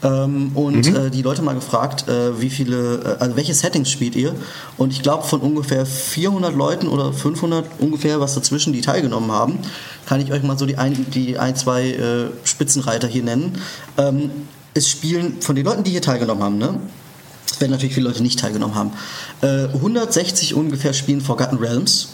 ähm, 0.03 0.53
und 0.55 0.90
mhm. 0.90 0.97
äh, 0.97 1.11
die 1.11 1.22
Leute 1.22 1.42
mal 1.42 1.55
gefragt, 1.55 2.09
äh, 2.09 2.40
wie 2.40 2.51
viele, 2.51 3.16
äh, 3.18 3.22
also 3.22 3.36
welche 3.36 3.55
Settings 3.55 3.90
spielt 3.90 4.14
ihr? 4.14 4.34
Und 4.76 4.92
ich 4.92 5.03
glaube, 5.03 5.24
von 5.24 5.40
ungefähr 5.40 5.86
400 5.86 6.55
Leuten 6.55 6.88
oder 6.88 7.12
500 7.12 7.64
ungefähr, 7.78 8.20
was 8.20 8.34
dazwischen, 8.34 8.72
die 8.72 8.82
teilgenommen 8.82 9.32
haben, 9.32 9.59
kann 10.05 10.20
ich 10.20 10.32
euch 10.32 10.42
mal 10.42 10.59
so 10.59 10.66
die 10.66 10.76
ein, 10.76 11.07
die 11.11 11.38
ein 11.38 11.57
zwei 11.57 11.90
äh, 11.90 12.26
Spitzenreiter 12.44 13.09
hier 13.09 13.22
nennen. 13.22 13.59
Ähm, 13.97 14.30
es 14.74 14.88
spielen 14.88 15.40
von 15.40 15.57
den 15.57 15.64
Leuten, 15.64 15.84
die 15.84 15.92
hier 15.92 16.03
teilgenommen 16.03 16.42
haben, 16.42 16.59
ne? 16.59 16.78
Es 17.51 17.61
werden 17.61 17.70
natürlich 17.70 17.94
viele 17.94 18.09
Leute 18.09 18.22
nicht 18.22 18.38
teilgenommen 18.38 18.74
haben. 18.74 18.90
160 19.40 20.51
äh, 20.51 20.55
ungefähr 20.55 20.92
spielen 20.92 21.22
Forgotten 21.22 21.57
Realms. 21.57 22.09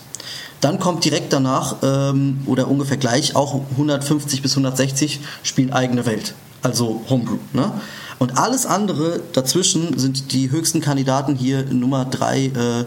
Dann 0.60 0.78
kommt 0.78 1.04
direkt 1.04 1.32
danach 1.32 1.76
ähm, 1.82 2.42
oder 2.46 2.68
ungefähr 2.68 2.98
gleich 2.98 3.34
auch 3.34 3.60
150 3.72 4.42
bis 4.42 4.52
160 4.52 5.18
spielen 5.42 5.72
eigene 5.72 6.06
Welt 6.06 6.34
also 6.62 7.02
Homebrew. 7.08 7.38
Ne? 7.52 7.72
Und 8.18 8.38
alles 8.38 8.66
andere 8.66 9.20
dazwischen 9.32 9.98
sind 9.98 10.32
die 10.32 10.50
höchsten 10.50 10.80
Kandidaten 10.80 11.34
hier 11.34 11.64
Nummer 11.64 12.04
3. 12.04 12.44
Äh, 12.44 12.84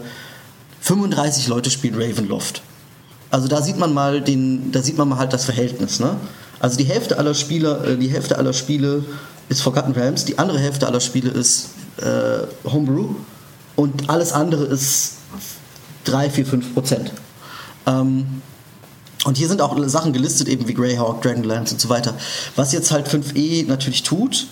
35 0.80 1.48
Leute 1.48 1.70
spielen 1.70 1.94
Ravenloft. 2.00 2.62
Also 3.30 3.48
da 3.48 3.60
sieht 3.60 3.76
man 3.76 3.92
mal 3.92 4.20
den, 4.20 4.70
da 4.72 4.82
sieht 4.82 4.96
man 4.96 5.08
mal 5.08 5.18
halt 5.18 5.32
das 5.32 5.44
Verhältnis. 5.44 6.00
Ne? 6.00 6.16
Also 6.60 6.76
die 6.76 6.84
Hälfte 6.84 7.18
aller 7.18 7.34
Spieler, 7.34 7.84
äh, 7.84 7.96
die 7.96 8.08
Hälfte 8.08 8.38
aller 8.38 8.52
Spiele 8.52 9.04
ist 9.48 9.62
Forgotten 9.62 9.92
Realms, 9.92 10.24
die 10.24 10.38
andere 10.38 10.58
Hälfte 10.58 10.86
aller 10.86 11.00
Spiele 11.00 11.30
ist 11.30 11.70
äh, 11.98 12.70
Homebrew 12.70 13.14
und 13.74 14.08
alles 14.08 14.32
andere 14.32 14.64
ist 14.64 15.14
3, 16.04 16.30
4, 16.30 16.46
5 16.46 16.74
Prozent. 16.74 17.12
Ähm, 17.86 18.42
und 19.26 19.36
hier 19.36 19.48
sind 19.48 19.60
auch 19.60 19.76
Sachen 19.88 20.12
gelistet, 20.12 20.46
eben 20.48 20.68
wie 20.68 20.74
Greyhawk, 20.74 21.20
Dragonlance 21.20 21.74
und 21.74 21.80
so 21.80 21.88
weiter. 21.88 22.14
Was 22.54 22.72
jetzt 22.72 22.92
halt 22.92 23.08
5e 23.08 23.66
natürlich 23.66 24.04
tut, 24.04 24.46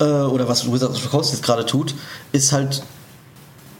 äh, 0.00 0.04
oder 0.04 0.48
was 0.48 0.66
Wizards 0.72 0.96
of 0.96 1.02
the 1.02 1.08
Coast 1.08 1.32
jetzt 1.34 1.42
gerade 1.42 1.66
tut, 1.66 1.94
ist 2.32 2.50
halt 2.50 2.82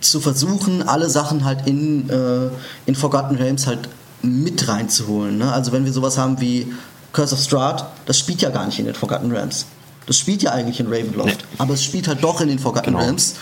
zu 0.02 0.20
versuchen, 0.20 0.86
alle 0.86 1.08
Sachen 1.08 1.44
halt 1.46 1.66
in, 1.66 2.10
äh, 2.10 2.50
in 2.84 2.94
Forgotten 2.94 3.36
Realms 3.36 3.66
halt 3.66 3.88
mit 4.20 4.68
reinzuholen. 4.68 5.38
Ne? 5.38 5.50
Also 5.50 5.72
wenn 5.72 5.86
wir 5.86 5.94
sowas 5.94 6.18
haben 6.18 6.38
wie 6.42 6.74
Curse 7.14 7.34
of 7.34 7.40
Strahd, 7.40 7.86
das 8.04 8.18
spielt 8.18 8.42
ja 8.42 8.50
gar 8.50 8.66
nicht 8.66 8.78
in 8.78 8.84
den 8.84 8.94
Forgotten 8.94 9.32
Realms. 9.32 9.64
Das 10.04 10.18
spielt 10.18 10.42
ja 10.42 10.50
eigentlich 10.50 10.78
in 10.78 10.88
Ravenloft. 10.88 11.38
Nee. 11.38 11.56
Aber 11.56 11.72
es 11.72 11.82
spielt 11.82 12.06
halt 12.06 12.22
doch 12.22 12.42
in 12.42 12.48
den 12.48 12.58
Forgotten 12.58 12.90
genau. 12.90 12.98
Realms, 12.98 13.36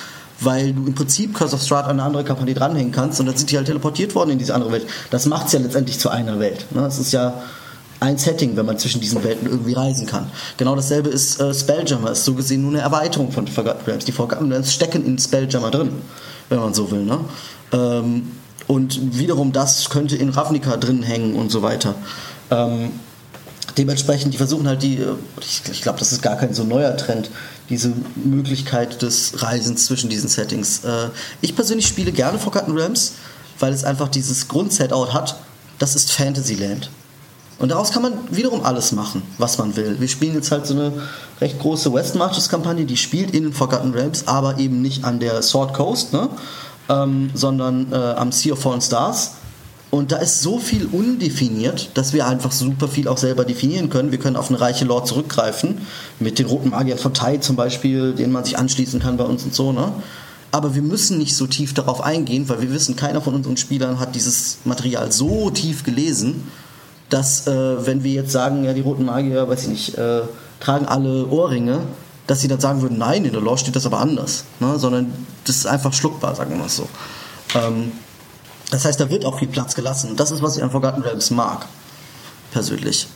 weil 0.44 0.72
du 0.72 0.86
im 0.86 0.94
Prinzip 0.94 1.34
Curse 1.34 1.54
of 1.54 1.62
Strahd 1.62 1.84
an 1.84 1.92
eine 1.92 2.02
andere 2.02 2.24
Kampagne 2.24 2.54
dranhängen 2.54 2.92
kannst 2.92 3.20
und 3.20 3.26
dann 3.26 3.36
sind 3.36 3.50
die 3.50 3.56
halt 3.56 3.66
teleportiert 3.66 4.14
worden 4.14 4.30
in 4.30 4.38
diese 4.38 4.54
andere 4.54 4.72
Welt. 4.72 4.86
Das 5.10 5.26
macht 5.26 5.46
es 5.46 5.52
ja 5.52 5.60
letztendlich 5.60 5.98
zu 5.98 6.08
einer 6.08 6.38
Welt. 6.38 6.66
Ne? 6.70 6.80
Das 6.82 6.98
ist 6.98 7.12
ja 7.12 7.42
ein 8.00 8.18
Setting, 8.18 8.56
wenn 8.56 8.66
man 8.66 8.78
zwischen 8.78 9.00
diesen 9.00 9.22
Welten 9.22 9.48
irgendwie 9.48 9.74
reisen 9.74 10.06
kann. 10.06 10.30
Genau 10.56 10.74
dasselbe 10.74 11.08
ist 11.08 11.40
äh, 11.40 11.54
Spelljammer, 11.54 12.12
ist 12.12 12.24
so 12.24 12.34
gesehen 12.34 12.62
nur 12.62 12.72
eine 12.72 12.80
Erweiterung 12.80 13.30
von 13.30 13.46
Forgotten 13.46 13.84
Realms. 13.86 14.04
Die 14.04 14.12
Forgotten 14.12 14.50
Realms 14.50 14.72
stecken 14.72 15.06
in 15.06 15.18
Spelljammer 15.18 15.70
drin, 15.70 15.92
wenn 16.48 16.58
man 16.58 16.74
so 16.74 16.90
will. 16.90 17.04
Ne? 17.04 17.20
Ähm, 17.72 18.32
und 18.66 19.18
wiederum 19.18 19.52
das 19.52 19.88
könnte 19.90 20.16
in 20.16 20.30
Ravnica 20.30 20.76
drin 20.76 21.02
hängen 21.02 21.36
und 21.36 21.50
so 21.50 21.62
weiter. 21.62 21.94
Ähm, 22.50 22.90
dementsprechend, 23.78 24.34
die 24.34 24.38
versuchen 24.38 24.66
halt 24.66 24.82
die, 24.82 24.96
äh, 24.96 25.14
ich, 25.40 25.62
ich 25.70 25.82
glaube, 25.82 25.98
das 25.98 26.12
ist 26.12 26.22
gar 26.22 26.36
kein 26.36 26.54
so 26.54 26.64
neuer 26.64 26.96
Trend, 26.96 27.30
diese 27.72 27.92
Möglichkeit 28.14 29.02
des 29.02 29.42
Reisens 29.42 29.86
zwischen 29.86 30.10
diesen 30.10 30.28
Settings. 30.28 30.84
Äh, 30.84 31.08
ich 31.40 31.56
persönlich 31.56 31.86
spiele 31.86 32.12
gerne 32.12 32.38
Forgotten 32.38 32.72
Realms, 32.72 33.14
weil 33.58 33.72
es 33.72 33.82
einfach 33.82 34.08
dieses 34.08 34.46
Grundsetout 34.46 35.12
hat, 35.12 35.36
das 35.78 35.96
ist 35.96 36.12
Fantasyland. 36.12 36.90
Und 37.58 37.70
daraus 37.70 37.90
kann 37.90 38.02
man 38.02 38.12
wiederum 38.30 38.64
alles 38.64 38.92
machen, 38.92 39.22
was 39.38 39.56
man 39.56 39.74
will. 39.76 40.00
Wir 40.00 40.08
spielen 40.08 40.34
jetzt 40.34 40.50
halt 40.50 40.66
so 40.66 40.74
eine 40.74 40.92
recht 41.40 41.58
große 41.60 41.92
West 41.92 42.14
Marches-Kampagne, 42.14 42.84
die 42.84 42.96
spielt 42.96 43.32
in 43.34 43.44
den 43.44 43.52
Forgotten 43.52 43.92
Realms, 43.92 44.28
aber 44.28 44.58
eben 44.58 44.82
nicht 44.82 45.04
an 45.04 45.18
der 45.20 45.40
Sword 45.42 45.72
Coast, 45.72 46.12
ne? 46.12 46.28
ähm, 46.88 47.30
sondern 47.34 47.90
äh, 47.92 47.96
am 47.96 48.32
Sea 48.32 48.52
of 48.52 48.60
Fallen 48.60 48.80
Stars. 48.80 49.32
Und 49.92 50.10
da 50.10 50.16
ist 50.16 50.40
so 50.40 50.58
viel 50.58 50.88
undefiniert, 50.90 51.90
dass 51.92 52.14
wir 52.14 52.26
einfach 52.26 52.50
super 52.50 52.88
viel 52.88 53.08
auch 53.08 53.18
selber 53.18 53.44
definieren 53.44 53.90
können. 53.90 54.10
Wir 54.10 54.18
können 54.18 54.36
auf 54.36 54.48
eine 54.48 54.58
reiche 54.58 54.86
Lore 54.86 55.04
zurückgreifen, 55.04 55.82
mit 56.18 56.38
den 56.38 56.46
roten 56.46 56.70
Magiern 56.70 56.96
von 56.96 57.12
Tai 57.12 57.36
zum 57.36 57.56
Beispiel, 57.56 58.14
denen 58.14 58.32
man 58.32 58.42
sich 58.42 58.56
anschließen 58.56 59.00
kann 59.00 59.18
bei 59.18 59.24
uns 59.24 59.44
und 59.44 59.54
so. 59.54 59.70
Ne? 59.70 59.92
Aber 60.50 60.74
wir 60.74 60.80
müssen 60.80 61.18
nicht 61.18 61.36
so 61.36 61.46
tief 61.46 61.74
darauf 61.74 62.00
eingehen, 62.00 62.48
weil 62.48 62.62
wir 62.62 62.72
wissen, 62.72 62.96
keiner 62.96 63.20
von 63.20 63.34
unseren 63.34 63.58
Spielern 63.58 64.00
hat 64.00 64.14
dieses 64.14 64.60
Material 64.64 65.12
so 65.12 65.50
tief 65.50 65.84
gelesen, 65.84 66.50
dass 67.10 67.46
äh, 67.46 67.86
wenn 67.86 68.02
wir 68.02 68.12
jetzt 68.12 68.32
sagen, 68.32 68.64
ja, 68.64 68.72
die 68.72 68.80
roten 68.80 69.04
Magier, 69.04 69.46
weiß 69.46 69.64
ich 69.64 69.68
nicht, 69.68 69.98
äh, 69.98 70.22
tragen 70.58 70.86
alle 70.86 71.26
Ohrringe, 71.26 71.80
dass 72.26 72.40
sie 72.40 72.48
dann 72.48 72.60
sagen 72.60 72.80
würden, 72.80 72.96
nein, 72.96 73.26
in 73.26 73.32
der 73.32 73.42
Lore 73.42 73.58
steht 73.58 73.76
das 73.76 73.84
aber 73.84 73.98
anders, 73.98 74.44
ne? 74.58 74.78
sondern 74.78 75.12
das 75.44 75.56
ist 75.56 75.66
einfach 75.66 75.92
schluckbar, 75.92 76.34
sagen 76.34 76.52
wir 76.52 76.56
mal 76.56 76.70
so. 76.70 76.88
Ähm, 77.54 77.92
das 78.72 78.84
heißt, 78.84 78.98
da 78.98 79.10
wird 79.10 79.24
auch 79.24 79.38
viel 79.38 79.48
Platz 79.48 79.74
gelassen. 79.74 80.10
Und 80.10 80.20
das 80.20 80.30
ist, 80.30 80.42
was 80.42 80.56
ich 80.56 80.62
an 80.62 80.70
Forgotten 80.70 81.02
Realms 81.02 81.30
mag, 81.30 81.66
persönlich. 82.52 83.06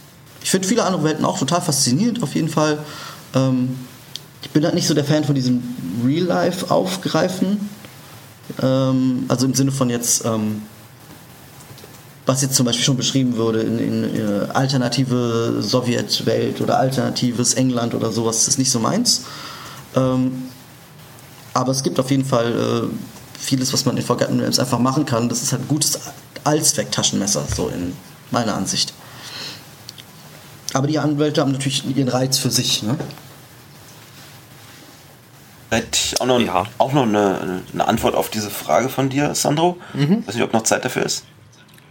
Ich 0.43 0.51
finde 0.51 0.69
viele 0.69 0.85
andere 0.85 1.03
Welten 1.03 1.25
auch 1.25 1.39
total 1.39 1.61
faszinierend, 1.61 2.23
auf 2.23 2.35
jeden 2.35 2.49
Fall. 2.49 2.79
Ähm, 3.35 3.77
ich 4.43 4.51
bin 4.51 4.65
halt 4.65 4.75
nicht 4.75 4.87
so 4.87 4.95
der 4.95 5.05
Fan 5.05 5.25
von 5.25 5.35
diesem 5.35 5.63
Real-Life-Aufgreifen. 6.05 7.69
Ähm, 8.63 9.25
also 9.29 9.47
im 9.47 9.55
Sinne 9.55 9.73
von 9.73 9.91
jetzt 9.91 10.25
ähm, 10.25 10.63
was 12.27 12.43
jetzt 12.43 12.55
zum 12.55 12.67
Beispiel 12.67 12.85
schon 12.85 12.97
beschrieben 12.97 13.37
wurde 13.37 13.61
in, 13.61 13.79
in, 13.79 14.17
äh, 14.17 14.47
alternative 14.53 15.63
Sowjetwelt 15.63 16.61
oder 16.61 16.79
alternatives 16.79 17.55
England 17.55 17.95
oder 17.95 18.11
sowas, 18.11 18.39
das 18.39 18.49
ist 18.49 18.59
nicht 18.59 18.71
so 18.71 18.81
meins. 18.81 19.23
Ähm, 19.95 20.49
aber 21.55 21.71
es 21.71 21.85
gibt 21.85 22.01
auf 22.01 22.11
jeden 22.11 22.25
Fall 22.25 22.53
äh, 22.53 23.16
vieles, 23.39 23.73
was 23.73 23.85
man 23.85 23.97
in 23.97 24.03
Forgotten 24.03 24.39
Realms 24.41 24.59
einfach 24.59 24.79
machen 24.79 25.07
kann. 25.07 25.29
Das 25.29 25.43
ist 25.43 25.53
halt 25.53 25.63
ein 25.63 25.69
gutes 25.69 25.99
Allzweck-Taschenmesser, 26.45 27.45
so 27.55 27.69
in 27.69 27.95
meiner 28.31 28.55
Ansicht. 28.55 28.93
Aber 30.73 30.87
die 30.87 30.99
Anwälte 30.99 31.41
haben 31.41 31.53
natürlich 31.53 31.85
ihren 31.97 32.09
Reiz 32.09 32.39
für 32.39 32.51
sich. 32.51 32.83
Ne? 32.83 32.99
Hätte 35.71 35.89
ich 35.93 36.21
auch 36.21 36.27
noch, 36.27 36.41
ja. 36.41 36.65
auch 36.79 36.93
noch 36.93 37.03
eine, 37.03 37.63
eine, 37.73 37.89
Antwort 37.89 38.15
auf 38.15 38.31
diese 38.31 38.51
Frage 38.51 38.89
von 38.89 39.09
dir, 39.09 39.35
Sandro. 39.35 39.79
Mhm. 39.95 40.27
Weiß 40.27 40.35
nicht, 40.35 40.45
ob 40.45 40.53
noch 40.53 40.63
Zeit 40.63 40.85
dafür 40.85 41.05
ist. 41.05 41.25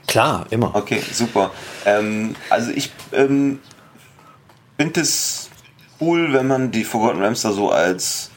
Klar, 0.07 0.45
immer. 0.49 0.73
Okay, 0.75 1.01
super. 1.11 1.51
Ähm, 1.85 2.35
also 2.49 2.71
ich 2.71 2.91
ähm, 3.11 3.59
finde 4.77 5.01
es 5.01 5.49
cool, 5.99 6.31
wenn 6.33 6.47
man 6.47 6.71
die 6.71 6.83
Forgotten 6.83 7.19
Realms 7.19 7.41
da 7.41 7.51
so 7.51 7.71
als 7.71 8.29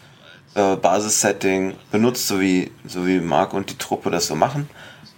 äh, 0.58 0.76
Basissetting 0.76 1.74
benutzt, 1.92 2.26
so 2.26 2.40
wie, 2.40 2.72
so 2.84 3.06
wie 3.06 3.20
Mark 3.20 3.54
und 3.54 3.70
die 3.70 3.78
Truppe 3.78 4.10
das 4.10 4.26
so 4.26 4.34
machen. 4.34 4.68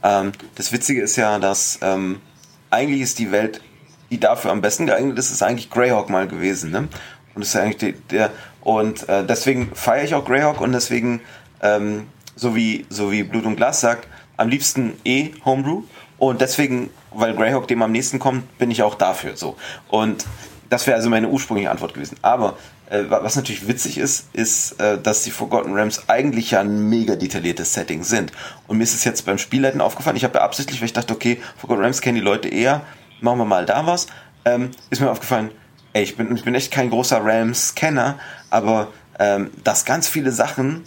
Ähm, 0.03 0.32
das 0.57 0.70
Witzige 0.70 1.01
ist 1.01 1.16
ja, 1.16 1.38
dass 1.38 1.78
ähm, 1.82 2.20
eigentlich 2.68 3.01
ist 3.01 3.18
die 3.18 3.32
Welt, 3.32 3.62
die 4.11 4.20
dafür 4.20 4.51
am 4.51 4.61
besten 4.61 4.86
geeignet 4.86 5.18
ist, 5.18 5.30
ist 5.30 5.43
eigentlich 5.43 5.70
Greyhawk 5.70 6.11
mal 6.11 6.28
gewesen. 6.28 6.70
Ne? 6.70 6.88
Und 7.34 7.43
ist 7.43 7.57
eigentlich 7.57 7.78
die, 7.78 7.93
der 7.93 8.30
und 8.61 9.09
äh, 9.09 9.24
deswegen 9.24 9.74
feiere 9.74 10.05
ich 10.05 10.14
auch 10.14 10.26
Greyhawk 10.26 10.61
und 10.61 10.72
deswegen 10.72 11.22
ähm, 11.62 12.07
so 12.36 12.55
wie 12.55 12.84
so 12.91 13.11
wie 13.11 13.22
Blut 13.22 13.47
und 13.47 13.57
Glas 13.57 13.80
sagt, 13.80 14.07
am 14.36 14.49
liebsten 14.49 14.93
eh 15.05 15.30
Homebrew 15.45 15.84
und 16.18 16.43
deswegen, 16.43 16.91
weil 17.12 17.34
Greyhawk 17.34 17.66
dem 17.66 17.80
am 17.80 17.93
nächsten 17.93 18.18
kommt, 18.18 18.59
bin 18.59 18.70
ich 18.70 18.82
auch 18.82 18.95
dafür. 18.95 19.36
So. 19.36 19.57
Und 19.88 20.26
das 20.68 20.86
wäre 20.86 20.97
also 20.97 21.09
meine 21.09 21.28
ursprüngliche 21.28 21.70
Antwort 21.70 21.95
gewesen. 21.95 22.18
Aber 22.20 22.57
was 22.91 23.36
natürlich 23.36 23.68
witzig 23.68 23.99
ist, 23.99 24.26
ist, 24.32 24.80
äh, 24.80 24.99
dass 24.99 25.22
die 25.22 25.30
Forgotten 25.30 25.72
Realms 25.72 26.09
eigentlich 26.09 26.51
ja 26.53 26.61
ein 26.61 26.88
mega 26.88 27.14
detailliertes 27.14 27.72
Setting 27.72 28.03
sind. 28.03 28.32
Und 28.66 28.78
mir 28.78 28.84
ist 28.84 28.95
es 28.95 29.05
jetzt 29.05 29.24
beim 29.26 29.38
Spielleiten 29.38 29.80
aufgefallen, 29.80 30.16
ich 30.16 30.24
habe 30.24 30.38
ja 30.38 30.45
absichtlich, 30.45 30.80
weil 30.80 30.86
ich 30.86 30.93
dachte, 30.93 31.14
okay, 31.14 31.41
Forgotten 31.57 31.80
Realms 31.80 32.01
kennen 32.01 32.16
die 32.16 32.20
Leute 32.20 32.49
eher, 32.49 32.82
machen 33.20 33.38
wir 33.38 33.45
mal 33.45 33.64
da 33.64 33.86
was. 33.86 34.09
Ähm, 34.45 34.70
ist 34.91 35.01
mir 35.01 35.11
aufgefallen, 35.11 35.51
ey, 35.93 36.03
ich 36.03 36.16
bin, 36.16 36.34
ich 36.34 36.45
bin 36.45 36.55
echt 36.55 36.72
kein 36.72 36.91
großer 36.91 37.24
Realms-Kenner, 37.24 38.18
aber 38.51 38.88
ähm, 39.18 39.51
dass 39.62 39.84
ganz 39.84 40.09
viele 40.09 40.32
Sachen 40.32 40.82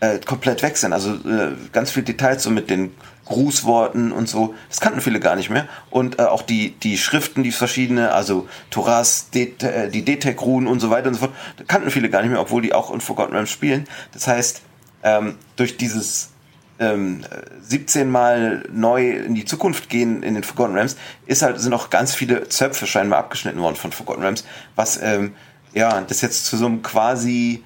äh, 0.00 0.18
komplett 0.18 0.62
weg 0.62 0.76
sind. 0.76 0.92
Also 0.92 1.14
äh, 1.14 1.52
ganz 1.72 1.90
viele 1.90 2.04
Details 2.04 2.42
so 2.42 2.50
mit 2.50 2.68
den 2.68 2.92
Grußworten 3.26 4.12
und 4.12 4.28
so. 4.28 4.54
Das 4.68 4.80
kannten 4.80 5.00
viele 5.00 5.20
gar 5.20 5.36
nicht 5.36 5.50
mehr. 5.50 5.68
Und 5.90 6.18
äh, 6.18 6.22
auch 6.22 6.42
die, 6.42 6.70
die 6.70 6.96
Schriften, 6.96 7.42
die 7.42 7.52
verschiedene, 7.52 8.12
also 8.12 8.48
Toras, 8.70 9.28
äh, 9.34 9.90
die 9.90 10.04
und 10.44 10.80
so 10.80 10.90
weiter 10.90 11.08
und 11.08 11.14
so 11.14 11.20
fort, 11.20 11.34
kannten 11.68 11.90
viele 11.90 12.08
gar 12.08 12.22
nicht 12.22 12.30
mehr, 12.30 12.40
obwohl 12.40 12.62
die 12.62 12.72
auch 12.72 12.92
in 12.92 13.00
Forgotten 13.00 13.32
Realms 13.32 13.50
spielen. 13.50 13.86
Das 14.12 14.26
heißt, 14.26 14.62
ähm, 15.02 15.36
durch 15.56 15.76
dieses 15.76 16.30
ähm, 16.78 17.24
17 17.62 18.10
Mal 18.10 18.64
neu 18.72 19.10
in 19.10 19.34
die 19.34 19.44
Zukunft 19.44 19.88
gehen 19.88 20.22
in 20.22 20.34
den 20.34 20.44
Forgotten 20.44 20.74
Realms, 20.74 20.96
ist 21.26 21.42
halt, 21.42 21.60
sind 21.60 21.74
auch 21.74 21.90
ganz 21.90 22.14
viele 22.14 22.48
Zöpfe 22.48 22.86
scheinbar 22.86 23.18
abgeschnitten 23.18 23.60
worden 23.60 23.76
von 23.76 23.92
Forgotten 23.92 24.22
Realms, 24.22 24.44
was 24.74 25.00
ähm, 25.02 25.34
ja, 25.72 26.00
das 26.00 26.20
jetzt 26.20 26.46
zu 26.46 26.56
so 26.56 26.66
einem 26.66 26.82
quasi, 26.82 27.62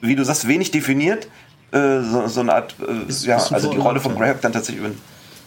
wie 0.00 0.16
du 0.16 0.24
sagst, 0.24 0.48
wenig 0.48 0.70
definiert, 0.70 1.28
äh, 1.72 2.02
so, 2.02 2.26
so, 2.28 2.40
eine 2.40 2.54
Art, 2.54 2.74
äh, 2.80 3.08
ist, 3.08 3.24
ja, 3.24 3.36
also 3.36 3.70
die 3.70 3.78
Rolle 3.78 4.00
von 4.00 4.14
Graham 4.16 4.36
dann 4.40 4.52
tatsächlich 4.52 4.84
über. 4.84 4.94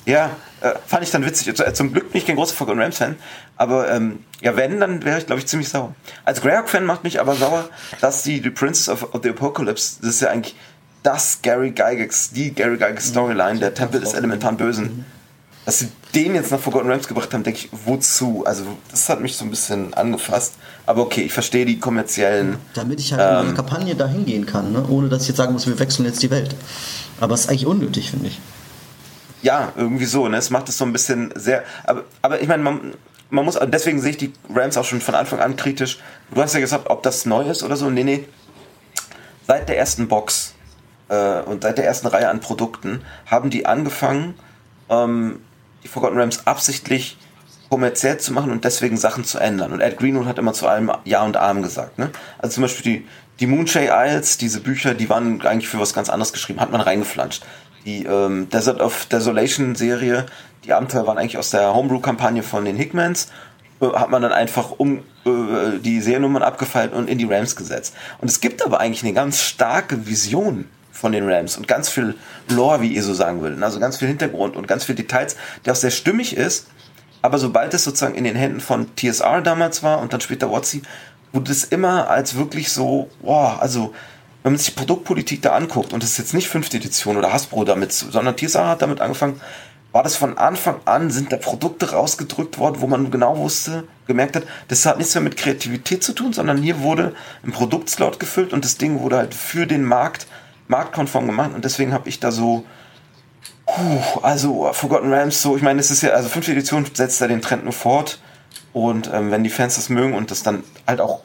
Ja, 0.05 0.31
äh, 0.61 0.73
fand 0.85 1.03
ich 1.03 1.11
dann 1.11 1.25
witzig. 1.25 1.59
Äh, 1.59 1.73
zum 1.73 1.93
Glück 1.93 2.11
bin 2.11 2.19
ich 2.19 2.27
kein 2.27 2.35
großer 2.35 2.53
Forgotten 2.53 2.79
Rams-Fan, 2.79 3.15
aber 3.57 3.89
ähm, 3.91 4.19
ja, 4.41 4.55
wenn, 4.55 4.79
dann 4.79 5.03
wäre 5.03 5.19
ich, 5.19 5.25
glaube 5.25 5.39
ich, 5.39 5.47
ziemlich 5.47 5.69
sauer. 5.69 5.95
Als 6.23 6.41
Greyhawk-Fan 6.41 6.85
macht 6.85 7.03
mich 7.03 7.19
aber 7.19 7.35
sauer, 7.35 7.69
dass 8.01 8.23
die 8.23 8.39
The 8.41 8.51
Princess 8.51 8.89
of, 8.89 9.13
of, 9.13 9.21
the 9.23 9.29
Apocalypse, 9.29 9.97
das 10.01 10.11
ist 10.11 10.21
ja 10.21 10.29
eigentlich 10.29 10.55
das 11.01 11.41
Gary 11.41 11.71
Gygax, 11.71 12.31
die 12.31 12.53
Gary 12.53 12.77
Gygax 12.77 13.09
Storyline, 13.09 13.59
der 13.59 13.73
Tempel 13.73 13.99
des 13.99 14.13
elementaren 14.13 14.57
Bösen, 14.57 14.83
mhm 14.83 15.14
dass 15.65 15.79
sie 15.79 15.87
den 16.13 16.35
jetzt 16.35 16.51
nach 16.51 16.59
Forgotten 16.59 16.87
Realms 16.87 17.07
gebracht 17.07 17.33
haben, 17.33 17.43
denke 17.43 17.59
ich, 17.59 17.69
wozu? 17.85 18.43
Also 18.45 18.65
das 18.91 19.09
hat 19.09 19.19
mich 19.19 19.35
so 19.35 19.43
ein 19.43 19.49
bisschen 19.49 19.93
angefasst. 19.95 20.53
Aber 20.85 21.01
okay, 21.01 21.21
ich 21.21 21.33
verstehe 21.33 21.65
die 21.65 21.79
kommerziellen. 21.79 22.57
Damit 22.75 22.99
ich 22.99 23.11
halt 23.13 23.21
ähm, 23.21 23.27
in 23.27 23.45
meine 23.45 23.53
Kampagne 23.55 23.95
da 23.95 24.07
hingehen 24.07 24.45
kann, 24.45 24.71
ne? 24.71 24.85
ohne 24.87 25.09
dass 25.09 25.23
ich 25.23 25.29
jetzt 25.29 25.37
sagen 25.37 25.53
muss, 25.53 25.65
wir 25.65 25.79
wechseln 25.79 26.05
jetzt 26.05 26.21
die 26.21 26.29
Welt. 26.29 26.55
Aber 27.19 27.33
es 27.33 27.41
ist 27.41 27.49
eigentlich 27.49 27.65
unnötig, 27.65 28.11
finde 28.11 28.27
ich. 28.27 28.39
Ja, 29.41 29.73
irgendwie 29.75 30.05
so. 30.05 30.27
Ne? 30.27 30.37
Es 30.37 30.51
macht 30.51 30.69
es 30.69 30.77
so 30.77 30.85
ein 30.85 30.93
bisschen 30.93 31.33
sehr. 31.35 31.63
Aber, 31.83 32.03
aber 32.21 32.41
ich 32.41 32.47
meine, 32.47 32.61
man, 32.61 32.93
man 33.31 33.45
muss. 33.45 33.57
Deswegen 33.65 33.99
sehe 34.01 34.11
ich 34.11 34.17
die 34.17 34.33
Rams 34.53 34.77
auch 34.77 34.85
schon 34.85 35.01
von 35.01 35.15
Anfang 35.15 35.39
an 35.39 35.55
kritisch. 35.55 35.99
Du 36.33 36.41
hast 36.41 36.53
ja 36.53 36.59
gesagt, 36.59 36.89
ob 36.89 37.01
das 37.01 37.25
neu 37.25 37.49
ist 37.49 37.63
oder 37.63 37.75
so. 37.75 37.89
Nee, 37.89 38.03
nee. 38.03 38.27
Seit 39.47 39.67
der 39.69 39.77
ersten 39.77 40.07
Box 40.07 40.53
äh, 41.09 41.41
und 41.41 41.63
seit 41.63 41.77
der 41.77 41.85
ersten 41.85 42.07
Reihe 42.07 42.29
an 42.29 42.39
Produkten 42.39 43.01
haben 43.25 43.49
die 43.49 43.65
angefangen, 43.65 44.35
ähm, 44.89 45.39
die 45.85 45.89
Forgotten 45.89 46.17
Realms 46.17 46.45
absichtlich 46.45 47.17
kommerziell 47.69 48.17
zu 48.17 48.33
machen 48.33 48.51
und 48.51 48.63
deswegen 48.63 48.97
Sachen 48.97 49.23
zu 49.23 49.39
ändern. 49.39 49.71
Und 49.71 49.81
Ed 49.81 49.97
Greenwood 49.97 50.25
hat 50.25 50.37
immer 50.37 50.53
zu 50.53 50.67
allem 50.67 50.91
Ja 51.03 51.23
und 51.23 51.37
Arm 51.37 51.61
gesagt. 51.61 51.97
Ne? 51.97 52.09
Also 52.37 52.55
zum 52.55 52.63
Beispiel 52.63 52.93
die, 52.99 53.07
die 53.39 53.47
Moonshade 53.47 53.91
Isles, 53.91 54.37
diese 54.37 54.59
Bücher, 54.61 54.93
die 54.93 55.09
waren 55.09 55.41
eigentlich 55.41 55.67
für 55.67 55.79
was 55.79 55.93
ganz 55.93 56.09
anderes 56.09 56.33
geschrieben, 56.33 56.59
hat 56.59 56.71
man 56.71 56.81
reingeflanscht. 56.81 57.43
Die 57.85 58.03
ähm, 58.05 58.49
Desert 58.49 58.81
of 58.81 59.05
Desolation 59.05 59.75
Serie, 59.75 60.25
die 60.63 60.73
Abenteuer 60.73 61.05
waren 61.05 61.17
eigentlich 61.17 61.37
aus 61.37 61.51
der 61.51 61.73
Homebrew-Kampagne 61.73 62.43
von 62.43 62.65
den 62.65 62.75
Hickmans, 62.75 63.29
äh, 63.81 63.87
hat 63.87 64.09
man 64.09 64.21
dann 64.21 64.31
einfach 64.31 64.71
um 64.71 64.99
äh, 65.25 65.79
die 65.79 66.01
Seriennummern 66.01 66.43
abgefeilt 66.43 66.93
und 66.93 67.09
in 67.09 67.17
die 67.17 67.25
Rams 67.25 67.55
gesetzt. 67.55 67.95
Und 68.19 68.29
es 68.29 68.41
gibt 68.41 68.65
aber 68.65 68.79
eigentlich 68.79 69.03
eine 69.03 69.13
ganz 69.13 69.41
starke 69.41 70.07
Vision 70.07 70.65
von 71.05 71.11
den 71.11 71.29
Rams 71.29 71.55
und 71.55 71.67
ganz 71.67 71.87
viel 71.87 72.15
Lore, 72.49 72.81
wie 72.81 72.87
ihr 72.87 73.03
so 73.03 73.13
sagen 73.13 73.39
würdet. 73.41 73.61
Also 73.61 73.79
ganz 73.79 73.97
viel 73.97 74.07
Hintergrund 74.07 74.55
und 74.55 74.67
ganz 74.67 74.85
viel 74.85 74.95
Details, 74.95 75.35
der 75.63 75.73
auch 75.73 75.77
sehr 75.77 75.91
stimmig 75.91 76.35
ist. 76.35 76.65
Aber 77.21 77.37
sobald 77.37 77.75
es 77.75 77.83
sozusagen 77.83 78.15
in 78.15 78.23
den 78.23 78.35
Händen 78.35 78.59
von 78.59 78.87
TSR 78.95 79.43
damals 79.43 79.83
war 79.83 79.99
und 79.99 80.13
dann 80.13 80.21
später 80.21 80.49
WotC, 80.49 80.81
wurde 81.31 81.51
es 81.51 81.63
immer 81.63 82.09
als 82.09 82.37
wirklich 82.37 82.71
so, 82.71 83.07
boah, 83.21 83.61
also 83.61 83.93
wenn 84.41 84.53
man 84.53 84.57
sich 84.57 84.75
Produktpolitik 84.75 85.43
da 85.43 85.51
anguckt, 85.51 85.93
und 85.93 86.01
das 86.01 86.09
ist 86.09 86.17
jetzt 86.17 86.33
nicht 86.33 86.47
fünfte 86.47 86.77
Edition 86.77 87.17
oder 87.17 87.31
Hasbro 87.31 87.65
damit, 87.65 87.93
sondern 87.93 88.35
TSA 88.35 88.67
hat 88.67 88.81
damit 88.81 88.99
angefangen, 88.99 89.39
war 89.91 90.01
das 90.01 90.15
von 90.15 90.39
Anfang 90.39 90.77
an, 90.85 91.11
sind 91.11 91.31
da 91.31 91.37
Produkte 91.37 91.91
rausgedrückt 91.91 92.57
worden, 92.57 92.81
wo 92.81 92.87
man 92.87 93.11
genau 93.11 93.37
wusste, 93.37 93.83
gemerkt 94.07 94.37
hat, 94.37 94.43
das 94.69 94.87
hat 94.87 94.97
nichts 94.97 95.13
mehr 95.13 95.21
mit 95.21 95.37
Kreativität 95.37 96.03
zu 96.03 96.13
tun, 96.13 96.33
sondern 96.33 96.57
hier 96.57 96.79
wurde 96.79 97.13
ein 97.43 97.51
Produktslot 97.51 98.19
gefüllt 98.19 98.53
und 98.53 98.65
das 98.65 98.77
Ding 98.77 99.01
wurde 99.01 99.17
halt 99.17 99.35
für 99.35 99.67
den 99.67 99.83
Markt 99.83 100.25
marktkonform 100.67 101.27
gemacht 101.27 101.51
und 101.53 101.65
deswegen 101.65 101.93
habe 101.93 102.09
ich 102.09 102.19
da 102.19 102.31
so, 102.31 102.65
puh, 103.65 104.19
also 104.21 104.71
Forgotten 104.73 105.13
Rams, 105.13 105.41
so, 105.41 105.55
ich 105.55 105.61
meine, 105.61 105.79
es 105.79 105.91
ist 105.91 106.01
ja, 106.01 106.11
also 106.11 106.29
fünfte 106.29 106.51
Edition 106.51 106.85
setzt 106.93 107.21
da 107.21 107.27
den 107.27 107.41
Trend 107.41 107.63
nur 107.63 107.73
fort 107.73 108.19
und 108.73 109.09
ähm, 109.13 109.31
wenn 109.31 109.43
die 109.43 109.49
Fans 109.49 109.75
das 109.75 109.89
mögen 109.89 110.13
und 110.13 110.31
das 110.31 110.43
dann 110.43 110.63
halt 110.87 111.01
auch 111.01 111.21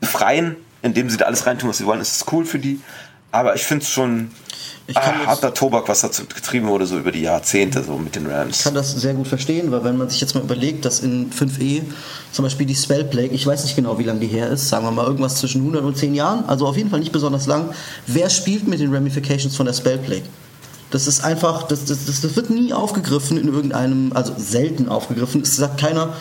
befreien, 0.00 0.56
indem 0.82 1.08
sie 1.10 1.16
da 1.16 1.26
alles 1.26 1.46
reintun, 1.46 1.68
was 1.68 1.78
sie 1.78 1.86
wollen, 1.86 2.00
ist 2.00 2.16
es 2.16 2.32
cool 2.32 2.44
für 2.44 2.58
die. 2.58 2.80
Aber 3.32 3.56
ich 3.56 3.62
finde 3.62 3.82
es 3.84 3.90
schon 3.90 4.30
ich 4.86 4.96
kann 4.96 5.14
ah, 5.22 5.26
harter 5.26 5.54
Tobak, 5.54 5.88
was 5.88 6.00
dazu 6.00 6.24
getrieben 6.26 6.66
wurde, 6.66 6.86
so 6.86 6.98
über 6.98 7.12
die 7.12 7.22
Jahrzehnte, 7.22 7.82
so 7.84 7.96
mit 7.96 8.16
den 8.16 8.26
Rams. 8.26 8.58
Ich 8.58 8.64
kann 8.64 8.74
das 8.74 8.92
sehr 8.92 9.14
gut 9.14 9.28
verstehen, 9.28 9.70
weil 9.70 9.84
wenn 9.84 9.96
man 9.96 10.10
sich 10.10 10.20
jetzt 10.20 10.34
mal 10.34 10.42
überlegt, 10.42 10.84
dass 10.84 11.00
in 11.00 11.30
5e 11.30 11.82
zum 12.32 12.44
Beispiel 12.44 12.66
die 12.66 12.74
Spellplague, 12.74 13.30
ich 13.30 13.46
weiß 13.46 13.62
nicht 13.64 13.76
genau, 13.76 13.98
wie 13.98 14.02
lange 14.02 14.20
die 14.20 14.26
her 14.26 14.48
ist, 14.48 14.68
sagen 14.68 14.84
wir 14.84 14.90
mal 14.90 15.06
irgendwas 15.06 15.36
zwischen 15.36 15.60
100 15.60 15.84
und 15.84 15.96
10 15.96 16.14
Jahren, 16.14 16.44
also 16.46 16.66
auf 16.66 16.76
jeden 16.76 16.90
Fall 16.90 16.98
nicht 16.98 17.12
besonders 17.12 17.46
lang. 17.46 17.72
Wer 18.06 18.28
spielt 18.28 18.66
mit 18.66 18.80
den 18.80 18.92
Ramifications 18.92 19.56
von 19.56 19.66
der 19.66 19.72
Spellplague? 19.72 20.24
Das 20.90 21.06
ist 21.06 21.24
einfach, 21.24 21.62
das, 21.62 21.86
das, 21.86 22.04
das, 22.04 22.36
wird 22.36 22.50
nie 22.50 22.74
aufgegriffen 22.74 23.38
in 23.38 23.48
irgendeinem, 23.48 24.12
also 24.14 24.34
selten 24.36 24.90
aufgegriffen. 24.90 25.40
Es 25.42 25.56
sagt 25.56 25.80
keiner, 25.80 26.12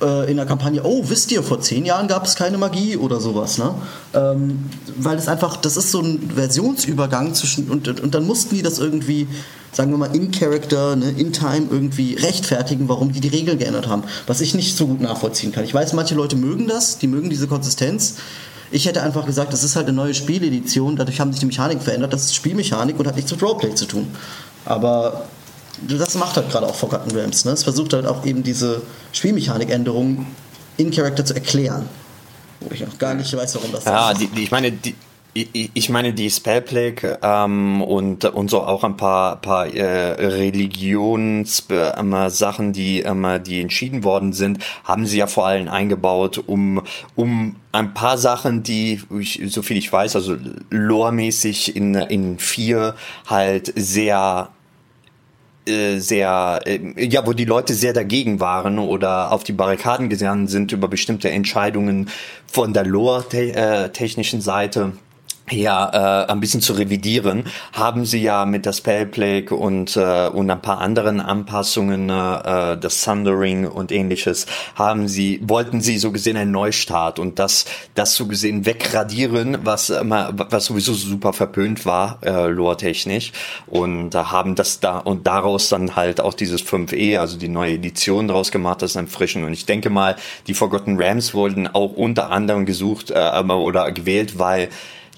in 0.00 0.36
der 0.36 0.46
Kampagne, 0.46 0.82
oh, 0.84 1.02
wisst 1.08 1.32
ihr, 1.32 1.42
vor 1.42 1.60
zehn 1.60 1.84
Jahren 1.84 2.06
gab 2.06 2.24
es 2.24 2.36
keine 2.36 2.56
Magie 2.56 2.96
oder 2.96 3.18
sowas, 3.18 3.58
ne? 3.58 3.74
Ähm, 4.14 4.70
weil 4.96 5.16
das 5.16 5.26
einfach, 5.26 5.56
das 5.56 5.76
ist 5.76 5.90
so 5.90 6.00
ein 6.00 6.30
Versionsübergang 6.36 7.34
zwischen, 7.34 7.68
und, 7.68 7.88
und 7.88 8.14
dann 8.14 8.24
mussten 8.24 8.54
die 8.54 8.62
das 8.62 8.78
irgendwie, 8.78 9.26
sagen 9.72 9.90
wir 9.90 9.98
mal, 9.98 10.14
in 10.14 10.30
Character, 10.30 10.94
ne, 10.94 11.10
in 11.10 11.32
Time 11.32 11.66
irgendwie 11.70 12.14
rechtfertigen, 12.14 12.88
warum 12.88 13.10
die 13.10 13.18
die 13.18 13.26
Regeln 13.26 13.58
geändert 13.58 13.88
haben. 13.88 14.04
Was 14.28 14.40
ich 14.40 14.54
nicht 14.54 14.76
so 14.76 14.86
gut 14.86 15.00
nachvollziehen 15.00 15.50
kann. 15.50 15.64
Ich 15.64 15.74
weiß, 15.74 15.92
manche 15.94 16.14
Leute 16.14 16.36
mögen 16.36 16.68
das, 16.68 16.98
die 16.98 17.08
mögen 17.08 17.28
diese 17.28 17.48
Konsistenz. 17.48 18.18
Ich 18.70 18.86
hätte 18.86 19.02
einfach 19.02 19.26
gesagt, 19.26 19.52
das 19.52 19.64
ist 19.64 19.74
halt 19.74 19.88
eine 19.88 19.96
neue 19.96 20.14
Spieledition, 20.14 20.94
dadurch 20.94 21.18
haben 21.18 21.32
sich 21.32 21.40
die 21.40 21.46
Mechaniken 21.46 21.82
verändert, 21.82 22.12
das 22.12 22.26
ist 22.26 22.36
Spielmechanik 22.36 23.00
und 23.00 23.06
hat 23.08 23.16
nichts 23.16 23.32
mit 23.32 23.42
Roleplay 23.42 23.74
zu 23.74 23.86
tun. 23.86 24.06
Aber 24.64 25.24
das 25.86 26.14
macht 26.14 26.36
halt 26.36 26.50
gerade 26.50 26.66
auch 26.66 26.74
Forgotten 26.74 27.10
Realms. 27.10 27.44
Ne? 27.44 27.52
Es 27.52 27.64
versucht 27.64 27.92
halt 27.92 28.06
auch 28.06 28.24
eben 28.24 28.42
diese 28.42 28.82
Spielmechanikänderungen 29.12 30.26
in 30.76 30.90
Character 30.90 31.24
zu 31.24 31.34
erklären. 31.34 31.88
Wo 32.60 32.72
ich 32.72 32.86
auch 32.86 32.98
gar 32.98 33.14
nicht 33.14 33.36
weiß, 33.36 33.54
warum 33.56 33.72
das 33.72 33.84
ja, 33.84 34.10
ist. 34.10 34.20
Ja, 34.20 34.28
ich 34.36 34.50
meine, 34.50 34.72
die, 34.72 34.94
ich 35.34 35.90
meine, 35.90 36.12
die 36.12 36.30
Spellplague 36.30 37.18
ähm, 37.22 37.82
und, 37.82 38.24
und 38.24 38.50
so 38.50 38.62
auch 38.62 38.82
ein 38.82 38.96
paar, 38.96 39.40
paar 39.40 39.66
äh, 39.66 40.24
Religionssachen, 40.24 42.66
ähm, 42.66 42.72
die, 42.72 43.02
ähm, 43.02 43.26
die 43.46 43.60
entschieden 43.60 44.04
worden 44.04 44.32
sind, 44.32 44.64
haben 44.84 45.06
sie 45.06 45.18
ja 45.18 45.26
vor 45.26 45.46
allem 45.46 45.68
eingebaut, 45.68 46.42
um, 46.46 46.82
um 47.14 47.56
ein 47.72 47.94
paar 47.94 48.18
Sachen, 48.18 48.62
die, 48.62 49.02
ich, 49.18 49.40
so 49.48 49.62
viel 49.62 49.76
ich 49.76 49.92
weiß, 49.92 50.16
also 50.16 50.36
loremäßig 50.70 51.76
in, 51.76 51.94
in 51.94 52.38
vier 52.38 52.94
halt 53.26 53.72
sehr 53.76 54.48
äh, 55.68 55.98
sehr, 55.98 56.60
äh, 56.64 56.78
ja, 57.04 57.26
wo 57.26 57.32
die 57.32 57.44
Leute 57.44 57.74
sehr 57.74 57.92
dagegen 57.92 58.40
waren 58.40 58.78
oder 58.78 59.32
auf 59.32 59.44
die 59.44 59.52
Barrikaden 59.52 60.08
gegangen 60.08 60.48
sind 60.48 60.72
über 60.72 60.88
bestimmte 60.88 61.30
Entscheidungen 61.30 62.08
von 62.46 62.72
der 62.72 62.84
lore-technischen 62.84 64.40
Seite 64.40 64.92
ja 65.52 66.24
äh, 66.24 66.32
ein 66.32 66.40
bisschen 66.40 66.60
zu 66.60 66.72
revidieren, 66.72 67.44
haben 67.72 68.04
sie 68.04 68.22
ja 68.22 68.46
mit 68.46 68.66
der 68.66 68.72
Spellplague 68.72 69.54
und 69.54 69.96
äh, 69.96 70.28
und 70.28 70.50
ein 70.50 70.62
paar 70.62 70.78
anderen 70.78 71.20
Anpassungen, 71.20 72.08
äh, 72.10 72.76
das 72.76 73.04
Thundering 73.04 73.66
und 73.66 73.92
ähnliches, 73.92 74.46
haben 74.74 75.08
sie 75.08 75.40
wollten 75.42 75.80
sie 75.80 75.98
so 75.98 76.12
gesehen 76.12 76.36
einen 76.36 76.50
Neustart 76.50 77.18
und 77.18 77.38
das 77.38 77.64
das 77.94 78.14
so 78.14 78.26
gesehen 78.26 78.66
wegradieren, 78.66 79.58
was 79.64 79.90
was 79.90 80.64
sowieso 80.64 80.94
super 80.94 81.32
verpönt 81.32 81.86
war 81.86 82.18
äh, 82.22 82.48
lore-technisch 82.48 83.32
und 83.66 84.10
da 84.10 84.30
haben 84.30 84.54
das 84.54 84.80
da 84.80 84.98
und 84.98 85.26
daraus 85.26 85.68
dann 85.68 85.96
halt 85.96 86.20
auch 86.20 86.34
dieses 86.34 86.64
5e, 86.64 87.18
also 87.18 87.38
die 87.38 87.48
neue 87.48 87.74
Edition 87.74 88.28
draus 88.28 88.50
gemacht, 88.50 88.82
das 88.82 88.92
ist 88.92 88.96
ein 88.96 89.08
frischen 89.08 89.44
und 89.44 89.52
ich 89.52 89.66
denke 89.66 89.90
mal, 89.90 90.16
die 90.46 90.54
Forgotten 90.54 91.00
Rams 91.00 91.34
wurden 91.34 91.66
auch 91.66 91.92
unter 91.92 92.30
anderem 92.30 92.66
gesucht 92.66 93.10
äh, 93.10 93.42
oder 93.48 93.92
gewählt, 93.92 94.38
weil 94.38 94.68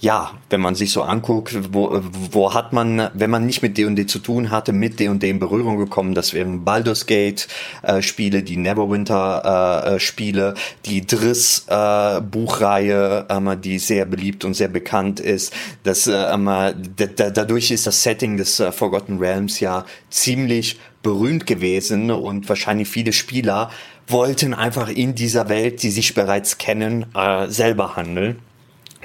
ja, 0.00 0.32
wenn 0.48 0.62
man 0.62 0.74
sich 0.74 0.92
so 0.92 1.02
anguckt, 1.02 1.74
wo, 1.74 2.00
wo 2.30 2.54
hat 2.54 2.72
man, 2.72 3.10
wenn 3.12 3.28
man 3.28 3.44
nicht 3.44 3.60
mit 3.60 3.76
D&D 3.76 4.06
zu 4.06 4.18
tun 4.18 4.50
hatte, 4.50 4.72
mit 4.72 4.98
D&D 4.98 5.28
in 5.28 5.38
Berührung 5.38 5.76
gekommen, 5.76 6.14
das 6.14 6.32
wären 6.32 6.64
Baldur's 6.64 7.04
Gate 7.04 7.48
äh, 7.82 8.00
Spiele, 8.00 8.42
die 8.42 8.56
Neverwinter 8.56 9.84
äh, 9.84 9.96
äh 9.96 10.00
Spiele, 10.00 10.54
die 10.86 11.06
Driss 11.06 11.66
äh, 11.68 12.22
Buchreihe, 12.22 13.26
ähm, 13.28 13.60
die 13.60 13.78
sehr 13.78 14.06
beliebt 14.06 14.46
und 14.46 14.54
sehr 14.54 14.68
bekannt 14.68 15.20
ist. 15.20 15.52
Das, 15.82 16.06
äh, 16.06 16.12
ähm, 16.12 16.46
dadurch 16.96 17.70
ist 17.70 17.86
das 17.86 18.02
Setting 18.02 18.38
des 18.38 18.58
äh, 18.58 18.72
Forgotten 18.72 19.18
Realms 19.18 19.60
ja 19.60 19.84
ziemlich 20.08 20.78
berühmt 21.02 21.46
gewesen 21.46 22.10
und 22.10 22.48
wahrscheinlich 22.48 22.88
viele 22.88 23.12
Spieler 23.12 23.70
wollten 24.06 24.54
einfach 24.54 24.88
in 24.88 25.14
dieser 25.14 25.50
Welt, 25.50 25.82
die 25.82 25.90
sich 25.90 26.14
bereits 26.14 26.56
kennen, 26.56 27.06
äh, 27.14 27.48
selber 27.48 27.96
handeln. 27.96 28.38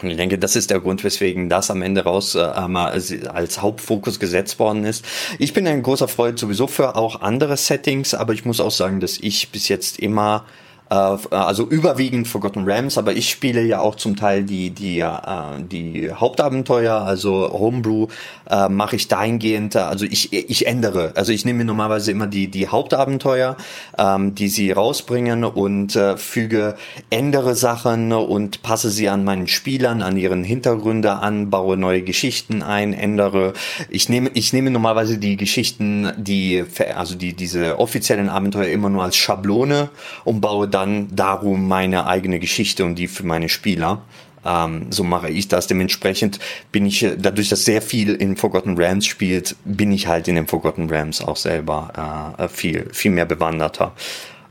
Und 0.06 0.12
ich 0.12 0.18
denke, 0.18 0.38
das 0.38 0.56
ist 0.56 0.70
der 0.70 0.80
Grund, 0.80 1.04
weswegen 1.04 1.50
das 1.50 1.72
am 1.72 1.82
Ende 1.82 2.04
raus 2.04 2.36
äh, 2.36 2.40
als 2.40 3.62
Hauptfokus 3.62 4.20
gesetzt 4.20 4.60
worden 4.60 4.86
ist. 4.86 5.06
Ich 5.40 5.54
bin 5.54 5.68
ein 5.68 5.82
großer 5.84 6.08
Freund 6.08 6.40
sowieso 6.40 6.68
für 6.68 6.96
auch 6.96 7.22
andere 7.22 7.58
Settings, 7.58 8.14
aber 8.14 8.34
ich 8.34 8.46
muss 8.46 8.60
auch 8.60 8.72
sagen, 8.72 9.00
dass 9.00 9.18
ich 9.18 9.50
bis 9.50 9.68
jetzt 9.68 10.00
immer 10.00 10.46
äh, 10.48 10.65
also 10.90 11.66
überwiegend 11.68 12.28
Forgotten 12.28 12.70
Rams, 12.70 12.98
aber 13.00 13.14
ich 13.14 13.30
spiele 13.30 13.64
ja 13.64 13.80
auch 13.80 13.96
zum 13.96 14.16
Teil 14.16 14.44
die 14.44 14.70
die 14.70 15.00
äh, 15.00 15.12
die 15.60 16.12
Hauptabenteuer, 16.14 16.94
also 16.94 17.50
Homebrew 17.52 18.08
äh, 18.48 18.70
mache 18.70 18.96
ich 18.96 19.08
dahingehend, 19.08 19.76
also 19.76 20.06
ich 20.06 20.32
ich 20.32 20.68
ändere, 20.68 21.14
also 21.16 21.32
ich 21.32 21.44
nehme 21.44 21.66
normalerweise 21.66 22.12
immer 22.12 22.28
die 22.28 22.50
die 22.50 22.68
Hauptabenteuer, 22.68 23.58
ähm, 23.98 24.36
die 24.36 24.48
sie 24.48 24.72
rausbringen 24.72 25.44
und 25.44 25.96
äh, 25.96 26.18
füge 26.18 26.76
ändere 27.10 27.56
Sachen 27.56 28.14
und 28.14 28.62
passe 28.62 28.92
sie 28.92 29.10
an 29.10 29.24
meinen 29.24 29.48
Spielern, 29.48 30.04
an 30.04 30.18
ihren 30.18 30.44
Hintergründe 30.44 31.14
an, 31.14 31.50
baue 31.50 31.78
neue 31.78 32.04
Geschichten 32.04 32.62
ein, 32.62 32.94
ändere. 32.94 33.54
Ich 33.90 34.08
nehme 34.08 34.30
ich 34.36 34.54
nehme 34.54 34.70
normalerweise 34.70 35.18
die 35.18 35.36
Geschichten, 35.36 36.12
die 36.18 36.64
also 36.96 37.16
die 37.16 37.34
diese 37.34 37.80
offiziellen 37.80 38.30
Abenteuer 38.30 38.68
immer 38.68 38.92
nur 38.92 39.04
als 39.04 39.16
Schablone 39.16 39.90
und 40.26 40.42
baue 40.42 40.68
dann 40.76 41.16
darum 41.16 41.70
meine 41.70 42.06
eigene 42.06 42.40
Geschichte 42.40 42.84
und 42.84 42.96
die 42.96 43.08
für 43.08 43.26
meine 43.26 43.48
Spieler. 43.48 44.02
Ähm, 44.46 44.88
so 44.92 45.04
mache 45.06 45.30
ich 45.30 45.48
das. 45.48 45.68
Dementsprechend 45.68 46.40
bin 46.72 46.86
ich, 46.86 47.02
äh, 47.02 47.16
dadurch, 47.18 47.48
dass 47.48 47.64
sehr 47.64 47.82
viel 47.82 48.14
in 48.14 48.36
Forgotten 48.36 48.76
Rams 48.78 49.06
spielt, 49.06 49.56
bin 49.64 49.92
ich 49.94 50.08
halt 50.08 50.28
in 50.28 50.36
den 50.36 50.48
Forgotten 50.48 50.90
Rams 50.90 51.22
auch 51.22 51.38
selber 51.38 52.36
äh, 52.38 52.48
viel, 52.50 52.90
viel 52.92 53.12
mehr 53.12 53.26
bewanderter. 53.26 53.94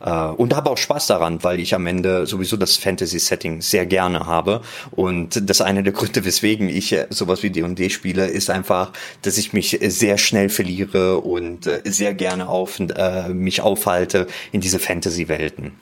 Äh, 0.01 0.11
und 0.11 0.57
habe 0.57 0.71
auch 0.71 0.79
Spaß 0.79 1.09
daran, 1.09 1.45
weil 1.45 1.61
ich 1.61 1.75
am 1.75 1.87
Ende 1.87 2.27
sowieso 2.27 2.57
das 2.57 2.77
Fantasy-Setting 2.79 3.61
sehr 3.61 3.85
gerne 3.85 4.27
habe. 4.27 4.63
Und 4.93 5.49
das 5.49 5.61
eine 5.61 5.83
der 5.83 5.93
Gründe, 5.93 6.25
weswegen 6.25 6.71
ich 6.71 6.93
äh, 6.93 7.07
sowas 7.11 7.43
wie 7.43 7.51
D&D 7.51 7.91
spiele, 7.91 8.27
ist 8.27 8.49
einfach, 8.49 8.93
dass 9.21 9.37
ich 9.37 9.53
mich 9.53 9.79
sehr 9.83 10.17
schnell 10.17 10.49
verliere 10.49 11.21
und 11.21 11.67
äh, 11.67 11.83
sehr 11.85 12.15
gerne 12.15 12.49
auf, 12.49 12.81
äh, 12.81 13.29
mich 13.29 13.61
aufhalte 13.61 14.27
in 14.53 14.63
diese 14.63 14.79
Fantasy-Welten. 14.79 15.73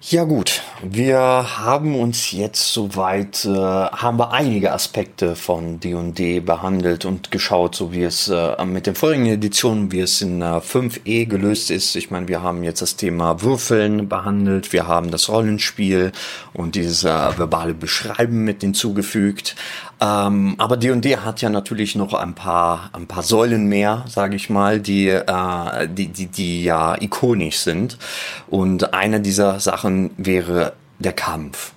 Ja 0.00 0.22
gut, 0.22 0.62
wir 0.80 1.18
haben 1.18 1.98
uns 1.98 2.30
jetzt 2.30 2.72
soweit, 2.72 3.44
äh, 3.44 3.48
haben 3.50 4.16
wir 4.16 4.30
einige 4.30 4.72
Aspekte 4.72 5.34
von 5.34 5.80
D&D 5.80 6.38
behandelt 6.38 7.04
und 7.04 7.32
geschaut, 7.32 7.74
so 7.74 7.92
wie 7.92 8.04
es 8.04 8.28
äh, 8.28 8.64
mit 8.64 8.86
den 8.86 8.94
vorigen 8.94 9.26
Editionen, 9.26 9.90
wie 9.90 9.98
es 9.98 10.22
in 10.22 10.40
äh, 10.40 10.60
5e 10.60 11.26
gelöst 11.26 11.72
ist. 11.72 11.96
Ich 11.96 12.12
meine, 12.12 12.28
wir 12.28 12.42
haben 12.42 12.62
jetzt 12.62 12.80
das 12.80 12.94
Thema 12.94 13.42
Würfeln 13.42 14.08
behandelt, 14.08 14.72
wir 14.72 14.86
haben 14.86 15.10
das 15.10 15.28
Rollenspiel 15.28 16.12
und 16.54 16.76
dieses 16.76 17.02
äh, 17.02 17.08
verbale 17.36 17.74
Beschreiben 17.74 18.44
mit 18.44 18.60
hinzugefügt. 18.60 19.56
Ähm, 20.00 20.54
aber 20.58 20.76
D&D 20.76 21.16
hat 21.16 21.40
ja 21.40 21.50
natürlich 21.50 21.96
noch 21.96 22.14
ein 22.14 22.34
paar, 22.34 22.90
ein 22.92 23.06
paar 23.06 23.22
Säulen 23.22 23.66
mehr, 23.66 24.04
sage 24.08 24.36
ich 24.36 24.48
mal, 24.48 24.80
die, 24.80 25.08
äh, 25.08 25.88
die, 25.88 26.08
die, 26.08 26.26
die 26.26 26.64
ja 26.64 27.00
ikonisch 27.00 27.58
sind. 27.58 27.98
Und 28.46 28.94
eine 28.94 29.20
dieser 29.20 29.58
Sachen 29.58 30.10
wäre 30.16 30.74
der 30.98 31.12
Kampf. 31.12 31.72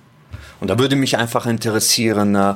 Und 0.60 0.68
da 0.68 0.78
würde 0.78 0.94
mich 0.94 1.18
einfach 1.18 1.46
interessieren, 1.46 2.36
äh, 2.36 2.54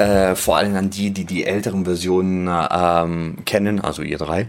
äh, 0.00 0.34
vor 0.34 0.56
allem 0.56 0.74
an 0.76 0.90
die, 0.90 1.10
die 1.10 1.26
die 1.26 1.44
älteren 1.44 1.84
Versionen 1.84 2.48
ähm, 2.48 3.36
kennen, 3.44 3.80
also 3.80 4.02
ihr 4.02 4.16
drei. 4.16 4.48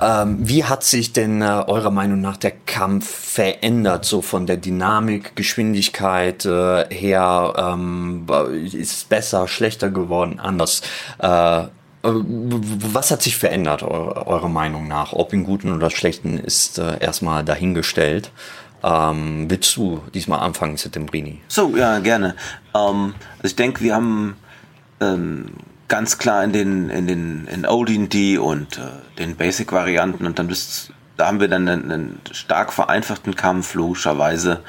Ähm, 0.00 0.38
wie 0.40 0.64
hat 0.64 0.84
sich 0.84 1.12
denn 1.12 1.40
äh, 1.40 1.64
eurer 1.66 1.90
Meinung 1.90 2.20
nach 2.20 2.36
der 2.36 2.50
Kampf 2.50 3.08
verändert, 3.08 4.04
so 4.04 4.20
von 4.20 4.46
der 4.46 4.58
Dynamik, 4.58 5.36
Geschwindigkeit 5.36 6.44
äh, 6.44 6.84
her? 6.94 7.54
Ähm, 7.56 8.26
ist 8.62 8.92
es 8.92 9.04
besser, 9.04 9.48
schlechter 9.48 9.90
geworden, 9.90 10.38
anders? 10.38 10.82
Äh, 11.18 11.62
was 12.02 13.10
hat 13.10 13.22
sich 13.22 13.38
verändert, 13.38 13.82
eurer 13.82 14.50
Meinung 14.50 14.86
nach? 14.86 15.14
Ob 15.14 15.32
im 15.32 15.44
Guten 15.44 15.72
oder 15.72 15.88
Schlechten 15.88 16.36
ist 16.36 16.78
äh, 16.78 16.98
erstmal 17.00 17.42
dahingestellt. 17.42 18.30
Ähm, 18.82 19.46
willst 19.48 19.74
du 19.76 20.02
diesmal 20.12 20.40
anfangen, 20.40 20.76
Settembrini? 20.76 21.40
So, 21.48 21.74
ja, 21.74 22.00
gerne. 22.00 22.36
Ähm, 22.74 23.14
also 23.38 23.44
ich 23.44 23.56
denke, 23.56 23.82
wir 23.82 23.94
haben 23.94 24.36
ähm, 25.04 25.46
ganz 25.88 26.18
klar 26.18 26.42
in 26.44 26.52
den 26.52 26.90
in 26.90 27.06
den 27.06 27.46
in 27.46 27.66
OD&D 27.66 28.38
und 28.38 28.78
äh, 28.78 29.18
den 29.18 29.36
Basic-Varianten 29.36 30.26
und 30.26 30.38
dann 30.38 30.48
bist 30.48 30.92
da 31.16 31.26
haben 31.26 31.40
wir 31.40 31.48
dann 31.48 31.68
einen, 31.68 31.92
einen 31.92 32.20
stark 32.32 32.72
vereinfachten 32.72 33.36
Kampf 33.36 33.74
logischerweise. 33.74 34.62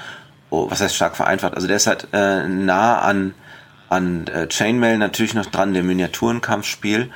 Oh, 0.51 0.69
was 0.69 0.81
heißt 0.81 0.95
stark 0.95 1.15
vereinfacht? 1.15 1.55
Also 1.55 1.67
der 1.67 1.77
ist 1.77 1.87
halt 1.87 2.07
äh, 2.13 2.47
nah 2.47 2.99
an 2.99 3.33
an 3.89 4.27
äh, 4.27 4.47
Chainmail 4.47 4.97
natürlich 4.97 5.33
noch 5.33 5.45
dran, 5.45 5.73
dem 5.73 5.87
Miniaturenkampfspiel. 5.87 7.11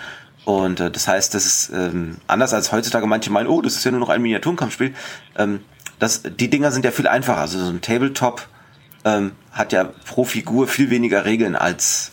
Und 0.46 0.80
äh, 0.80 0.92
das 0.92 1.08
heißt, 1.08 1.34
das 1.34 1.46
ist 1.46 1.72
ähm, 1.74 2.18
anders 2.28 2.54
als 2.54 2.72
heutzutage 2.72 3.08
manche 3.08 3.32
meinen, 3.32 3.48
oh, 3.48 3.62
das 3.62 3.76
ist 3.76 3.84
ja 3.84 3.92
nur 3.92 4.00
noch 4.00 4.10
ein 4.10 4.22
Miniaturenkampfspiel. 4.22 4.94
Ähm, 5.38 5.62
das, 6.00 6.24
die 6.24 6.50
Dinger 6.50 6.72
sind 6.72 6.86
ja 6.86 6.92
viel 6.92 7.08
einfacher. 7.08 7.42
Also 7.42 7.60
so 7.60 7.70
ein 7.70 7.82
Tabletop 7.82 8.48
ähm, 9.04 9.34
hat 9.52 9.74
ja 9.74 9.86
pro 10.06 10.24
Figur 10.24 10.68
viel 10.68 10.90
weniger 10.90 11.26
Regeln 11.26 11.56
als 11.56 12.12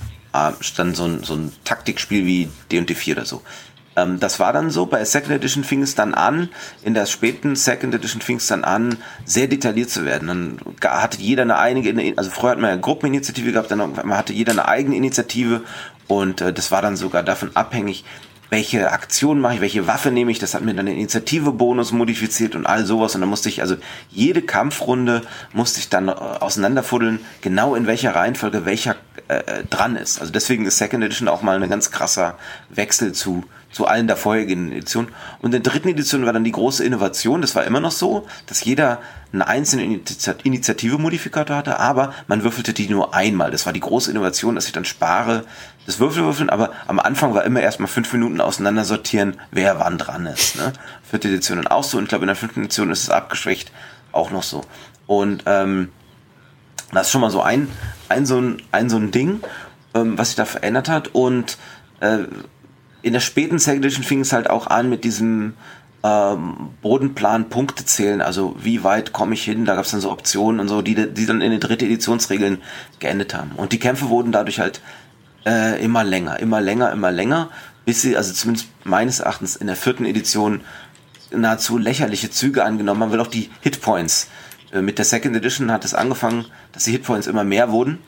dann 0.76 0.94
so 0.94 1.04
ein, 1.04 1.22
so 1.22 1.34
ein 1.34 1.52
Taktikspiel 1.64 2.26
wie 2.26 2.48
D&D 2.70 2.94
4 2.94 3.16
oder 3.16 3.26
so. 3.26 3.42
Ähm, 3.96 4.20
das 4.20 4.38
war 4.38 4.52
dann 4.52 4.70
so, 4.70 4.86
bei 4.86 5.04
Second 5.04 5.32
Edition 5.32 5.64
fing 5.64 5.82
es 5.82 5.94
dann 5.94 6.14
an, 6.14 6.50
in 6.84 6.94
der 6.94 7.06
späten 7.06 7.56
Second 7.56 7.94
Edition 7.94 8.20
fing 8.20 8.36
es 8.36 8.46
dann 8.46 8.62
an, 8.62 8.98
sehr 9.24 9.48
detailliert 9.48 9.90
zu 9.90 10.04
werden. 10.04 10.28
Dann 10.28 10.58
hatte 10.84 11.20
jeder 11.20 11.42
eine 11.42 11.58
eigene, 11.58 12.12
also 12.16 12.30
früher 12.30 12.50
hat 12.50 12.58
man 12.58 12.70
ja 12.70 12.76
Gruppeninitiative 12.76 13.52
gehabt, 13.52 13.70
dann 13.70 13.96
hatte 14.14 14.32
jeder 14.32 14.52
eine 14.52 14.68
eigene 14.68 14.96
Initiative 14.96 15.62
und 16.06 16.40
äh, 16.42 16.52
das 16.52 16.70
war 16.70 16.82
dann 16.82 16.96
sogar 16.96 17.22
davon 17.22 17.50
abhängig, 17.54 18.04
welche 18.50 18.92
Aktion 18.92 19.40
mache 19.40 19.54
ich, 19.54 19.60
welche 19.60 19.86
Waffe 19.86 20.10
nehme 20.10 20.30
ich, 20.30 20.38
das 20.38 20.54
hat 20.54 20.62
mir 20.62 20.74
dann 20.74 20.86
den 20.86 20.96
Initiative-Bonus 20.96 21.92
modifiziert 21.92 22.54
und 22.54 22.66
all 22.66 22.86
sowas 22.86 23.14
und 23.14 23.20
dann 23.20 23.30
musste 23.30 23.48
ich, 23.48 23.60
also 23.60 23.76
jede 24.10 24.42
Kampfrunde 24.42 25.22
musste 25.52 25.80
ich 25.80 25.88
dann 25.88 26.08
äh, 26.08 26.12
auseinanderfuddeln, 26.12 27.20
genau 27.40 27.74
in 27.74 27.86
welcher 27.86 28.14
Reihenfolge 28.14 28.64
welcher 28.64 28.96
äh, 29.28 29.64
dran 29.68 29.96
ist. 29.96 30.20
Also 30.20 30.32
deswegen 30.32 30.66
ist 30.66 30.78
Second 30.78 31.02
Edition 31.02 31.28
auch 31.28 31.42
mal 31.42 31.60
ein 31.60 31.68
ganz 31.68 31.90
krasser 31.90 32.38
Wechsel 32.70 33.12
zu 33.12 33.44
zu 33.70 33.86
allen 33.86 34.06
der 34.06 34.16
vorherigen 34.16 34.72
Editionen. 34.72 35.10
Und 35.40 35.54
in 35.54 35.62
der 35.62 35.72
dritten 35.72 35.88
Edition 35.88 36.24
war 36.24 36.32
dann 36.32 36.44
die 36.44 36.52
große 36.52 36.84
Innovation, 36.84 37.40
das 37.40 37.54
war 37.54 37.64
immer 37.64 37.80
noch 37.80 37.90
so, 37.90 38.26
dass 38.46 38.64
jeder 38.64 39.00
einen 39.32 39.42
einzelnen 39.42 40.02
Initiative-Modifikator 40.44 41.56
hatte, 41.56 41.78
aber 41.78 42.14
man 42.26 42.42
würfelte 42.42 42.72
die 42.72 42.88
nur 42.88 43.14
einmal. 43.14 43.50
Das 43.50 43.66
war 43.66 43.72
die 43.72 43.80
große 43.80 44.10
Innovation, 44.10 44.54
dass 44.54 44.66
ich 44.66 44.72
dann 44.72 44.84
spare 44.84 45.44
das 45.84 46.00
Würfelwürfeln, 46.00 46.50
aber 46.50 46.72
am 46.86 46.98
Anfang 46.98 47.34
war 47.34 47.44
immer 47.44 47.60
erstmal 47.60 47.88
fünf 47.88 48.12
Minuten 48.12 48.40
auseinandersortieren, 48.40 49.36
wer 49.50 49.78
wann 49.78 49.98
dran 49.98 50.26
ist. 50.26 50.56
Ne? 50.56 50.72
Vierte 51.08 51.28
Edition 51.28 51.58
dann 51.58 51.66
auch 51.66 51.84
so 51.84 51.98
und 51.98 52.04
ich 52.04 52.08
glaube 52.08 52.24
in 52.24 52.28
der 52.28 52.36
fünften 52.36 52.60
Edition 52.60 52.90
ist 52.90 53.04
es 53.04 53.10
abgeschwächt 53.10 53.72
auch 54.12 54.30
noch 54.30 54.42
so. 54.42 54.62
Und 55.06 55.44
ähm, 55.46 55.90
das 56.92 57.06
ist 57.06 57.12
schon 57.12 57.20
mal 57.20 57.30
so 57.30 57.42
ein, 57.42 57.68
ein, 58.08 58.26
so, 58.26 58.38
ein, 58.38 58.62
ein 58.72 58.88
so 58.88 58.96
ein 58.96 59.10
Ding, 59.10 59.40
ähm, 59.94 60.18
was 60.18 60.28
sich 60.28 60.36
da 60.36 60.44
verändert 60.44 60.88
hat 60.88 61.08
und 61.08 61.58
äh, 62.00 62.24
in 63.06 63.12
der 63.12 63.20
späten 63.20 63.60
Second 63.60 63.84
Edition 63.84 64.02
fing 64.02 64.20
es 64.22 64.32
halt 64.32 64.50
auch 64.50 64.66
an 64.66 64.90
mit 64.90 65.04
diesem 65.04 65.54
ähm, 66.02 66.70
Bodenplan 66.82 67.48
Punkte 67.48 67.84
zählen, 67.84 68.20
also 68.20 68.56
wie 68.58 68.82
weit 68.82 69.12
komme 69.12 69.34
ich 69.34 69.44
hin, 69.44 69.64
da 69.64 69.76
gab 69.76 69.84
es 69.84 69.92
dann 69.92 70.00
so 70.00 70.10
Optionen 70.10 70.58
und 70.58 70.66
so, 70.66 70.82
die, 70.82 70.96
die 71.14 71.24
dann 71.24 71.40
in 71.40 71.52
den 71.52 71.60
dritte 71.60 71.84
Editionsregeln 71.84 72.60
geendet 72.98 73.32
haben. 73.32 73.52
Und 73.56 73.70
die 73.70 73.78
Kämpfe 73.78 74.08
wurden 74.08 74.32
dadurch 74.32 74.58
halt 74.58 74.80
äh, 75.46 75.80
immer 75.84 76.02
länger, 76.02 76.40
immer 76.40 76.60
länger, 76.60 76.90
immer 76.90 77.12
länger, 77.12 77.48
bis 77.84 78.02
sie, 78.02 78.16
also 78.16 78.32
zumindest 78.32 78.70
meines 78.82 79.20
Erachtens 79.20 79.54
in 79.54 79.68
der 79.68 79.76
vierten 79.76 80.04
Edition 80.04 80.62
nahezu 81.30 81.78
lächerliche 81.78 82.32
Züge 82.32 82.64
angenommen 82.64 83.02
haben, 83.02 83.12
weil 83.12 83.20
auch 83.20 83.28
die 83.28 83.50
Hitpoints 83.60 84.30
äh, 84.72 84.82
mit 84.82 84.98
der 84.98 85.04
Second 85.04 85.36
Edition 85.36 85.70
hat 85.70 85.84
es 85.84 85.94
angefangen, 85.94 86.46
dass 86.72 86.82
die 86.82 86.90
Hitpoints 86.90 87.28
immer 87.28 87.44
mehr 87.44 87.70
wurden 87.70 88.00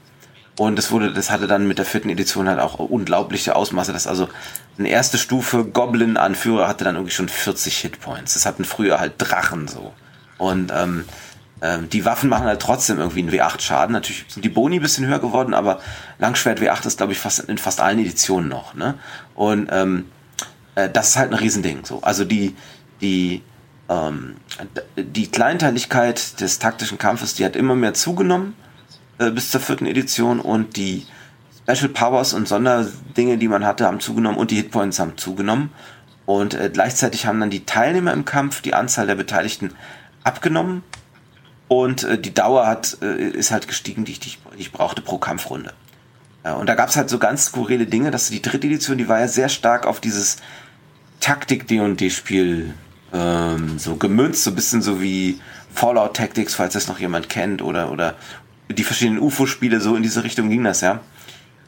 und 0.58 0.76
das 0.76 0.90
wurde, 0.90 1.12
das 1.12 1.30
hatte 1.30 1.46
dann 1.46 1.68
mit 1.68 1.78
der 1.78 1.84
vierten 1.84 2.08
Edition 2.08 2.48
halt 2.48 2.58
auch 2.58 2.80
unglaubliche 2.80 3.54
Ausmaße, 3.54 3.92
dass 3.92 4.08
also 4.08 4.28
eine 4.76 4.88
erste 4.88 5.16
Stufe 5.16 5.64
Goblin-Anführer 5.64 6.66
hatte 6.66 6.82
dann 6.82 6.96
irgendwie 6.96 7.14
schon 7.14 7.28
40 7.28 7.78
Hitpoints. 7.78 8.34
Das 8.34 8.44
hatten 8.44 8.64
früher 8.64 8.98
halt 8.98 9.14
Drachen 9.18 9.68
so. 9.68 9.92
Und 10.36 10.72
ähm, 10.74 11.04
ähm, 11.62 11.88
die 11.88 12.04
Waffen 12.04 12.28
machen 12.28 12.46
halt 12.46 12.60
trotzdem 12.60 12.98
irgendwie 12.98 13.20
einen 13.20 13.30
W8 13.30 13.60
Schaden. 13.60 13.92
Natürlich 13.92 14.24
sind 14.28 14.44
die 14.44 14.48
Boni 14.48 14.80
ein 14.80 14.82
bisschen 14.82 15.06
höher 15.06 15.20
geworden, 15.20 15.54
aber 15.54 15.80
Langschwert 16.18 16.60
W8 16.60 16.86
ist, 16.88 16.96
glaube 16.98 17.12
ich, 17.12 17.20
fast 17.20 17.38
in 17.38 17.58
fast 17.58 17.80
allen 17.80 18.00
Editionen 18.00 18.48
noch. 18.48 18.74
Ne? 18.74 18.94
Und 19.36 19.68
ähm, 19.70 20.06
äh, 20.74 20.90
das 20.90 21.10
ist 21.10 21.16
halt 21.18 21.30
ein 21.30 21.38
Riesending. 21.38 21.84
So. 21.84 22.02
Also 22.02 22.24
die, 22.24 22.56
die, 23.00 23.42
ähm, 23.88 24.34
die 24.96 25.28
Kleinteiligkeit 25.28 26.40
des 26.40 26.58
taktischen 26.58 26.98
Kampfes, 26.98 27.34
die 27.34 27.44
hat 27.44 27.54
immer 27.54 27.76
mehr 27.76 27.94
zugenommen 27.94 28.56
äh, 29.18 29.30
bis 29.30 29.50
zur 29.50 29.60
vierten 29.60 29.86
Edition 29.86 30.40
und 30.40 30.76
die 30.76 31.06
Special 31.62 31.90
Powers 31.90 32.32
und 32.32 32.48
Sonderdinge, 32.48 33.38
die 33.38 33.48
man 33.48 33.64
hatte, 33.64 33.86
haben 33.86 34.00
zugenommen 34.00 34.38
und 34.38 34.50
die 34.50 34.56
Hitpoints 34.56 34.98
haben 34.98 35.16
zugenommen. 35.16 35.70
Und 36.24 36.54
äh, 36.54 36.70
gleichzeitig 36.72 37.26
haben 37.26 37.40
dann 37.40 37.50
die 37.50 37.64
Teilnehmer 37.64 38.12
im 38.12 38.24
Kampf 38.24 38.62
die 38.62 38.74
Anzahl 38.74 39.06
der 39.06 39.14
Beteiligten 39.14 39.74
abgenommen 40.24 40.82
und 41.68 42.04
äh, 42.04 42.18
die 42.18 42.34
Dauer 42.34 42.66
hat, 42.66 42.98
äh, 43.02 43.28
ist 43.28 43.50
halt 43.50 43.68
gestiegen, 43.68 44.04
die 44.04 44.12
ich, 44.12 44.20
die 44.20 44.36
ich 44.56 44.72
brauchte 44.72 45.02
pro 45.02 45.18
Kampfrunde. 45.18 45.72
Ja, 46.44 46.54
und 46.54 46.66
da 46.66 46.74
gab 46.74 46.88
es 46.88 46.96
halt 46.96 47.10
so 47.10 47.18
ganz 47.18 47.46
skurrile 47.46 47.86
Dinge, 47.86 48.10
dass 48.10 48.30
die 48.30 48.42
dritte 48.42 48.66
Edition, 48.66 48.98
die 48.98 49.08
war 49.08 49.20
ja 49.20 49.28
sehr 49.28 49.48
stark 49.48 49.86
auf 49.86 50.00
dieses 50.00 50.38
Taktik-D&D-Spiel 51.20 52.74
ähm, 53.12 53.78
so 53.78 53.96
gemünzt, 53.96 54.44
so 54.44 54.50
ein 54.50 54.56
bisschen 54.56 54.80
so 54.80 55.02
wie 55.02 55.40
Fallout 55.74 56.14
Tactics, 56.14 56.54
falls 56.54 56.74
das 56.74 56.88
noch 56.88 56.98
jemand 56.98 57.28
kennt, 57.28 57.60
oder, 57.60 57.92
oder 57.92 58.14
die 58.68 58.84
verschiedenen 58.84 59.20
UFO-Spiele, 59.20 59.80
so 59.80 59.96
in 59.96 60.02
diese 60.02 60.24
Richtung 60.24 60.50
ging 60.50 60.64
das, 60.64 60.80
ja. 60.80 61.00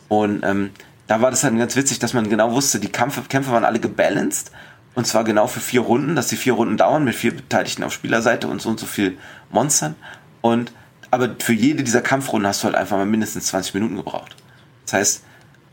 Und 0.08 0.44
ähm, 0.44 0.70
da 1.06 1.20
war 1.20 1.30
das 1.30 1.40
dann 1.40 1.58
ganz 1.58 1.76
witzig, 1.76 1.98
dass 1.98 2.14
man 2.14 2.28
genau 2.28 2.52
wusste, 2.52 2.78
die 2.78 2.88
Kämpfe, 2.88 3.22
Kämpfe 3.22 3.52
waren 3.52 3.64
alle 3.64 3.80
gebalanced 3.80 4.50
und 4.94 5.06
zwar 5.06 5.24
genau 5.24 5.46
für 5.46 5.60
vier 5.60 5.80
Runden, 5.80 6.16
dass 6.16 6.28
die 6.28 6.36
vier 6.36 6.54
Runden 6.54 6.76
dauern 6.76 7.04
mit 7.04 7.14
vier 7.14 7.34
Beteiligten 7.34 7.84
auf 7.84 7.92
Spielerseite 7.92 8.48
und 8.48 8.60
so 8.60 8.68
und 8.68 8.80
so 8.80 8.86
viel 8.86 9.16
Monstern. 9.50 9.94
Und 10.40 10.72
aber 11.10 11.34
für 11.38 11.52
jede 11.52 11.82
dieser 11.82 12.02
Kampfrunden 12.02 12.46
hast 12.46 12.62
du 12.62 12.66
halt 12.66 12.76
einfach 12.76 12.96
mal 12.96 13.06
mindestens 13.06 13.46
20 13.46 13.74
Minuten 13.74 13.96
gebraucht. 13.96 14.36
Das 14.84 14.94
heißt, 14.94 15.24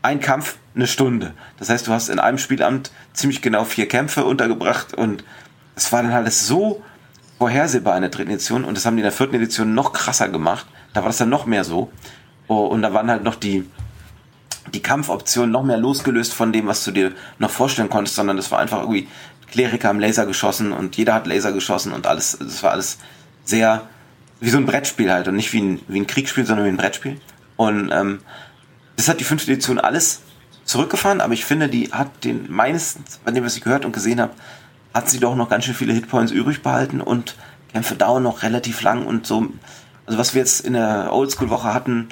ein 0.02 0.20
Kampf 0.20 0.56
eine 0.74 0.86
Stunde. 0.86 1.34
Das 1.58 1.68
heißt, 1.68 1.86
du 1.86 1.92
hast 1.92 2.08
in 2.08 2.18
einem 2.18 2.38
Spielamt 2.38 2.90
ziemlich 3.12 3.42
genau 3.42 3.64
vier 3.64 3.88
Kämpfe 3.88 4.24
untergebracht 4.24 4.94
und 4.94 5.24
es 5.74 5.92
war 5.92 6.02
dann 6.02 6.12
halt 6.12 6.32
so 6.32 6.82
vorhersehbar 7.38 7.96
in 7.96 8.02
der 8.02 8.10
dritten 8.10 8.30
Edition 8.30 8.64
und 8.64 8.76
das 8.76 8.86
haben 8.86 8.96
die 8.96 9.00
in 9.00 9.04
der 9.04 9.12
vierten 9.12 9.34
Edition 9.34 9.74
noch 9.74 9.92
krasser 9.92 10.28
gemacht. 10.28 10.66
Da 10.92 11.00
war 11.00 11.08
das 11.08 11.18
dann 11.18 11.28
noch 11.28 11.46
mehr 11.46 11.64
so. 11.64 11.90
Oh, 12.46 12.66
und 12.66 12.82
da 12.82 12.94
waren 12.94 13.10
halt 13.10 13.24
noch 13.24 13.34
die, 13.34 13.68
die 14.72 14.80
Kampfoptionen 14.82 15.50
noch 15.50 15.64
mehr 15.64 15.76
losgelöst 15.76 16.32
von 16.32 16.52
dem, 16.52 16.66
was 16.66 16.84
du 16.84 16.90
dir 16.90 17.12
noch 17.38 17.50
vorstellen 17.50 17.90
konntest, 17.90 18.16
sondern 18.16 18.36
das 18.36 18.50
war 18.50 18.58
einfach 18.58 18.80
irgendwie, 18.80 19.08
Kleriker 19.50 19.88
haben 19.88 20.00
Laser 20.00 20.26
geschossen 20.26 20.72
und 20.72 20.96
jeder 20.96 21.14
hat 21.14 21.26
Laser 21.26 21.52
geschossen 21.52 21.92
und 21.92 22.06
alles, 22.06 22.38
das 22.38 22.62
war 22.62 22.72
alles 22.72 22.98
sehr 23.44 23.88
wie 24.40 24.50
so 24.50 24.58
ein 24.58 24.66
Brettspiel 24.66 25.12
halt 25.12 25.28
und 25.28 25.36
nicht 25.36 25.52
wie 25.52 25.60
ein, 25.60 25.80
wie 25.88 26.00
ein 26.00 26.06
Kriegsspiel, 26.06 26.46
sondern 26.46 26.66
wie 26.66 26.70
ein 26.70 26.76
Brettspiel. 26.76 27.20
Und 27.56 27.90
ähm, 27.92 28.20
das 28.96 29.08
hat 29.08 29.20
die 29.20 29.24
fünfte 29.24 29.50
Edition 29.50 29.80
alles 29.80 30.22
zurückgefahren, 30.64 31.20
aber 31.20 31.32
ich 31.32 31.44
finde, 31.44 31.68
die 31.68 31.92
hat 31.92 32.24
den 32.24 32.50
meistens, 32.50 33.20
bei 33.24 33.30
dem, 33.30 33.44
was 33.44 33.56
ich 33.56 33.64
gehört 33.64 33.84
und 33.84 33.92
gesehen 33.92 34.20
habe, 34.20 34.32
hat 34.94 35.08
sie 35.08 35.18
doch 35.18 35.34
noch 35.34 35.48
ganz 35.48 35.64
schön 35.64 35.74
viele 35.74 35.92
Hitpoints 35.92 36.32
übrig 36.32 36.62
behalten 36.62 37.00
und 37.00 37.36
Kämpfe 37.72 37.96
dauern 37.96 38.22
noch 38.22 38.42
relativ 38.42 38.82
lang 38.82 39.06
und 39.06 39.26
so. 39.26 39.48
Also 40.08 40.16
was 40.16 40.32
wir 40.32 40.40
jetzt 40.40 40.62
in 40.62 40.72
der 40.72 41.12
Oldschool-Woche 41.12 41.74
hatten, 41.74 42.08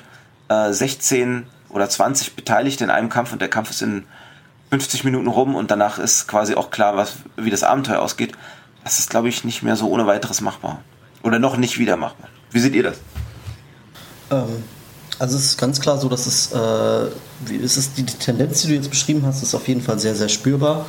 äh, 0.50 0.70
16 0.70 1.46
oder 1.70 1.88
20 1.88 2.36
Beteiligte 2.36 2.84
in 2.84 2.90
einem 2.90 3.08
Kampf 3.08 3.32
und 3.32 3.40
der 3.40 3.48
Kampf 3.48 3.70
ist 3.70 3.80
in 3.80 4.04
50 4.68 5.04
Minuten 5.04 5.28
rum 5.28 5.54
und 5.54 5.70
danach 5.70 5.98
ist 5.98 6.28
quasi 6.28 6.56
auch 6.56 6.70
klar, 6.70 6.98
was, 6.98 7.14
wie 7.38 7.48
das 7.48 7.62
Abenteuer 7.62 8.02
ausgeht. 8.02 8.32
Das 8.84 8.98
ist, 8.98 9.08
glaube 9.08 9.30
ich, 9.30 9.44
nicht 9.44 9.62
mehr 9.62 9.76
so 9.76 9.88
ohne 9.88 10.06
weiteres 10.06 10.42
machbar. 10.42 10.82
Oder 11.22 11.38
noch 11.38 11.56
nicht 11.56 11.78
wieder 11.78 11.96
machbar. 11.96 12.28
Wie 12.50 12.60
seht 12.60 12.74
ihr 12.74 12.82
das? 12.82 12.96
Ähm, 14.30 14.62
also 15.18 15.38
es 15.38 15.46
ist 15.46 15.56
ganz 15.56 15.80
klar 15.80 15.96
so, 15.96 16.10
dass 16.10 16.26
es, 16.26 16.52
äh, 16.52 17.54
es 17.64 17.78
ist 17.78 17.96
die, 17.96 18.02
die 18.02 18.18
Tendenz, 18.18 18.60
die 18.60 18.68
du 18.68 18.74
jetzt 18.74 18.90
beschrieben 18.90 19.24
hast, 19.24 19.42
ist 19.42 19.54
auf 19.54 19.66
jeden 19.68 19.80
Fall 19.80 19.98
sehr, 19.98 20.14
sehr 20.14 20.28
spürbar. 20.28 20.84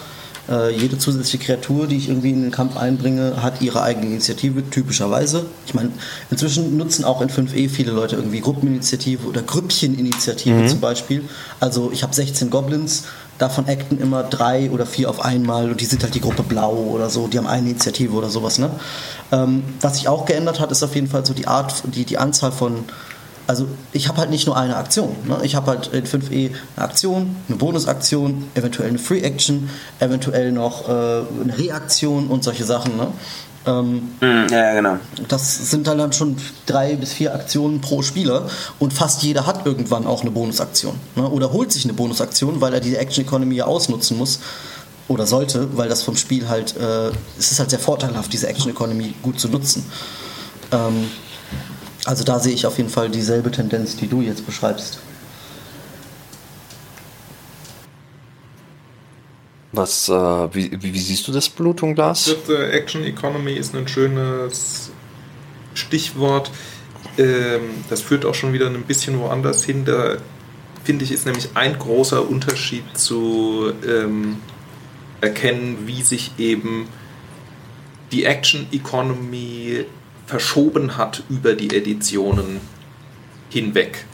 Äh, 0.50 0.72
jede 0.72 0.98
zusätzliche 0.98 1.44
Kreatur, 1.44 1.88
die 1.88 1.98
ich 1.98 2.08
irgendwie 2.08 2.30
in 2.30 2.42
den 2.42 2.52
Kampf 2.52 2.78
einbringe, 2.78 3.42
hat 3.42 3.62
ihre 3.62 3.82
eigene 3.82 4.06
Initiative, 4.08 4.70
typischerweise. 4.70 5.46
Ich 5.66 5.74
meine, 5.74 5.92
inzwischen 6.32 6.78
nutzen 6.78 7.04
auch 7.04 7.22
in 7.22 7.30
5e 7.30 7.70
viele 7.70 7.92
Leute 7.92 8.16
irgendwie 8.16 8.40
Gruppeninitiative 8.40 9.28
oder 9.28 9.42
Grüppcheninitiative 9.42 10.56
mhm. 10.56 10.68
zum 10.68 10.80
Beispiel. 10.80 11.24
Also 11.60 11.92
ich 11.92 12.04
habe 12.04 12.16
16 12.16 12.50
Goblins, 12.50 13.04
davon 13.38 13.68
acten 13.68 14.00
immer 14.00 14.24
drei 14.24 14.72
oder 14.72 14.86
vier 14.86 15.10
auf 15.10 15.24
einmal 15.24 15.70
und 15.70 15.82
die 15.82 15.86
sind 15.86 16.04
halt 16.04 16.16
die 16.16 16.22
Gruppe 16.22 16.44
Blau 16.44 16.74
oder 16.76 17.10
so, 17.10 17.28
die 17.28 17.38
haben 17.38 17.48
eine 17.48 17.70
Initiative 17.70 18.14
oder 18.14 18.30
sowas. 18.30 18.58
Ne? 18.58 18.70
Ähm, 19.32 19.64
was 19.82 19.98
sich 19.98 20.08
auch 20.08 20.26
geändert 20.26 20.60
hat, 20.60 20.72
ist 20.72 20.82
auf 20.82 20.96
jeden 20.96 21.08
Fall 21.08 21.26
so 21.26 21.34
die 21.34 21.48
Art, 21.48 21.84
die, 21.94 22.06
die 22.06 22.18
Anzahl 22.18 22.52
von 22.52 22.86
also 23.48 23.68
ich 23.94 24.10
habe 24.10 24.20
halt 24.20 24.30
nicht 24.30 24.46
nur 24.46 24.58
eine 24.58 24.76
Aktion. 24.76 25.16
Ne? 25.26 25.40
Ich 25.44 25.56
habe 25.56 25.72
halt 25.72 25.88
in 25.88 26.06
5e 26.06 26.52
eine 26.76 26.86
Aktion, 26.86 27.36
eine 27.48 27.58
Bonusaktion, 27.58 28.44
eventuell 28.54 28.90
eine 28.90 29.00
Free 29.00 29.22
Action, 29.22 29.70
eventuell 30.00 30.52
noch 30.52 30.88
äh, 30.88 30.92
eine 30.92 31.58
Reaktion 31.58 32.28
und 32.28 32.44
solche 32.44 32.66
Sachen. 32.66 32.98
Ne? 32.98 33.08
Ähm, 33.66 34.10
mhm, 34.20 34.48
ja, 34.52 34.74
genau. 34.74 34.98
Das 35.30 35.72
sind 35.72 35.88
dann, 35.88 35.98
dann 35.98 36.12
schon 36.14 36.36
drei 36.66 36.96
bis 36.96 37.14
vier 37.14 37.34
Aktionen 37.34 37.80
pro 37.80 38.02
Spieler 38.02 38.48
und 38.80 38.94
fast 38.94 39.24
jeder 39.24 39.46
hat 39.46 39.66
irgendwann 39.66 40.06
auch 40.06 40.22
eine 40.22 40.32
Bonusaktion. 40.32 40.96
Ne? 41.16 41.28
Oder 41.30 41.52
holt 41.54 41.72
sich 41.72 41.86
eine 41.86 41.94
Bonusaktion, 41.94 42.60
weil 42.60 42.74
er 42.74 42.82
die 42.82 42.96
Action 42.98 43.24
Economy 43.24 43.56
ja 43.56 43.66
ausnutzen 43.66 44.18
muss 44.18 44.40
oder 45.08 45.26
sollte, 45.26 45.78
weil 45.78 45.88
das 45.88 46.04
vom 46.04 46.18
Spiel 46.18 46.50
halt, 46.50 46.76
äh, 46.76 47.12
es 47.40 47.52
ist 47.52 47.60
halt 47.60 47.70
sehr 47.70 47.80
vorteilhaft, 47.80 48.32
diese 48.34 48.48
Action 48.48 48.72
Economy 48.72 49.14
gut 49.22 49.40
zu 49.40 49.48
nutzen. 49.48 49.86
Ähm, 50.72 51.10
also 52.08 52.24
da 52.24 52.40
sehe 52.40 52.54
ich 52.54 52.66
auf 52.66 52.78
jeden 52.78 52.90
Fall 52.90 53.10
dieselbe 53.10 53.52
Tendenz, 53.52 53.98
die 53.98 54.08
du 54.08 54.22
jetzt 54.22 54.46
beschreibst. 54.46 55.00
Was, 59.74 60.08
äh, 60.08 60.14
wie, 60.14 60.82
wie, 60.82 61.00
siehst 61.00 61.28
du 61.28 61.34
das 61.34 61.50
Blutunglas? 61.50 62.24
Vierte 62.24 62.72
Action 62.72 63.04
Economy 63.04 63.54
ist 63.54 63.76
ein 63.76 63.90
schönes 63.90 64.90
Stichwort. 65.74 66.50
Ähm, 67.18 67.84
das 67.90 68.02
führt 68.02 68.26
auch 68.26 68.34
schon 68.34 68.54
wieder 68.54 68.68
ein 68.68 68.84
bisschen 68.84 69.20
woanders 69.20 69.66
hin. 69.66 69.84
Da 69.84 70.16
finde 70.86 71.04
ich, 71.04 71.12
ist 71.12 71.26
nämlich 71.26 71.50
ein 71.56 71.78
großer 71.78 72.28
Unterschied 72.28 72.98
zu 72.98 73.74
ähm, 73.86 74.38
erkennen, 75.20 75.80
wie 75.86 76.02
sich 76.02 76.32
eben 76.38 76.88
die 78.14 78.24
Action 78.24 78.66
Economy 78.72 79.84
verschoben 80.28 80.98
hat 80.98 81.24
über 81.30 81.54
die 81.54 81.76
Editionen 81.76 82.60
hinweg. 83.50 84.06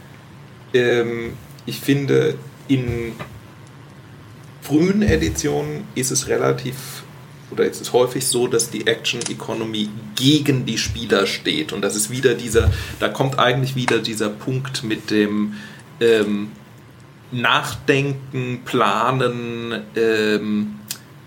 Ähm, 0.73 1.33
ich 1.65 1.79
finde, 1.79 2.35
in 2.67 3.13
frühen 4.61 5.01
Editionen 5.01 5.85
ist 5.95 6.11
es 6.11 6.27
relativ 6.27 7.03
oder 7.51 7.65
ist 7.65 7.81
es 7.81 7.93
häufig 7.93 8.25
so, 8.25 8.47
dass 8.47 8.69
die 8.69 8.87
Action 8.87 9.21
Economy 9.29 9.89
gegen 10.15 10.65
die 10.65 10.77
Spieler 10.77 11.27
steht. 11.27 11.71
Und 11.71 11.81
das 11.81 11.95
ist 11.95 12.09
wieder 12.09 12.33
dieser, 12.33 12.71
da 12.99 13.09
kommt 13.09 13.37
eigentlich 13.37 13.75
wieder 13.75 13.99
dieser 13.99 14.29
Punkt 14.29 14.83
mit 14.83 15.11
dem 15.11 15.53
ähm, 15.99 16.51
Nachdenken, 17.31 18.61
Planen, 18.65 19.81
ähm, 19.95 20.75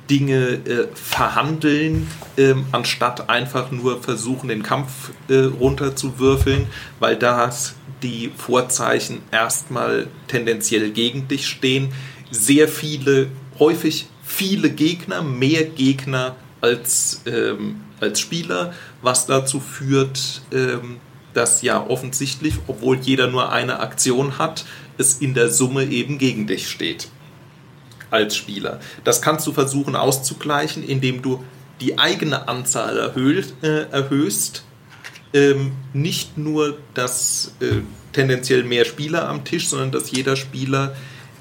Dinge 0.09 0.61
äh, 0.67 0.89
verhandeln, 0.95 2.09
äh, 2.37 2.55
anstatt 2.73 3.29
einfach 3.29 3.71
nur 3.71 4.03
versuchen, 4.03 4.49
den 4.49 4.63
Kampf 4.63 5.11
äh, 5.29 5.45
runterzuwürfeln, 5.45 6.67
weil 7.01 7.17
da 7.17 7.51
die 8.03 8.31
Vorzeichen 8.37 9.23
erstmal 9.33 10.07
tendenziell 10.29 10.91
gegen 10.91 11.29
dich 11.29 11.47
stehen. 11.49 11.93
Sehr 12.31 12.69
viele, 12.69 13.29
häufig 13.59 14.07
viele 14.25 14.71
Gegner, 14.71 15.23
mehr 15.23 15.65
Gegner 15.65 16.37
als, 16.61 17.23
ähm, 17.27 17.81
als 18.01 18.21
Spieler, 18.21 18.75
was 19.03 19.27
dazu 19.27 19.61
führt, 19.61 20.43
ähm, 20.53 20.97
dass 21.35 21.63
ja 21.63 21.85
offensichtlich, 21.87 22.55
obwohl 22.67 22.97
jeder 22.97 23.29
nur 23.29 23.53
eine 23.53 23.81
Aktion 23.81 24.39
hat, 24.39 24.65
es 24.99 25.15
in 25.15 25.35
der 25.35 25.51
Summe 25.51 25.85
eben 25.85 26.19
gegen 26.19 26.47
dich 26.47 26.69
steht 26.69 27.09
als 28.11 28.37
Spieler. 28.37 28.81
Das 29.05 29.23
kannst 29.23 29.47
du 29.47 29.53
versuchen 29.53 29.97
auszugleichen, 29.97 30.83
indem 30.83 31.23
du 31.23 31.45
die 31.81 31.99
eigene 31.99 32.49
Anzahl 32.49 32.97
erhöht, 32.97 33.55
äh, 33.63 33.91
erhöhst. 33.91 34.65
Ähm, 35.35 35.73
nicht 35.93 36.39
nur, 36.39 36.79
dass 36.95 37.53
äh, 37.61 37.83
tendenziell 38.13 38.65
mehr 38.65 38.85
Spieler 38.85 39.29
am 39.29 39.45
Tisch, 39.45 39.69
sondern 39.69 39.91
dass 39.91 40.11
jeder 40.11 40.37
Spieler 40.37 40.95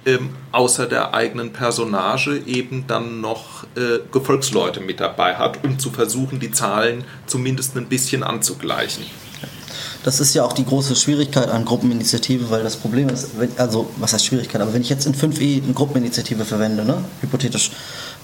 ähm, 0.05 0.29
außer 0.51 0.85
der 0.87 1.13
eigenen 1.13 1.53
Personage 1.53 2.41
eben 2.45 2.85
dann 2.87 3.21
noch 3.21 3.63
äh, 3.75 3.99
Gefolgsleute 4.11 4.79
mit 4.79 4.99
dabei 4.99 5.35
hat, 5.35 5.63
um 5.63 5.79
zu 5.79 5.89
versuchen, 5.91 6.39
die 6.39 6.51
Zahlen 6.51 7.03
zumindest 7.25 7.75
ein 7.77 7.87
bisschen 7.87 8.23
anzugleichen. 8.23 9.05
Das 10.05 10.19
ist 10.19 10.35
ja 10.35 10.43
auch 10.45 10.53
die 10.53 10.63
große 10.63 10.95
Schwierigkeit 10.95 11.49
an 11.49 11.65
Gruppeninitiative, 11.65 12.51
weil 12.51 12.61
das 12.61 12.75
Problem 12.75 13.09
ist, 13.09 13.39
wenn, 13.39 13.49
also 13.57 13.89
was 13.97 14.13
heißt 14.13 14.23
Schwierigkeit, 14.23 14.61
aber 14.61 14.71
wenn 14.71 14.83
ich 14.83 14.89
jetzt 14.89 15.07
in 15.07 15.15
5e 15.15 15.63
eine 15.63 15.73
Gruppeninitiative 15.73 16.45
verwende, 16.45 16.85
ne, 16.85 17.03
hypothetisch, 17.21 17.71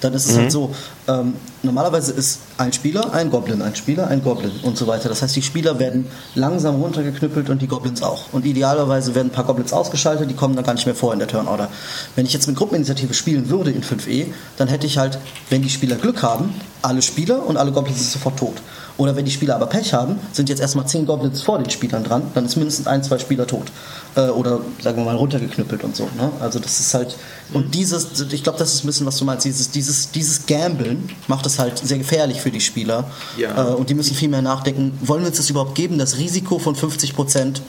dann 0.01 0.13
ist 0.13 0.25
es 0.25 0.31
halt 0.31 0.37
mhm. 0.37 0.41
halt 0.41 0.51
so, 0.51 0.75
ähm, 1.07 1.33
normalerweise 1.63 2.11
ist 2.11 2.39
ein 2.57 2.73
Spieler 2.73 3.13
ein 3.13 3.29
Goblin, 3.29 3.61
ein 3.61 3.75
Spieler 3.75 4.07
ein 4.07 4.23
Goblin 4.23 4.51
und 4.63 4.77
so 4.77 4.87
weiter. 4.87 5.09
Das 5.09 5.21
heißt, 5.21 5.35
die 5.35 5.41
Spieler 5.41 5.79
werden 5.79 6.07
langsam 6.35 6.81
runtergeknüppelt 6.81 7.49
und 7.49 7.61
die 7.61 7.67
Goblins 7.67 8.01
auch. 8.01 8.33
Und 8.33 8.45
idealerweise 8.45 9.15
werden 9.15 9.29
ein 9.29 9.33
paar 9.33 9.45
Goblins 9.45 9.73
ausgeschaltet, 9.73 10.29
die 10.29 10.35
kommen 10.35 10.55
dann 10.55 10.65
gar 10.65 10.73
nicht 10.73 10.85
mehr 10.85 10.95
vor 10.95 11.13
in 11.13 11.19
der 11.19 11.27
Turnorder. 11.27 11.69
Wenn 12.15 12.25
ich 12.25 12.33
jetzt 12.33 12.47
mit 12.47 12.57
Gruppeninitiative 12.57 13.13
spielen 13.13 13.49
würde 13.49 13.71
in 13.71 13.83
5e, 13.83 14.27
dann 14.57 14.67
hätte 14.67 14.87
ich 14.87 14.97
halt, 14.97 15.17
wenn 15.49 15.61
die 15.61 15.69
Spieler 15.69 15.95
Glück 15.95 16.23
haben, 16.23 16.53
alle 16.81 17.01
Spieler 17.01 17.45
und 17.45 17.57
alle 17.57 17.71
Goblins 17.71 17.99
sind 17.99 18.11
sofort 18.11 18.37
tot. 18.37 18.55
Oder 18.97 19.15
wenn 19.15 19.25
die 19.25 19.31
Spieler 19.31 19.55
aber 19.55 19.67
Pech 19.67 19.93
haben, 19.93 20.19
sind 20.31 20.49
jetzt 20.49 20.59
erstmal 20.59 20.87
zehn 20.87 21.05
Goblins 21.05 21.41
vor 21.41 21.57
den 21.57 21.69
Spielern 21.69 22.03
dran, 22.03 22.23
dann 22.33 22.45
ist 22.45 22.55
mindestens 22.55 22.87
ein, 22.87 23.03
zwei 23.03 23.17
Spieler 23.17 23.47
tot. 23.47 23.71
Äh, 24.15 24.29
oder 24.29 24.59
sagen 24.81 24.97
wir 24.97 25.05
mal 25.05 25.15
runtergeknüppelt 25.15 25.83
und 25.83 25.95
so. 25.95 26.03
Ne? 26.03 26.31
Also 26.39 26.59
das 26.59 26.79
ist 26.79 26.93
halt. 26.93 27.15
Und 27.53 27.75
dieses, 27.75 28.21
ich 28.31 28.43
glaube, 28.43 28.59
das 28.59 28.73
ist 28.73 28.83
ein 28.83 28.87
bisschen, 28.87 29.05
was 29.05 29.17
du 29.17 29.25
meinst, 29.25 29.45
dieses, 29.45 29.71
dieses, 29.71 30.11
dieses 30.11 30.45
Gambeln 30.45 31.09
macht 31.27 31.45
es 31.45 31.59
halt 31.59 31.77
sehr 31.79 31.97
gefährlich 31.97 32.41
für 32.41 32.51
die 32.51 32.61
Spieler. 32.61 33.09
Ja. 33.37 33.71
Äh, 33.71 33.73
und 33.73 33.89
die 33.89 33.93
müssen 33.93 34.15
viel 34.15 34.29
mehr 34.29 34.41
nachdenken, 34.41 34.97
wollen 35.01 35.21
wir 35.21 35.27
uns 35.27 35.37
das 35.37 35.49
überhaupt 35.49 35.75
geben, 35.75 35.97
das 35.97 36.17
Risiko 36.17 36.59
von 36.59 36.75
50 36.75 37.15
Prozent, 37.15 37.61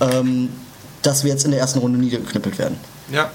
ähm, 0.00 0.50
dass 1.02 1.24
wir 1.24 1.30
jetzt 1.30 1.44
in 1.44 1.50
der 1.50 1.60
ersten 1.60 1.78
Runde 1.78 1.98
niedergeknüppelt 1.98 2.58
werden. 2.58 2.76
Ja, 3.10 3.30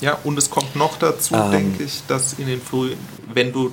ja, 0.00 0.18
und 0.24 0.36
es 0.38 0.50
kommt 0.50 0.76
noch 0.76 0.98
dazu. 0.98 1.34
Ähm. 1.34 1.50
denke 1.50 1.84
ich, 1.84 2.02
dass 2.06 2.34
in 2.34 2.46
den 2.46 2.60
frühen, 2.60 2.98
wenn 3.32 3.52
du 3.52 3.72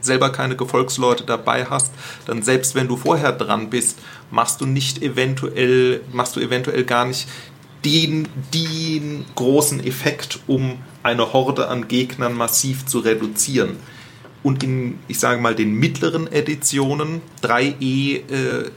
selber 0.00 0.30
keine 0.30 0.56
Gefolgsleute 0.56 1.24
dabei 1.24 1.64
hast, 1.66 1.92
dann 2.26 2.42
selbst 2.42 2.74
wenn 2.74 2.88
du 2.88 2.96
vorher 2.96 3.32
dran 3.32 3.70
bist, 3.70 3.98
machst 4.30 4.60
du 4.60 4.66
nicht 4.66 5.00
eventuell, 5.00 6.00
machst 6.12 6.36
du 6.36 6.40
eventuell 6.40 6.84
gar 6.84 7.04
nicht 7.04 7.28
den, 7.84 8.28
den 8.54 9.24
großen 9.34 9.84
Effekt, 9.84 10.40
um 10.46 10.78
eine 11.02 11.32
Horde 11.32 11.68
an 11.68 11.88
Gegnern 11.88 12.34
massiv 12.34 12.86
zu 12.86 13.00
reduzieren. 13.00 13.76
Und 14.42 14.62
in, 14.62 14.98
ich 15.08 15.18
sage 15.18 15.40
mal, 15.40 15.54
den 15.54 15.74
mittleren 15.74 16.30
Editionen, 16.30 17.20
3e 17.42 18.30
äh, 18.30 18.70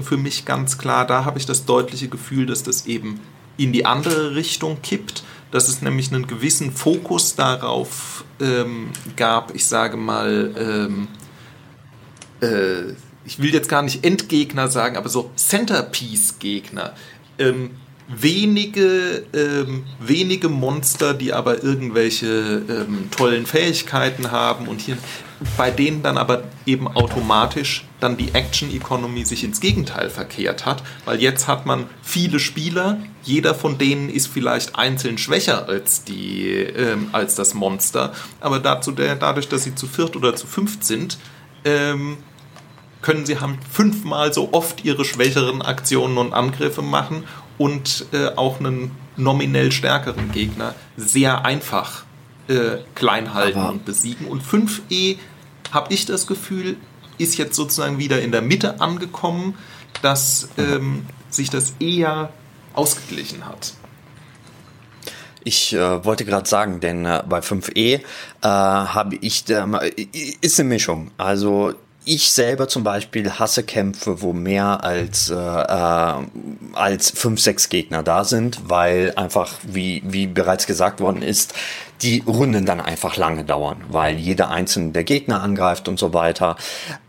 für 0.00 0.16
mich 0.16 0.44
ganz 0.44 0.78
klar, 0.78 1.06
da 1.06 1.24
habe 1.24 1.38
ich 1.38 1.46
das 1.46 1.64
deutliche 1.64 2.08
Gefühl, 2.08 2.46
dass 2.46 2.62
das 2.62 2.86
eben 2.86 3.20
in 3.56 3.72
die 3.72 3.84
andere 3.84 4.34
Richtung 4.34 4.80
kippt 4.82 5.22
dass 5.52 5.68
es 5.68 5.82
nämlich 5.82 6.12
einen 6.12 6.26
gewissen 6.26 6.72
Fokus 6.72 7.36
darauf 7.36 8.24
ähm, 8.40 8.88
gab, 9.16 9.54
ich 9.54 9.66
sage 9.66 9.96
mal, 9.96 10.50
ähm, 10.56 11.08
äh, 12.40 12.94
ich 13.24 13.38
will 13.38 13.52
jetzt 13.52 13.68
gar 13.68 13.82
nicht 13.82 14.02
Endgegner 14.02 14.68
sagen, 14.68 14.96
aber 14.96 15.08
so 15.10 15.30
Centerpiece-Gegner. 15.36 16.94
Ähm, 17.38 17.70
wenige, 18.14 19.24
ähm, 19.32 19.84
wenige 20.00 20.48
Monster, 20.48 21.14
die 21.14 21.32
aber 21.32 21.62
irgendwelche 21.62 22.62
ähm, 22.68 23.10
tollen 23.10 23.46
Fähigkeiten 23.46 24.30
haben 24.30 24.68
und 24.68 24.80
hier 24.80 24.98
bei 25.56 25.70
denen 25.70 26.02
dann 26.02 26.18
aber 26.18 26.44
eben 26.66 26.86
automatisch 26.88 27.84
dann 28.00 28.16
die 28.16 28.32
Action 28.32 28.72
Economy 28.72 29.24
sich 29.24 29.44
ins 29.44 29.60
Gegenteil 29.60 30.10
verkehrt 30.10 30.66
hat, 30.66 30.82
weil 31.04 31.20
jetzt 31.20 31.48
hat 31.48 31.66
man 31.66 31.86
viele 32.02 32.38
Spieler, 32.38 32.98
jeder 33.22 33.54
von 33.54 33.78
denen 33.78 34.08
ist 34.08 34.28
vielleicht 34.28 34.76
einzeln 34.76 35.18
schwächer 35.18 35.68
als 35.68 36.04
die 36.04 36.48
ähm, 36.48 37.08
als 37.12 37.34
das 37.34 37.54
Monster, 37.54 38.12
aber 38.40 38.60
dazu 38.60 38.92
dadurch, 38.92 39.48
dass 39.48 39.64
sie 39.64 39.74
zu 39.74 39.86
viert 39.86 40.16
oder 40.16 40.36
zu 40.36 40.46
fünft 40.46 40.84
sind, 40.84 41.18
ähm, 41.64 42.18
können 43.00 43.26
sie 43.26 43.38
haben 43.38 43.58
fünfmal 43.70 44.32
so 44.32 44.50
oft 44.52 44.84
ihre 44.84 45.04
schwächeren 45.04 45.60
Aktionen 45.60 46.18
und 46.18 46.32
Angriffe 46.32 46.82
machen 46.82 47.24
und 47.62 48.06
äh, 48.12 48.26
auch 48.34 48.58
einen 48.58 48.90
nominell 49.16 49.70
stärkeren 49.70 50.32
Gegner 50.32 50.74
sehr 50.96 51.44
einfach 51.44 52.02
äh, 52.48 52.78
klein 52.96 53.34
halten 53.34 53.60
Aber 53.60 53.70
und 53.70 53.84
besiegen. 53.84 54.26
Und 54.26 54.42
5e 54.42 55.16
habe 55.70 55.94
ich 55.94 56.04
das 56.04 56.26
Gefühl, 56.26 56.76
ist 57.18 57.38
jetzt 57.38 57.54
sozusagen 57.54 57.98
wieder 57.98 58.20
in 58.20 58.32
der 58.32 58.42
Mitte 58.42 58.80
angekommen, 58.80 59.54
dass 60.02 60.48
ähm, 60.58 61.06
sich 61.30 61.50
das 61.50 61.74
eher 61.78 62.30
ausgeglichen 62.74 63.46
hat. 63.46 63.74
Ich 65.44 65.72
äh, 65.72 66.04
wollte 66.04 66.24
gerade 66.24 66.48
sagen, 66.48 66.80
denn 66.80 67.04
äh, 67.04 67.22
bei 67.28 67.38
5e 67.38 67.78
äh, 67.78 68.00
habe 68.42 69.14
ich, 69.20 69.48
äh, 69.48 69.64
ist 70.40 70.58
eine 70.58 70.68
Mischung. 70.68 71.12
Also 71.16 71.74
ich 72.04 72.32
selber 72.32 72.68
zum 72.68 72.84
Beispiel 72.84 73.30
hasse 73.30 73.62
Kämpfe, 73.62 74.22
wo 74.22 74.32
mehr 74.32 74.82
als, 74.84 75.30
äh, 75.30 75.34
äh, 75.34 76.14
als 76.72 77.10
fünf, 77.10 77.40
sechs 77.40 77.68
Gegner 77.68 78.02
da 78.02 78.24
sind, 78.24 78.60
weil 78.68 79.12
einfach, 79.16 79.54
wie, 79.62 80.02
wie 80.04 80.26
bereits 80.26 80.66
gesagt 80.66 81.00
worden 81.00 81.22
ist, 81.22 81.54
die 82.02 82.22
Runden 82.26 82.66
dann 82.66 82.80
einfach 82.80 83.16
lange 83.16 83.44
dauern, 83.44 83.84
weil 83.88 84.16
jeder 84.16 84.50
einzelne 84.50 84.90
der 84.90 85.04
Gegner 85.04 85.42
angreift 85.42 85.88
und 85.88 85.98
so 85.98 86.12
weiter. 86.12 86.56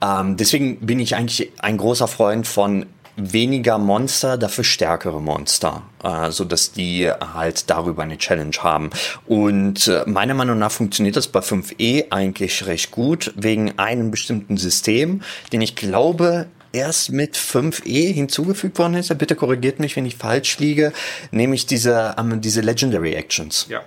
Ähm, 0.02 0.38
deswegen 0.38 0.78
bin 0.80 1.00
ich 1.00 1.16
eigentlich 1.16 1.52
ein 1.60 1.78
großer 1.78 2.08
Freund 2.08 2.48
von 2.48 2.86
weniger 3.16 3.78
Monster, 3.78 4.38
dafür 4.38 4.64
stärkere 4.64 5.22
Monster, 5.22 5.84
äh, 6.04 6.32
so 6.32 6.46
dass 6.46 6.72
die 6.72 7.10
halt 7.10 7.70
darüber 7.70 8.04
eine 8.04 8.18
Challenge 8.18 8.56
haben. 8.60 8.90
Und 9.28 9.88
äh, 9.88 10.04
meiner 10.06 10.34
Meinung 10.34 10.60
nach 10.60 10.72
funktioniert 10.72 11.16
das 11.16 11.28
bei 11.28 11.40
5e 11.40 12.12
eigentlich 12.12 12.66
recht 12.66 12.92
gut 12.92 13.34
wegen 13.36 13.78
einem 13.78 14.12
bestimmten 14.12 14.58
System, 14.58 15.22
den 15.52 15.62
ich 15.62 15.76
glaube 15.76 16.48
erst 16.72 17.12
mit 17.12 17.38
5e 17.38 18.14
hinzugefügt 18.14 18.80
worden 18.80 18.96
ist. 18.96 19.16
Bitte 19.18 19.36
korrigiert 19.36 19.80
mich, 19.80 19.96
wenn 19.96 20.06
ich 20.06 20.16
falsch 20.16 20.58
liege, 20.58 20.92
nämlich 21.32 21.66
diese 21.66 22.16
ähm, 22.18 22.42
diese 22.42 22.62
Legendary 22.62 23.14
Actions. 23.14 23.68
Ja 23.70 23.82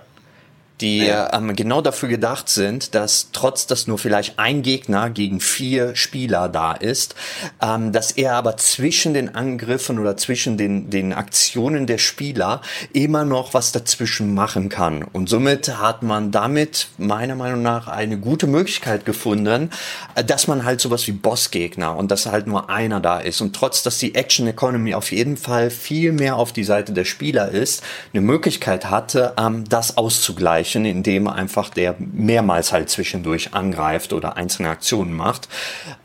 die 0.81 0.99
ja. 0.99 1.33
ähm, 1.33 1.55
genau 1.55 1.81
dafür 1.81 2.09
gedacht 2.09 2.49
sind, 2.49 2.93
dass 2.93 3.29
trotz, 3.31 3.65
dass 3.65 3.87
nur 3.87 3.97
vielleicht 3.97 4.37
ein 4.37 4.61
Gegner 4.61 5.09
gegen 5.09 5.39
vier 5.39 5.95
Spieler 5.95 6.49
da 6.49 6.73
ist, 6.73 7.15
ähm, 7.61 7.91
dass 7.91 8.11
er 8.11 8.35
aber 8.35 8.57
zwischen 8.57 9.13
den 9.13 9.33
Angriffen 9.33 9.97
oder 9.97 10.17
zwischen 10.17 10.57
den, 10.57 10.89
den 10.89 11.13
Aktionen 11.13 11.87
der 11.87 11.97
Spieler 11.97 12.61
immer 12.93 13.25
noch 13.25 13.53
was 13.53 13.71
dazwischen 13.71 14.33
machen 14.33 14.69
kann. 14.69 15.03
Und 15.03 15.29
somit 15.29 15.77
hat 15.79 16.03
man 16.03 16.31
damit 16.31 16.89
meiner 16.97 17.35
Meinung 17.35 17.63
nach 17.63 17.87
eine 17.87 18.19
gute 18.19 18.45
Möglichkeit 18.45 19.05
gefunden, 19.05 19.71
äh, 20.15 20.23
dass 20.23 20.47
man 20.47 20.63
halt 20.63 20.79
sowas 20.79 21.07
wie 21.07 21.11
Bossgegner 21.11 21.95
und 21.95 22.11
dass 22.11 22.27
halt 22.27 22.45
nur 22.45 22.69
einer 22.69 22.99
da 22.99 23.19
ist. 23.19 23.41
Und 23.41 23.55
trotz, 23.55 23.81
dass 23.81 23.97
die 23.97 24.13
Action 24.13 24.47
Economy 24.47 24.93
auf 24.93 25.11
jeden 25.11 25.37
Fall 25.37 25.71
viel 25.71 26.11
mehr 26.11 26.35
auf 26.35 26.53
die 26.53 26.63
Seite 26.63 26.93
der 26.93 27.05
Spieler 27.05 27.49
ist, 27.49 27.83
eine 28.13 28.21
Möglichkeit 28.21 28.91
hatte, 28.91 29.33
ähm, 29.39 29.63
das 29.67 29.97
auszugleichen 29.97 30.66
erreichen, 30.67 30.85
indem 30.85 31.27
einfach 31.27 31.69
der 31.69 31.95
mehrmals 31.99 32.71
halt 32.71 32.89
zwischendurch 32.89 33.53
angreift 33.53 34.13
oder 34.13 34.37
einzelne 34.37 34.69
Aktionen 34.69 35.13
macht. 35.13 35.47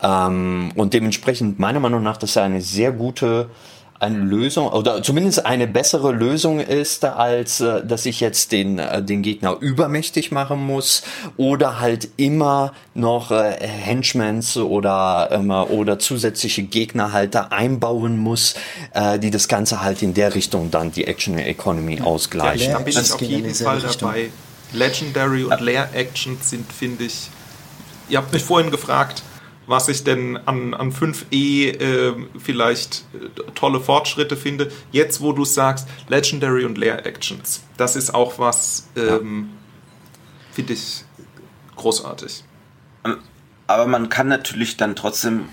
Ähm, 0.01 0.71
und 0.75 0.93
dementsprechend 0.93 1.59
meiner 1.59 1.79
Meinung 1.79 2.03
nach, 2.03 2.17
das 2.17 2.31
ist 2.31 2.37
eine 2.37 2.61
sehr 2.61 2.91
gute 2.91 3.49
eine 4.03 4.17
Lösung 4.17 4.67
oder 4.67 5.01
zumindest 5.01 5.45
eine 5.45 5.65
bessere 5.65 6.11
Lösung 6.11 6.59
ist, 6.59 7.05
als 7.05 7.61
äh, 7.61 7.85
dass 7.85 8.05
ich 8.05 8.19
jetzt 8.19 8.51
den, 8.51 8.77
äh, 8.77 9.01
den 9.01 9.21
Gegner 9.21 9.55
übermächtig 9.61 10.31
machen 10.31 10.65
muss 10.65 11.03
oder 11.37 11.79
halt 11.79 12.09
immer 12.17 12.73
noch 12.93 13.31
äh, 13.31 13.55
Henchmans 13.61 14.57
oder, 14.57 15.29
ähm, 15.31 15.51
oder 15.51 15.99
zusätzliche 15.99 16.63
Gegnerhalter 16.63 17.53
einbauen 17.53 18.17
muss, 18.17 18.55
äh, 18.93 19.19
die 19.19 19.31
das 19.31 19.47
Ganze 19.47 19.81
halt 19.81 20.01
in 20.01 20.13
der 20.13 20.35
Richtung 20.35 20.69
dann 20.69 20.91
die 20.91 21.07
Action 21.07 21.37
Economy 21.37 22.01
ausgleichen. 22.01 22.71
Ja, 22.71 22.79
da 22.79 22.83
bin 22.83 22.93
ich 22.93 23.13
auf 23.13 23.21
jeden 23.21 23.53
Fall 23.53 23.79
dabei. 23.79 24.31
Legendary 24.73 25.43
und 25.45 25.59
Lair 25.61 25.89
Actions 25.93 26.49
sind, 26.49 26.71
finde 26.71 27.05
ich. 27.05 27.29
Ihr 28.09 28.17
habt 28.17 28.33
mich 28.33 28.43
vorhin 28.43 28.71
gefragt, 28.71 29.23
was 29.67 29.87
ich 29.87 30.03
denn 30.03 30.37
an, 30.45 30.73
an 30.73 30.91
5e 30.91 31.79
äh, 31.79 32.13
vielleicht 32.37 33.05
äh, 33.13 33.51
tolle 33.55 33.79
Fortschritte 33.79 34.35
finde. 34.35 34.71
Jetzt, 34.91 35.21
wo 35.21 35.31
du 35.31 35.45
sagst, 35.45 35.87
Legendary 36.09 36.65
und 36.65 36.77
Lair 36.77 37.05
Actions, 37.05 37.63
das 37.77 37.95
ist 37.95 38.13
auch 38.13 38.39
was, 38.39 38.89
ähm, 38.95 39.51
finde 40.51 40.73
ich 40.73 41.05
großartig. 41.75 42.43
Aber 43.67 43.87
man 43.87 44.09
kann 44.09 44.27
natürlich 44.27 44.77
dann 44.77 44.95
trotzdem, 44.95 45.49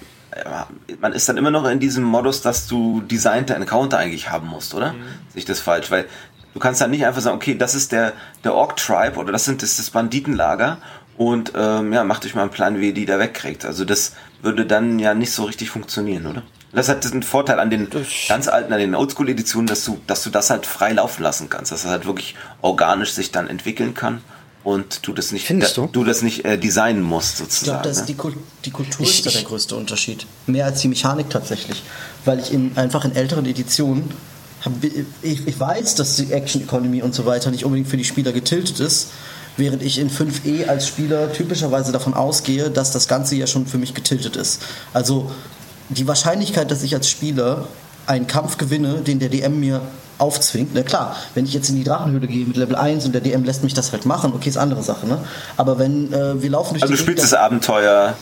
man 1.01 1.13
ist 1.13 1.29
dann 1.29 1.37
immer 1.37 1.51
noch 1.51 1.65
in 1.69 1.81
diesem 1.81 2.05
Modus, 2.05 2.43
dass 2.43 2.67
du 2.67 3.01
designte 3.03 3.55
Encounter 3.55 3.99
eigentlich 3.99 4.31
haben 4.31 4.49
musst, 4.49 4.75
oder? 4.75 4.93
Mhm. 4.93 5.03
Sehe 5.29 5.39
ich 5.39 5.45
das 5.45 5.61
falsch? 5.61 5.91
Weil 5.91 6.07
Du 6.55 6.59
kannst 6.61 6.81
dann 6.81 6.91
nicht 6.91 7.07
einfach 7.07 7.21
sagen, 7.21 7.37
okay, 7.37 7.57
das 7.57 7.75
ist 7.75 7.93
der, 7.93 8.13
der 8.45 8.55
Orc-Tribe 8.55 9.19
oder 9.19 9.33
das 9.33 9.45
sind 9.45 9.63
das, 9.63 9.77
das 9.77 9.91
Banditenlager 9.91 10.79
und 11.17 11.53
ähm, 11.55 11.93
ja, 11.93 12.03
macht 12.05 12.25
euch 12.25 12.35
mal 12.35 12.43
einen 12.43 12.51
Plan, 12.51 12.81
wie 12.81 12.89
ihr 12.89 12.95
die 12.95 13.07
da 13.07 13.19
wegkriegt. 13.19 13.65
Also 13.65 13.85
das 13.85 14.13
würde 14.43 14.67
dann 14.67 14.99
ja 14.99 15.15
nicht 15.15 15.33
so 15.33 15.45
richtig 15.45 15.71
funktionieren, 15.71 16.27
oder? 16.27 16.43
Das 16.73 16.89
hat 16.89 17.05
einen 17.05 17.23
Vorteil 17.23 17.59
an 17.59 17.69
den 17.69 17.89
ganz 18.29 18.47
alten, 18.47 18.73
an 18.73 18.79
den 18.79 18.95
Oldschool-Editionen, 18.95 19.67
dass 19.67 19.85
du, 19.85 20.01
dass 20.07 20.23
du 20.23 20.31
das 20.31 20.51
halt 20.51 20.67
frei 20.67 20.93
laufen 20.93 21.23
lassen 21.23 21.49
kannst, 21.51 21.73
dass 21.73 21.83
das 21.83 21.91
halt 21.91 22.07
wirklich 22.07 22.37
organisch 22.63 23.13
sich 23.13 23.33
dann 23.33 23.49
entwickeln 23.49 23.95
kann 23.95 24.23
und 24.63 25.07
du 25.07 25.13
das 25.13 25.33
nicht, 25.33 25.47
Findest 25.47 25.77
du? 25.77 25.89
du 25.91 26.05
das 26.05 26.23
nicht 26.23 26.45
äh, 26.45 26.59
designen 26.59 27.03
musst 27.03 27.39
sozusagen. 27.39 27.79
Ich 27.79 27.83
glaube, 27.83 27.89
das 27.89 27.99
ist 27.99 28.09
die, 28.09 28.17
die 28.65 28.71
Kultur 28.71 29.05
ich, 29.05 29.19
ist 29.19 29.27
da 29.27 29.31
der 29.31 29.43
größte 29.43 29.75
Unterschied. 29.75 30.27
Mehr 30.47 30.67
als 30.67 30.81
die 30.81 30.89
Mechanik 30.89 31.31
tatsächlich. 31.31 31.83
Weil 32.25 32.39
ich 32.39 32.53
in, 32.53 32.77
einfach 32.77 33.05
in 33.05 33.17
älteren 33.17 33.47
Editionen 33.47 34.11
ich, 35.23 35.47
ich 35.47 35.61
weiß, 35.61 35.95
dass 35.95 36.17
die 36.17 36.33
Action 36.33 36.63
Economy 36.63 37.03
und 37.03 37.15
so 37.15 37.27
weiter 37.27 37.51
nicht 37.51 37.65
unbedingt 37.65 37.89
für 37.89 37.97
die 37.97 38.05
Spieler 38.05 38.33
getiltet 38.33 38.81
ist, 38.81 39.09
während 39.57 39.83
ich 39.83 39.99
in 39.99 40.11
5e 40.11 40.67
als 40.67 40.87
Spieler 40.87 41.33
typischerweise 41.33 41.93
davon 41.93 42.15
ausgehe, 42.15 42.71
dass 42.71 42.93
das 42.93 43.09
Ganze 43.09 43.37
ja 43.37 43.47
schon 43.47 43.67
für 43.67 43.79
mich 43.79 43.95
getiltet 43.95 44.37
ist. 44.37 44.63
Also 44.93 45.31
die 45.89 46.07
Wahrscheinlichkeit, 46.07 46.71
dass 46.71 46.83
ich 46.83 46.95
als 46.95 47.09
Spieler 47.09 47.69
einen 48.07 48.27
Kampf 48.27 48.59
gewinne, 48.59 48.97
den 49.03 49.19
der 49.19 49.29
DM 49.29 49.61
mir 49.61 49.81
aufzwingt. 50.19 50.71
Na 50.75 50.83
klar, 50.83 51.17
wenn 51.35 51.45
ich 51.45 51.55
jetzt 51.55 51.71
in 51.71 51.77
die 51.77 51.85
Drachenhöhle 51.85 52.27
gehe 52.27 52.45
mit 52.45 52.57
Level 52.57 52.77
1 52.77 53.07
und 53.07 53.13
der 53.13 53.21
DM 53.21 53.45
lässt 53.45 53.65
mich 53.65 53.75
das 53.75 53.93
halt 53.93 54.05
machen, 54.05 54.33
okay, 54.35 54.49
ist 54.49 54.59
andere 54.59 54.83
Sache, 54.83 55.07
ne? 55.07 55.19
Aber 55.57 55.79
wenn 55.79 56.13
äh, 56.13 56.41
wir 56.43 56.51
laufen 56.51 56.75
durch 56.75 56.83
also 56.83 56.93
die 56.93 56.99
du 56.99 57.03
spielst 57.03 57.25
das 57.25 57.35
Abenteuer 57.35 58.15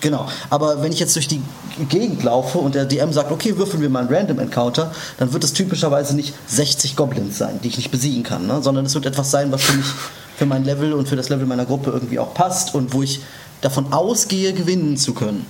Genau, 0.00 0.28
aber 0.50 0.82
wenn 0.82 0.92
ich 0.92 1.00
jetzt 1.00 1.16
durch 1.16 1.26
die 1.26 1.40
Gegend 1.88 2.22
laufe 2.22 2.58
und 2.58 2.74
der 2.74 2.84
DM 2.84 3.12
sagt, 3.12 3.32
okay, 3.32 3.56
würfeln 3.56 3.80
wir 3.80 3.88
mal 3.88 4.00
einen 4.00 4.14
Random 4.14 4.38
Encounter, 4.38 4.92
dann 5.18 5.32
wird 5.32 5.42
es 5.42 5.52
typischerweise 5.52 6.14
nicht 6.14 6.34
60 6.48 6.96
Goblins 6.96 7.38
sein, 7.38 7.60
die 7.62 7.68
ich 7.68 7.76
nicht 7.76 7.90
besiegen 7.90 8.22
kann, 8.22 8.46
ne? 8.46 8.62
sondern 8.62 8.84
es 8.84 8.94
wird 8.94 9.06
etwas 9.06 9.30
sein, 9.30 9.50
was 9.52 9.62
für 9.62 9.76
mich, 9.76 9.86
für 10.36 10.46
mein 10.46 10.64
Level 10.64 10.92
und 10.92 11.08
für 11.08 11.16
das 11.16 11.30
Level 11.30 11.46
meiner 11.46 11.64
Gruppe 11.64 11.90
irgendwie 11.90 12.18
auch 12.18 12.34
passt 12.34 12.74
und 12.74 12.92
wo 12.92 13.02
ich 13.02 13.20
davon 13.62 13.92
ausgehe, 13.92 14.52
gewinnen 14.52 14.96
zu 14.98 15.14
können. 15.14 15.46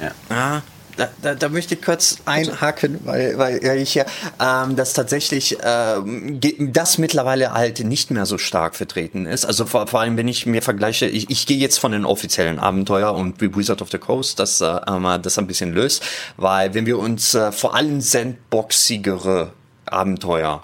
Ja. 0.00 0.12
Ah, 0.28 0.60
da, 0.96 1.08
da, 1.22 1.34
da 1.34 1.48
möchte 1.48 1.74
ich 1.74 1.82
kurz 1.82 2.18
einhaken, 2.24 3.00
weil, 3.04 3.38
weil 3.38 3.78
ich 3.78 3.94
ja 3.94 4.04
ähm, 4.40 4.76
das 4.76 4.92
tatsächlich 4.92 5.58
ähm, 5.62 6.40
das 6.72 6.98
mittlerweile 6.98 7.52
halt 7.52 7.80
nicht 7.80 8.10
mehr 8.10 8.26
so 8.26 8.38
stark 8.38 8.76
vertreten 8.76 9.26
ist. 9.26 9.44
Also 9.44 9.66
vor, 9.66 9.86
vor 9.86 10.00
allem, 10.00 10.16
wenn 10.16 10.28
ich 10.28 10.46
mir 10.46 10.62
vergleiche, 10.62 11.06
ich, 11.06 11.30
ich 11.30 11.46
gehe 11.46 11.58
jetzt 11.58 11.78
von 11.78 11.92
den 11.92 12.04
offiziellen 12.04 12.58
Abenteuer 12.58 13.14
und 13.14 13.40
wie 13.40 13.54
Wizard 13.54 13.82
of 13.82 13.90
the 13.90 13.98
Coast 13.98 14.38
das, 14.38 14.60
äh, 14.60 14.80
das 15.22 15.38
ein 15.38 15.46
bisschen 15.46 15.72
löst, 15.72 16.02
weil 16.36 16.74
wenn 16.74 16.86
wir 16.86 16.98
uns 16.98 17.34
äh, 17.34 17.52
vor 17.52 17.74
allem 17.74 18.00
sandboxigere 18.00 19.52
Abenteuer 19.86 20.62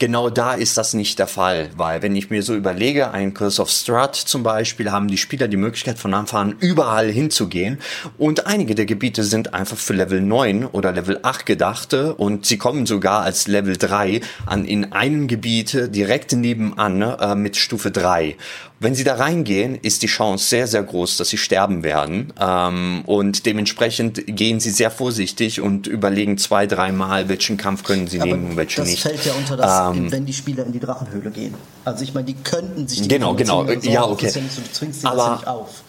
Genau 0.00 0.28
da 0.28 0.54
ist 0.54 0.76
das 0.76 0.92
nicht 0.92 1.20
der 1.20 1.28
Fall, 1.28 1.70
weil 1.76 2.02
wenn 2.02 2.16
ich 2.16 2.28
mir 2.28 2.42
so 2.42 2.56
überlege, 2.56 3.12
ein 3.12 3.32
Curse 3.32 3.62
of 3.62 3.70
Strahd 3.70 4.16
zum 4.16 4.42
Beispiel, 4.42 4.90
haben 4.90 5.06
die 5.06 5.16
Spieler 5.16 5.46
die 5.46 5.56
Möglichkeit 5.56 6.00
von 6.00 6.12
Anfang 6.14 6.50
an 6.50 6.56
überall 6.58 7.08
hinzugehen. 7.12 7.78
Und 8.18 8.48
einige 8.48 8.74
der 8.74 8.86
Gebiete 8.86 9.22
sind 9.22 9.54
einfach 9.54 9.76
für 9.76 9.92
Level 9.92 10.20
9 10.20 10.66
oder 10.66 10.90
Level 10.90 11.20
8 11.22 11.46
gedachte 11.46 12.12
und 12.14 12.44
sie 12.44 12.58
kommen 12.58 12.86
sogar 12.86 13.22
als 13.22 13.46
Level 13.46 13.76
3 13.76 14.20
an 14.46 14.64
in 14.64 14.90
einem 14.90 15.28
Gebiet 15.28 15.94
direkt 15.94 16.32
nebenan 16.32 17.00
äh, 17.00 17.36
mit 17.36 17.56
Stufe 17.56 17.92
3 17.92 18.36
wenn 18.80 18.94
sie 18.94 19.04
da 19.04 19.14
reingehen, 19.14 19.76
ist 19.76 20.02
die 20.02 20.08
Chance 20.08 20.46
sehr, 20.46 20.66
sehr 20.66 20.82
groß, 20.82 21.16
dass 21.16 21.28
sie 21.28 21.38
sterben 21.38 21.84
werden. 21.84 22.32
Ähm, 22.38 23.02
und 23.06 23.46
dementsprechend 23.46 24.26
gehen 24.26 24.60
sie 24.60 24.70
sehr 24.70 24.90
vorsichtig 24.90 25.60
und 25.60 25.86
überlegen 25.86 26.38
zwei, 26.38 26.66
dreimal, 26.66 27.28
welchen 27.28 27.56
Kampf 27.56 27.84
können 27.84 28.08
sie 28.08 28.20
Aber 28.20 28.32
nehmen 28.32 28.50
und 28.50 28.56
welchen 28.56 28.80
das 28.80 28.90
nicht. 28.90 29.04
Das 29.04 29.12
fällt 29.12 29.24
ja 29.24 29.32
unter 29.34 29.56
das, 29.56 29.96
ähm, 29.96 30.10
wenn 30.10 30.26
die 30.26 30.32
Spieler 30.32 30.66
in 30.66 30.72
die 30.72 30.80
Drachenhöhle 30.80 31.30
gehen. 31.30 31.54
Also 31.84 32.02
ich 32.02 32.14
meine, 32.14 32.26
die 32.26 32.34
könnten 32.34 32.88
sich 32.88 33.02
die 33.02 33.08
Genau, 33.08 33.34
genau. 33.34 33.64
Ja, 33.82 34.06
okay. 34.06 34.26
Ja 34.26 34.40
du 34.40 34.72
zwingst 34.72 35.00
sie 35.02 35.06
Aber, 35.06 35.36
nicht 35.36 35.46
auf. 35.46 35.83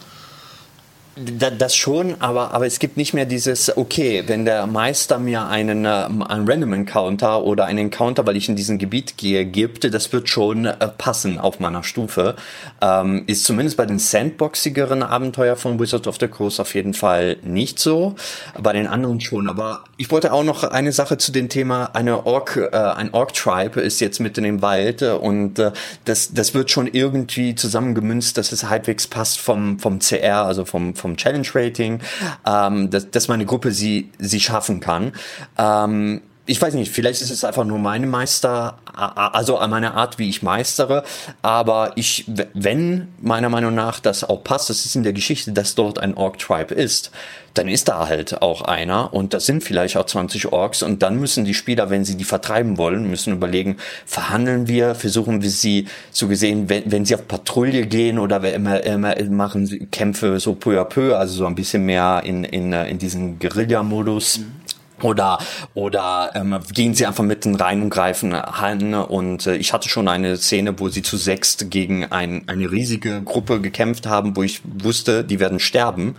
Das 1.18 1.74
schon, 1.74 2.20
aber, 2.20 2.52
aber 2.52 2.66
es 2.66 2.78
gibt 2.78 2.98
nicht 2.98 3.14
mehr 3.14 3.24
dieses, 3.24 3.74
okay, 3.74 4.24
wenn 4.26 4.44
der 4.44 4.66
Meister 4.66 5.18
mir 5.18 5.46
einen, 5.46 5.86
äh, 5.86 5.88
einen 5.88 6.46
Random 6.46 6.74
Encounter 6.74 7.42
oder 7.42 7.64
einen 7.64 7.78
Encounter, 7.78 8.26
weil 8.26 8.36
ich 8.36 8.50
in 8.50 8.56
diesem 8.56 8.76
Gebiet 8.76 9.16
gehe, 9.16 9.46
gibt, 9.46 9.84
das 9.94 10.12
wird 10.12 10.28
schon 10.28 10.66
äh, 10.66 10.74
passen 10.98 11.38
auf 11.38 11.58
meiner 11.58 11.82
Stufe. 11.82 12.36
Ähm, 12.82 13.24
ist 13.28 13.44
zumindest 13.44 13.78
bei 13.78 13.86
den 13.86 13.98
sandboxigeren 13.98 15.02
Abenteuer 15.02 15.56
von 15.56 15.80
Wizard 15.80 16.06
of 16.06 16.18
the 16.20 16.28
Coast 16.28 16.60
auf 16.60 16.74
jeden 16.74 16.92
Fall 16.92 17.38
nicht 17.42 17.78
so, 17.78 18.14
bei 18.60 18.74
den 18.74 18.86
anderen 18.86 19.22
schon. 19.22 19.48
Aber 19.48 19.84
ich 19.96 20.10
wollte 20.10 20.34
auch 20.34 20.44
noch 20.44 20.64
eine 20.64 20.92
Sache 20.92 21.16
zu 21.16 21.32
dem 21.32 21.48
Thema, 21.48 21.86
eine 21.94 22.26
Ork, 22.26 22.58
äh, 22.58 22.76
ein 22.76 23.14
Ork-Tribe 23.14 23.80
ist 23.80 24.00
jetzt 24.00 24.20
mitten 24.20 24.44
im 24.44 24.60
Wald 24.60 25.00
äh, 25.00 25.12
und 25.12 25.58
äh, 25.58 25.72
das, 26.04 26.34
das 26.34 26.52
wird 26.52 26.70
schon 26.70 26.86
irgendwie 26.86 27.54
zusammengemünzt, 27.54 28.36
dass 28.36 28.52
es 28.52 28.68
halbwegs 28.68 29.06
passt 29.06 29.40
vom, 29.40 29.78
vom 29.78 29.98
CR, 30.00 30.44
also 30.44 30.66
vom, 30.66 30.94
vom 30.94 31.05
Challenge 31.14 31.46
Rating, 31.54 32.00
ähm, 32.46 32.90
dass, 32.90 33.10
dass 33.10 33.28
meine 33.28 33.44
Gruppe 33.44 33.70
sie, 33.70 34.10
sie 34.18 34.40
schaffen 34.40 34.80
kann. 34.80 35.12
Ähm, 35.58 36.22
ich 36.46 36.62
weiß 36.62 36.74
nicht, 36.74 36.92
vielleicht 36.92 37.22
ist 37.22 37.30
es 37.30 37.44
einfach 37.44 37.64
nur 37.64 37.78
meine 37.78 38.06
Meister, 38.06 38.78
also 38.94 39.58
meine 39.68 39.94
Art, 39.94 40.18
wie 40.18 40.28
ich 40.28 40.42
meistere, 40.42 41.02
aber 41.42 41.92
ich, 41.96 42.24
wenn 42.54 43.08
meiner 43.20 43.48
Meinung 43.48 43.74
nach 43.74 43.98
das 43.98 44.22
auch 44.22 44.44
passt, 44.44 44.70
das 44.70 44.86
ist 44.86 44.94
in 44.94 45.02
der 45.02 45.12
Geschichte, 45.12 45.52
dass 45.52 45.74
dort 45.74 45.98
ein 45.98 46.14
Orc-Tribe 46.14 46.72
ist, 46.72 47.10
dann 47.54 47.68
ist 47.68 47.88
da 47.88 48.06
halt 48.06 48.42
auch 48.42 48.62
einer 48.62 49.12
und 49.12 49.34
das 49.34 49.46
sind 49.46 49.64
vielleicht 49.64 49.96
auch 49.96 50.06
20 50.06 50.52
Orks 50.52 50.82
und 50.82 51.02
dann 51.02 51.18
müssen 51.18 51.44
die 51.44 51.54
Spieler, 51.54 51.90
wenn 51.90 52.04
sie 52.04 52.16
die 52.16 52.24
vertreiben 52.24 52.78
wollen, 52.78 53.10
müssen 53.10 53.32
überlegen, 53.32 53.78
verhandeln 54.04 54.68
wir, 54.68 54.94
versuchen 54.94 55.42
wir 55.42 55.50
sie 55.50 55.86
so 56.12 56.28
gesehen, 56.28 56.68
wenn, 56.68 56.90
wenn 56.92 57.04
sie 57.04 57.14
auf 57.14 57.26
Patrouille 57.26 57.86
gehen 57.86 58.18
oder 58.18 58.42
immer, 58.52 58.84
immer 58.84 59.14
machen 59.30 59.88
Kämpfe 59.90 60.38
so 60.38 60.54
peu 60.54 60.80
à 60.80 60.84
peu, 60.84 61.16
also 61.16 61.34
so 61.34 61.46
ein 61.46 61.54
bisschen 61.54 61.84
mehr 61.84 62.22
in, 62.24 62.44
in, 62.44 62.72
in 62.72 62.98
diesen 62.98 63.38
Guerilla-Modus. 63.38 64.38
Mhm 64.38 64.66
oder 65.02 65.38
oder 65.74 66.30
ähm, 66.34 66.58
gehen 66.72 66.94
sie 66.94 67.06
einfach 67.06 67.24
mitten 67.24 67.54
rein 67.54 67.82
und 67.82 67.90
greifen 67.90 68.34
an 68.34 68.94
und 68.94 69.46
äh, 69.46 69.56
ich 69.56 69.72
hatte 69.72 69.88
schon 69.88 70.08
eine 70.08 70.36
Szene, 70.36 70.78
wo 70.78 70.88
sie 70.88 71.02
zu 71.02 71.16
sechst 71.16 71.70
gegen 71.70 72.04
ein, 72.06 72.44
eine 72.48 72.70
riesige 72.70 73.22
Gruppe 73.22 73.60
gekämpft 73.60 74.06
haben, 74.06 74.36
wo 74.36 74.42
ich 74.42 74.62
wusste, 74.64 75.24
die 75.24 75.40
werden 75.40 75.60
sterben, 75.60 76.16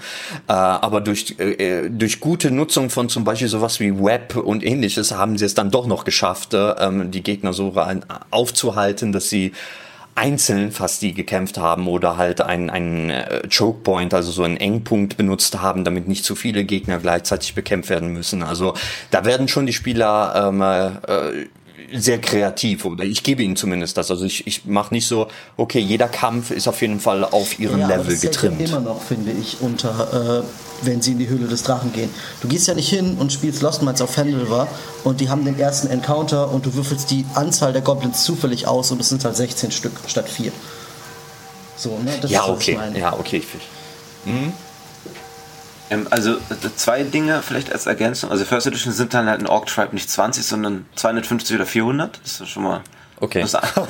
äh, 0.47 0.53
aber 0.53 1.01
durch 1.01 1.35
äh, 1.39 1.89
durch 1.89 2.19
gute 2.19 2.51
Nutzung 2.51 2.89
von 2.89 3.09
zum 3.09 3.23
Beispiel 3.23 3.47
sowas 3.47 3.79
wie 3.79 3.97
Web 3.97 4.35
und 4.35 4.63
ähnliches 4.63 5.11
haben 5.11 5.37
sie 5.37 5.45
es 5.45 5.53
dann 5.53 5.71
doch 5.71 5.87
noch 5.87 6.03
geschafft, 6.03 6.53
äh, 6.53 6.75
die 7.07 7.23
Gegner 7.23 7.53
so 7.53 7.75
aufzuhalten, 8.31 9.11
dass 9.11 9.29
sie 9.29 9.53
einzeln 10.17 10.71
fast 10.71 11.01
die 11.01 11.13
gekämpft 11.13 11.57
haben 11.57 11.87
oder 11.87 12.17
halt 12.17 12.41
einen, 12.41 12.69
einen 12.69 13.09
äh, 13.09 13.41
Choke 13.55 13.83
Point, 13.83 14.13
also 14.13 14.31
so 14.31 14.43
einen 14.43 14.57
Engpunkt 14.57 15.15
benutzt 15.15 15.61
haben, 15.61 15.83
damit 15.83 16.07
nicht 16.07 16.25
zu 16.25 16.35
viele 16.35 16.63
Gegner 16.63 16.99
gleichzeitig 16.99 17.53
bekämpft 17.55 17.89
werden 17.89 18.13
müssen. 18.13 18.43
Also 18.43 18.73
da 19.11 19.25
werden 19.25 19.47
schon 19.47 19.65
die 19.65 19.73
Spieler 19.73 20.49
ähm, 20.49 20.61
äh, 20.61 21.45
sehr 21.93 22.19
kreativ 22.19 22.85
oder 22.85 23.03
ich 23.03 23.23
gebe 23.23 23.43
ihnen 23.43 23.55
zumindest 23.55 23.97
das. 23.97 24.11
Also 24.11 24.25
ich, 24.25 24.45
ich 24.47 24.65
mache 24.65 24.93
nicht 24.93 25.07
so, 25.07 25.27
okay, 25.55 25.79
jeder 25.79 26.07
Kampf 26.07 26.51
ist 26.51 26.67
auf 26.67 26.81
jeden 26.81 26.99
Fall 26.99 27.23
auf 27.23 27.59
ihren 27.59 27.79
ja, 27.79 27.87
Level 27.87 28.01
aber 28.01 28.11
das 28.11 28.21
getrimmt. 28.21 28.61
immer 28.61 28.79
noch, 28.79 29.01
finde 29.01 29.31
ich, 29.31 29.57
unter, 29.61 30.41
äh, 30.41 30.85
wenn 30.85 31.01
sie 31.01 31.13
in 31.13 31.19
die 31.19 31.29
Höhle 31.29 31.47
des 31.47 31.63
Drachen 31.63 31.93
gehen. 31.93 32.09
Du 32.41 32.47
gehst 32.47 32.67
ja 32.67 32.73
nicht 32.73 32.89
hin 32.89 33.17
und 33.17 33.31
spielst 33.31 33.61
Lost 33.61 33.81
Mines 33.81 34.01
auf 34.01 34.17
Handel 34.17 34.49
war 34.49 34.67
und 35.03 35.21
die 35.21 35.29
haben 35.29 35.45
den 35.45 35.57
ersten 35.59 35.87
Encounter 35.87 36.51
und 36.51 36.65
du 36.65 36.73
würfelst 36.73 37.09
die 37.11 37.25
Anzahl 37.33 37.73
der 37.73 37.81
Goblins 37.81 38.23
zufällig 38.23 38.67
aus 38.67 38.91
und 38.91 38.99
es 38.99 39.09
sind 39.09 39.23
halt 39.23 39.35
16 39.35 39.71
Stück 39.71 39.93
statt 40.07 40.29
4. 40.29 40.51
So, 41.77 41.97
ne? 42.03 42.17
Das 42.21 42.31
ja, 42.31 42.47
okay. 42.47 42.77
Ja, 42.95 43.13
okay. 43.13 43.41
Mhm. 44.25 44.53
Ähm, 45.89 46.07
also 46.09 46.37
zwei 46.75 47.03
Dinge 47.03 47.41
vielleicht 47.41 47.71
als 47.71 47.85
Ergänzung. 47.85 48.31
Also 48.31 48.45
First 48.45 48.67
Edition 48.67 48.93
sind 48.93 49.13
dann 49.13 49.27
halt 49.27 49.41
ein 49.41 49.47
Orc 49.47 49.67
Tribe 49.67 49.93
nicht 49.93 50.09
20, 50.09 50.45
sondern 50.45 50.85
250 50.95 51.55
oder 51.55 51.65
400. 51.65 52.19
Das 52.23 52.41
ist 52.41 52.49
schon 52.49 52.63
mal 52.63 52.81
Okay. 53.19 53.43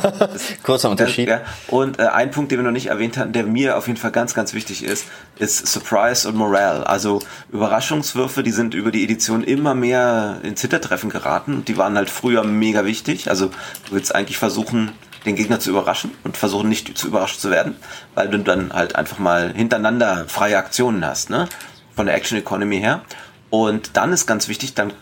Kurzer 0.64 0.90
Unterschied. 0.90 1.28
Ja. 1.28 1.42
Und 1.68 2.00
äh, 2.00 2.04
ein 2.04 2.32
Punkt, 2.32 2.52
den 2.52 2.60
wir 2.60 2.64
noch 2.64 2.72
nicht 2.72 2.88
erwähnt 2.88 3.18
hatten, 3.18 3.34
der 3.34 3.44
mir 3.44 3.78
auf 3.78 3.88
jeden 3.88 4.00
Fall 4.00 4.12
ganz, 4.12 4.34
ganz 4.34 4.54
wichtig 4.54 4.84
ist, 4.84 5.06
ist 5.38 5.68
Surprise 5.68 6.28
und 6.30 6.36
Morale. 6.36 6.88
Also 6.88 7.20
Überraschungswürfe, 7.52 8.42
die 8.42 8.52
sind 8.52 8.74
über 8.74 8.90
die 8.90 9.04
Edition 9.04 9.44
immer 9.44 9.76
mehr 9.76 10.40
in 10.44 10.56
Zittertreffen 10.56 11.10
geraten. 11.10 11.66
Die 11.66 11.76
waren 11.78 11.98
halt 11.98 12.10
früher 12.10 12.44
mega 12.46 12.86
wichtig. 12.86 13.30
Also 13.30 13.48
du 13.48 13.92
willst 13.92 14.16
eigentlich 14.16 14.38
versuchen, 14.38 14.94
den 15.26 15.36
Gegner 15.36 15.60
zu 15.60 15.72
überraschen 15.72 16.12
und 16.24 16.38
versuchen 16.38 16.70
nicht 16.70 16.98
zu 16.98 17.08
überrascht 17.08 17.42
zu 17.42 17.50
werden, 17.52 17.76
weil 18.16 18.30
du 18.30 18.40
dann 18.40 18.72
halt 18.72 18.96
einfach 18.96 19.20
mal 19.20 19.52
hintereinander 19.54 20.24
freie 20.30 20.58
Aktionen 20.58 21.06
hast. 21.06 21.30
Ne? 21.30 21.50
Von 21.98 22.06
der 22.06 22.16
Action 22.16 22.38
Economy 22.38 22.80
her. 22.80 23.02
Und 23.50 23.96
dann 23.96 24.12
ist 24.12 24.28
ganz 24.28 24.48
wichtig, 24.50 24.76
dann 24.76 24.94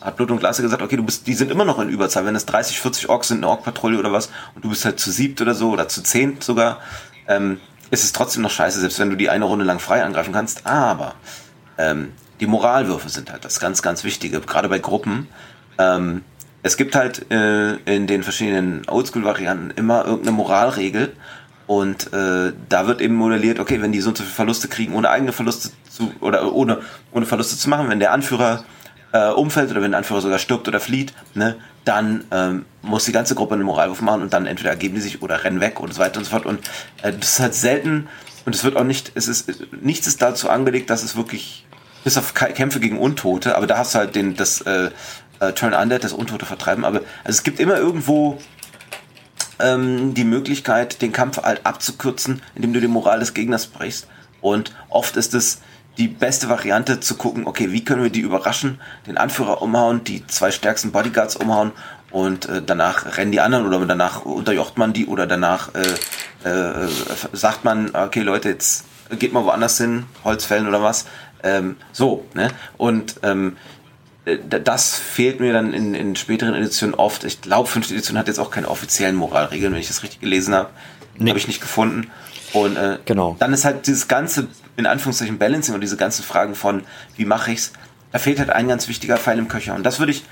hat 0.00 0.16
Blut 0.16 0.30
und 0.30 0.38
Glas 0.38 0.60
gesagt, 0.60 0.82
okay, 0.82 0.96
du 0.96 1.02
bist, 1.02 1.26
die 1.26 1.34
sind 1.34 1.50
immer 1.50 1.64
noch 1.64 1.78
in 1.80 1.88
Überzahl. 1.88 2.24
Wenn 2.24 2.36
es 2.36 2.46
30, 2.46 2.80
40 2.80 3.08
Orks 3.08 3.28
sind, 3.28 3.38
eine 3.38 3.48
Ork-Patrouille 3.48 3.98
oder 3.98 4.12
was, 4.12 4.30
und 4.54 4.64
du 4.64 4.70
bist 4.70 4.84
halt 4.84 4.98
zu 4.98 5.10
siebt 5.10 5.40
oder 5.40 5.54
so, 5.54 5.70
oder 5.70 5.88
zu 5.88 6.02
zehn 6.02 6.40
sogar, 6.40 6.78
ähm, 7.28 7.60
ist 7.90 8.04
es 8.04 8.12
trotzdem 8.12 8.42
noch 8.42 8.50
scheiße, 8.50 8.80
selbst 8.80 8.98
wenn 9.00 9.10
du 9.10 9.16
die 9.16 9.28
eine 9.28 9.44
Runde 9.44 9.64
lang 9.64 9.80
frei 9.80 10.04
angreifen 10.04 10.32
kannst. 10.32 10.66
Aber 10.66 11.14
ähm, 11.78 12.12
die 12.38 12.46
Moralwürfe 12.46 13.08
sind 13.08 13.32
halt 13.32 13.44
das 13.44 13.58
ganz, 13.58 13.82
ganz 13.82 14.04
Wichtige, 14.04 14.40
gerade 14.40 14.68
bei 14.68 14.78
Gruppen. 14.78 15.28
Ähm, 15.78 16.22
es 16.62 16.76
gibt 16.76 16.94
halt 16.94 17.30
äh, 17.32 17.74
in 17.92 18.06
den 18.06 18.22
verschiedenen 18.22 18.88
Oldschool-Varianten 18.88 19.70
immer 19.70 20.04
irgendeine 20.04 20.36
Moralregel, 20.36 21.12
und 21.70 22.12
äh, 22.12 22.52
da 22.68 22.88
wird 22.88 23.00
eben 23.00 23.14
modelliert, 23.14 23.60
okay, 23.60 23.80
wenn 23.80 23.92
die 23.92 24.00
so 24.00 24.12
Verluste 24.12 24.66
kriegen, 24.66 24.92
ohne 24.92 25.08
eigene 25.08 25.30
Verluste 25.30 25.70
zu, 25.88 26.12
oder 26.18 26.52
ohne, 26.52 26.80
ohne 27.12 27.26
Verluste 27.26 27.56
zu 27.56 27.70
machen, 27.70 27.88
wenn 27.88 28.00
der 28.00 28.10
Anführer 28.10 28.64
äh, 29.12 29.28
umfällt 29.28 29.70
oder 29.70 29.80
wenn 29.80 29.92
der 29.92 29.98
Anführer 29.98 30.20
sogar 30.20 30.40
stirbt 30.40 30.66
oder 30.66 30.80
flieht, 30.80 31.12
ne, 31.34 31.54
dann 31.84 32.24
ähm, 32.32 32.64
muss 32.82 33.04
die 33.04 33.12
ganze 33.12 33.36
Gruppe 33.36 33.54
einen 33.54 33.62
Moralwurf 33.62 34.00
machen 34.00 34.20
und 34.20 34.32
dann 34.32 34.46
entweder 34.46 34.70
ergeben 34.70 34.96
die 34.96 35.00
sich 35.00 35.22
oder 35.22 35.44
rennen 35.44 35.60
weg 35.60 35.78
und 35.78 35.94
so 35.94 36.00
weiter 36.00 36.18
und 36.18 36.24
so 36.24 36.32
fort. 36.32 36.44
Und 36.44 36.58
äh, 37.02 37.12
das 37.12 37.34
ist 37.34 37.38
halt 37.38 37.54
selten 37.54 38.08
und 38.46 38.56
es 38.56 38.64
wird 38.64 38.74
auch 38.74 38.82
nicht, 38.82 39.12
es 39.14 39.28
ist, 39.28 39.52
nichts 39.80 40.08
ist 40.08 40.20
dazu 40.20 40.50
angelegt, 40.50 40.90
dass 40.90 41.04
es 41.04 41.14
wirklich, 41.14 41.64
bis 42.02 42.18
auf 42.18 42.34
Kämpfe 42.34 42.80
gegen 42.80 42.98
Untote, 42.98 43.56
aber 43.56 43.68
da 43.68 43.78
hast 43.78 43.94
du 43.94 44.00
halt 44.00 44.16
den, 44.16 44.34
das 44.34 44.60
äh, 44.62 44.90
äh, 45.38 45.52
Turn 45.52 45.74
Undead, 45.74 46.02
das 46.02 46.14
Untote 46.14 46.46
vertreiben, 46.46 46.84
aber 46.84 47.02
also 47.22 47.38
es 47.38 47.44
gibt 47.44 47.60
immer 47.60 47.76
irgendwo 47.76 48.40
ähm, 49.60 50.14
die 50.14 50.24
Möglichkeit, 50.24 51.02
den 51.02 51.12
Kampf 51.12 51.38
halt 51.42 51.64
abzukürzen, 51.64 52.42
indem 52.54 52.72
du 52.72 52.80
die 52.80 52.88
Moral 52.88 53.20
des 53.20 53.34
Gegners 53.34 53.66
brichst. 53.66 54.06
Und 54.40 54.74
oft 54.88 55.16
ist 55.16 55.34
es 55.34 55.60
die 55.98 56.08
beste 56.08 56.48
Variante 56.48 57.00
zu 57.00 57.16
gucken, 57.16 57.46
okay, 57.46 57.72
wie 57.72 57.84
können 57.84 58.02
wir 58.02 58.10
die 58.10 58.20
überraschen, 58.20 58.80
den 59.06 59.18
Anführer 59.18 59.60
umhauen, 59.60 60.02
die 60.04 60.26
zwei 60.26 60.50
stärksten 60.50 60.92
Bodyguards 60.92 61.36
umhauen 61.36 61.72
und 62.10 62.48
äh, 62.48 62.62
danach 62.64 63.16
rennen 63.16 63.32
die 63.32 63.40
anderen 63.40 63.66
oder 63.66 63.84
danach 63.86 64.24
unterjocht 64.24 64.78
man 64.78 64.92
die 64.92 65.06
oder 65.06 65.26
danach 65.26 65.70
äh, 65.74 66.48
äh, 66.48 66.88
sagt 67.32 67.64
man, 67.64 67.94
okay 67.94 68.22
Leute, 68.22 68.48
jetzt 68.48 68.84
geht 69.18 69.32
mal 69.32 69.44
woanders 69.44 69.78
hin, 69.78 70.06
Holzfällen 70.24 70.68
oder 70.68 70.82
was. 70.82 71.06
Ähm, 71.42 71.76
so, 71.92 72.26
ne? 72.34 72.50
Und 72.76 73.16
ähm, 73.22 73.56
äh, 73.56 73.79
das 74.38 74.98
fehlt 74.98 75.40
mir 75.40 75.52
dann 75.52 75.72
in, 75.72 75.94
in 75.94 76.16
späteren 76.16 76.54
Editionen 76.54 76.94
oft. 76.94 77.24
Ich 77.24 77.40
glaube, 77.40 77.68
fünfte 77.68 77.94
Edition 77.94 78.18
hat 78.18 78.28
jetzt 78.28 78.38
auch 78.38 78.50
keine 78.50 78.68
offiziellen 78.68 79.16
Moralregeln, 79.16 79.72
wenn 79.72 79.80
ich 79.80 79.88
das 79.88 80.02
richtig 80.02 80.20
gelesen 80.20 80.54
habe. 80.54 80.70
Nee. 81.16 81.30
Habe 81.30 81.38
ich 81.38 81.46
nicht 81.46 81.60
gefunden. 81.60 82.10
Und 82.52 82.76
äh, 82.76 82.98
genau. 83.04 83.36
dann 83.38 83.52
ist 83.52 83.64
halt 83.64 83.86
dieses 83.86 84.08
ganze, 84.08 84.48
in 84.76 84.86
Anführungszeichen, 84.86 85.38
Balancing 85.38 85.74
und 85.74 85.80
diese 85.80 85.96
ganzen 85.96 86.24
Fragen 86.24 86.54
von, 86.54 86.82
wie 87.16 87.24
mache 87.24 87.52
ich's, 87.52 87.72
da 88.12 88.18
fehlt 88.18 88.38
halt 88.38 88.50
ein 88.50 88.68
ganz 88.68 88.88
wichtiger 88.88 89.16
Pfeil 89.16 89.38
im 89.38 89.48
Köcher. 89.48 89.74
Und 89.74 89.84
das 89.84 89.98
würde 89.98 90.12
ich 90.12 90.24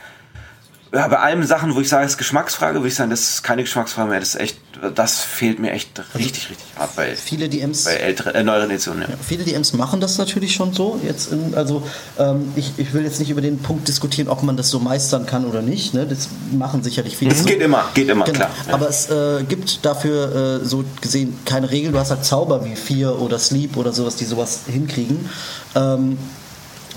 ja, 0.93 1.07
bei 1.09 1.19
allen 1.19 1.47
Sachen, 1.47 1.75
wo 1.75 1.81
ich 1.81 1.89
sage, 1.89 2.07
es 2.07 2.13
ist 2.13 2.19
Geschmacksfrage, 2.19 2.79
würde 2.79 2.89
ich 2.89 2.95
sagen, 2.95 3.11
das 3.11 3.21
ist 3.21 3.43
keine 3.43 3.63
Geschmacksfrage 3.63 4.09
mehr. 4.09 4.21
Das 4.21 4.31
ist 4.31 4.41
echt, 4.41 4.59
das 4.95 5.21
fehlt 5.21 5.59
mir 5.59 5.73
echt 5.73 5.91
richtig, 6.15 6.49
richtig 6.51 6.67
hart 6.77 6.97
bei, 6.97 7.15
viele 7.15 7.49
DMs, 7.49 7.85
bei 7.85 7.95
älteren, 7.95 8.35
äh, 8.35 8.43
neueren 8.43 8.71
Editionen. 8.71 9.03
Ja. 9.03 9.09
Ja, 9.11 9.15
viele 9.21 9.45
DMs 9.45 9.75
machen 9.75 10.01
das 10.01 10.17
natürlich 10.17 10.55
schon 10.55 10.73
so. 10.73 10.99
Jetzt 11.05 11.33
in, 11.33 11.55
also 11.55 11.83
ähm, 12.19 12.53
ich, 12.57 12.73
ich 12.79 12.95
will 12.95 13.05
jetzt 13.05 13.21
nicht 13.21 13.31
über 13.31 13.43
den 13.43 13.59
Punkt 13.59 13.87
diskutieren, 13.87 14.29
ob 14.29 14.43
man 14.43 14.57
das 14.57 14.71
so 14.71 14.79
meistern 14.79 15.27
kann 15.27 15.45
oder 15.45 15.61
nicht. 15.61 15.93
Ne? 15.93 16.07
Das 16.07 16.29
machen 16.53 16.83
sicherlich 16.83 17.17
viele. 17.17 17.33
Es 17.33 17.41
so. 17.41 17.45
geht 17.45 17.61
immer, 17.61 17.85
geht 17.93 18.09
immer, 18.09 18.25
genau. 18.25 18.39
klar. 18.39 18.51
Ja. 18.67 18.75
Aber 18.75 18.89
es 18.89 19.11
äh, 19.11 19.43
gibt 19.45 19.85
dafür 19.85 20.61
äh, 20.63 20.65
so 20.65 20.85
gesehen 21.03 21.39
keine 21.45 21.71
Regeln. 21.71 21.93
Du 21.93 21.99
hast 21.99 22.11
halt 22.11 22.25
Zauber 22.25 22.65
wie 22.65 22.77
Fear 22.77 23.21
oder 23.21 23.39
Sleep 23.39 23.77
oder 23.77 23.93
sowas, 23.93 24.17
die 24.17 24.25
sowas 24.25 24.61
hinkriegen. 24.67 25.29
Ähm, 25.75 26.19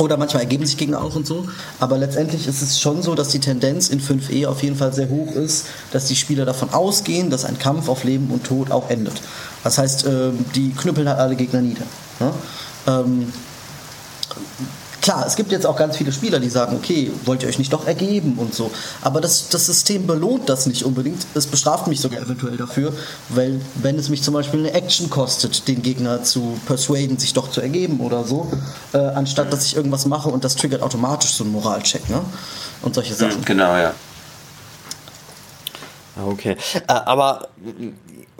oder 0.01 0.17
manchmal 0.17 0.43
ergeben 0.43 0.65
sich 0.65 0.77
Gegner 0.77 1.01
auch 1.01 1.15
und 1.15 1.27
so. 1.27 1.47
Aber 1.79 1.97
letztendlich 1.97 2.47
ist 2.47 2.61
es 2.61 2.81
schon 2.81 3.03
so, 3.03 3.13
dass 3.15 3.29
die 3.29 3.39
Tendenz 3.39 3.89
in 3.89 4.01
5e 4.01 4.47
auf 4.47 4.63
jeden 4.63 4.75
Fall 4.75 4.93
sehr 4.93 5.09
hoch 5.09 5.33
ist, 5.33 5.67
dass 5.91 6.05
die 6.05 6.15
Spieler 6.15 6.45
davon 6.45 6.73
ausgehen, 6.73 7.29
dass 7.29 7.45
ein 7.45 7.59
Kampf 7.59 7.87
auf 7.87 8.03
Leben 8.03 8.31
und 8.31 8.43
Tod 8.43 8.71
auch 8.71 8.89
endet. 8.89 9.21
Das 9.63 9.77
heißt, 9.77 10.05
ähm, 10.05 10.43
die 10.55 10.71
knüppeln 10.71 11.07
halt 11.07 11.19
alle 11.19 11.35
Gegner 11.35 11.61
nieder. 11.61 11.85
Klar, 15.01 15.25
es 15.25 15.35
gibt 15.35 15.51
jetzt 15.51 15.65
auch 15.65 15.75
ganz 15.75 15.97
viele 15.97 16.11
Spieler, 16.11 16.39
die 16.39 16.49
sagen, 16.49 16.75
okay, 16.75 17.11
wollt 17.25 17.41
ihr 17.41 17.49
euch 17.49 17.57
nicht 17.57 17.73
doch 17.73 17.87
ergeben 17.87 18.35
und 18.37 18.53
so. 18.53 18.69
Aber 19.01 19.19
das, 19.19 19.49
das 19.49 19.65
System 19.65 20.05
belohnt 20.05 20.47
das 20.47 20.67
nicht 20.67 20.83
unbedingt. 20.83 21.25
Es 21.33 21.47
bestraft 21.47 21.87
mich 21.87 21.99
sogar 21.99 22.21
eventuell 22.21 22.55
dafür, 22.55 22.93
weil 23.29 23.59
wenn 23.75 23.97
es 23.97 24.09
mich 24.09 24.21
zum 24.21 24.35
Beispiel 24.35 24.59
eine 24.59 24.73
Action 24.73 25.09
kostet, 25.09 25.67
den 25.67 25.81
Gegner 25.81 26.23
zu 26.23 26.59
persuaden, 26.67 27.17
sich 27.17 27.33
doch 27.33 27.49
zu 27.49 27.61
ergeben 27.61 27.99
oder 27.99 28.23
so, 28.23 28.51
äh, 28.93 28.99
anstatt 28.99 29.51
dass 29.51 29.65
ich 29.65 29.75
irgendwas 29.75 30.05
mache 30.05 30.29
und 30.29 30.43
das 30.43 30.55
triggert 30.55 30.83
automatisch 30.83 31.31
so 31.31 31.43
einen 31.43 31.53
Moralcheck, 31.53 32.07
ne? 32.09 32.21
Und 32.83 32.93
solche 32.93 33.15
Sachen. 33.15 33.43
Genau, 33.43 33.75
ja. 33.75 33.93
Okay, 36.23 36.57
äh, 36.87 36.93
aber 36.93 37.47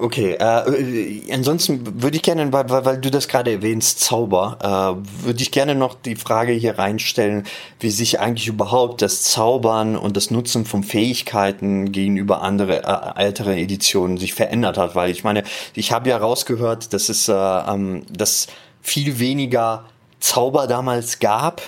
Okay, 0.03 0.31
äh, 0.33 1.31
ansonsten 1.31 2.01
würde 2.01 2.17
ich 2.17 2.23
gerne, 2.23 2.51
weil, 2.51 2.67
weil, 2.71 2.85
weil 2.85 2.97
du 2.97 3.11
das 3.11 3.27
gerade 3.27 3.51
erwähnst, 3.51 3.99
Zauber, 3.99 4.57
äh, 4.59 5.25
würde 5.25 5.43
ich 5.43 5.51
gerne 5.51 5.75
noch 5.75 5.93
die 5.93 6.15
Frage 6.15 6.53
hier 6.53 6.79
reinstellen, 6.79 7.43
wie 7.79 7.91
sich 7.91 8.19
eigentlich 8.19 8.47
überhaupt 8.47 9.03
das 9.03 9.21
Zaubern 9.21 9.95
und 9.95 10.17
das 10.17 10.31
Nutzen 10.31 10.65
von 10.65 10.83
Fähigkeiten 10.83 11.91
gegenüber 11.91 12.41
andere 12.41 12.81
äh, 12.83 13.21
ältere 13.21 13.55
Editionen 13.55 14.17
sich 14.17 14.33
verändert 14.33 14.79
hat, 14.79 14.95
weil 14.95 15.11
ich 15.11 15.23
meine, 15.23 15.43
ich 15.75 15.91
habe 15.91 16.09
ja 16.09 16.17
rausgehört, 16.17 16.93
dass 16.93 17.09
es 17.09 17.27
äh, 17.27 17.33
ähm, 17.33 18.03
dass 18.09 18.47
viel 18.81 19.19
weniger 19.19 19.85
Zauber 20.19 20.65
damals 20.65 21.19
gab, 21.19 21.61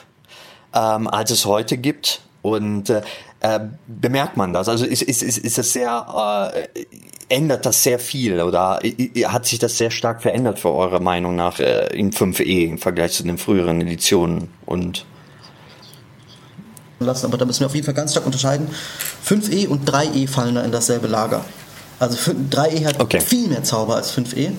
ähm, 0.73 1.07
als 1.07 1.29
es 1.29 1.45
heute 1.45 1.77
gibt 1.77 2.21
und 2.41 2.89
äh, 2.89 3.03
Äh, 3.43 3.59
bemerkt 3.87 4.37
man 4.37 4.53
das? 4.53 4.69
Also 4.69 4.85
ist, 4.85 5.01
ist, 5.01 5.21
ist, 5.21 5.37
ist 5.37 5.57
das 5.57 5.73
sehr, 5.73 6.53
äh, 6.55 6.85
ändert 7.33 7.65
das 7.65 7.83
sehr 7.83 7.99
viel 7.99 8.41
oder 8.41 8.79
hat 9.25 9.45
sich 9.45 9.59
das 9.59 9.77
sehr 9.77 9.89
stark 9.89 10.21
verändert 10.21 10.59
für 10.59 10.71
eure 10.71 10.99
Meinung 10.99 11.35
nach 11.35 11.59
äh, 11.59 11.87
in 11.97 12.11
5e 12.11 12.69
im 12.69 12.77
Vergleich 12.77 13.13
zu 13.13 13.23
den 13.23 13.37
früheren 13.37 13.81
Editionen 13.81 14.49
und 14.65 15.05
lassen, 16.99 17.25
aber 17.25 17.37
da 17.37 17.45
müssen 17.45 17.61
wir 17.61 17.67
auf 17.67 17.75
jeden 17.75 17.85
Fall 17.85 17.93
ganz 17.93 18.11
stark 18.11 18.25
unterscheiden. 18.25 18.67
5e 19.27 19.67
und 19.67 19.89
3e 19.89 20.27
fallen 20.27 20.55
da 20.55 20.61
in 20.61 20.71
dasselbe 20.71 21.07
Lager. 21.07 21.43
Also 21.99 22.31
3e 22.31 22.85
hat 22.85 22.99
okay. 22.99 23.19
viel 23.19 23.47
mehr 23.47 23.63
Zauber 23.63 23.95
als 23.95 24.15
5e. 24.15 24.51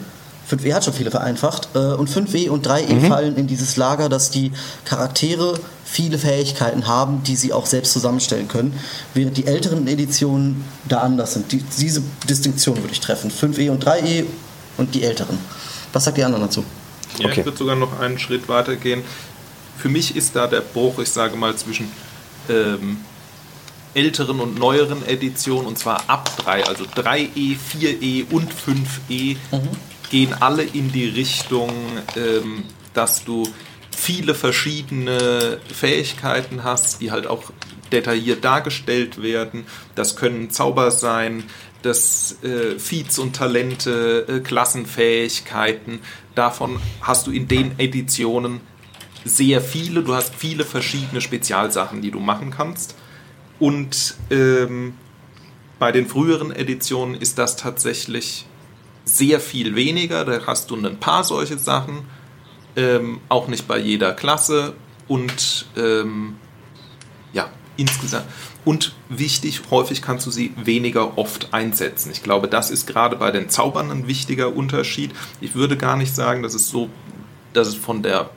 5e 0.50 0.74
hat 0.74 0.84
schon 0.84 0.92
viele 0.92 1.10
vereinfacht. 1.10 1.68
Äh, 1.74 1.78
und 1.78 2.10
5e 2.10 2.50
und 2.50 2.66
3e 2.66 2.92
mhm. 2.92 3.06
fallen 3.06 3.36
in 3.36 3.46
dieses 3.46 3.76
Lager, 3.76 4.08
dass 4.08 4.30
die 4.30 4.52
Charaktere 4.84 5.58
viele 5.94 6.18
Fähigkeiten 6.18 6.88
haben, 6.88 7.22
die 7.22 7.36
sie 7.36 7.52
auch 7.52 7.66
selbst 7.66 7.92
zusammenstellen 7.92 8.48
können, 8.48 8.76
während 9.14 9.36
die 9.36 9.46
älteren 9.46 9.86
Editionen 9.86 10.64
da 10.88 10.98
anders 10.98 11.34
sind. 11.34 11.52
Die, 11.52 11.62
diese 11.78 12.02
Distinktion 12.28 12.76
würde 12.78 12.92
ich 12.92 12.98
treffen. 12.98 13.30
5e 13.30 13.70
und 13.70 13.84
3e 13.84 14.24
und 14.76 14.92
die 14.96 15.04
älteren. 15.04 15.38
Was 15.92 16.04
sagt 16.04 16.16
die 16.16 16.24
anderen 16.24 16.42
dazu? 16.42 16.64
Ja, 17.18 17.26
okay. 17.26 17.40
ich 17.40 17.46
würde 17.46 17.58
sogar 17.58 17.76
noch 17.76 18.00
einen 18.00 18.18
Schritt 18.18 18.48
weiter 18.48 18.74
gehen. 18.74 19.04
Für 19.78 19.88
mich 19.88 20.16
ist 20.16 20.34
da 20.34 20.48
der 20.48 20.62
Bruch, 20.62 20.98
ich 20.98 21.10
sage 21.10 21.36
mal, 21.36 21.54
zwischen 21.54 21.88
ähm, 22.48 22.98
älteren 23.94 24.40
und 24.40 24.58
neueren 24.58 25.06
Editionen, 25.06 25.66
und 25.66 25.78
zwar 25.78 26.02
ab 26.08 26.28
3, 26.38 26.64
also 26.64 26.82
3E, 26.86 27.56
4E 27.56 28.32
und 28.32 28.50
5E, 28.52 29.36
mhm. 29.52 29.68
gehen 30.10 30.34
alle 30.40 30.64
in 30.64 30.90
die 30.90 31.06
Richtung, 31.06 31.70
ähm, 32.16 32.64
dass 32.94 33.22
du 33.22 33.46
viele 34.04 34.34
verschiedene 34.34 35.58
Fähigkeiten 35.72 36.62
hast, 36.62 37.00
die 37.00 37.10
halt 37.10 37.26
auch 37.26 37.44
detailliert 37.90 38.44
dargestellt 38.44 39.22
werden. 39.22 39.64
Das 39.94 40.14
können 40.14 40.50
Zauber 40.50 40.90
sein, 40.90 41.44
das 41.80 42.36
äh, 42.42 42.78
Feeds 42.78 43.18
und 43.18 43.34
Talente, 43.34 44.26
äh, 44.28 44.40
Klassenfähigkeiten. 44.40 46.00
Davon 46.34 46.80
hast 47.00 47.26
du 47.26 47.30
in 47.30 47.48
den 47.48 47.78
Editionen 47.78 48.60
sehr 49.24 49.62
viele. 49.62 50.02
Du 50.02 50.14
hast 50.14 50.34
viele 50.34 50.64
verschiedene 50.64 51.22
Spezialsachen, 51.22 52.02
die 52.02 52.10
du 52.10 52.20
machen 52.20 52.50
kannst. 52.50 52.96
Und 53.58 54.16
ähm, 54.30 54.94
bei 55.78 55.92
den 55.92 56.06
früheren 56.06 56.54
Editionen 56.54 57.14
ist 57.14 57.38
das 57.38 57.56
tatsächlich 57.56 58.44
sehr 59.06 59.40
viel 59.40 59.74
weniger. 59.74 60.26
Da 60.26 60.46
hast 60.46 60.70
du 60.70 60.76
ein 60.76 61.00
paar 61.00 61.24
solche 61.24 61.56
Sachen, 61.56 62.02
ähm, 62.76 63.20
auch 63.28 63.48
nicht 63.48 63.68
bei 63.68 63.78
jeder 63.78 64.12
Klasse 64.12 64.74
und 65.08 65.66
ähm, 65.76 66.36
ja, 67.32 67.48
insgesamt. 67.76 68.26
Und 68.64 68.94
wichtig, 69.10 69.62
häufig 69.70 70.00
kannst 70.00 70.26
du 70.26 70.30
sie 70.30 70.54
weniger 70.56 71.18
oft 71.18 71.52
einsetzen. 71.52 72.10
Ich 72.10 72.22
glaube, 72.22 72.48
das 72.48 72.70
ist 72.70 72.86
gerade 72.86 73.16
bei 73.16 73.30
den 73.30 73.50
Zaubern 73.50 73.90
ein 73.90 74.06
wichtiger 74.06 74.54
Unterschied. 74.54 75.12
Ich 75.40 75.54
würde 75.54 75.76
gar 75.76 75.96
nicht 75.96 76.14
sagen, 76.14 76.42
dass 76.42 76.54
es 76.54 76.68
so, 76.68 76.88
dass 77.52 77.68
es 77.68 77.74
von 77.74 78.02
der 78.02 78.30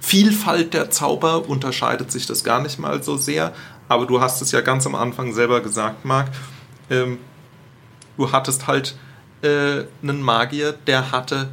Vielfalt 0.00 0.74
der 0.74 0.90
Zauber 0.90 1.48
unterscheidet 1.48 2.10
sich 2.10 2.26
das 2.26 2.42
gar 2.42 2.60
nicht 2.60 2.80
mal 2.80 3.04
so 3.04 3.16
sehr. 3.16 3.52
Aber 3.88 4.06
du 4.06 4.20
hast 4.20 4.42
es 4.42 4.50
ja 4.50 4.60
ganz 4.62 4.84
am 4.84 4.96
Anfang 4.96 5.32
selber 5.32 5.60
gesagt, 5.60 6.04
Marc. 6.04 6.28
Ähm, 6.90 7.18
du 8.16 8.32
hattest 8.32 8.66
halt 8.66 8.96
äh, 9.42 9.84
einen 10.02 10.22
Magier, 10.22 10.72
der 10.72 11.12
hatte 11.12 11.50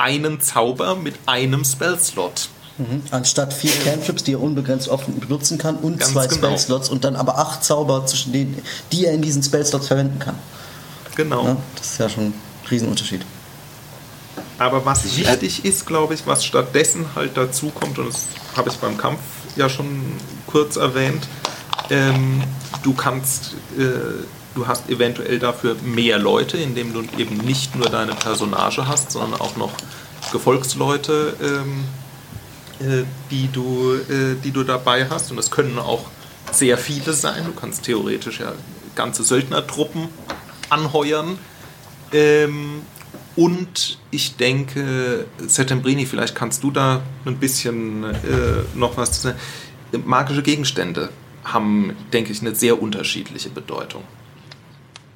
einen 0.00 0.40
Zauber 0.40 0.96
mit 0.96 1.14
einem 1.26 1.64
Spellslot. 1.64 2.48
Mhm. 2.78 3.02
Anstatt 3.10 3.52
vier 3.52 3.72
Cantrips, 3.84 4.24
die 4.24 4.32
er 4.32 4.40
unbegrenzt 4.40 4.88
offen 4.88 5.20
benutzen 5.20 5.58
kann, 5.58 5.76
und 5.76 6.00
Ganz 6.00 6.12
zwei 6.12 6.26
genau. 6.26 6.46
Spellslots 6.46 6.88
und 6.88 7.04
dann 7.04 7.14
aber 7.14 7.38
acht 7.38 7.62
Zauber, 7.62 8.06
zwischen 8.06 8.32
denen, 8.32 8.62
die 8.90 9.04
er 9.04 9.12
in 9.12 9.20
diesen 9.20 9.42
Spellslots 9.42 9.88
verwenden 9.88 10.18
kann. 10.18 10.36
Genau. 11.14 11.44
Ja, 11.44 11.56
das 11.76 11.92
ist 11.92 11.98
ja 11.98 12.08
schon 12.08 12.24
ein 12.26 12.34
Riesenunterschied. 12.70 13.20
Aber 14.58 14.84
was 14.84 15.16
wichtig 15.16 15.64
ist, 15.64 15.86
glaube 15.86 16.14
ich, 16.14 16.26
was 16.26 16.44
stattdessen 16.44 17.04
halt 17.14 17.36
dazu 17.36 17.70
kommt, 17.70 17.98
und 17.98 18.08
das 18.08 18.26
habe 18.56 18.70
ich 18.70 18.76
beim 18.76 18.96
Kampf 18.96 19.20
ja 19.56 19.68
schon 19.68 20.14
kurz 20.46 20.76
erwähnt, 20.76 21.28
ähm, 21.90 22.42
du 22.82 22.94
kannst, 22.94 23.54
äh, 23.78 23.82
du 24.54 24.66
hast 24.66 24.88
eventuell 24.88 25.38
dafür 25.38 25.76
mehr 25.82 26.18
Leute, 26.18 26.56
indem 26.56 26.92
du 26.92 27.02
eben 27.16 27.36
nicht 27.38 27.76
nur 27.76 27.88
deine 27.88 28.14
Personage 28.14 28.86
hast, 28.86 29.12
sondern 29.12 29.40
auch 29.40 29.56
noch 29.56 29.72
Gefolgsleute, 30.32 31.36
ähm, 31.42 31.84
äh, 32.80 33.04
die, 33.30 33.48
du, 33.48 33.94
äh, 33.94 34.36
die 34.42 34.50
du 34.50 34.64
dabei 34.64 35.08
hast. 35.08 35.30
Und 35.30 35.36
das 35.36 35.50
können 35.50 35.78
auch 35.78 36.06
sehr 36.52 36.78
viele 36.78 37.12
sein. 37.12 37.44
Du 37.44 37.52
kannst 37.52 37.84
theoretisch 37.84 38.40
ja 38.40 38.52
ganze 38.94 39.22
Söldnertruppen 39.22 40.08
anheuern. 40.68 41.38
Ähm, 42.12 42.82
und 43.36 43.98
ich 44.10 44.36
denke, 44.36 45.26
Settembrini, 45.38 46.04
vielleicht 46.04 46.34
kannst 46.34 46.62
du 46.62 46.70
da 46.70 47.02
ein 47.24 47.36
bisschen 47.36 48.04
äh, 48.04 48.16
noch 48.74 48.96
was 48.96 49.12
zu 49.12 49.20
sagen. 49.20 49.38
Magische 50.04 50.42
Gegenstände 50.42 51.10
haben, 51.44 51.96
denke 52.12 52.32
ich, 52.32 52.40
eine 52.40 52.54
sehr 52.54 52.82
unterschiedliche 52.82 53.48
Bedeutung. 53.48 54.02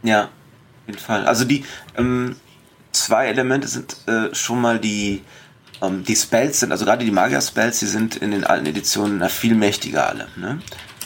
Ja, 0.05 0.25
auf 0.25 0.87
jeden 0.87 0.99
Fall. 1.01 1.27
Also 1.27 1.45
die 1.45 1.65
ähm, 1.97 2.37
zwei 2.93 3.27
Elemente 3.27 3.67
sind 3.67 3.97
äh, 4.07 4.33
schon 4.35 4.61
mal 4.61 4.79
die, 4.79 5.23
ähm, 5.83 6.05
die 6.05 6.15
Spells 6.15 6.61
sind, 6.61 6.71
also 6.71 6.85
gerade 6.85 7.05
die 7.05 7.11
Magier-Spells, 7.11 7.81
die 7.81 7.87
sind 7.87 8.17
in 8.17 8.31
den 8.31 8.45
alten 8.45 8.67
Editionen 8.67 9.19
na, 9.19 9.29
viel 9.29 9.55
mächtiger 9.55 10.09
alle. 10.09 10.29
Ne? 10.37 10.61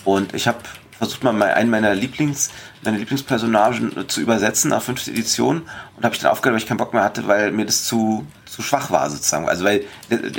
Und 0.04 0.34
ich 0.34 0.46
habe 0.46 0.58
versucht 0.98 1.22
mal 1.22 1.40
einen 1.40 1.70
meiner 1.70 1.94
Lieblings, 1.94 2.50
meine 2.82 2.98
Lieblingspersonagen 2.98 4.08
zu 4.08 4.20
übersetzen 4.20 4.72
auf 4.72 4.84
fünfte 4.84 5.12
Edition 5.12 5.62
und 5.96 6.04
habe 6.04 6.14
ich 6.14 6.20
dann 6.20 6.32
aufgehört, 6.32 6.54
weil 6.54 6.62
ich 6.62 6.66
keinen 6.66 6.78
Bock 6.78 6.92
mehr 6.92 7.04
hatte, 7.04 7.28
weil 7.28 7.52
mir 7.52 7.66
das 7.66 7.84
zu, 7.84 8.26
zu 8.46 8.62
schwach 8.62 8.90
war 8.90 9.08
sozusagen. 9.08 9.48
Also 9.48 9.64
weil 9.64 9.84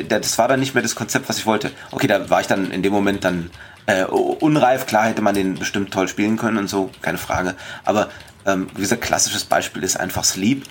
das 0.10 0.38
war 0.38 0.50
dann 0.50 0.60
nicht 0.60 0.74
mehr 0.74 0.84
das 0.84 0.96
Konzept, 0.96 1.30
was 1.30 1.38
ich 1.38 1.46
wollte. 1.46 1.72
Okay, 1.92 2.08
da 2.08 2.30
war 2.30 2.42
ich 2.42 2.48
dann 2.48 2.72
in 2.72 2.84
dem 2.84 2.92
Moment 2.92 3.24
dann 3.24 3.52
äh, 3.86 4.04
unreif. 4.04 4.86
Klar 4.86 5.06
hätte 5.06 5.22
man 5.22 5.34
den 5.34 5.56
bestimmt 5.56 5.94
toll 5.94 6.10
spielen 6.10 6.36
können 6.36 6.58
und 6.58 6.70
so, 6.70 6.92
keine 7.02 7.18
Frage. 7.18 7.56
Aber 7.86 8.10
ähm, 8.54 8.68
wie 8.76 8.82
gesagt, 8.82 9.02
klassisches 9.02 9.44
Beispiel 9.44 9.84
ist 9.84 10.00
einfach 10.00 10.24
Sleep. 10.24 10.64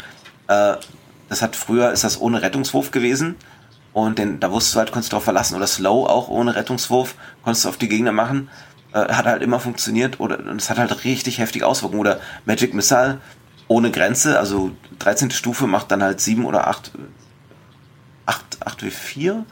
Äh, 0.49 0.75
das 1.29 1.43
hat 1.43 1.57
früher 1.57 1.93
ist 1.93 2.05
das 2.05 2.21
ohne 2.21 2.43
Rettungswurf 2.43 2.91
gewesen. 2.91 3.37
Und 3.93 4.19
den, 4.19 4.41
da 4.41 4.51
wusstest 4.51 4.75
du 4.75 4.79
halt, 4.79 4.93
konntest 4.93 5.13
du 5.13 5.15
darauf 5.15 5.25
verlassen. 5.25 5.57
Oder 5.57 5.67
Slow 5.67 6.07
auch 6.09 6.29
ohne 6.29 6.55
Rettungswurf, 6.55 7.15
konntest 7.43 7.65
du 7.65 7.69
auf 7.69 7.77
die 7.77 7.89
Gegner 7.89 8.13
machen 8.13 8.49
äh, 8.93 9.13
hat 9.13 9.27
halt 9.27 9.43
immer 9.43 9.61
funktioniert 9.61 10.21
oder 10.21 10.39
es 10.57 10.71
hat 10.71 10.79
halt 10.79 11.05
richtig 11.05 11.39
heftige 11.39 11.67
Auswirkungen. 11.67 12.01
Oder 12.01 12.21
Magic 12.45 12.75
Missile 12.75 13.21
ohne 13.67 13.91
Grenze, 13.91 14.39
also 14.39 14.71
13. 14.99 15.31
Stufe 15.31 15.67
macht 15.67 15.91
dann 15.91 16.03
halt 16.03 16.21
7 16.21 16.45
oder 16.45 16.69
8, 16.69 16.93
8, 18.27 18.59
8 18.65 18.83
w 18.83 18.91
4. 18.91 19.45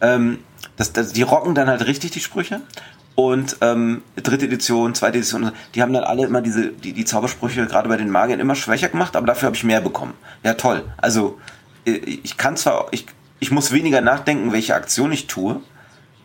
Ähm, 0.00 0.38
das, 0.76 0.92
das, 0.92 1.12
die 1.12 1.22
rocken 1.22 1.54
dann 1.54 1.68
halt 1.68 1.86
richtig 1.86 2.10
die 2.10 2.20
Sprüche. 2.20 2.60
Und 3.14 3.58
ähm, 3.60 4.02
dritte 4.16 4.46
Edition, 4.46 4.94
zweite 4.94 5.18
Edition, 5.18 5.52
die 5.74 5.82
haben 5.82 5.92
dann 5.92 6.04
alle 6.04 6.26
immer 6.26 6.40
diese, 6.40 6.68
die, 6.68 6.92
die 6.92 7.04
Zaubersprüche 7.04 7.66
gerade 7.66 7.88
bei 7.88 7.96
den 7.98 8.10
Magiern 8.10 8.40
immer 8.40 8.54
schwächer 8.54 8.88
gemacht, 8.88 9.16
aber 9.16 9.26
dafür 9.26 9.46
habe 9.46 9.56
ich 9.56 9.64
mehr 9.64 9.80
bekommen. 9.80 10.14
Ja, 10.42 10.54
toll. 10.54 10.84
Also 10.96 11.38
äh, 11.84 11.92
ich 11.92 12.36
kann 12.38 12.56
zwar, 12.56 12.86
ich, 12.90 13.06
ich 13.38 13.50
muss 13.50 13.72
weniger 13.72 14.00
nachdenken, 14.00 14.52
welche 14.52 14.74
Aktion 14.74 15.12
ich 15.12 15.26
tue, 15.26 15.60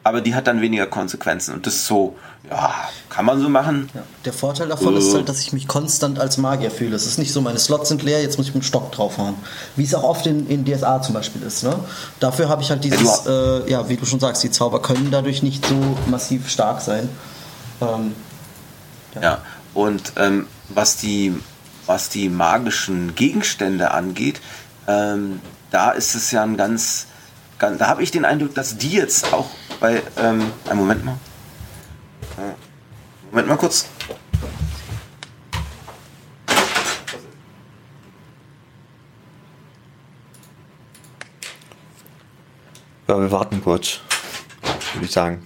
aber 0.08 0.22
die 0.22 0.34
hat 0.34 0.48
dann 0.48 0.62
weniger 0.62 0.88
Konsequenzen. 0.88 1.54
Und 1.54 1.68
das 1.68 1.76
ist 1.76 1.88
so, 1.88 2.16
ja, 2.50 2.74
kann 3.10 3.26
man 3.26 3.42
so 3.42 3.50
machen. 3.50 3.90
Ja. 3.94 4.04
Der 4.24 4.32
Vorteil 4.32 4.70
davon 4.70 4.96
uh. 4.96 4.98
ist 4.98 5.14
halt, 5.14 5.28
dass 5.28 5.42
ich 5.42 5.52
mich 5.52 5.68
konstant 5.68 6.18
als 6.18 6.38
Magier 6.38 6.72
fühle. 6.72 6.96
Es 6.96 7.06
ist 7.06 7.20
nicht 7.20 7.34
so, 7.34 7.42
meine 7.42 7.60
Slots 7.60 7.90
sind 7.90 8.04
leer, 8.04 8.22
jetzt 8.22 8.38
muss 8.38 8.48
ich 8.48 8.54
mit 8.56 8.64
dem 8.64 8.68
Stock 8.68 8.92
draufhauen. 8.94 9.36
Wie 9.76 9.84
es 9.84 9.94
auch 9.94 10.04
oft 10.04 10.26
in, 10.26 10.48
in 10.48 10.64
DSA 10.64 11.02
zum 11.02 11.14
Beispiel 11.14 11.44
ist. 11.44 11.64
Ne? 11.64 11.78
Dafür 12.22 12.48
habe 12.48 12.62
ich 12.62 12.70
halt 12.70 12.86
dieses, 12.86 13.26
ja, 13.26 13.58
äh, 13.58 13.70
ja, 13.70 13.90
wie 13.90 13.98
du 13.98 14.06
schon 14.06 14.22
sagst, 14.22 14.44
die 14.44 14.52
Zauber 14.52 14.82
können 14.82 15.12
dadurch 15.12 15.44
nicht 15.44 15.66
so 15.66 15.76
massiv 16.06 16.50
stark 16.50 16.80
sein. 16.80 17.10
Ähm, 17.82 18.16
ja. 19.16 19.22
ja. 19.22 19.38
und 19.74 20.14
ähm, 20.16 20.48
was, 20.70 20.96
die, 20.96 21.36
was 21.86 22.08
die 22.08 22.30
magischen 22.30 23.14
Gegenstände 23.16 23.92
angeht, 23.92 24.40
ähm, 24.88 25.42
da 25.70 25.92
ist 25.92 26.16
es 26.16 26.32
ja 26.32 26.44
ein 26.44 26.56
ganz, 26.56 27.08
ganz 27.60 27.78
da 27.80 27.88
habe 27.88 28.04
ich 28.04 28.12
den 28.12 28.24
Eindruck, 28.24 28.56
dass 28.56 28.78
die 28.78 28.92
jetzt 28.92 29.34
auch 29.34 29.50
bei, 29.80 30.02
ähm, 30.18 30.52
einen 30.70 30.80
Moment 30.80 31.06
mal. 31.06 31.18
Moment 33.32 33.48
mal 33.48 33.58
kurz. 33.58 33.88
Ja, 43.08 43.20
wir 43.20 43.32
warten 43.32 43.62
kurz, 43.64 44.02
würde 44.94 45.06
ich 45.06 45.12
sagen. 45.12 45.42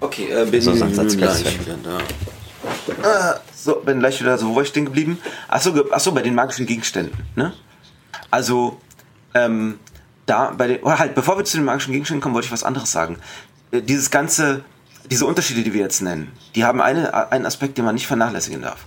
Okay, 0.00 0.30
äh, 0.30 0.46
bin 0.46 0.62
so, 0.62 0.72
gleich 0.72 1.60
wieder 1.60 1.76
da. 1.82 1.98
Ah, 3.02 3.40
so, 3.54 3.76
bin 3.76 4.00
gleich 4.00 4.20
wieder 4.20 4.38
so, 4.38 4.48
wo 4.48 4.56
war 4.56 4.62
ich 4.62 4.68
stehen 4.68 4.86
geblieben? 4.86 5.18
Achso, 5.48 5.74
achso, 5.90 6.12
bei 6.12 6.22
den 6.22 6.34
magischen 6.34 6.64
Gegenständen, 6.64 7.26
ne? 7.34 7.52
Also, 8.30 8.80
ähm, 9.34 9.78
da 10.24 10.52
bei 10.56 10.68
den, 10.68 10.82
oder 10.82 10.98
halt, 10.98 11.14
bevor 11.14 11.36
wir 11.36 11.44
zu 11.44 11.58
den 11.58 11.64
magischen 11.66 11.92
Gegenständen 11.92 12.22
kommen, 12.22 12.34
wollte 12.34 12.46
ich 12.46 12.52
was 12.52 12.64
anderes 12.64 12.90
sagen. 12.90 13.18
Äh, 13.70 13.82
dieses 13.82 14.10
ganze 14.10 14.64
diese 15.10 15.26
Unterschiede, 15.26 15.62
die 15.62 15.72
wir 15.72 15.80
jetzt 15.80 16.02
nennen, 16.02 16.32
die 16.54 16.64
haben 16.64 16.80
eine, 16.80 17.32
einen 17.32 17.46
Aspekt, 17.46 17.78
den 17.78 17.84
man 17.84 17.94
nicht 17.94 18.06
vernachlässigen 18.06 18.62
darf. 18.62 18.84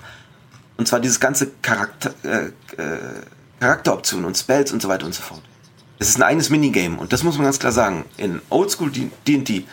Und 0.78 0.88
zwar 0.88 1.00
dieses 1.00 1.20
ganze 1.20 1.52
Charakter, 1.62 2.14
äh, 2.24 2.48
äh, 2.82 3.00
Charakteroptionen 3.60 4.26
und 4.26 4.38
Spells 4.38 4.72
und 4.72 4.82
so 4.82 4.88
weiter 4.88 5.06
und 5.06 5.14
so 5.14 5.22
fort. 5.22 5.42
Es 5.98 6.08
ist 6.08 6.18
ein 6.18 6.24
eigenes 6.24 6.50
Minigame 6.50 6.98
und 6.98 7.12
das 7.12 7.24
muss 7.24 7.36
man 7.36 7.44
ganz 7.44 7.60
klar 7.60 7.74
sagen. 7.74 8.06
In 8.16 8.42
Oldschool 8.50 8.92
D&D 9.28 9.66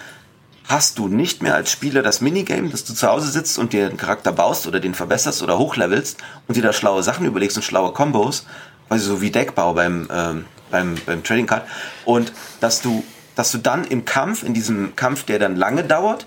hast 0.68 0.98
du 0.98 1.06
nicht 1.06 1.42
mehr 1.42 1.54
als 1.54 1.70
Spieler 1.70 2.02
das 2.02 2.20
Minigame, 2.20 2.68
dass 2.70 2.84
du 2.84 2.94
zu 2.94 3.06
Hause 3.06 3.30
sitzt 3.30 3.58
und 3.58 3.72
dir 3.72 3.86
einen 3.86 3.96
Charakter 3.96 4.32
baust 4.32 4.66
oder 4.66 4.80
den 4.80 4.94
verbesserst 4.94 5.42
oder 5.42 5.58
hochlevelst 5.58 6.18
und 6.48 6.56
dir 6.56 6.62
da 6.62 6.72
schlaue 6.72 7.04
Sachen 7.04 7.26
überlegst 7.26 7.56
und 7.56 7.62
schlaue 7.62 7.92
Combos, 7.92 8.44
also 8.88 9.14
so 9.14 9.20
wie 9.20 9.30
Deckbau 9.30 9.74
beim, 9.74 10.08
ähm, 10.10 10.44
beim, 10.72 10.96
beim 11.06 11.22
Trading 11.22 11.46
Card 11.46 11.68
und 12.04 12.32
dass 12.60 12.82
du, 12.82 13.04
dass 13.36 13.52
du 13.52 13.58
dann 13.58 13.84
im 13.84 14.04
Kampf, 14.04 14.42
in 14.42 14.54
diesem 14.54 14.96
Kampf, 14.96 15.22
der 15.22 15.38
dann 15.38 15.54
lange 15.54 15.84
dauert, 15.84 16.26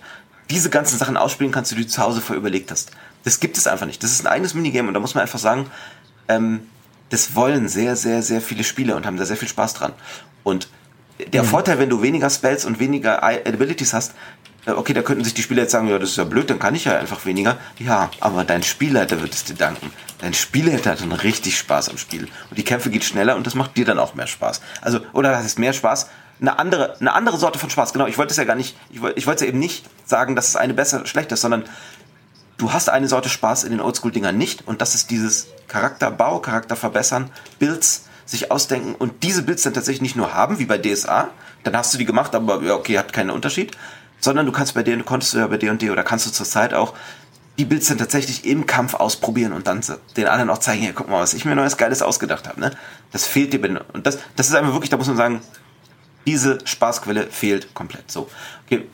diese 0.49 0.69
ganzen 0.69 0.97
Sachen 0.97 1.17
ausspielen 1.17 1.51
kannst, 1.51 1.71
die 1.71 1.75
du 1.75 1.85
zu 1.85 2.01
Hause 2.01 2.21
vorher 2.21 2.39
überlegt 2.39 2.71
hast. 2.71 2.91
Das 3.25 3.41
gibt 3.41 3.57
es 3.57 3.67
einfach 3.67 3.85
nicht. 3.85 4.01
Das 4.01 4.11
ist 4.11 4.21
ein 4.21 4.27
eigenes 4.27 4.53
Minigame 4.53 4.87
und 4.87 4.93
da 4.93 4.99
muss 5.01 5.13
man 5.15 5.23
einfach 5.23 5.39
sagen, 5.39 5.69
ähm, 6.29 6.61
das 7.09 7.35
wollen 7.35 7.67
sehr, 7.67 7.95
sehr, 7.95 8.21
sehr 8.21 8.41
viele 8.41 8.63
Spieler 8.63 8.95
und 8.95 9.05
haben 9.05 9.17
da 9.17 9.25
sehr 9.25 9.35
viel 9.35 9.47
Spaß 9.47 9.73
dran. 9.73 9.93
Und 10.43 10.69
der 11.33 11.43
mhm. 11.43 11.47
Vorteil, 11.47 11.79
wenn 11.79 11.89
du 11.89 12.01
weniger 12.01 12.29
Spells 12.29 12.65
und 12.65 12.79
weniger 12.79 13.21
Abilities 13.23 13.93
hast, 13.93 14.13
äh, 14.65 14.71
okay, 14.71 14.93
da 14.93 15.01
könnten 15.01 15.23
sich 15.23 15.33
die 15.33 15.41
Spieler 15.41 15.63
jetzt 15.63 15.71
sagen, 15.71 15.87
ja, 15.87 15.99
das 15.99 16.11
ist 16.11 16.17
ja 16.17 16.23
blöd, 16.23 16.49
dann 16.49 16.59
kann 16.59 16.75
ich 16.75 16.85
ja 16.85 16.97
einfach 16.97 17.25
weniger. 17.25 17.57
Ja, 17.79 18.09
aber 18.19 18.43
dein 18.43 18.63
Spielleiter 18.63 19.21
wird 19.21 19.33
es 19.33 19.43
dir 19.43 19.55
danken. 19.55 19.91
Dein 20.19 20.33
Spielleiter 20.33 20.91
hat 20.91 21.01
dann 21.01 21.11
richtig 21.11 21.57
Spaß 21.57 21.89
am 21.89 21.97
Spiel. 21.97 22.27
Und 22.49 22.57
die 22.57 22.63
Kämpfe 22.63 22.89
geht 22.89 23.03
schneller 23.03 23.35
und 23.35 23.47
das 23.47 23.55
macht 23.55 23.75
dir 23.77 23.85
dann 23.85 23.99
auch 23.99 24.15
mehr 24.15 24.27
Spaß. 24.27 24.61
Also, 24.81 24.99
oder 25.13 25.31
das 25.31 25.45
ist 25.45 25.59
mehr 25.59 25.73
Spaß? 25.73 26.07
Eine 26.41 26.57
andere, 26.57 26.95
eine 26.99 27.13
andere 27.13 27.37
Sorte 27.37 27.59
von 27.59 27.69
Spaß. 27.69 27.93
Genau, 27.93 28.07
ich 28.07 28.17
wollte 28.17 28.31
es 28.31 28.37
ja 28.37 28.45
gar 28.45 28.55
nicht, 28.55 28.77
ich 28.89 29.01
wollte, 29.01 29.19
ich 29.19 29.27
wollte 29.27 29.43
ja 29.43 29.49
eben 29.49 29.59
nicht 29.59 29.85
sagen, 30.05 30.35
dass 30.35 30.47
es 30.47 30.55
eine 30.55 30.73
besser, 30.73 31.05
schlecht 31.05 31.31
ist, 31.31 31.41
sondern 31.41 31.65
du 32.57 32.71
hast 32.71 32.89
eine 32.89 33.07
Sorte 33.07 33.29
Spaß 33.29 33.63
in 33.63 33.71
den 33.71 33.81
Oldschool-Dingern 33.81 34.37
nicht 34.37 34.67
und 34.67 34.81
das 34.81 34.95
ist 34.95 35.09
dieses 35.09 35.47
Charakterbau, 35.67 36.39
Charakter 36.39 36.75
verbessern, 36.75 37.29
Builds 37.57 38.05
sich 38.25 38.51
ausdenken 38.51 38.95
und 38.95 39.23
diese 39.23 39.43
Builds 39.43 39.63
dann 39.63 39.73
tatsächlich 39.73 40.01
nicht 40.01 40.15
nur 40.15 40.33
haben, 40.33 40.59
wie 40.59 40.65
bei 40.65 40.77
DSA, 40.77 41.29
dann 41.63 41.75
hast 41.75 41.93
du 41.93 41.97
die 41.97 42.05
gemacht, 42.05 42.35
aber 42.35 42.61
ja, 42.61 42.75
okay, 42.75 42.97
hat 42.97 43.11
keinen 43.11 43.31
Unterschied, 43.31 43.71
sondern 44.19 44.45
du 44.45 44.51
kannst 44.51 44.75
bei 44.75 44.83
dir, 44.83 45.01
konntest 45.03 45.33
du 45.33 45.39
ja 45.39 45.47
bei 45.47 45.57
D&D 45.57 45.89
oder 45.89 46.03
kannst 46.03 46.25
du 46.25 46.31
zurzeit 46.31 46.73
auch 46.73 46.93
die 47.57 47.65
Builds 47.65 47.87
dann 47.87 47.97
tatsächlich 47.97 48.45
im 48.45 48.65
Kampf 48.65 48.93
ausprobieren 48.93 49.51
und 49.51 49.67
dann 49.67 49.81
den 50.15 50.27
anderen 50.27 50.49
auch 50.49 50.59
zeigen, 50.59 50.81
hier, 50.81 50.93
guck 50.93 51.09
mal, 51.09 51.21
was 51.21 51.33
ich 51.33 51.43
mir 51.43 51.55
neues 51.55 51.75
Geiles 51.75 52.01
ausgedacht 52.01 52.47
habe, 52.47 52.59
ne? 52.61 52.71
Das 53.11 53.25
fehlt 53.25 53.51
dir, 53.51 53.85
und 53.91 54.07
das, 54.07 54.19
das 54.37 54.47
ist 54.47 54.55
einfach 54.55 54.71
wirklich, 54.71 54.89
da 54.89 54.95
muss 54.95 55.07
man 55.07 55.17
sagen, 55.17 55.41
diese 56.29 56.59
Spaßquelle 56.63 57.25
fehlt 57.31 57.73
komplett. 57.73 58.11
So, 58.11 58.29
okay, 58.65 58.85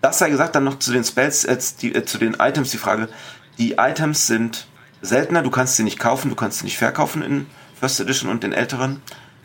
das 0.00 0.18
sei 0.18 0.30
gesagt, 0.30 0.54
dann 0.54 0.64
noch 0.64 0.78
zu 0.78 0.92
den 0.92 1.04
Spells, 1.04 1.44
äh, 1.44 1.58
die, 1.82 1.94
äh, 1.94 2.06
zu 2.06 2.16
den 2.16 2.34
Items 2.40 2.70
die 2.70 2.78
Frage. 2.78 3.10
Die 3.58 3.72
Items 3.72 4.26
sind 4.26 4.66
seltener, 5.02 5.42
du 5.42 5.50
kannst 5.50 5.76
sie 5.76 5.82
nicht 5.82 5.98
kaufen, 5.98 6.30
du 6.30 6.34
kannst 6.34 6.60
sie 6.60 6.64
nicht 6.64 6.78
verkaufen 6.78 7.22
in 7.22 7.46
First 7.78 8.00
Edition 8.00 8.30
und 8.30 8.42
den 8.42 8.54
älteren. 8.54 9.02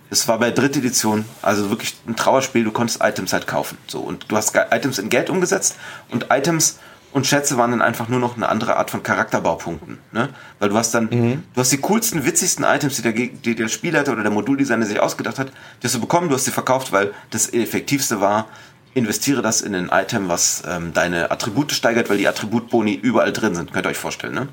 Es 0.10 0.30
war 0.30 0.40
bei 0.40 0.50
dritter 0.50 0.80
Edition, 0.80 1.26
also 1.42 1.70
wirklich 1.70 1.96
ein 2.08 2.16
Trauerspiel, 2.16 2.64
du 2.64 2.72
konntest 2.72 3.04
Items 3.04 3.34
halt 3.34 3.48
kaufen. 3.48 3.78
So, 3.86 4.00
und 4.00 4.32
du 4.32 4.38
hast 4.38 4.56
Items 4.56 4.98
in 4.98 5.10
Geld 5.10 5.30
umgesetzt 5.30 5.76
und 6.10 6.28
Items 6.30 6.80
und 7.12 7.26
Schätze 7.26 7.58
waren 7.58 7.72
dann 7.72 7.82
einfach 7.82 8.08
nur 8.08 8.20
noch 8.20 8.36
eine 8.36 8.50
andere 8.50 8.78
Art 8.78 8.92
von 8.92 9.02
Charakterbaupunkten. 9.02 9.98
Ne? 10.12 10.30
Weil 10.60 10.70
du 10.70 10.78
hast 10.78 10.94
dann, 10.94 11.06
mhm. 11.06 11.44
du 11.54 11.62
hast 11.62 11.72
die 11.72 11.80
coolsten, 11.80 12.26
witzigsten 12.26 12.64
Items, 12.64 12.98
die 12.98 13.02
der, 13.02 13.14
die 13.14 13.56
der 13.56 13.68
Spielleiter 13.68 14.12
oder 14.12 14.22
der 14.22 14.32
Moduldesigner 14.32 14.86
sich 14.86 15.00
ausgedacht 15.00 15.40
hat, 15.40 15.52
die 15.82 15.88
hast 15.88 15.96
du 15.96 16.02
bekommen, 16.02 16.30
du 16.30 16.36
hast 16.36 16.46
sie 16.46 16.52
verkauft, 16.52 16.92
weil 16.92 17.14
das 17.32 17.52
effektivste 17.52 18.22
war, 18.22 18.48
investiere 18.94 19.42
das 19.42 19.62
in 19.62 19.74
ein 19.76 19.90
Item, 19.92 20.30
was 20.30 20.64
ähm, 20.68 20.94
deine 20.94 21.32
Attribute 21.32 21.72
steigert, 21.72 22.10
weil 22.10 22.18
die 22.18 22.28
Attributboni 22.28 22.94
überall 22.94 23.34
drin 23.34 23.56
sind, 23.56 23.74
könnt 23.74 23.86
ihr 23.88 23.90
euch 23.90 23.98
vorstellen. 23.98 24.34
Ne? 24.34 24.48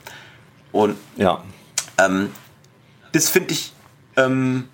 Und 0.72 0.96
ja. 1.16 1.42
Ähm, 1.98 2.30
das 3.12 3.28
finde 3.28 3.52
ich 3.52 3.72
ähm, 4.16 4.68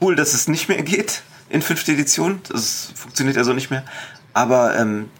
cool, 0.00 0.16
dass 0.16 0.34
es 0.34 0.48
nicht 0.48 0.68
mehr 0.68 0.82
geht 0.82 1.22
in 1.48 1.62
fünfter 1.62 1.92
Edition. 1.92 2.40
Das 2.48 2.92
funktioniert 2.94 3.36
ja 3.36 3.44
so 3.44 3.52
nicht 3.52 3.70
mehr. 3.70 3.84
Aber 4.34 4.76
ähm, 4.76 5.10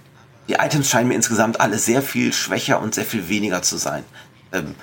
die 0.48 0.54
Items 0.54 0.88
scheinen 0.88 1.08
mir 1.08 1.14
insgesamt 1.14 1.60
alle 1.60 1.78
sehr 1.78 2.02
viel 2.02 2.32
schwächer 2.32 2.80
und 2.80 2.94
sehr 2.94 3.04
viel 3.04 3.28
weniger 3.28 3.62
zu 3.62 3.76
sein. 3.76 4.04
Ähm, 4.52 4.74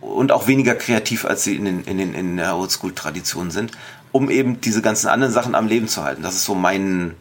und 0.00 0.32
auch 0.32 0.46
weniger 0.46 0.74
kreativ, 0.74 1.24
als 1.24 1.44
sie 1.44 1.56
in, 1.56 1.64
den, 1.64 1.84
in, 1.84 1.98
den, 1.98 2.14
in 2.14 2.36
der 2.36 2.56
Oldschool-Tradition 2.56 3.50
sind, 3.50 3.72
um 4.12 4.30
eben 4.30 4.60
diese 4.60 4.82
ganzen 4.82 5.08
anderen 5.08 5.32
Sachen 5.32 5.54
am 5.54 5.66
Leben 5.66 5.88
zu 5.88 6.02
halten. 6.02 6.22
Das 6.22 6.34
ist 6.34 6.44
so 6.44 6.54
mein, 6.54 7.16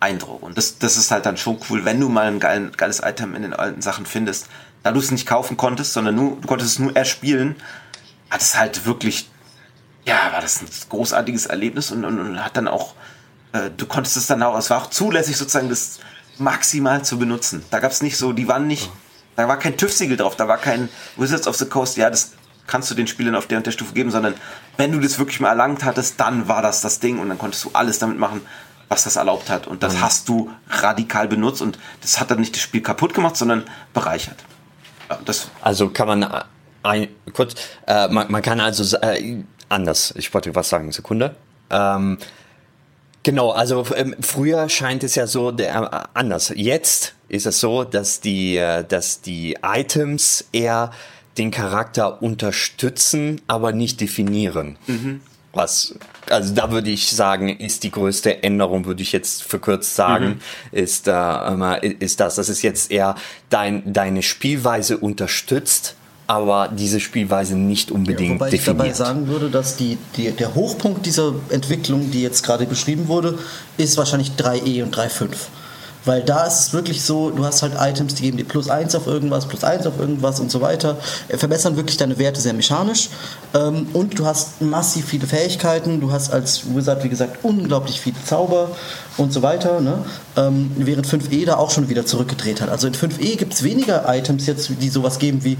Eindruck. 0.00 0.42
Und 0.42 0.58
das, 0.58 0.78
das 0.78 0.96
ist 0.96 1.10
halt 1.10 1.26
dann 1.26 1.36
schon 1.36 1.58
cool, 1.70 1.84
wenn 1.84 2.00
du 2.00 2.08
mal 2.08 2.26
ein 2.26 2.38
geil, 2.38 2.70
geiles 2.76 3.00
Item 3.00 3.34
in 3.34 3.42
den 3.42 3.54
alten 3.54 3.82
Sachen 3.82 4.06
findest, 4.06 4.48
da 4.82 4.92
du 4.92 5.00
es 5.00 5.10
nicht 5.10 5.26
kaufen 5.26 5.56
konntest, 5.56 5.92
sondern 5.92 6.14
nur, 6.14 6.36
du 6.40 6.46
konntest 6.46 6.72
es 6.72 6.78
nur 6.78 6.94
erspielen, 6.94 7.56
hat 8.30 8.40
es 8.40 8.58
halt 8.58 8.84
wirklich, 8.84 9.30
ja, 10.04 10.32
war 10.32 10.40
das 10.40 10.60
ein 10.60 10.68
großartiges 10.88 11.46
Erlebnis 11.46 11.90
und, 11.90 12.04
und, 12.04 12.20
und 12.20 12.44
hat 12.44 12.56
dann 12.56 12.68
auch, 12.68 12.94
äh, 13.52 13.70
du 13.76 13.86
konntest 13.86 14.16
es 14.16 14.26
dann 14.26 14.42
auch, 14.42 14.56
es 14.58 14.70
war 14.70 14.82
auch 14.82 14.90
zulässig 14.90 15.36
sozusagen 15.36 15.68
das 15.68 15.98
maximal 16.38 17.04
zu 17.04 17.18
benutzen. 17.18 17.64
Da 17.70 17.80
gab 17.80 17.92
es 17.92 18.02
nicht 18.02 18.16
so, 18.16 18.32
die 18.32 18.48
waren 18.48 18.66
nicht, 18.66 18.90
da 19.36 19.48
war 19.48 19.58
kein 19.58 19.76
TÜV-Siegel 19.76 20.16
drauf, 20.16 20.36
da 20.36 20.48
war 20.48 20.58
kein 20.58 20.88
Wizards 21.16 21.46
of 21.46 21.56
the 21.56 21.66
Coast, 21.66 21.96
ja, 21.96 22.10
das 22.10 22.32
kannst 22.66 22.90
du 22.90 22.94
den 22.94 23.06
Spielern 23.06 23.34
auf 23.34 23.46
der 23.46 23.58
und 23.58 23.66
der 23.66 23.72
Stufe 23.72 23.94
geben, 23.94 24.10
sondern 24.10 24.34
wenn 24.76 24.92
du 24.92 25.00
das 25.00 25.18
wirklich 25.18 25.40
mal 25.40 25.50
erlangt 25.50 25.84
hattest, 25.84 26.18
dann 26.20 26.48
war 26.48 26.62
das 26.62 26.80
das 26.80 27.00
Ding 27.00 27.18
und 27.18 27.28
dann 27.28 27.38
konntest 27.38 27.64
du 27.64 27.70
alles 27.72 27.98
damit 27.98 28.18
machen, 28.18 28.42
was 28.88 29.04
das 29.04 29.16
erlaubt 29.16 29.50
hat. 29.50 29.66
Und 29.66 29.82
das 29.82 29.94
mhm. 29.94 30.00
hast 30.02 30.28
du 30.28 30.50
radikal 30.68 31.28
benutzt 31.28 31.62
und 31.62 31.78
das 32.02 32.20
hat 32.20 32.30
dann 32.30 32.40
nicht 32.40 32.54
das 32.54 32.62
Spiel 32.62 32.82
kaputt 32.82 33.14
gemacht, 33.14 33.36
sondern 33.36 33.64
bereichert. 33.94 34.44
Ja, 35.08 35.18
also 35.62 35.90
kann 35.90 36.08
man 36.08 36.22
äh, 36.22 36.42
ein, 36.82 37.08
kurz, 37.32 37.54
äh, 37.86 38.08
man, 38.08 38.30
man, 38.30 38.42
kann 38.42 38.60
also 38.60 38.96
äh, 38.98 39.44
anders, 39.68 40.12
ich 40.16 40.32
wollte 40.34 40.54
was 40.54 40.68
sagen, 40.68 40.90
Sekunde. 40.92 41.36
Ähm, 41.70 42.18
genau, 43.26 43.50
also 43.50 43.84
ähm, 43.96 44.14
früher 44.20 44.68
scheint 44.68 45.02
es 45.02 45.16
ja 45.16 45.26
so 45.26 45.50
der, 45.50 45.74
äh, 45.74 46.08
anders. 46.14 46.52
Jetzt 46.54 47.14
ist 47.28 47.44
es 47.44 47.58
so, 47.58 47.82
dass 47.82 48.20
die, 48.20 48.56
äh, 48.56 48.84
dass 48.84 49.20
die 49.20 49.58
Items 49.62 50.46
eher 50.52 50.92
den 51.36 51.50
Charakter 51.50 52.22
unterstützen, 52.22 53.42
aber 53.48 53.72
nicht 53.72 54.00
definieren. 54.00 54.78
Mhm 54.86 55.20
was, 55.56 55.94
also 56.28 56.54
da 56.54 56.70
würde 56.70 56.90
ich 56.90 57.10
sagen, 57.10 57.48
ist 57.48 57.82
die 57.82 57.90
größte 57.90 58.42
Änderung, 58.42 58.84
würde 58.84 59.02
ich 59.02 59.12
jetzt 59.12 59.42
verkürzt 59.42 59.96
sagen, 59.96 60.26
mhm. 60.70 60.78
ist, 60.78 61.08
äh, 61.08 61.88
ist 61.98 62.20
das, 62.20 62.34
dass 62.34 62.50
es 62.50 62.60
jetzt 62.60 62.90
eher 62.90 63.14
dein, 63.48 63.90
deine 63.90 64.22
Spielweise 64.22 64.98
unterstützt, 64.98 65.96
aber 66.26 66.68
diese 66.68 66.98
Spielweise 66.98 67.56
nicht 67.56 67.90
unbedingt 67.90 68.30
ja, 68.30 68.34
wobei 68.34 68.50
definiert. 68.50 68.86
ich 68.86 68.92
dabei 68.92 68.92
sagen 68.92 69.28
würde, 69.28 69.48
dass 69.48 69.76
die, 69.76 69.96
die, 70.16 70.30
der 70.32 70.54
Hochpunkt 70.54 71.06
dieser 71.06 71.34
Entwicklung, 71.50 72.10
die 72.10 72.22
jetzt 72.22 72.42
gerade 72.42 72.66
beschrieben 72.66 73.08
wurde, 73.08 73.38
ist 73.76 73.96
wahrscheinlich 73.96 74.32
3E 74.36 74.82
und 74.82 74.96
3.5. 74.96 75.28
Weil 76.04 76.22
da 76.22 76.44
ist 76.44 76.60
es 76.60 76.72
wirklich 76.72 77.02
so, 77.02 77.30
du 77.30 77.44
hast 77.44 77.62
halt 77.62 77.72
Items, 77.80 78.14
die 78.14 78.22
geben 78.22 78.36
dir 78.36 78.44
plus 78.44 78.70
eins 78.70 78.94
auf 78.94 79.08
irgendwas, 79.08 79.46
plus 79.46 79.64
eins 79.64 79.86
auf 79.88 79.98
irgendwas 79.98 80.38
und 80.38 80.52
so 80.52 80.60
weiter. 80.60 80.96
Äh, 81.28 81.36
verbessern 81.36 81.76
wirklich 81.76 81.96
deine 81.96 82.16
Werte 82.18 82.40
sehr 82.40 82.54
mechanisch. 82.54 83.08
Ähm, 83.54 83.88
und 83.92 84.16
du 84.16 84.24
hast 84.24 84.62
massiv 84.62 85.06
viele 85.06 85.26
Fähigkeiten. 85.26 86.00
Du 86.00 86.12
hast 86.12 86.32
als 86.32 86.62
Wizard, 86.74 87.02
wie 87.02 87.08
gesagt, 87.08 87.40
unglaublich 87.42 88.00
viele 88.00 88.16
Zauber 88.24 88.70
und 89.16 89.32
so 89.32 89.42
weiter. 89.42 89.80
Ne? 89.80 89.98
Ähm, 90.36 90.70
während 90.76 91.08
5e 91.08 91.44
da 91.44 91.56
auch 91.56 91.72
schon 91.72 91.88
wieder 91.88 92.06
zurückgedreht 92.06 92.60
hat. 92.60 92.68
Also 92.68 92.86
in 92.86 92.94
5e 92.94 93.36
gibt 93.36 93.54
es 93.54 93.64
weniger 93.64 94.04
Items 94.06 94.46
jetzt, 94.46 94.70
die 94.80 94.88
sowas 94.88 95.18
geben 95.18 95.42
wie 95.42 95.58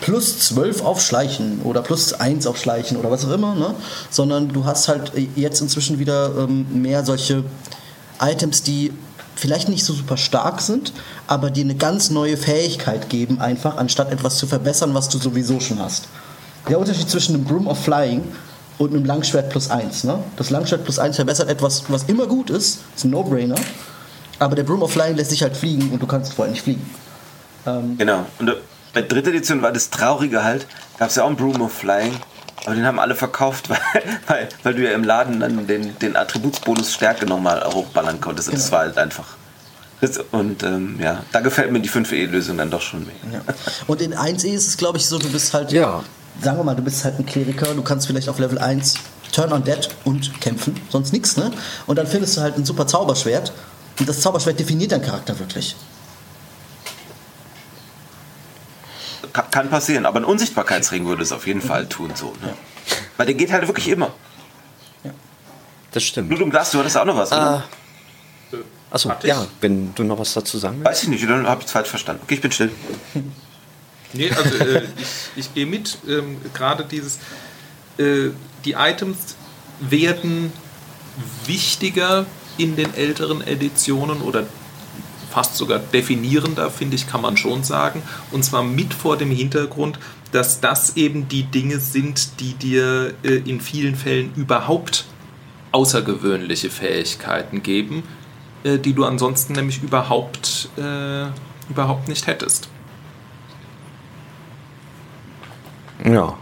plus 0.00 0.38
12 0.38 0.84
auf 0.84 1.00
Schleichen 1.00 1.60
oder 1.62 1.82
plus 1.82 2.12
1 2.12 2.46
auf 2.46 2.56
Schleichen 2.56 2.96
oder 2.96 3.10
was 3.10 3.24
auch 3.24 3.32
immer, 3.32 3.54
ne? 3.54 3.74
sondern 4.10 4.48
du 4.48 4.64
hast 4.64 4.88
halt 4.88 5.12
äh, 5.16 5.28
jetzt 5.36 5.60
inzwischen 5.60 5.98
wieder 5.98 6.32
ähm, 6.38 6.66
mehr 6.82 7.04
solche 7.04 7.44
Items, 8.20 8.62
die 8.62 8.92
vielleicht 9.36 9.68
nicht 9.68 9.84
so 9.84 9.92
super 9.92 10.16
stark 10.16 10.60
sind, 10.60 10.92
aber 11.26 11.50
die 11.50 11.62
eine 11.62 11.76
ganz 11.76 12.10
neue 12.10 12.36
Fähigkeit 12.36 13.08
geben, 13.08 13.40
einfach 13.40 13.76
anstatt 13.76 14.10
etwas 14.10 14.36
zu 14.36 14.46
verbessern, 14.46 14.94
was 14.94 15.08
du 15.08 15.18
sowieso 15.18 15.60
schon 15.60 15.78
hast. 15.78 16.08
Der 16.68 16.78
Unterschied 16.78 17.08
zwischen 17.08 17.36
einem 17.36 17.44
Broom 17.44 17.68
of 17.68 17.78
Flying 17.82 18.22
und 18.78 18.92
einem 18.92 19.04
Langschwert 19.04 19.50
plus 19.50 19.70
1. 19.70 20.04
Ne? 20.04 20.18
Das 20.36 20.50
Langschwert 20.50 20.84
plus 20.84 20.98
1 20.98 21.16
verbessert 21.16 21.48
etwas, 21.48 21.84
was 21.88 22.04
immer 22.04 22.26
gut 22.26 22.50
ist, 22.50 22.80
ist 22.96 23.04
ein 23.04 23.10
No-Brainer, 23.10 23.56
aber 24.38 24.56
der 24.56 24.64
Broom 24.64 24.82
of 24.82 24.92
Flying 24.92 25.16
lässt 25.16 25.30
sich 25.30 25.42
halt 25.42 25.56
fliegen 25.56 25.90
und 25.90 26.02
du 26.02 26.06
kannst 26.06 26.34
vorher 26.34 26.52
nicht 26.52 26.62
fliegen. 26.62 26.84
Ähm 27.66 27.96
genau, 27.96 28.26
und 28.38 28.50
bei 28.98 29.02
dritter 29.02 29.30
Edition 29.30 29.62
war 29.62 29.70
das 29.70 29.90
Traurige 29.90 30.42
halt, 30.42 30.66
gab 30.98 31.10
es 31.10 31.14
ja 31.14 31.22
auch 31.22 31.28
einen 31.28 31.36
Broom 31.36 31.62
of 31.62 31.72
Flying, 31.72 32.16
aber 32.64 32.74
den 32.74 32.84
haben 32.84 32.98
alle 32.98 33.14
verkauft, 33.14 33.68
weil, 33.70 33.78
weil, 34.26 34.48
weil 34.64 34.74
du 34.74 34.82
ja 34.82 34.90
im 34.90 35.04
Laden 35.04 35.38
dann 35.38 35.68
den, 35.68 35.96
den 36.00 36.16
Attributsbonus 36.16 36.92
Stärke 36.92 37.24
nochmal 37.24 37.64
hochballern 37.64 38.20
konntest. 38.20 38.48
Genau. 38.48 38.60
Das 38.60 38.72
war 38.72 38.80
halt 38.80 38.98
einfach. 38.98 39.36
Und 40.32 40.62
ähm, 40.64 40.98
ja, 41.00 41.22
da 41.32 41.40
gefällt 41.40 41.70
mir 41.72 41.80
die 41.80 41.90
5E-Lösung 41.90 42.56
dann 42.56 42.70
doch 42.70 42.80
schon 42.80 43.04
mehr. 43.04 43.14
Ja. 43.32 43.40
Und 43.86 44.00
in 44.00 44.14
1E 44.14 44.48
ist 44.48 44.66
es, 44.66 44.76
glaube 44.76 44.98
ich, 44.98 45.06
so, 45.06 45.18
du 45.18 45.30
bist 45.30 45.54
halt, 45.54 45.70
ja. 45.72 46.02
sagen 46.40 46.56
wir 46.58 46.64
mal, 46.64 46.74
du 46.74 46.82
bist 46.82 47.04
halt 47.04 47.18
ein 47.18 47.26
Kleriker, 47.26 47.74
du 47.74 47.82
kannst 47.82 48.06
vielleicht 48.08 48.28
auf 48.28 48.38
Level 48.38 48.58
1 48.58 48.94
Turn 49.32 49.52
on 49.52 49.62
Dead 49.62 49.88
und 50.04 50.40
kämpfen, 50.40 50.74
sonst 50.88 51.12
nichts, 51.12 51.36
ne? 51.36 51.52
Und 51.86 51.96
dann 51.96 52.06
findest 52.06 52.36
du 52.36 52.40
halt 52.40 52.56
ein 52.56 52.64
super 52.64 52.86
Zauberschwert 52.86 53.52
Und 54.00 54.08
das 54.08 54.20
Zauberschwert 54.20 54.58
definiert 54.58 54.90
deinen 54.90 55.02
Charakter 55.02 55.38
wirklich. 55.38 55.76
Kann 59.32 59.70
passieren, 59.70 60.06
aber 60.06 60.20
ein 60.20 60.24
Unsichtbarkeitsring 60.24 61.06
würde 61.06 61.22
es 61.22 61.32
auf 61.32 61.46
jeden 61.46 61.60
Fall 61.60 61.86
tun, 61.86 62.12
so. 62.14 62.34
Ne? 62.42 62.54
Weil 63.16 63.26
der 63.26 63.34
geht 63.34 63.52
halt 63.52 63.66
wirklich 63.66 63.88
immer. 63.88 64.12
Das 65.92 66.04
stimmt. 66.04 66.28
Blut 66.28 66.42
und 66.42 66.50
Glas, 66.50 66.70
du 66.70 66.78
hattest 66.78 66.96
auch 66.96 67.04
noch 67.04 67.16
was, 67.16 67.32
oder? 67.32 67.64
Äh, 68.52 68.56
achso, 68.90 69.12
ja, 69.22 69.46
wenn 69.60 69.94
du 69.94 70.04
noch 70.04 70.18
was 70.18 70.34
dazu 70.34 70.58
sagen 70.58 70.76
willst. 70.78 70.90
Weiß 70.90 71.02
ich 71.04 71.08
nicht, 71.08 71.24
dann 71.28 71.46
habe 71.46 71.60
ich 71.60 71.66
es 71.66 71.72
falsch 71.72 71.88
verstanden. 71.88 72.22
Okay, 72.24 72.34
ich 72.34 72.40
bin 72.40 72.52
still. 72.52 72.70
Nee, 74.14 74.30
also 74.30 74.64
äh, 74.64 74.84
ich, 74.96 75.30
ich 75.36 75.54
gehe 75.54 75.66
mit. 75.66 75.98
Ähm, 76.08 76.38
Gerade 76.54 76.82
dieses, 76.82 77.18
äh, 77.98 78.30
die 78.64 78.72
Items 78.72 79.36
werden 79.80 80.50
wichtiger 81.44 82.24
in 82.56 82.74
den 82.76 82.94
älteren 82.94 83.46
Editionen 83.46 84.22
oder 84.22 84.46
fast 85.30 85.56
sogar 85.56 85.78
definierender, 85.78 86.70
finde 86.70 86.96
ich, 86.96 87.06
kann 87.06 87.20
man 87.20 87.36
schon 87.36 87.62
sagen. 87.62 88.02
Und 88.30 88.44
zwar 88.44 88.62
mit 88.62 88.94
vor 88.94 89.16
dem 89.16 89.30
Hintergrund, 89.30 89.98
dass 90.32 90.60
das 90.60 90.96
eben 90.96 91.28
die 91.28 91.44
Dinge 91.44 91.78
sind, 91.78 92.40
die 92.40 92.54
dir 92.54 93.14
äh, 93.22 93.36
in 93.36 93.60
vielen 93.60 93.96
Fällen 93.96 94.32
überhaupt 94.36 95.06
außergewöhnliche 95.72 96.70
Fähigkeiten 96.70 97.62
geben, 97.62 98.02
äh, 98.64 98.78
die 98.78 98.92
du 98.92 99.04
ansonsten 99.04 99.54
nämlich 99.54 99.82
überhaupt, 99.82 100.68
äh, 100.76 101.26
überhaupt 101.70 102.08
nicht 102.08 102.26
hättest. 102.26 102.68
Ja. 106.04 106.36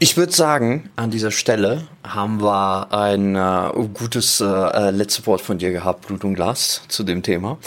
Ich 0.00 0.16
würde 0.16 0.32
sagen, 0.32 0.90
an 0.94 1.10
dieser 1.10 1.32
Stelle 1.32 1.88
haben 2.04 2.40
wir 2.40 2.92
ein 2.92 3.34
äh, 3.34 3.88
gutes 3.94 4.40
äh, 4.40 4.44
äh, 4.44 4.90
letztes 4.92 5.26
Wort 5.26 5.40
von 5.40 5.58
dir 5.58 5.72
gehabt, 5.72 6.06
Blut 6.06 6.22
und 6.22 6.34
Glas, 6.34 6.82
zu 6.86 7.02
dem 7.02 7.24
Thema. 7.24 7.58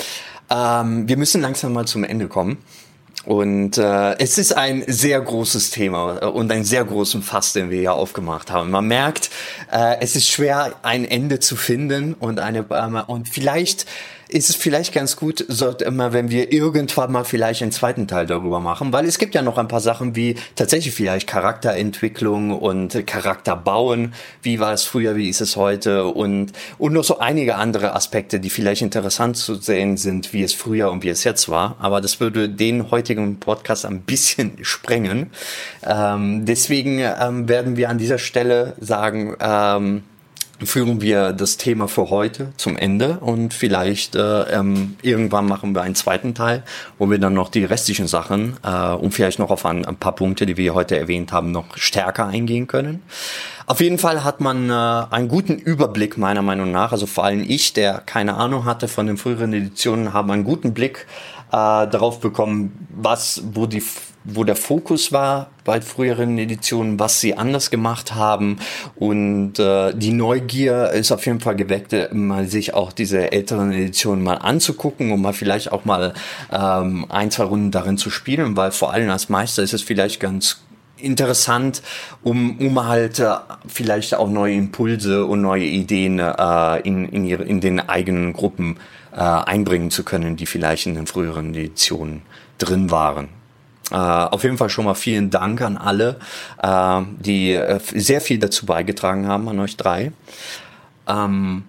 Ähm, 0.49 1.09
wir 1.09 1.17
müssen 1.17 1.41
langsam 1.41 1.73
mal 1.73 1.85
zum 1.87 2.05
Ende 2.05 2.29
kommen. 2.29 2.59
Und 3.25 3.77
äh, 3.77 4.17
es 4.17 4.37
ist 4.37 4.55
ein 4.55 4.83
sehr 4.87 5.19
großes 5.19 5.71
Thema 5.71 6.25
und 6.29 6.51
ein 6.53 6.63
sehr 6.63 6.85
großen 6.85 7.21
Fass, 7.21 7.51
den 7.51 7.69
wir 7.69 7.79
hier 7.79 7.93
aufgemacht 7.93 8.49
haben. 8.49 8.71
Man 8.71 8.87
merkt, 8.87 9.29
äh, 9.69 9.97
es 9.99 10.15
ist 10.15 10.29
schwer, 10.29 10.75
ein 10.83 11.03
Ende 11.03 11.39
zu 11.39 11.57
finden 11.57 12.13
und 12.13 12.39
eine 12.39 12.59
äh, 12.69 13.11
und 13.11 13.27
vielleicht 13.27 13.85
ist 14.31 14.49
es 14.49 14.55
vielleicht 14.55 14.93
ganz 14.93 15.17
gut, 15.17 15.45
immer, 15.81 16.13
wenn 16.13 16.31
wir 16.31 16.53
irgendwann 16.53 17.11
mal 17.11 17.25
vielleicht 17.25 17.61
einen 17.61 17.73
zweiten 17.73 18.07
Teil 18.07 18.25
darüber 18.25 18.61
machen, 18.61 18.93
weil 18.93 19.05
es 19.05 19.17
gibt 19.17 19.35
ja 19.35 19.41
noch 19.41 19.57
ein 19.57 19.67
paar 19.67 19.81
Sachen 19.81 20.15
wie 20.15 20.35
tatsächlich 20.55 20.95
vielleicht 20.95 21.27
Charakterentwicklung 21.27 22.51
und 22.57 23.05
Charakterbauen. 23.05 24.13
Wie 24.41 24.59
war 24.59 24.73
es 24.73 24.83
früher, 24.83 25.17
wie 25.17 25.29
ist 25.29 25.41
es 25.41 25.57
heute 25.57 26.05
und, 26.05 26.53
und 26.77 26.93
noch 26.93 27.03
so 27.03 27.19
einige 27.19 27.55
andere 27.55 27.93
Aspekte, 27.93 28.39
die 28.39 28.49
vielleicht 28.49 28.81
interessant 28.81 29.35
zu 29.35 29.55
sehen 29.55 29.97
sind, 29.97 30.31
wie 30.31 30.43
es 30.43 30.53
früher 30.53 30.91
und 30.91 31.03
wie 31.03 31.09
es 31.09 31.25
jetzt 31.25 31.49
war. 31.49 31.75
Aber 31.79 31.99
das 31.99 32.21
würde 32.21 32.47
den 32.47 32.89
heutigen 32.89 33.39
Podcast 33.39 33.85
ein 33.85 34.01
bisschen 34.01 34.53
sprengen. 34.61 35.31
Ähm, 35.85 36.45
deswegen 36.45 36.99
ähm, 36.99 37.49
werden 37.49 37.75
wir 37.75 37.89
an 37.89 37.97
dieser 37.97 38.17
Stelle 38.17 38.75
sagen, 38.79 39.35
ähm, 39.41 40.03
führen 40.63 41.01
wir 41.01 41.33
das 41.33 41.57
Thema 41.57 41.87
für 41.87 42.09
heute 42.09 42.53
zum 42.57 42.77
Ende 42.77 43.17
und 43.19 43.53
vielleicht 43.53 44.15
äh, 44.15 44.43
ähm, 44.43 44.95
irgendwann 45.01 45.47
machen 45.47 45.73
wir 45.73 45.81
einen 45.81 45.95
zweiten 45.95 46.35
Teil, 46.35 46.63
wo 46.97 47.09
wir 47.09 47.17
dann 47.17 47.33
noch 47.33 47.49
die 47.49 47.63
restlichen 47.63 48.07
Sachen 48.07 48.57
äh, 48.63 48.93
und 48.93 49.13
vielleicht 49.13 49.39
noch 49.39 49.51
auf 49.51 49.65
ein, 49.65 49.85
ein 49.85 49.95
paar 49.95 50.15
Punkte, 50.15 50.45
die 50.45 50.57
wir 50.57 50.73
heute 50.73 50.97
erwähnt 50.97 51.31
haben, 51.31 51.51
noch 51.51 51.77
stärker 51.77 52.27
eingehen 52.27 52.67
können. 52.67 53.01
Auf 53.65 53.79
jeden 53.79 53.97
Fall 53.97 54.23
hat 54.23 54.41
man 54.41 54.69
äh, 54.69 54.73
einen 54.73 55.27
guten 55.27 55.57
Überblick 55.57 56.17
meiner 56.17 56.41
Meinung 56.41 56.71
nach, 56.71 56.91
also 56.91 57.05
vor 57.05 57.23
allem 57.23 57.45
ich, 57.47 57.73
der 57.73 57.99
keine 57.99 58.35
Ahnung 58.35 58.65
hatte 58.65 58.87
von 58.87 59.07
den 59.07 59.17
früheren 59.17 59.53
Editionen, 59.53 60.13
haben 60.13 60.29
einen 60.31 60.43
guten 60.43 60.73
Blick 60.73 61.07
äh, 61.51 61.87
darauf 61.87 62.19
bekommen, 62.19 62.87
was, 62.89 63.43
wo 63.53 63.65
die 63.65 63.83
wo 64.23 64.43
der 64.43 64.55
Fokus 64.55 65.11
war 65.11 65.49
bei 65.63 65.81
früheren 65.81 66.37
Editionen, 66.37 66.99
was 66.99 67.19
sie 67.19 67.35
anders 67.35 67.71
gemacht 67.71 68.13
haben. 68.13 68.57
Und 68.95 69.57
äh, 69.59 69.93
die 69.95 70.13
Neugier 70.13 70.91
ist 70.91 71.11
auf 71.11 71.25
jeden 71.25 71.39
Fall 71.39 71.55
geweckt, 71.55 71.95
mal 72.13 72.47
sich 72.47 72.73
auch 72.73 72.91
diese 72.91 73.31
älteren 73.31 73.71
Editionen 73.71 74.23
mal 74.23 74.35
anzugucken 74.35 75.11
und 75.11 75.21
mal 75.21 75.33
vielleicht 75.33 75.71
auch 75.71 75.85
mal 75.85 76.13
ähm, 76.51 77.05
ein, 77.09 77.31
zwei 77.31 77.45
Runden 77.45 77.71
darin 77.71 77.97
zu 77.97 78.09
spielen, 78.09 78.55
weil 78.55 78.71
vor 78.71 78.93
allem 78.93 79.09
als 79.09 79.29
Meister 79.29 79.63
ist 79.63 79.73
es 79.73 79.81
vielleicht 79.81 80.19
ganz 80.19 80.61
interessant, 80.97 81.81
um, 82.23 82.59
um 82.59 82.85
halt 82.85 83.19
äh, 83.19 83.33
vielleicht 83.67 84.13
auch 84.13 84.29
neue 84.29 84.53
Impulse 84.53 85.25
und 85.25 85.41
neue 85.41 85.65
Ideen 85.65 86.19
äh, 86.19 86.79
in, 86.81 87.09
in, 87.09 87.25
ihre, 87.25 87.43
in 87.43 87.59
den 87.59 87.79
eigenen 87.79 88.33
Gruppen 88.33 88.77
äh, 89.13 89.19
einbringen 89.19 89.91
zu 89.91 90.03
können, 90.03 90.35
die 90.35 90.45
vielleicht 90.45 90.85
in 90.85 90.95
den 90.95 91.07
früheren 91.07 91.53
Editionen 91.53 92.21
drin 92.57 92.91
waren. 92.91 93.29
Äh, 93.91 93.95
auf 93.95 94.43
jeden 94.43 94.57
Fall 94.57 94.69
schon 94.69 94.85
mal 94.85 94.93
vielen 94.93 95.29
Dank 95.29 95.61
an 95.61 95.77
alle, 95.77 96.17
äh, 96.61 97.01
die 97.19 97.53
äh, 97.53 97.79
sehr 97.93 98.21
viel 98.21 98.39
dazu 98.39 98.65
beigetragen 98.65 99.27
haben, 99.27 99.49
an 99.49 99.59
euch 99.59 99.75
drei. 99.75 100.11
Ähm, 101.07 101.63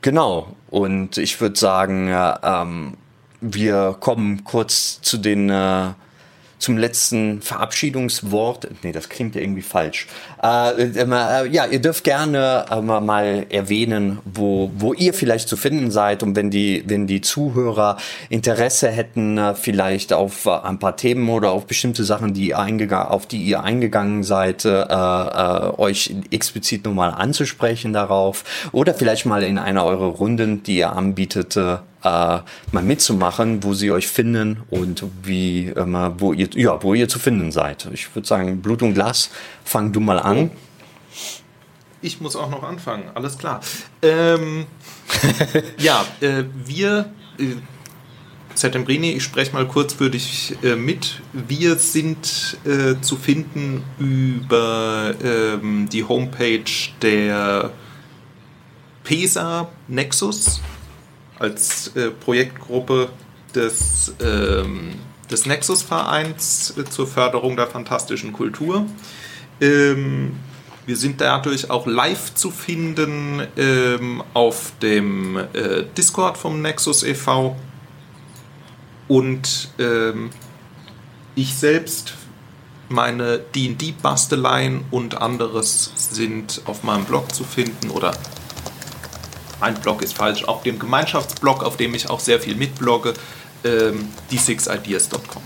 genau, 0.00 0.56
und 0.70 1.18
ich 1.18 1.40
würde 1.40 1.58
sagen, 1.58 2.08
äh, 2.08 2.34
ähm, 2.42 2.94
wir 3.40 3.96
kommen 4.00 4.44
kurz 4.44 5.00
zu 5.02 5.18
den 5.18 5.50
äh, 5.50 5.90
zum 6.58 6.76
letzten 6.76 7.40
Verabschiedungswort. 7.40 8.68
Nee, 8.82 8.92
das 8.92 9.08
klingt 9.08 9.34
ja 9.34 9.40
irgendwie 9.40 9.62
falsch. 9.62 10.06
Äh, 10.42 10.82
äh, 10.82 11.48
ja, 11.48 11.66
ihr 11.66 11.80
dürft 11.80 12.04
gerne 12.04 12.66
äh, 12.70 12.80
mal 12.80 13.46
erwähnen, 13.48 14.18
wo, 14.24 14.70
wo 14.76 14.92
ihr 14.92 15.14
vielleicht 15.14 15.48
zu 15.48 15.56
finden 15.56 15.90
seid 15.90 16.22
und 16.22 16.36
wenn 16.36 16.50
die, 16.50 16.82
wenn 16.86 17.06
die 17.06 17.20
Zuhörer 17.20 17.96
Interesse 18.28 18.88
hätten, 18.88 19.38
äh, 19.38 19.54
vielleicht 19.54 20.12
auf 20.12 20.46
äh, 20.46 20.50
ein 20.50 20.78
paar 20.78 20.96
Themen 20.96 21.28
oder 21.28 21.52
auf 21.52 21.66
bestimmte 21.66 22.04
Sachen, 22.04 22.34
die 22.34 22.54
eingegangen, 22.54 23.08
auf 23.08 23.26
die 23.26 23.42
ihr 23.42 23.62
eingegangen 23.62 24.22
seid, 24.24 24.64
äh, 24.64 24.70
äh, 24.70 25.78
euch 25.78 26.14
explizit 26.30 26.84
nochmal 26.84 27.12
anzusprechen 27.12 27.92
darauf 27.92 28.44
oder 28.72 28.94
vielleicht 28.94 29.26
mal 29.26 29.42
in 29.42 29.58
einer 29.58 29.84
eurer 29.84 30.06
Runden, 30.06 30.62
die 30.62 30.78
ihr 30.78 30.92
anbietet, 30.92 31.58
äh, 32.02 32.38
mal 32.72 32.82
mitzumachen, 32.82 33.62
wo 33.64 33.74
sie 33.74 33.90
euch 33.90 34.08
finden 34.08 34.62
und 34.70 35.04
wie 35.22 35.68
äh, 35.68 36.10
wo 36.18 36.32
ihr 36.32 36.48
ja 36.54 36.82
wo 36.82 36.94
ihr 36.94 37.08
zu 37.08 37.18
finden 37.18 37.52
seid. 37.52 37.88
Ich 37.92 38.14
würde 38.14 38.26
sagen, 38.26 38.60
Blut 38.60 38.82
und 38.82 38.94
Glas, 38.94 39.30
fang 39.64 39.92
du 39.92 40.00
mal 40.00 40.18
an. 40.18 40.50
Ich 42.00 42.20
muss 42.20 42.36
auch 42.36 42.50
noch 42.50 42.62
anfangen, 42.62 43.10
alles 43.14 43.38
klar. 43.38 43.60
Ähm, 44.02 44.66
ja, 45.78 46.04
äh, 46.20 46.44
wir 46.64 47.10
äh, 47.38 47.56
Settembrini, 48.54 49.12
ich 49.12 49.24
spreche 49.24 49.52
mal 49.52 49.66
kurz 49.66 49.94
für 49.94 50.10
dich 50.10 50.56
äh, 50.62 50.76
mit. 50.76 51.20
Wir 51.32 51.76
sind 51.76 52.58
äh, 52.64 53.00
zu 53.00 53.16
finden 53.16 53.84
über 53.98 55.14
ähm, 55.22 55.88
die 55.90 56.04
Homepage 56.04 56.64
der 57.02 57.72
PESA 59.04 59.68
Nexus 59.88 60.60
als 61.38 61.94
äh, 61.96 62.10
Projektgruppe 62.10 63.10
des, 63.54 64.14
ähm, 64.20 64.94
des 65.30 65.46
Nexus-Vereins 65.46 66.74
äh, 66.76 66.84
zur 66.84 67.06
Förderung 67.06 67.56
der 67.56 67.66
fantastischen 67.66 68.32
Kultur. 68.32 68.86
Ähm, 69.60 70.36
wir 70.86 70.96
sind 70.96 71.20
dadurch 71.20 71.70
auch 71.70 71.86
live 71.86 72.34
zu 72.34 72.50
finden 72.50 73.46
ähm, 73.56 74.22
auf 74.32 74.72
dem 74.80 75.36
äh, 75.36 75.84
Discord 75.96 76.38
vom 76.38 76.62
Nexus 76.62 77.02
e.V. 77.02 77.56
Und 79.06 79.70
ähm, 79.78 80.30
ich 81.34 81.54
selbst, 81.54 82.14
meine 82.88 83.38
D&D-Basteleien 83.38 84.84
und 84.90 85.20
anderes 85.20 85.92
sind 85.94 86.62
auf 86.64 86.84
meinem 86.84 87.04
Blog 87.04 87.34
zu 87.34 87.44
finden 87.44 87.90
oder 87.90 88.12
ein 89.60 89.74
Blog 89.74 90.02
ist 90.02 90.14
falsch, 90.14 90.44
auf 90.44 90.62
dem 90.62 90.78
Gemeinschaftsblog, 90.78 91.62
auf 91.64 91.76
dem 91.76 91.94
ich 91.94 92.08
auch 92.10 92.20
sehr 92.20 92.40
viel 92.40 92.54
mitblogge, 92.54 93.14
ähm, 93.64 94.08
d6ideas.com. 94.30 95.42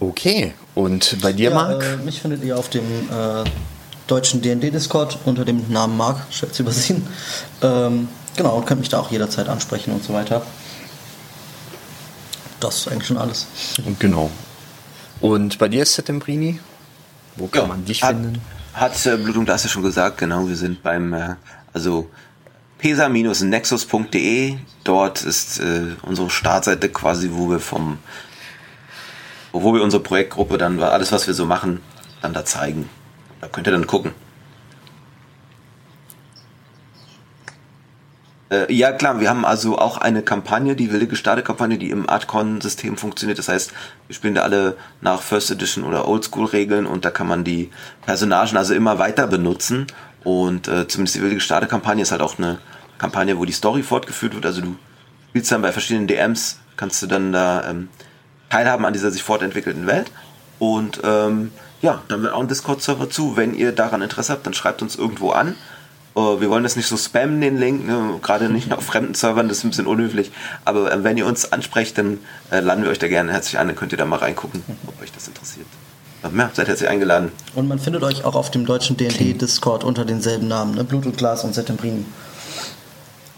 Okay, 0.00 0.54
und 0.74 1.18
bei 1.22 1.32
dir, 1.32 1.50
ja, 1.50 1.54
Marc? 1.54 1.82
Äh, 1.82 1.96
mich 1.98 2.20
findet 2.20 2.42
ihr 2.44 2.58
auf 2.58 2.68
dem 2.68 2.84
äh, 3.10 3.44
deutschen 4.06 4.42
DD-Discord 4.42 5.18
unter 5.24 5.44
dem 5.44 5.70
Namen 5.70 5.96
Marc, 5.96 6.18
schätze 6.30 6.62
übersehen. 6.62 7.06
Ähm, 7.62 8.08
genau, 8.36 8.56
und 8.56 8.66
könnt 8.66 8.80
mich 8.80 8.88
da 8.88 8.98
auch 9.00 9.10
jederzeit 9.10 9.48
ansprechen 9.48 9.92
und 9.92 10.02
so 10.04 10.12
weiter. 10.14 10.42
Das 12.60 12.76
ist 12.78 12.88
eigentlich 12.88 13.06
schon 13.06 13.18
alles. 13.18 13.46
Und 13.84 14.00
genau. 14.00 14.30
Und 15.20 15.58
bei 15.58 15.68
dir, 15.68 15.84
Settembrini? 15.86 16.58
Wo 17.36 17.46
kann 17.46 17.62
Ja, 17.62 17.68
man 17.68 17.84
dich 17.84 18.02
hat- 18.02 18.16
finden? 18.16 18.40
Hat 18.78 19.06
äh, 19.06 19.16
Blutung, 19.16 19.44
da 19.44 19.54
hast 19.54 19.64
du 19.64 19.68
schon 19.68 19.82
gesagt, 19.82 20.18
genau, 20.18 20.46
wir 20.46 20.54
sind 20.54 20.84
beim, 20.84 21.12
äh, 21.12 21.34
also 21.72 22.08
pesa-nexus.de, 22.78 24.56
dort 24.84 25.22
ist 25.22 25.58
äh, 25.58 25.96
unsere 26.02 26.30
Startseite 26.30 26.88
quasi, 26.88 27.30
wo 27.32 27.50
wir 27.50 27.58
vom, 27.58 27.98
wo 29.52 29.74
wir 29.74 29.82
unsere 29.82 30.00
Projektgruppe 30.00 30.58
dann, 30.58 30.80
alles 30.80 31.10
was 31.10 31.26
wir 31.26 31.34
so 31.34 31.44
machen, 31.44 31.80
dann 32.22 32.32
da 32.32 32.44
zeigen. 32.44 32.88
Da 33.40 33.48
könnt 33.48 33.66
ihr 33.66 33.72
dann 33.72 33.88
gucken. 33.88 34.12
Äh, 38.50 38.72
ja, 38.72 38.92
klar, 38.92 39.20
wir 39.20 39.28
haben 39.28 39.44
also 39.44 39.78
auch 39.78 39.98
eine 39.98 40.22
Kampagne, 40.22 40.74
die 40.74 40.90
wilde 40.90 41.06
Gestade-Kampagne, 41.06 41.78
die 41.78 41.90
im 41.90 42.08
Artcon-System 42.08 42.96
funktioniert. 42.96 43.38
Das 43.38 43.48
heißt, 43.48 43.72
wir 44.06 44.14
spielen 44.14 44.34
da 44.34 44.42
alle 44.42 44.76
nach 45.00 45.20
First 45.20 45.50
Edition 45.50 45.84
oder 45.84 46.08
Oldschool-Regeln 46.08 46.86
und 46.86 47.04
da 47.04 47.10
kann 47.10 47.26
man 47.26 47.44
die 47.44 47.70
Personagen 48.06 48.56
also 48.56 48.74
immer 48.74 48.98
weiter 48.98 49.26
benutzen. 49.26 49.86
Und 50.24 50.68
äh, 50.68 50.88
zumindest 50.88 51.16
die 51.16 51.22
wilde 51.22 51.36
Gestade-Kampagne 51.36 52.02
ist 52.02 52.10
halt 52.10 52.22
auch 52.22 52.38
eine 52.38 52.58
Kampagne, 52.96 53.38
wo 53.38 53.44
die 53.44 53.52
Story 53.52 53.82
fortgeführt 53.82 54.34
wird. 54.34 54.46
Also 54.46 54.62
du 54.62 54.76
spielst 55.30 55.52
dann 55.52 55.62
bei 55.62 55.72
verschiedenen 55.72 56.06
DMs, 56.06 56.60
kannst 56.76 57.02
du 57.02 57.06
dann 57.06 57.32
da 57.32 57.68
ähm, 57.68 57.88
teilhaben 58.48 58.84
an 58.86 58.92
dieser 58.92 59.10
sich 59.10 59.22
fortentwickelten 59.22 59.86
Welt. 59.86 60.10
Und 60.58 61.00
ähm, 61.04 61.52
ja, 61.82 62.02
dann 62.08 62.22
wird 62.22 62.32
auch 62.32 62.40
ein 62.40 62.48
Discord-Server 62.48 63.10
zu. 63.10 63.36
Wenn 63.36 63.54
ihr 63.54 63.72
daran 63.72 64.02
Interesse 64.02 64.32
habt, 64.32 64.46
dann 64.46 64.54
schreibt 64.54 64.82
uns 64.82 64.96
irgendwo 64.96 65.30
an. 65.30 65.54
Uh, 66.18 66.40
wir 66.40 66.50
wollen 66.50 66.64
das 66.64 66.74
nicht 66.74 66.88
so 66.88 66.96
spammen, 66.96 67.40
den 67.40 67.58
Link, 67.58 67.86
ne? 67.86 68.18
gerade 68.20 68.48
nicht 68.48 68.72
auf 68.76 68.84
fremden 68.84 69.14
Servern, 69.14 69.46
das 69.46 69.58
ist 69.58 69.64
ein 69.64 69.70
bisschen 69.70 69.86
unhöflich. 69.86 70.32
Aber 70.64 70.90
äh, 70.90 71.04
wenn 71.04 71.16
ihr 71.16 71.26
uns 71.26 71.52
ansprecht, 71.52 71.96
dann 71.96 72.18
äh, 72.50 72.58
laden 72.58 72.82
wir 72.82 72.90
euch 72.90 72.98
da 72.98 73.06
gerne 73.06 73.30
herzlich 73.30 73.56
ein, 73.56 73.68
dann 73.68 73.76
könnt 73.76 73.92
ihr 73.92 73.98
da 73.98 74.04
mal 74.04 74.16
reingucken, 74.16 74.64
ob 74.88 75.00
euch 75.00 75.12
das 75.12 75.28
interessiert. 75.28 75.66
Ja, 76.24 76.50
seid 76.52 76.66
herzlich 76.66 76.88
eingeladen. 76.88 77.30
Und 77.54 77.68
man 77.68 77.78
findet 77.78 78.02
euch 78.02 78.24
auch 78.24 78.34
auf 78.34 78.50
dem 78.50 78.66
deutschen 78.66 78.96
D&D-Discord 78.96 79.84
unter 79.84 80.04
denselben 80.04 80.48
Namen, 80.48 80.74
ne? 80.74 80.82
Blut 80.82 81.06
und 81.06 81.16
Glas 81.16 81.44
und 81.44 81.54
Settembrini. 81.54 82.04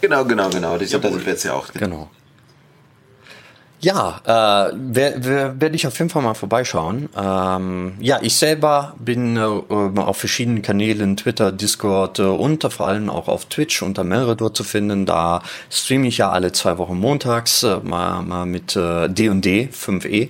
Genau, 0.00 0.24
genau, 0.24 0.48
genau. 0.48 0.78
Ich 0.78 0.88
glaube, 0.88 1.02
da 1.02 1.12
sind 1.12 1.26
wir 1.26 1.32
jetzt 1.34 1.44
ja 1.44 1.52
auch. 1.52 1.70
Genau. 1.74 2.08
Ja, 3.82 4.20
äh, 4.24 4.72
werde 4.74 5.24
wer, 5.24 5.60
werd 5.60 5.74
ich 5.74 5.86
auf 5.86 5.98
jeden 5.98 6.10
Fall 6.10 6.22
mal 6.22 6.34
vorbeischauen. 6.34 7.08
Ähm, 7.16 7.94
ja, 7.98 8.18
ich 8.20 8.36
selber 8.36 8.94
bin 8.98 9.38
äh, 9.38 9.40
auf 9.40 10.18
verschiedenen 10.18 10.60
Kanälen, 10.60 11.16
Twitter, 11.16 11.50
Discord 11.50 12.18
äh, 12.18 12.24
und 12.24 12.70
vor 12.70 12.88
allem 12.88 13.08
auch 13.08 13.26
auf 13.26 13.46
Twitch 13.46 13.80
unter 13.80 14.04
Meredor 14.04 14.52
zu 14.52 14.64
finden. 14.64 15.06
Da 15.06 15.42
streame 15.70 16.08
ich 16.08 16.18
ja 16.18 16.30
alle 16.30 16.52
zwei 16.52 16.76
Wochen 16.76 17.00
montags 17.00 17.62
äh, 17.62 17.78
mal, 17.82 18.20
mal 18.20 18.44
mit 18.44 18.76
äh, 18.76 19.08
D&D 19.08 19.70
5e. 19.72 20.28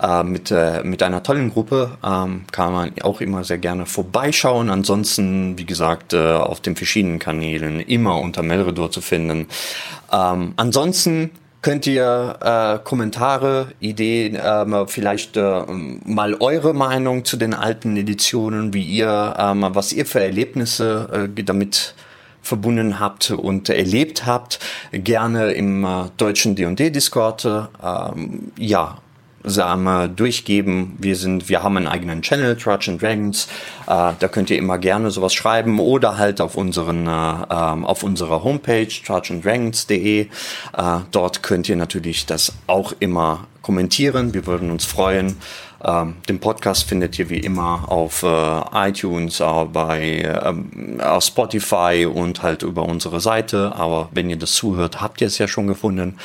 Äh, 0.00 0.22
mit, 0.22 0.52
äh, 0.52 0.84
mit 0.84 1.02
einer 1.02 1.22
tollen 1.22 1.50
Gruppe 1.52 1.98
ähm, 2.04 2.44
kann 2.52 2.72
man 2.72 2.92
auch 3.02 3.20
immer 3.20 3.42
sehr 3.42 3.58
gerne 3.58 3.86
vorbeischauen. 3.86 4.70
Ansonsten, 4.70 5.58
wie 5.58 5.66
gesagt, 5.66 6.12
äh, 6.12 6.32
auf 6.32 6.60
den 6.60 6.76
verschiedenen 6.76 7.18
Kanälen 7.18 7.80
immer 7.80 8.20
unter 8.20 8.44
Melredor 8.44 8.92
zu 8.92 9.00
finden. 9.00 9.48
Ähm, 10.12 10.52
ansonsten 10.56 11.30
könnt 11.64 11.86
ihr 11.86 12.36
äh, 12.42 12.78
Kommentare, 12.84 13.68
Ideen, 13.80 14.34
äh, 14.34 14.86
vielleicht 14.86 15.38
äh, 15.38 15.62
mal 16.04 16.34
eure 16.34 16.74
Meinung 16.74 17.24
zu 17.24 17.38
den 17.38 17.54
alten 17.54 17.96
Editionen, 17.96 18.74
wie 18.74 18.82
ihr, 18.82 19.34
äh, 19.38 19.74
was 19.74 19.94
ihr 19.94 20.04
für 20.04 20.20
Erlebnisse 20.20 21.30
äh, 21.34 21.42
damit 21.42 21.94
verbunden 22.42 23.00
habt 23.00 23.30
und 23.30 23.70
erlebt 23.70 24.26
habt, 24.26 24.58
gerne 24.92 25.52
im 25.52 25.84
äh, 25.86 26.04
deutschen 26.18 26.54
D&D 26.54 26.90
Discord. 26.90 27.46
Äh, 27.46 27.62
ja, 28.58 28.98
sagen 29.44 30.16
durchgeben. 30.16 30.96
Wir 30.98 31.16
sind, 31.16 31.48
wir 31.48 31.62
haben 31.62 31.76
einen 31.76 31.86
eigenen 31.86 32.22
Channel, 32.22 32.56
Trudge 32.56 32.90
and 32.90 33.02
Dragons. 33.02 33.46
Äh, 33.86 34.12
da 34.18 34.28
könnt 34.28 34.50
ihr 34.50 34.58
immer 34.58 34.78
gerne 34.78 35.10
sowas 35.10 35.34
schreiben 35.34 35.78
oder 35.78 36.16
halt 36.18 36.40
auf 36.40 36.56
unseren, 36.56 37.06
äh, 37.06 37.10
ähm, 37.10 37.84
auf 37.84 38.02
unserer 38.02 38.42
Homepage 38.42 38.88
trudgeanddragons.de. 38.88 40.22
Äh, 40.22 40.28
dort 41.10 41.42
könnt 41.42 41.68
ihr 41.68 41.76
natürlich 41.76 42.26
das 42.26 42.52
auch 42.66 42.94
immer 43.00 43.46
kommentieren. 43.62 44.34
Wir 44.34 44.46
würden 44.46 44.70
uns 44.70 44.84
freuen. 44.84 45.36
Ähm, 45.84 46.16
den 46.28 46.40
Podcast 46.40 46.88
findet 46.88 47.18
ihr 47.18 47.28
wie 47.28 47.40
immer 47.40 47.84
auf 47.90 48.22
äh, 48.22 48.88
iTunes, 48.88 49.40
äh, 49.40 49.64
bei 49.70 50.40
ähm, 50.44 51.00
auf 51.00 51.24
Spotify 51.24 52.08
und 52.10 52.42
halt 52.42 52.62
über 52.62 52.84
unsere 52.84 53.20
Seite. 53.20 53.74
Aber 53.76 54.08
wenn 54.12 54.30
ihr 54.30 54.38
das 54.38 54.52
zuhört, 54.52 55.02
habt 55.02 55.20
ihr 55.20 55.26
es 55.26 55.36
ja 55.36 55.46
schon 55.46 55.66
gefunden. 55.66 56.18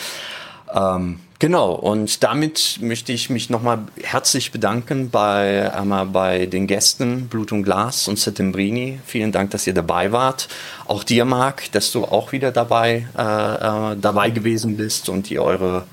Ähm, 0.73 1.19
Genau, 1.39 1.71
und 1.71 2.21
damit 2.21 2.79
möchte 2.81 3.13
ich 3.13 3.29
mich 3.29 3.49
nochmal 3.49 3.79
herzlich 4.03 4.51
bedanken 4.51 5.09
bei, 5.09 5.73
einmal 5.73 6.05
bei 6.05 6.47
den 6.47 6.67
Gästen 6.67 7.29
Blut 7.29 7.53
und 7.53 7.63
Glas 7.63 8.09
und 8.09 8.19
Settembrini. 8.19 8.99
Vielen 9.05 9.31
Dank, 9.31 9.51
dass 9.51 9.65
ihr 9.65 9.73
dabei 9.73 10.11
wart. 10.11 10.49
Auch 10.85 11.05
dir, 11.05 11.23
Marc, 11.23 11.71
dass 11.71 11.93
du 11.93 12.03
auch 12.03 12.33
wieder 12.33 12.51
dabei, 12.51 13.07
äh, 13.17 13.21
äh, 13.21 13.95
dabei 14.01 14.31
gewesen 14.31 14.75
bist 14.75 15.07
und 15.07 15.31
ihr 15.31 15.41
eure, 15.41 15.85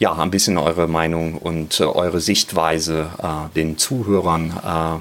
ja, 0.00 0.12
ein 0.12 0.32
bisschen 0.32 0.58
eure 0.58 0.88
Meinung 0.88 1.38
und 1.38 1.78
äh, 1.78 1.84
eure 1.84 2.20
Sichtweise 2.20 3.10
äh, 3.22 3.54
den 3.54 3.78
Zuhörern 3.78 5.00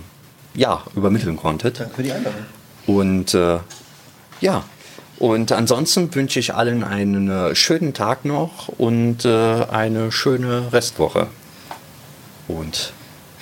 äh, 0.55 0.59
ja, 0.59 0.83
übermitteln 0.95 1.35
konntet. 1.35 1.79
Danke 1.79 1.95
für 1.95 2.03
die 2.03 2.11
Einladung. 2.11 2.45
Und 2.85 3.33
äh, 3.33 3.57
ja, 4.39 4.63
und 5.19 5.51
ansonsten 5.51 6.13
wünsche 6.15 6.39
ich 6.39 6.55
allen 6.55 6.83
einen 6.83 7.29
äh, 7.29 7.55
schönen 7.55 7.93
Tag 7.93 8.25
noch 8.25 8.69
und 8.69 9.25
äh, 9.25 9.65
eine 9.65 10.11
schöne 10.11 10.71
Restwoche. 10.71 11.27
Und 12.47 12.93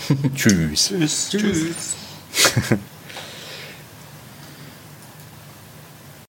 tschüss. 0.35 0.89
Tschüss. 0.89 1.29
Tschüss. 1.29 1.95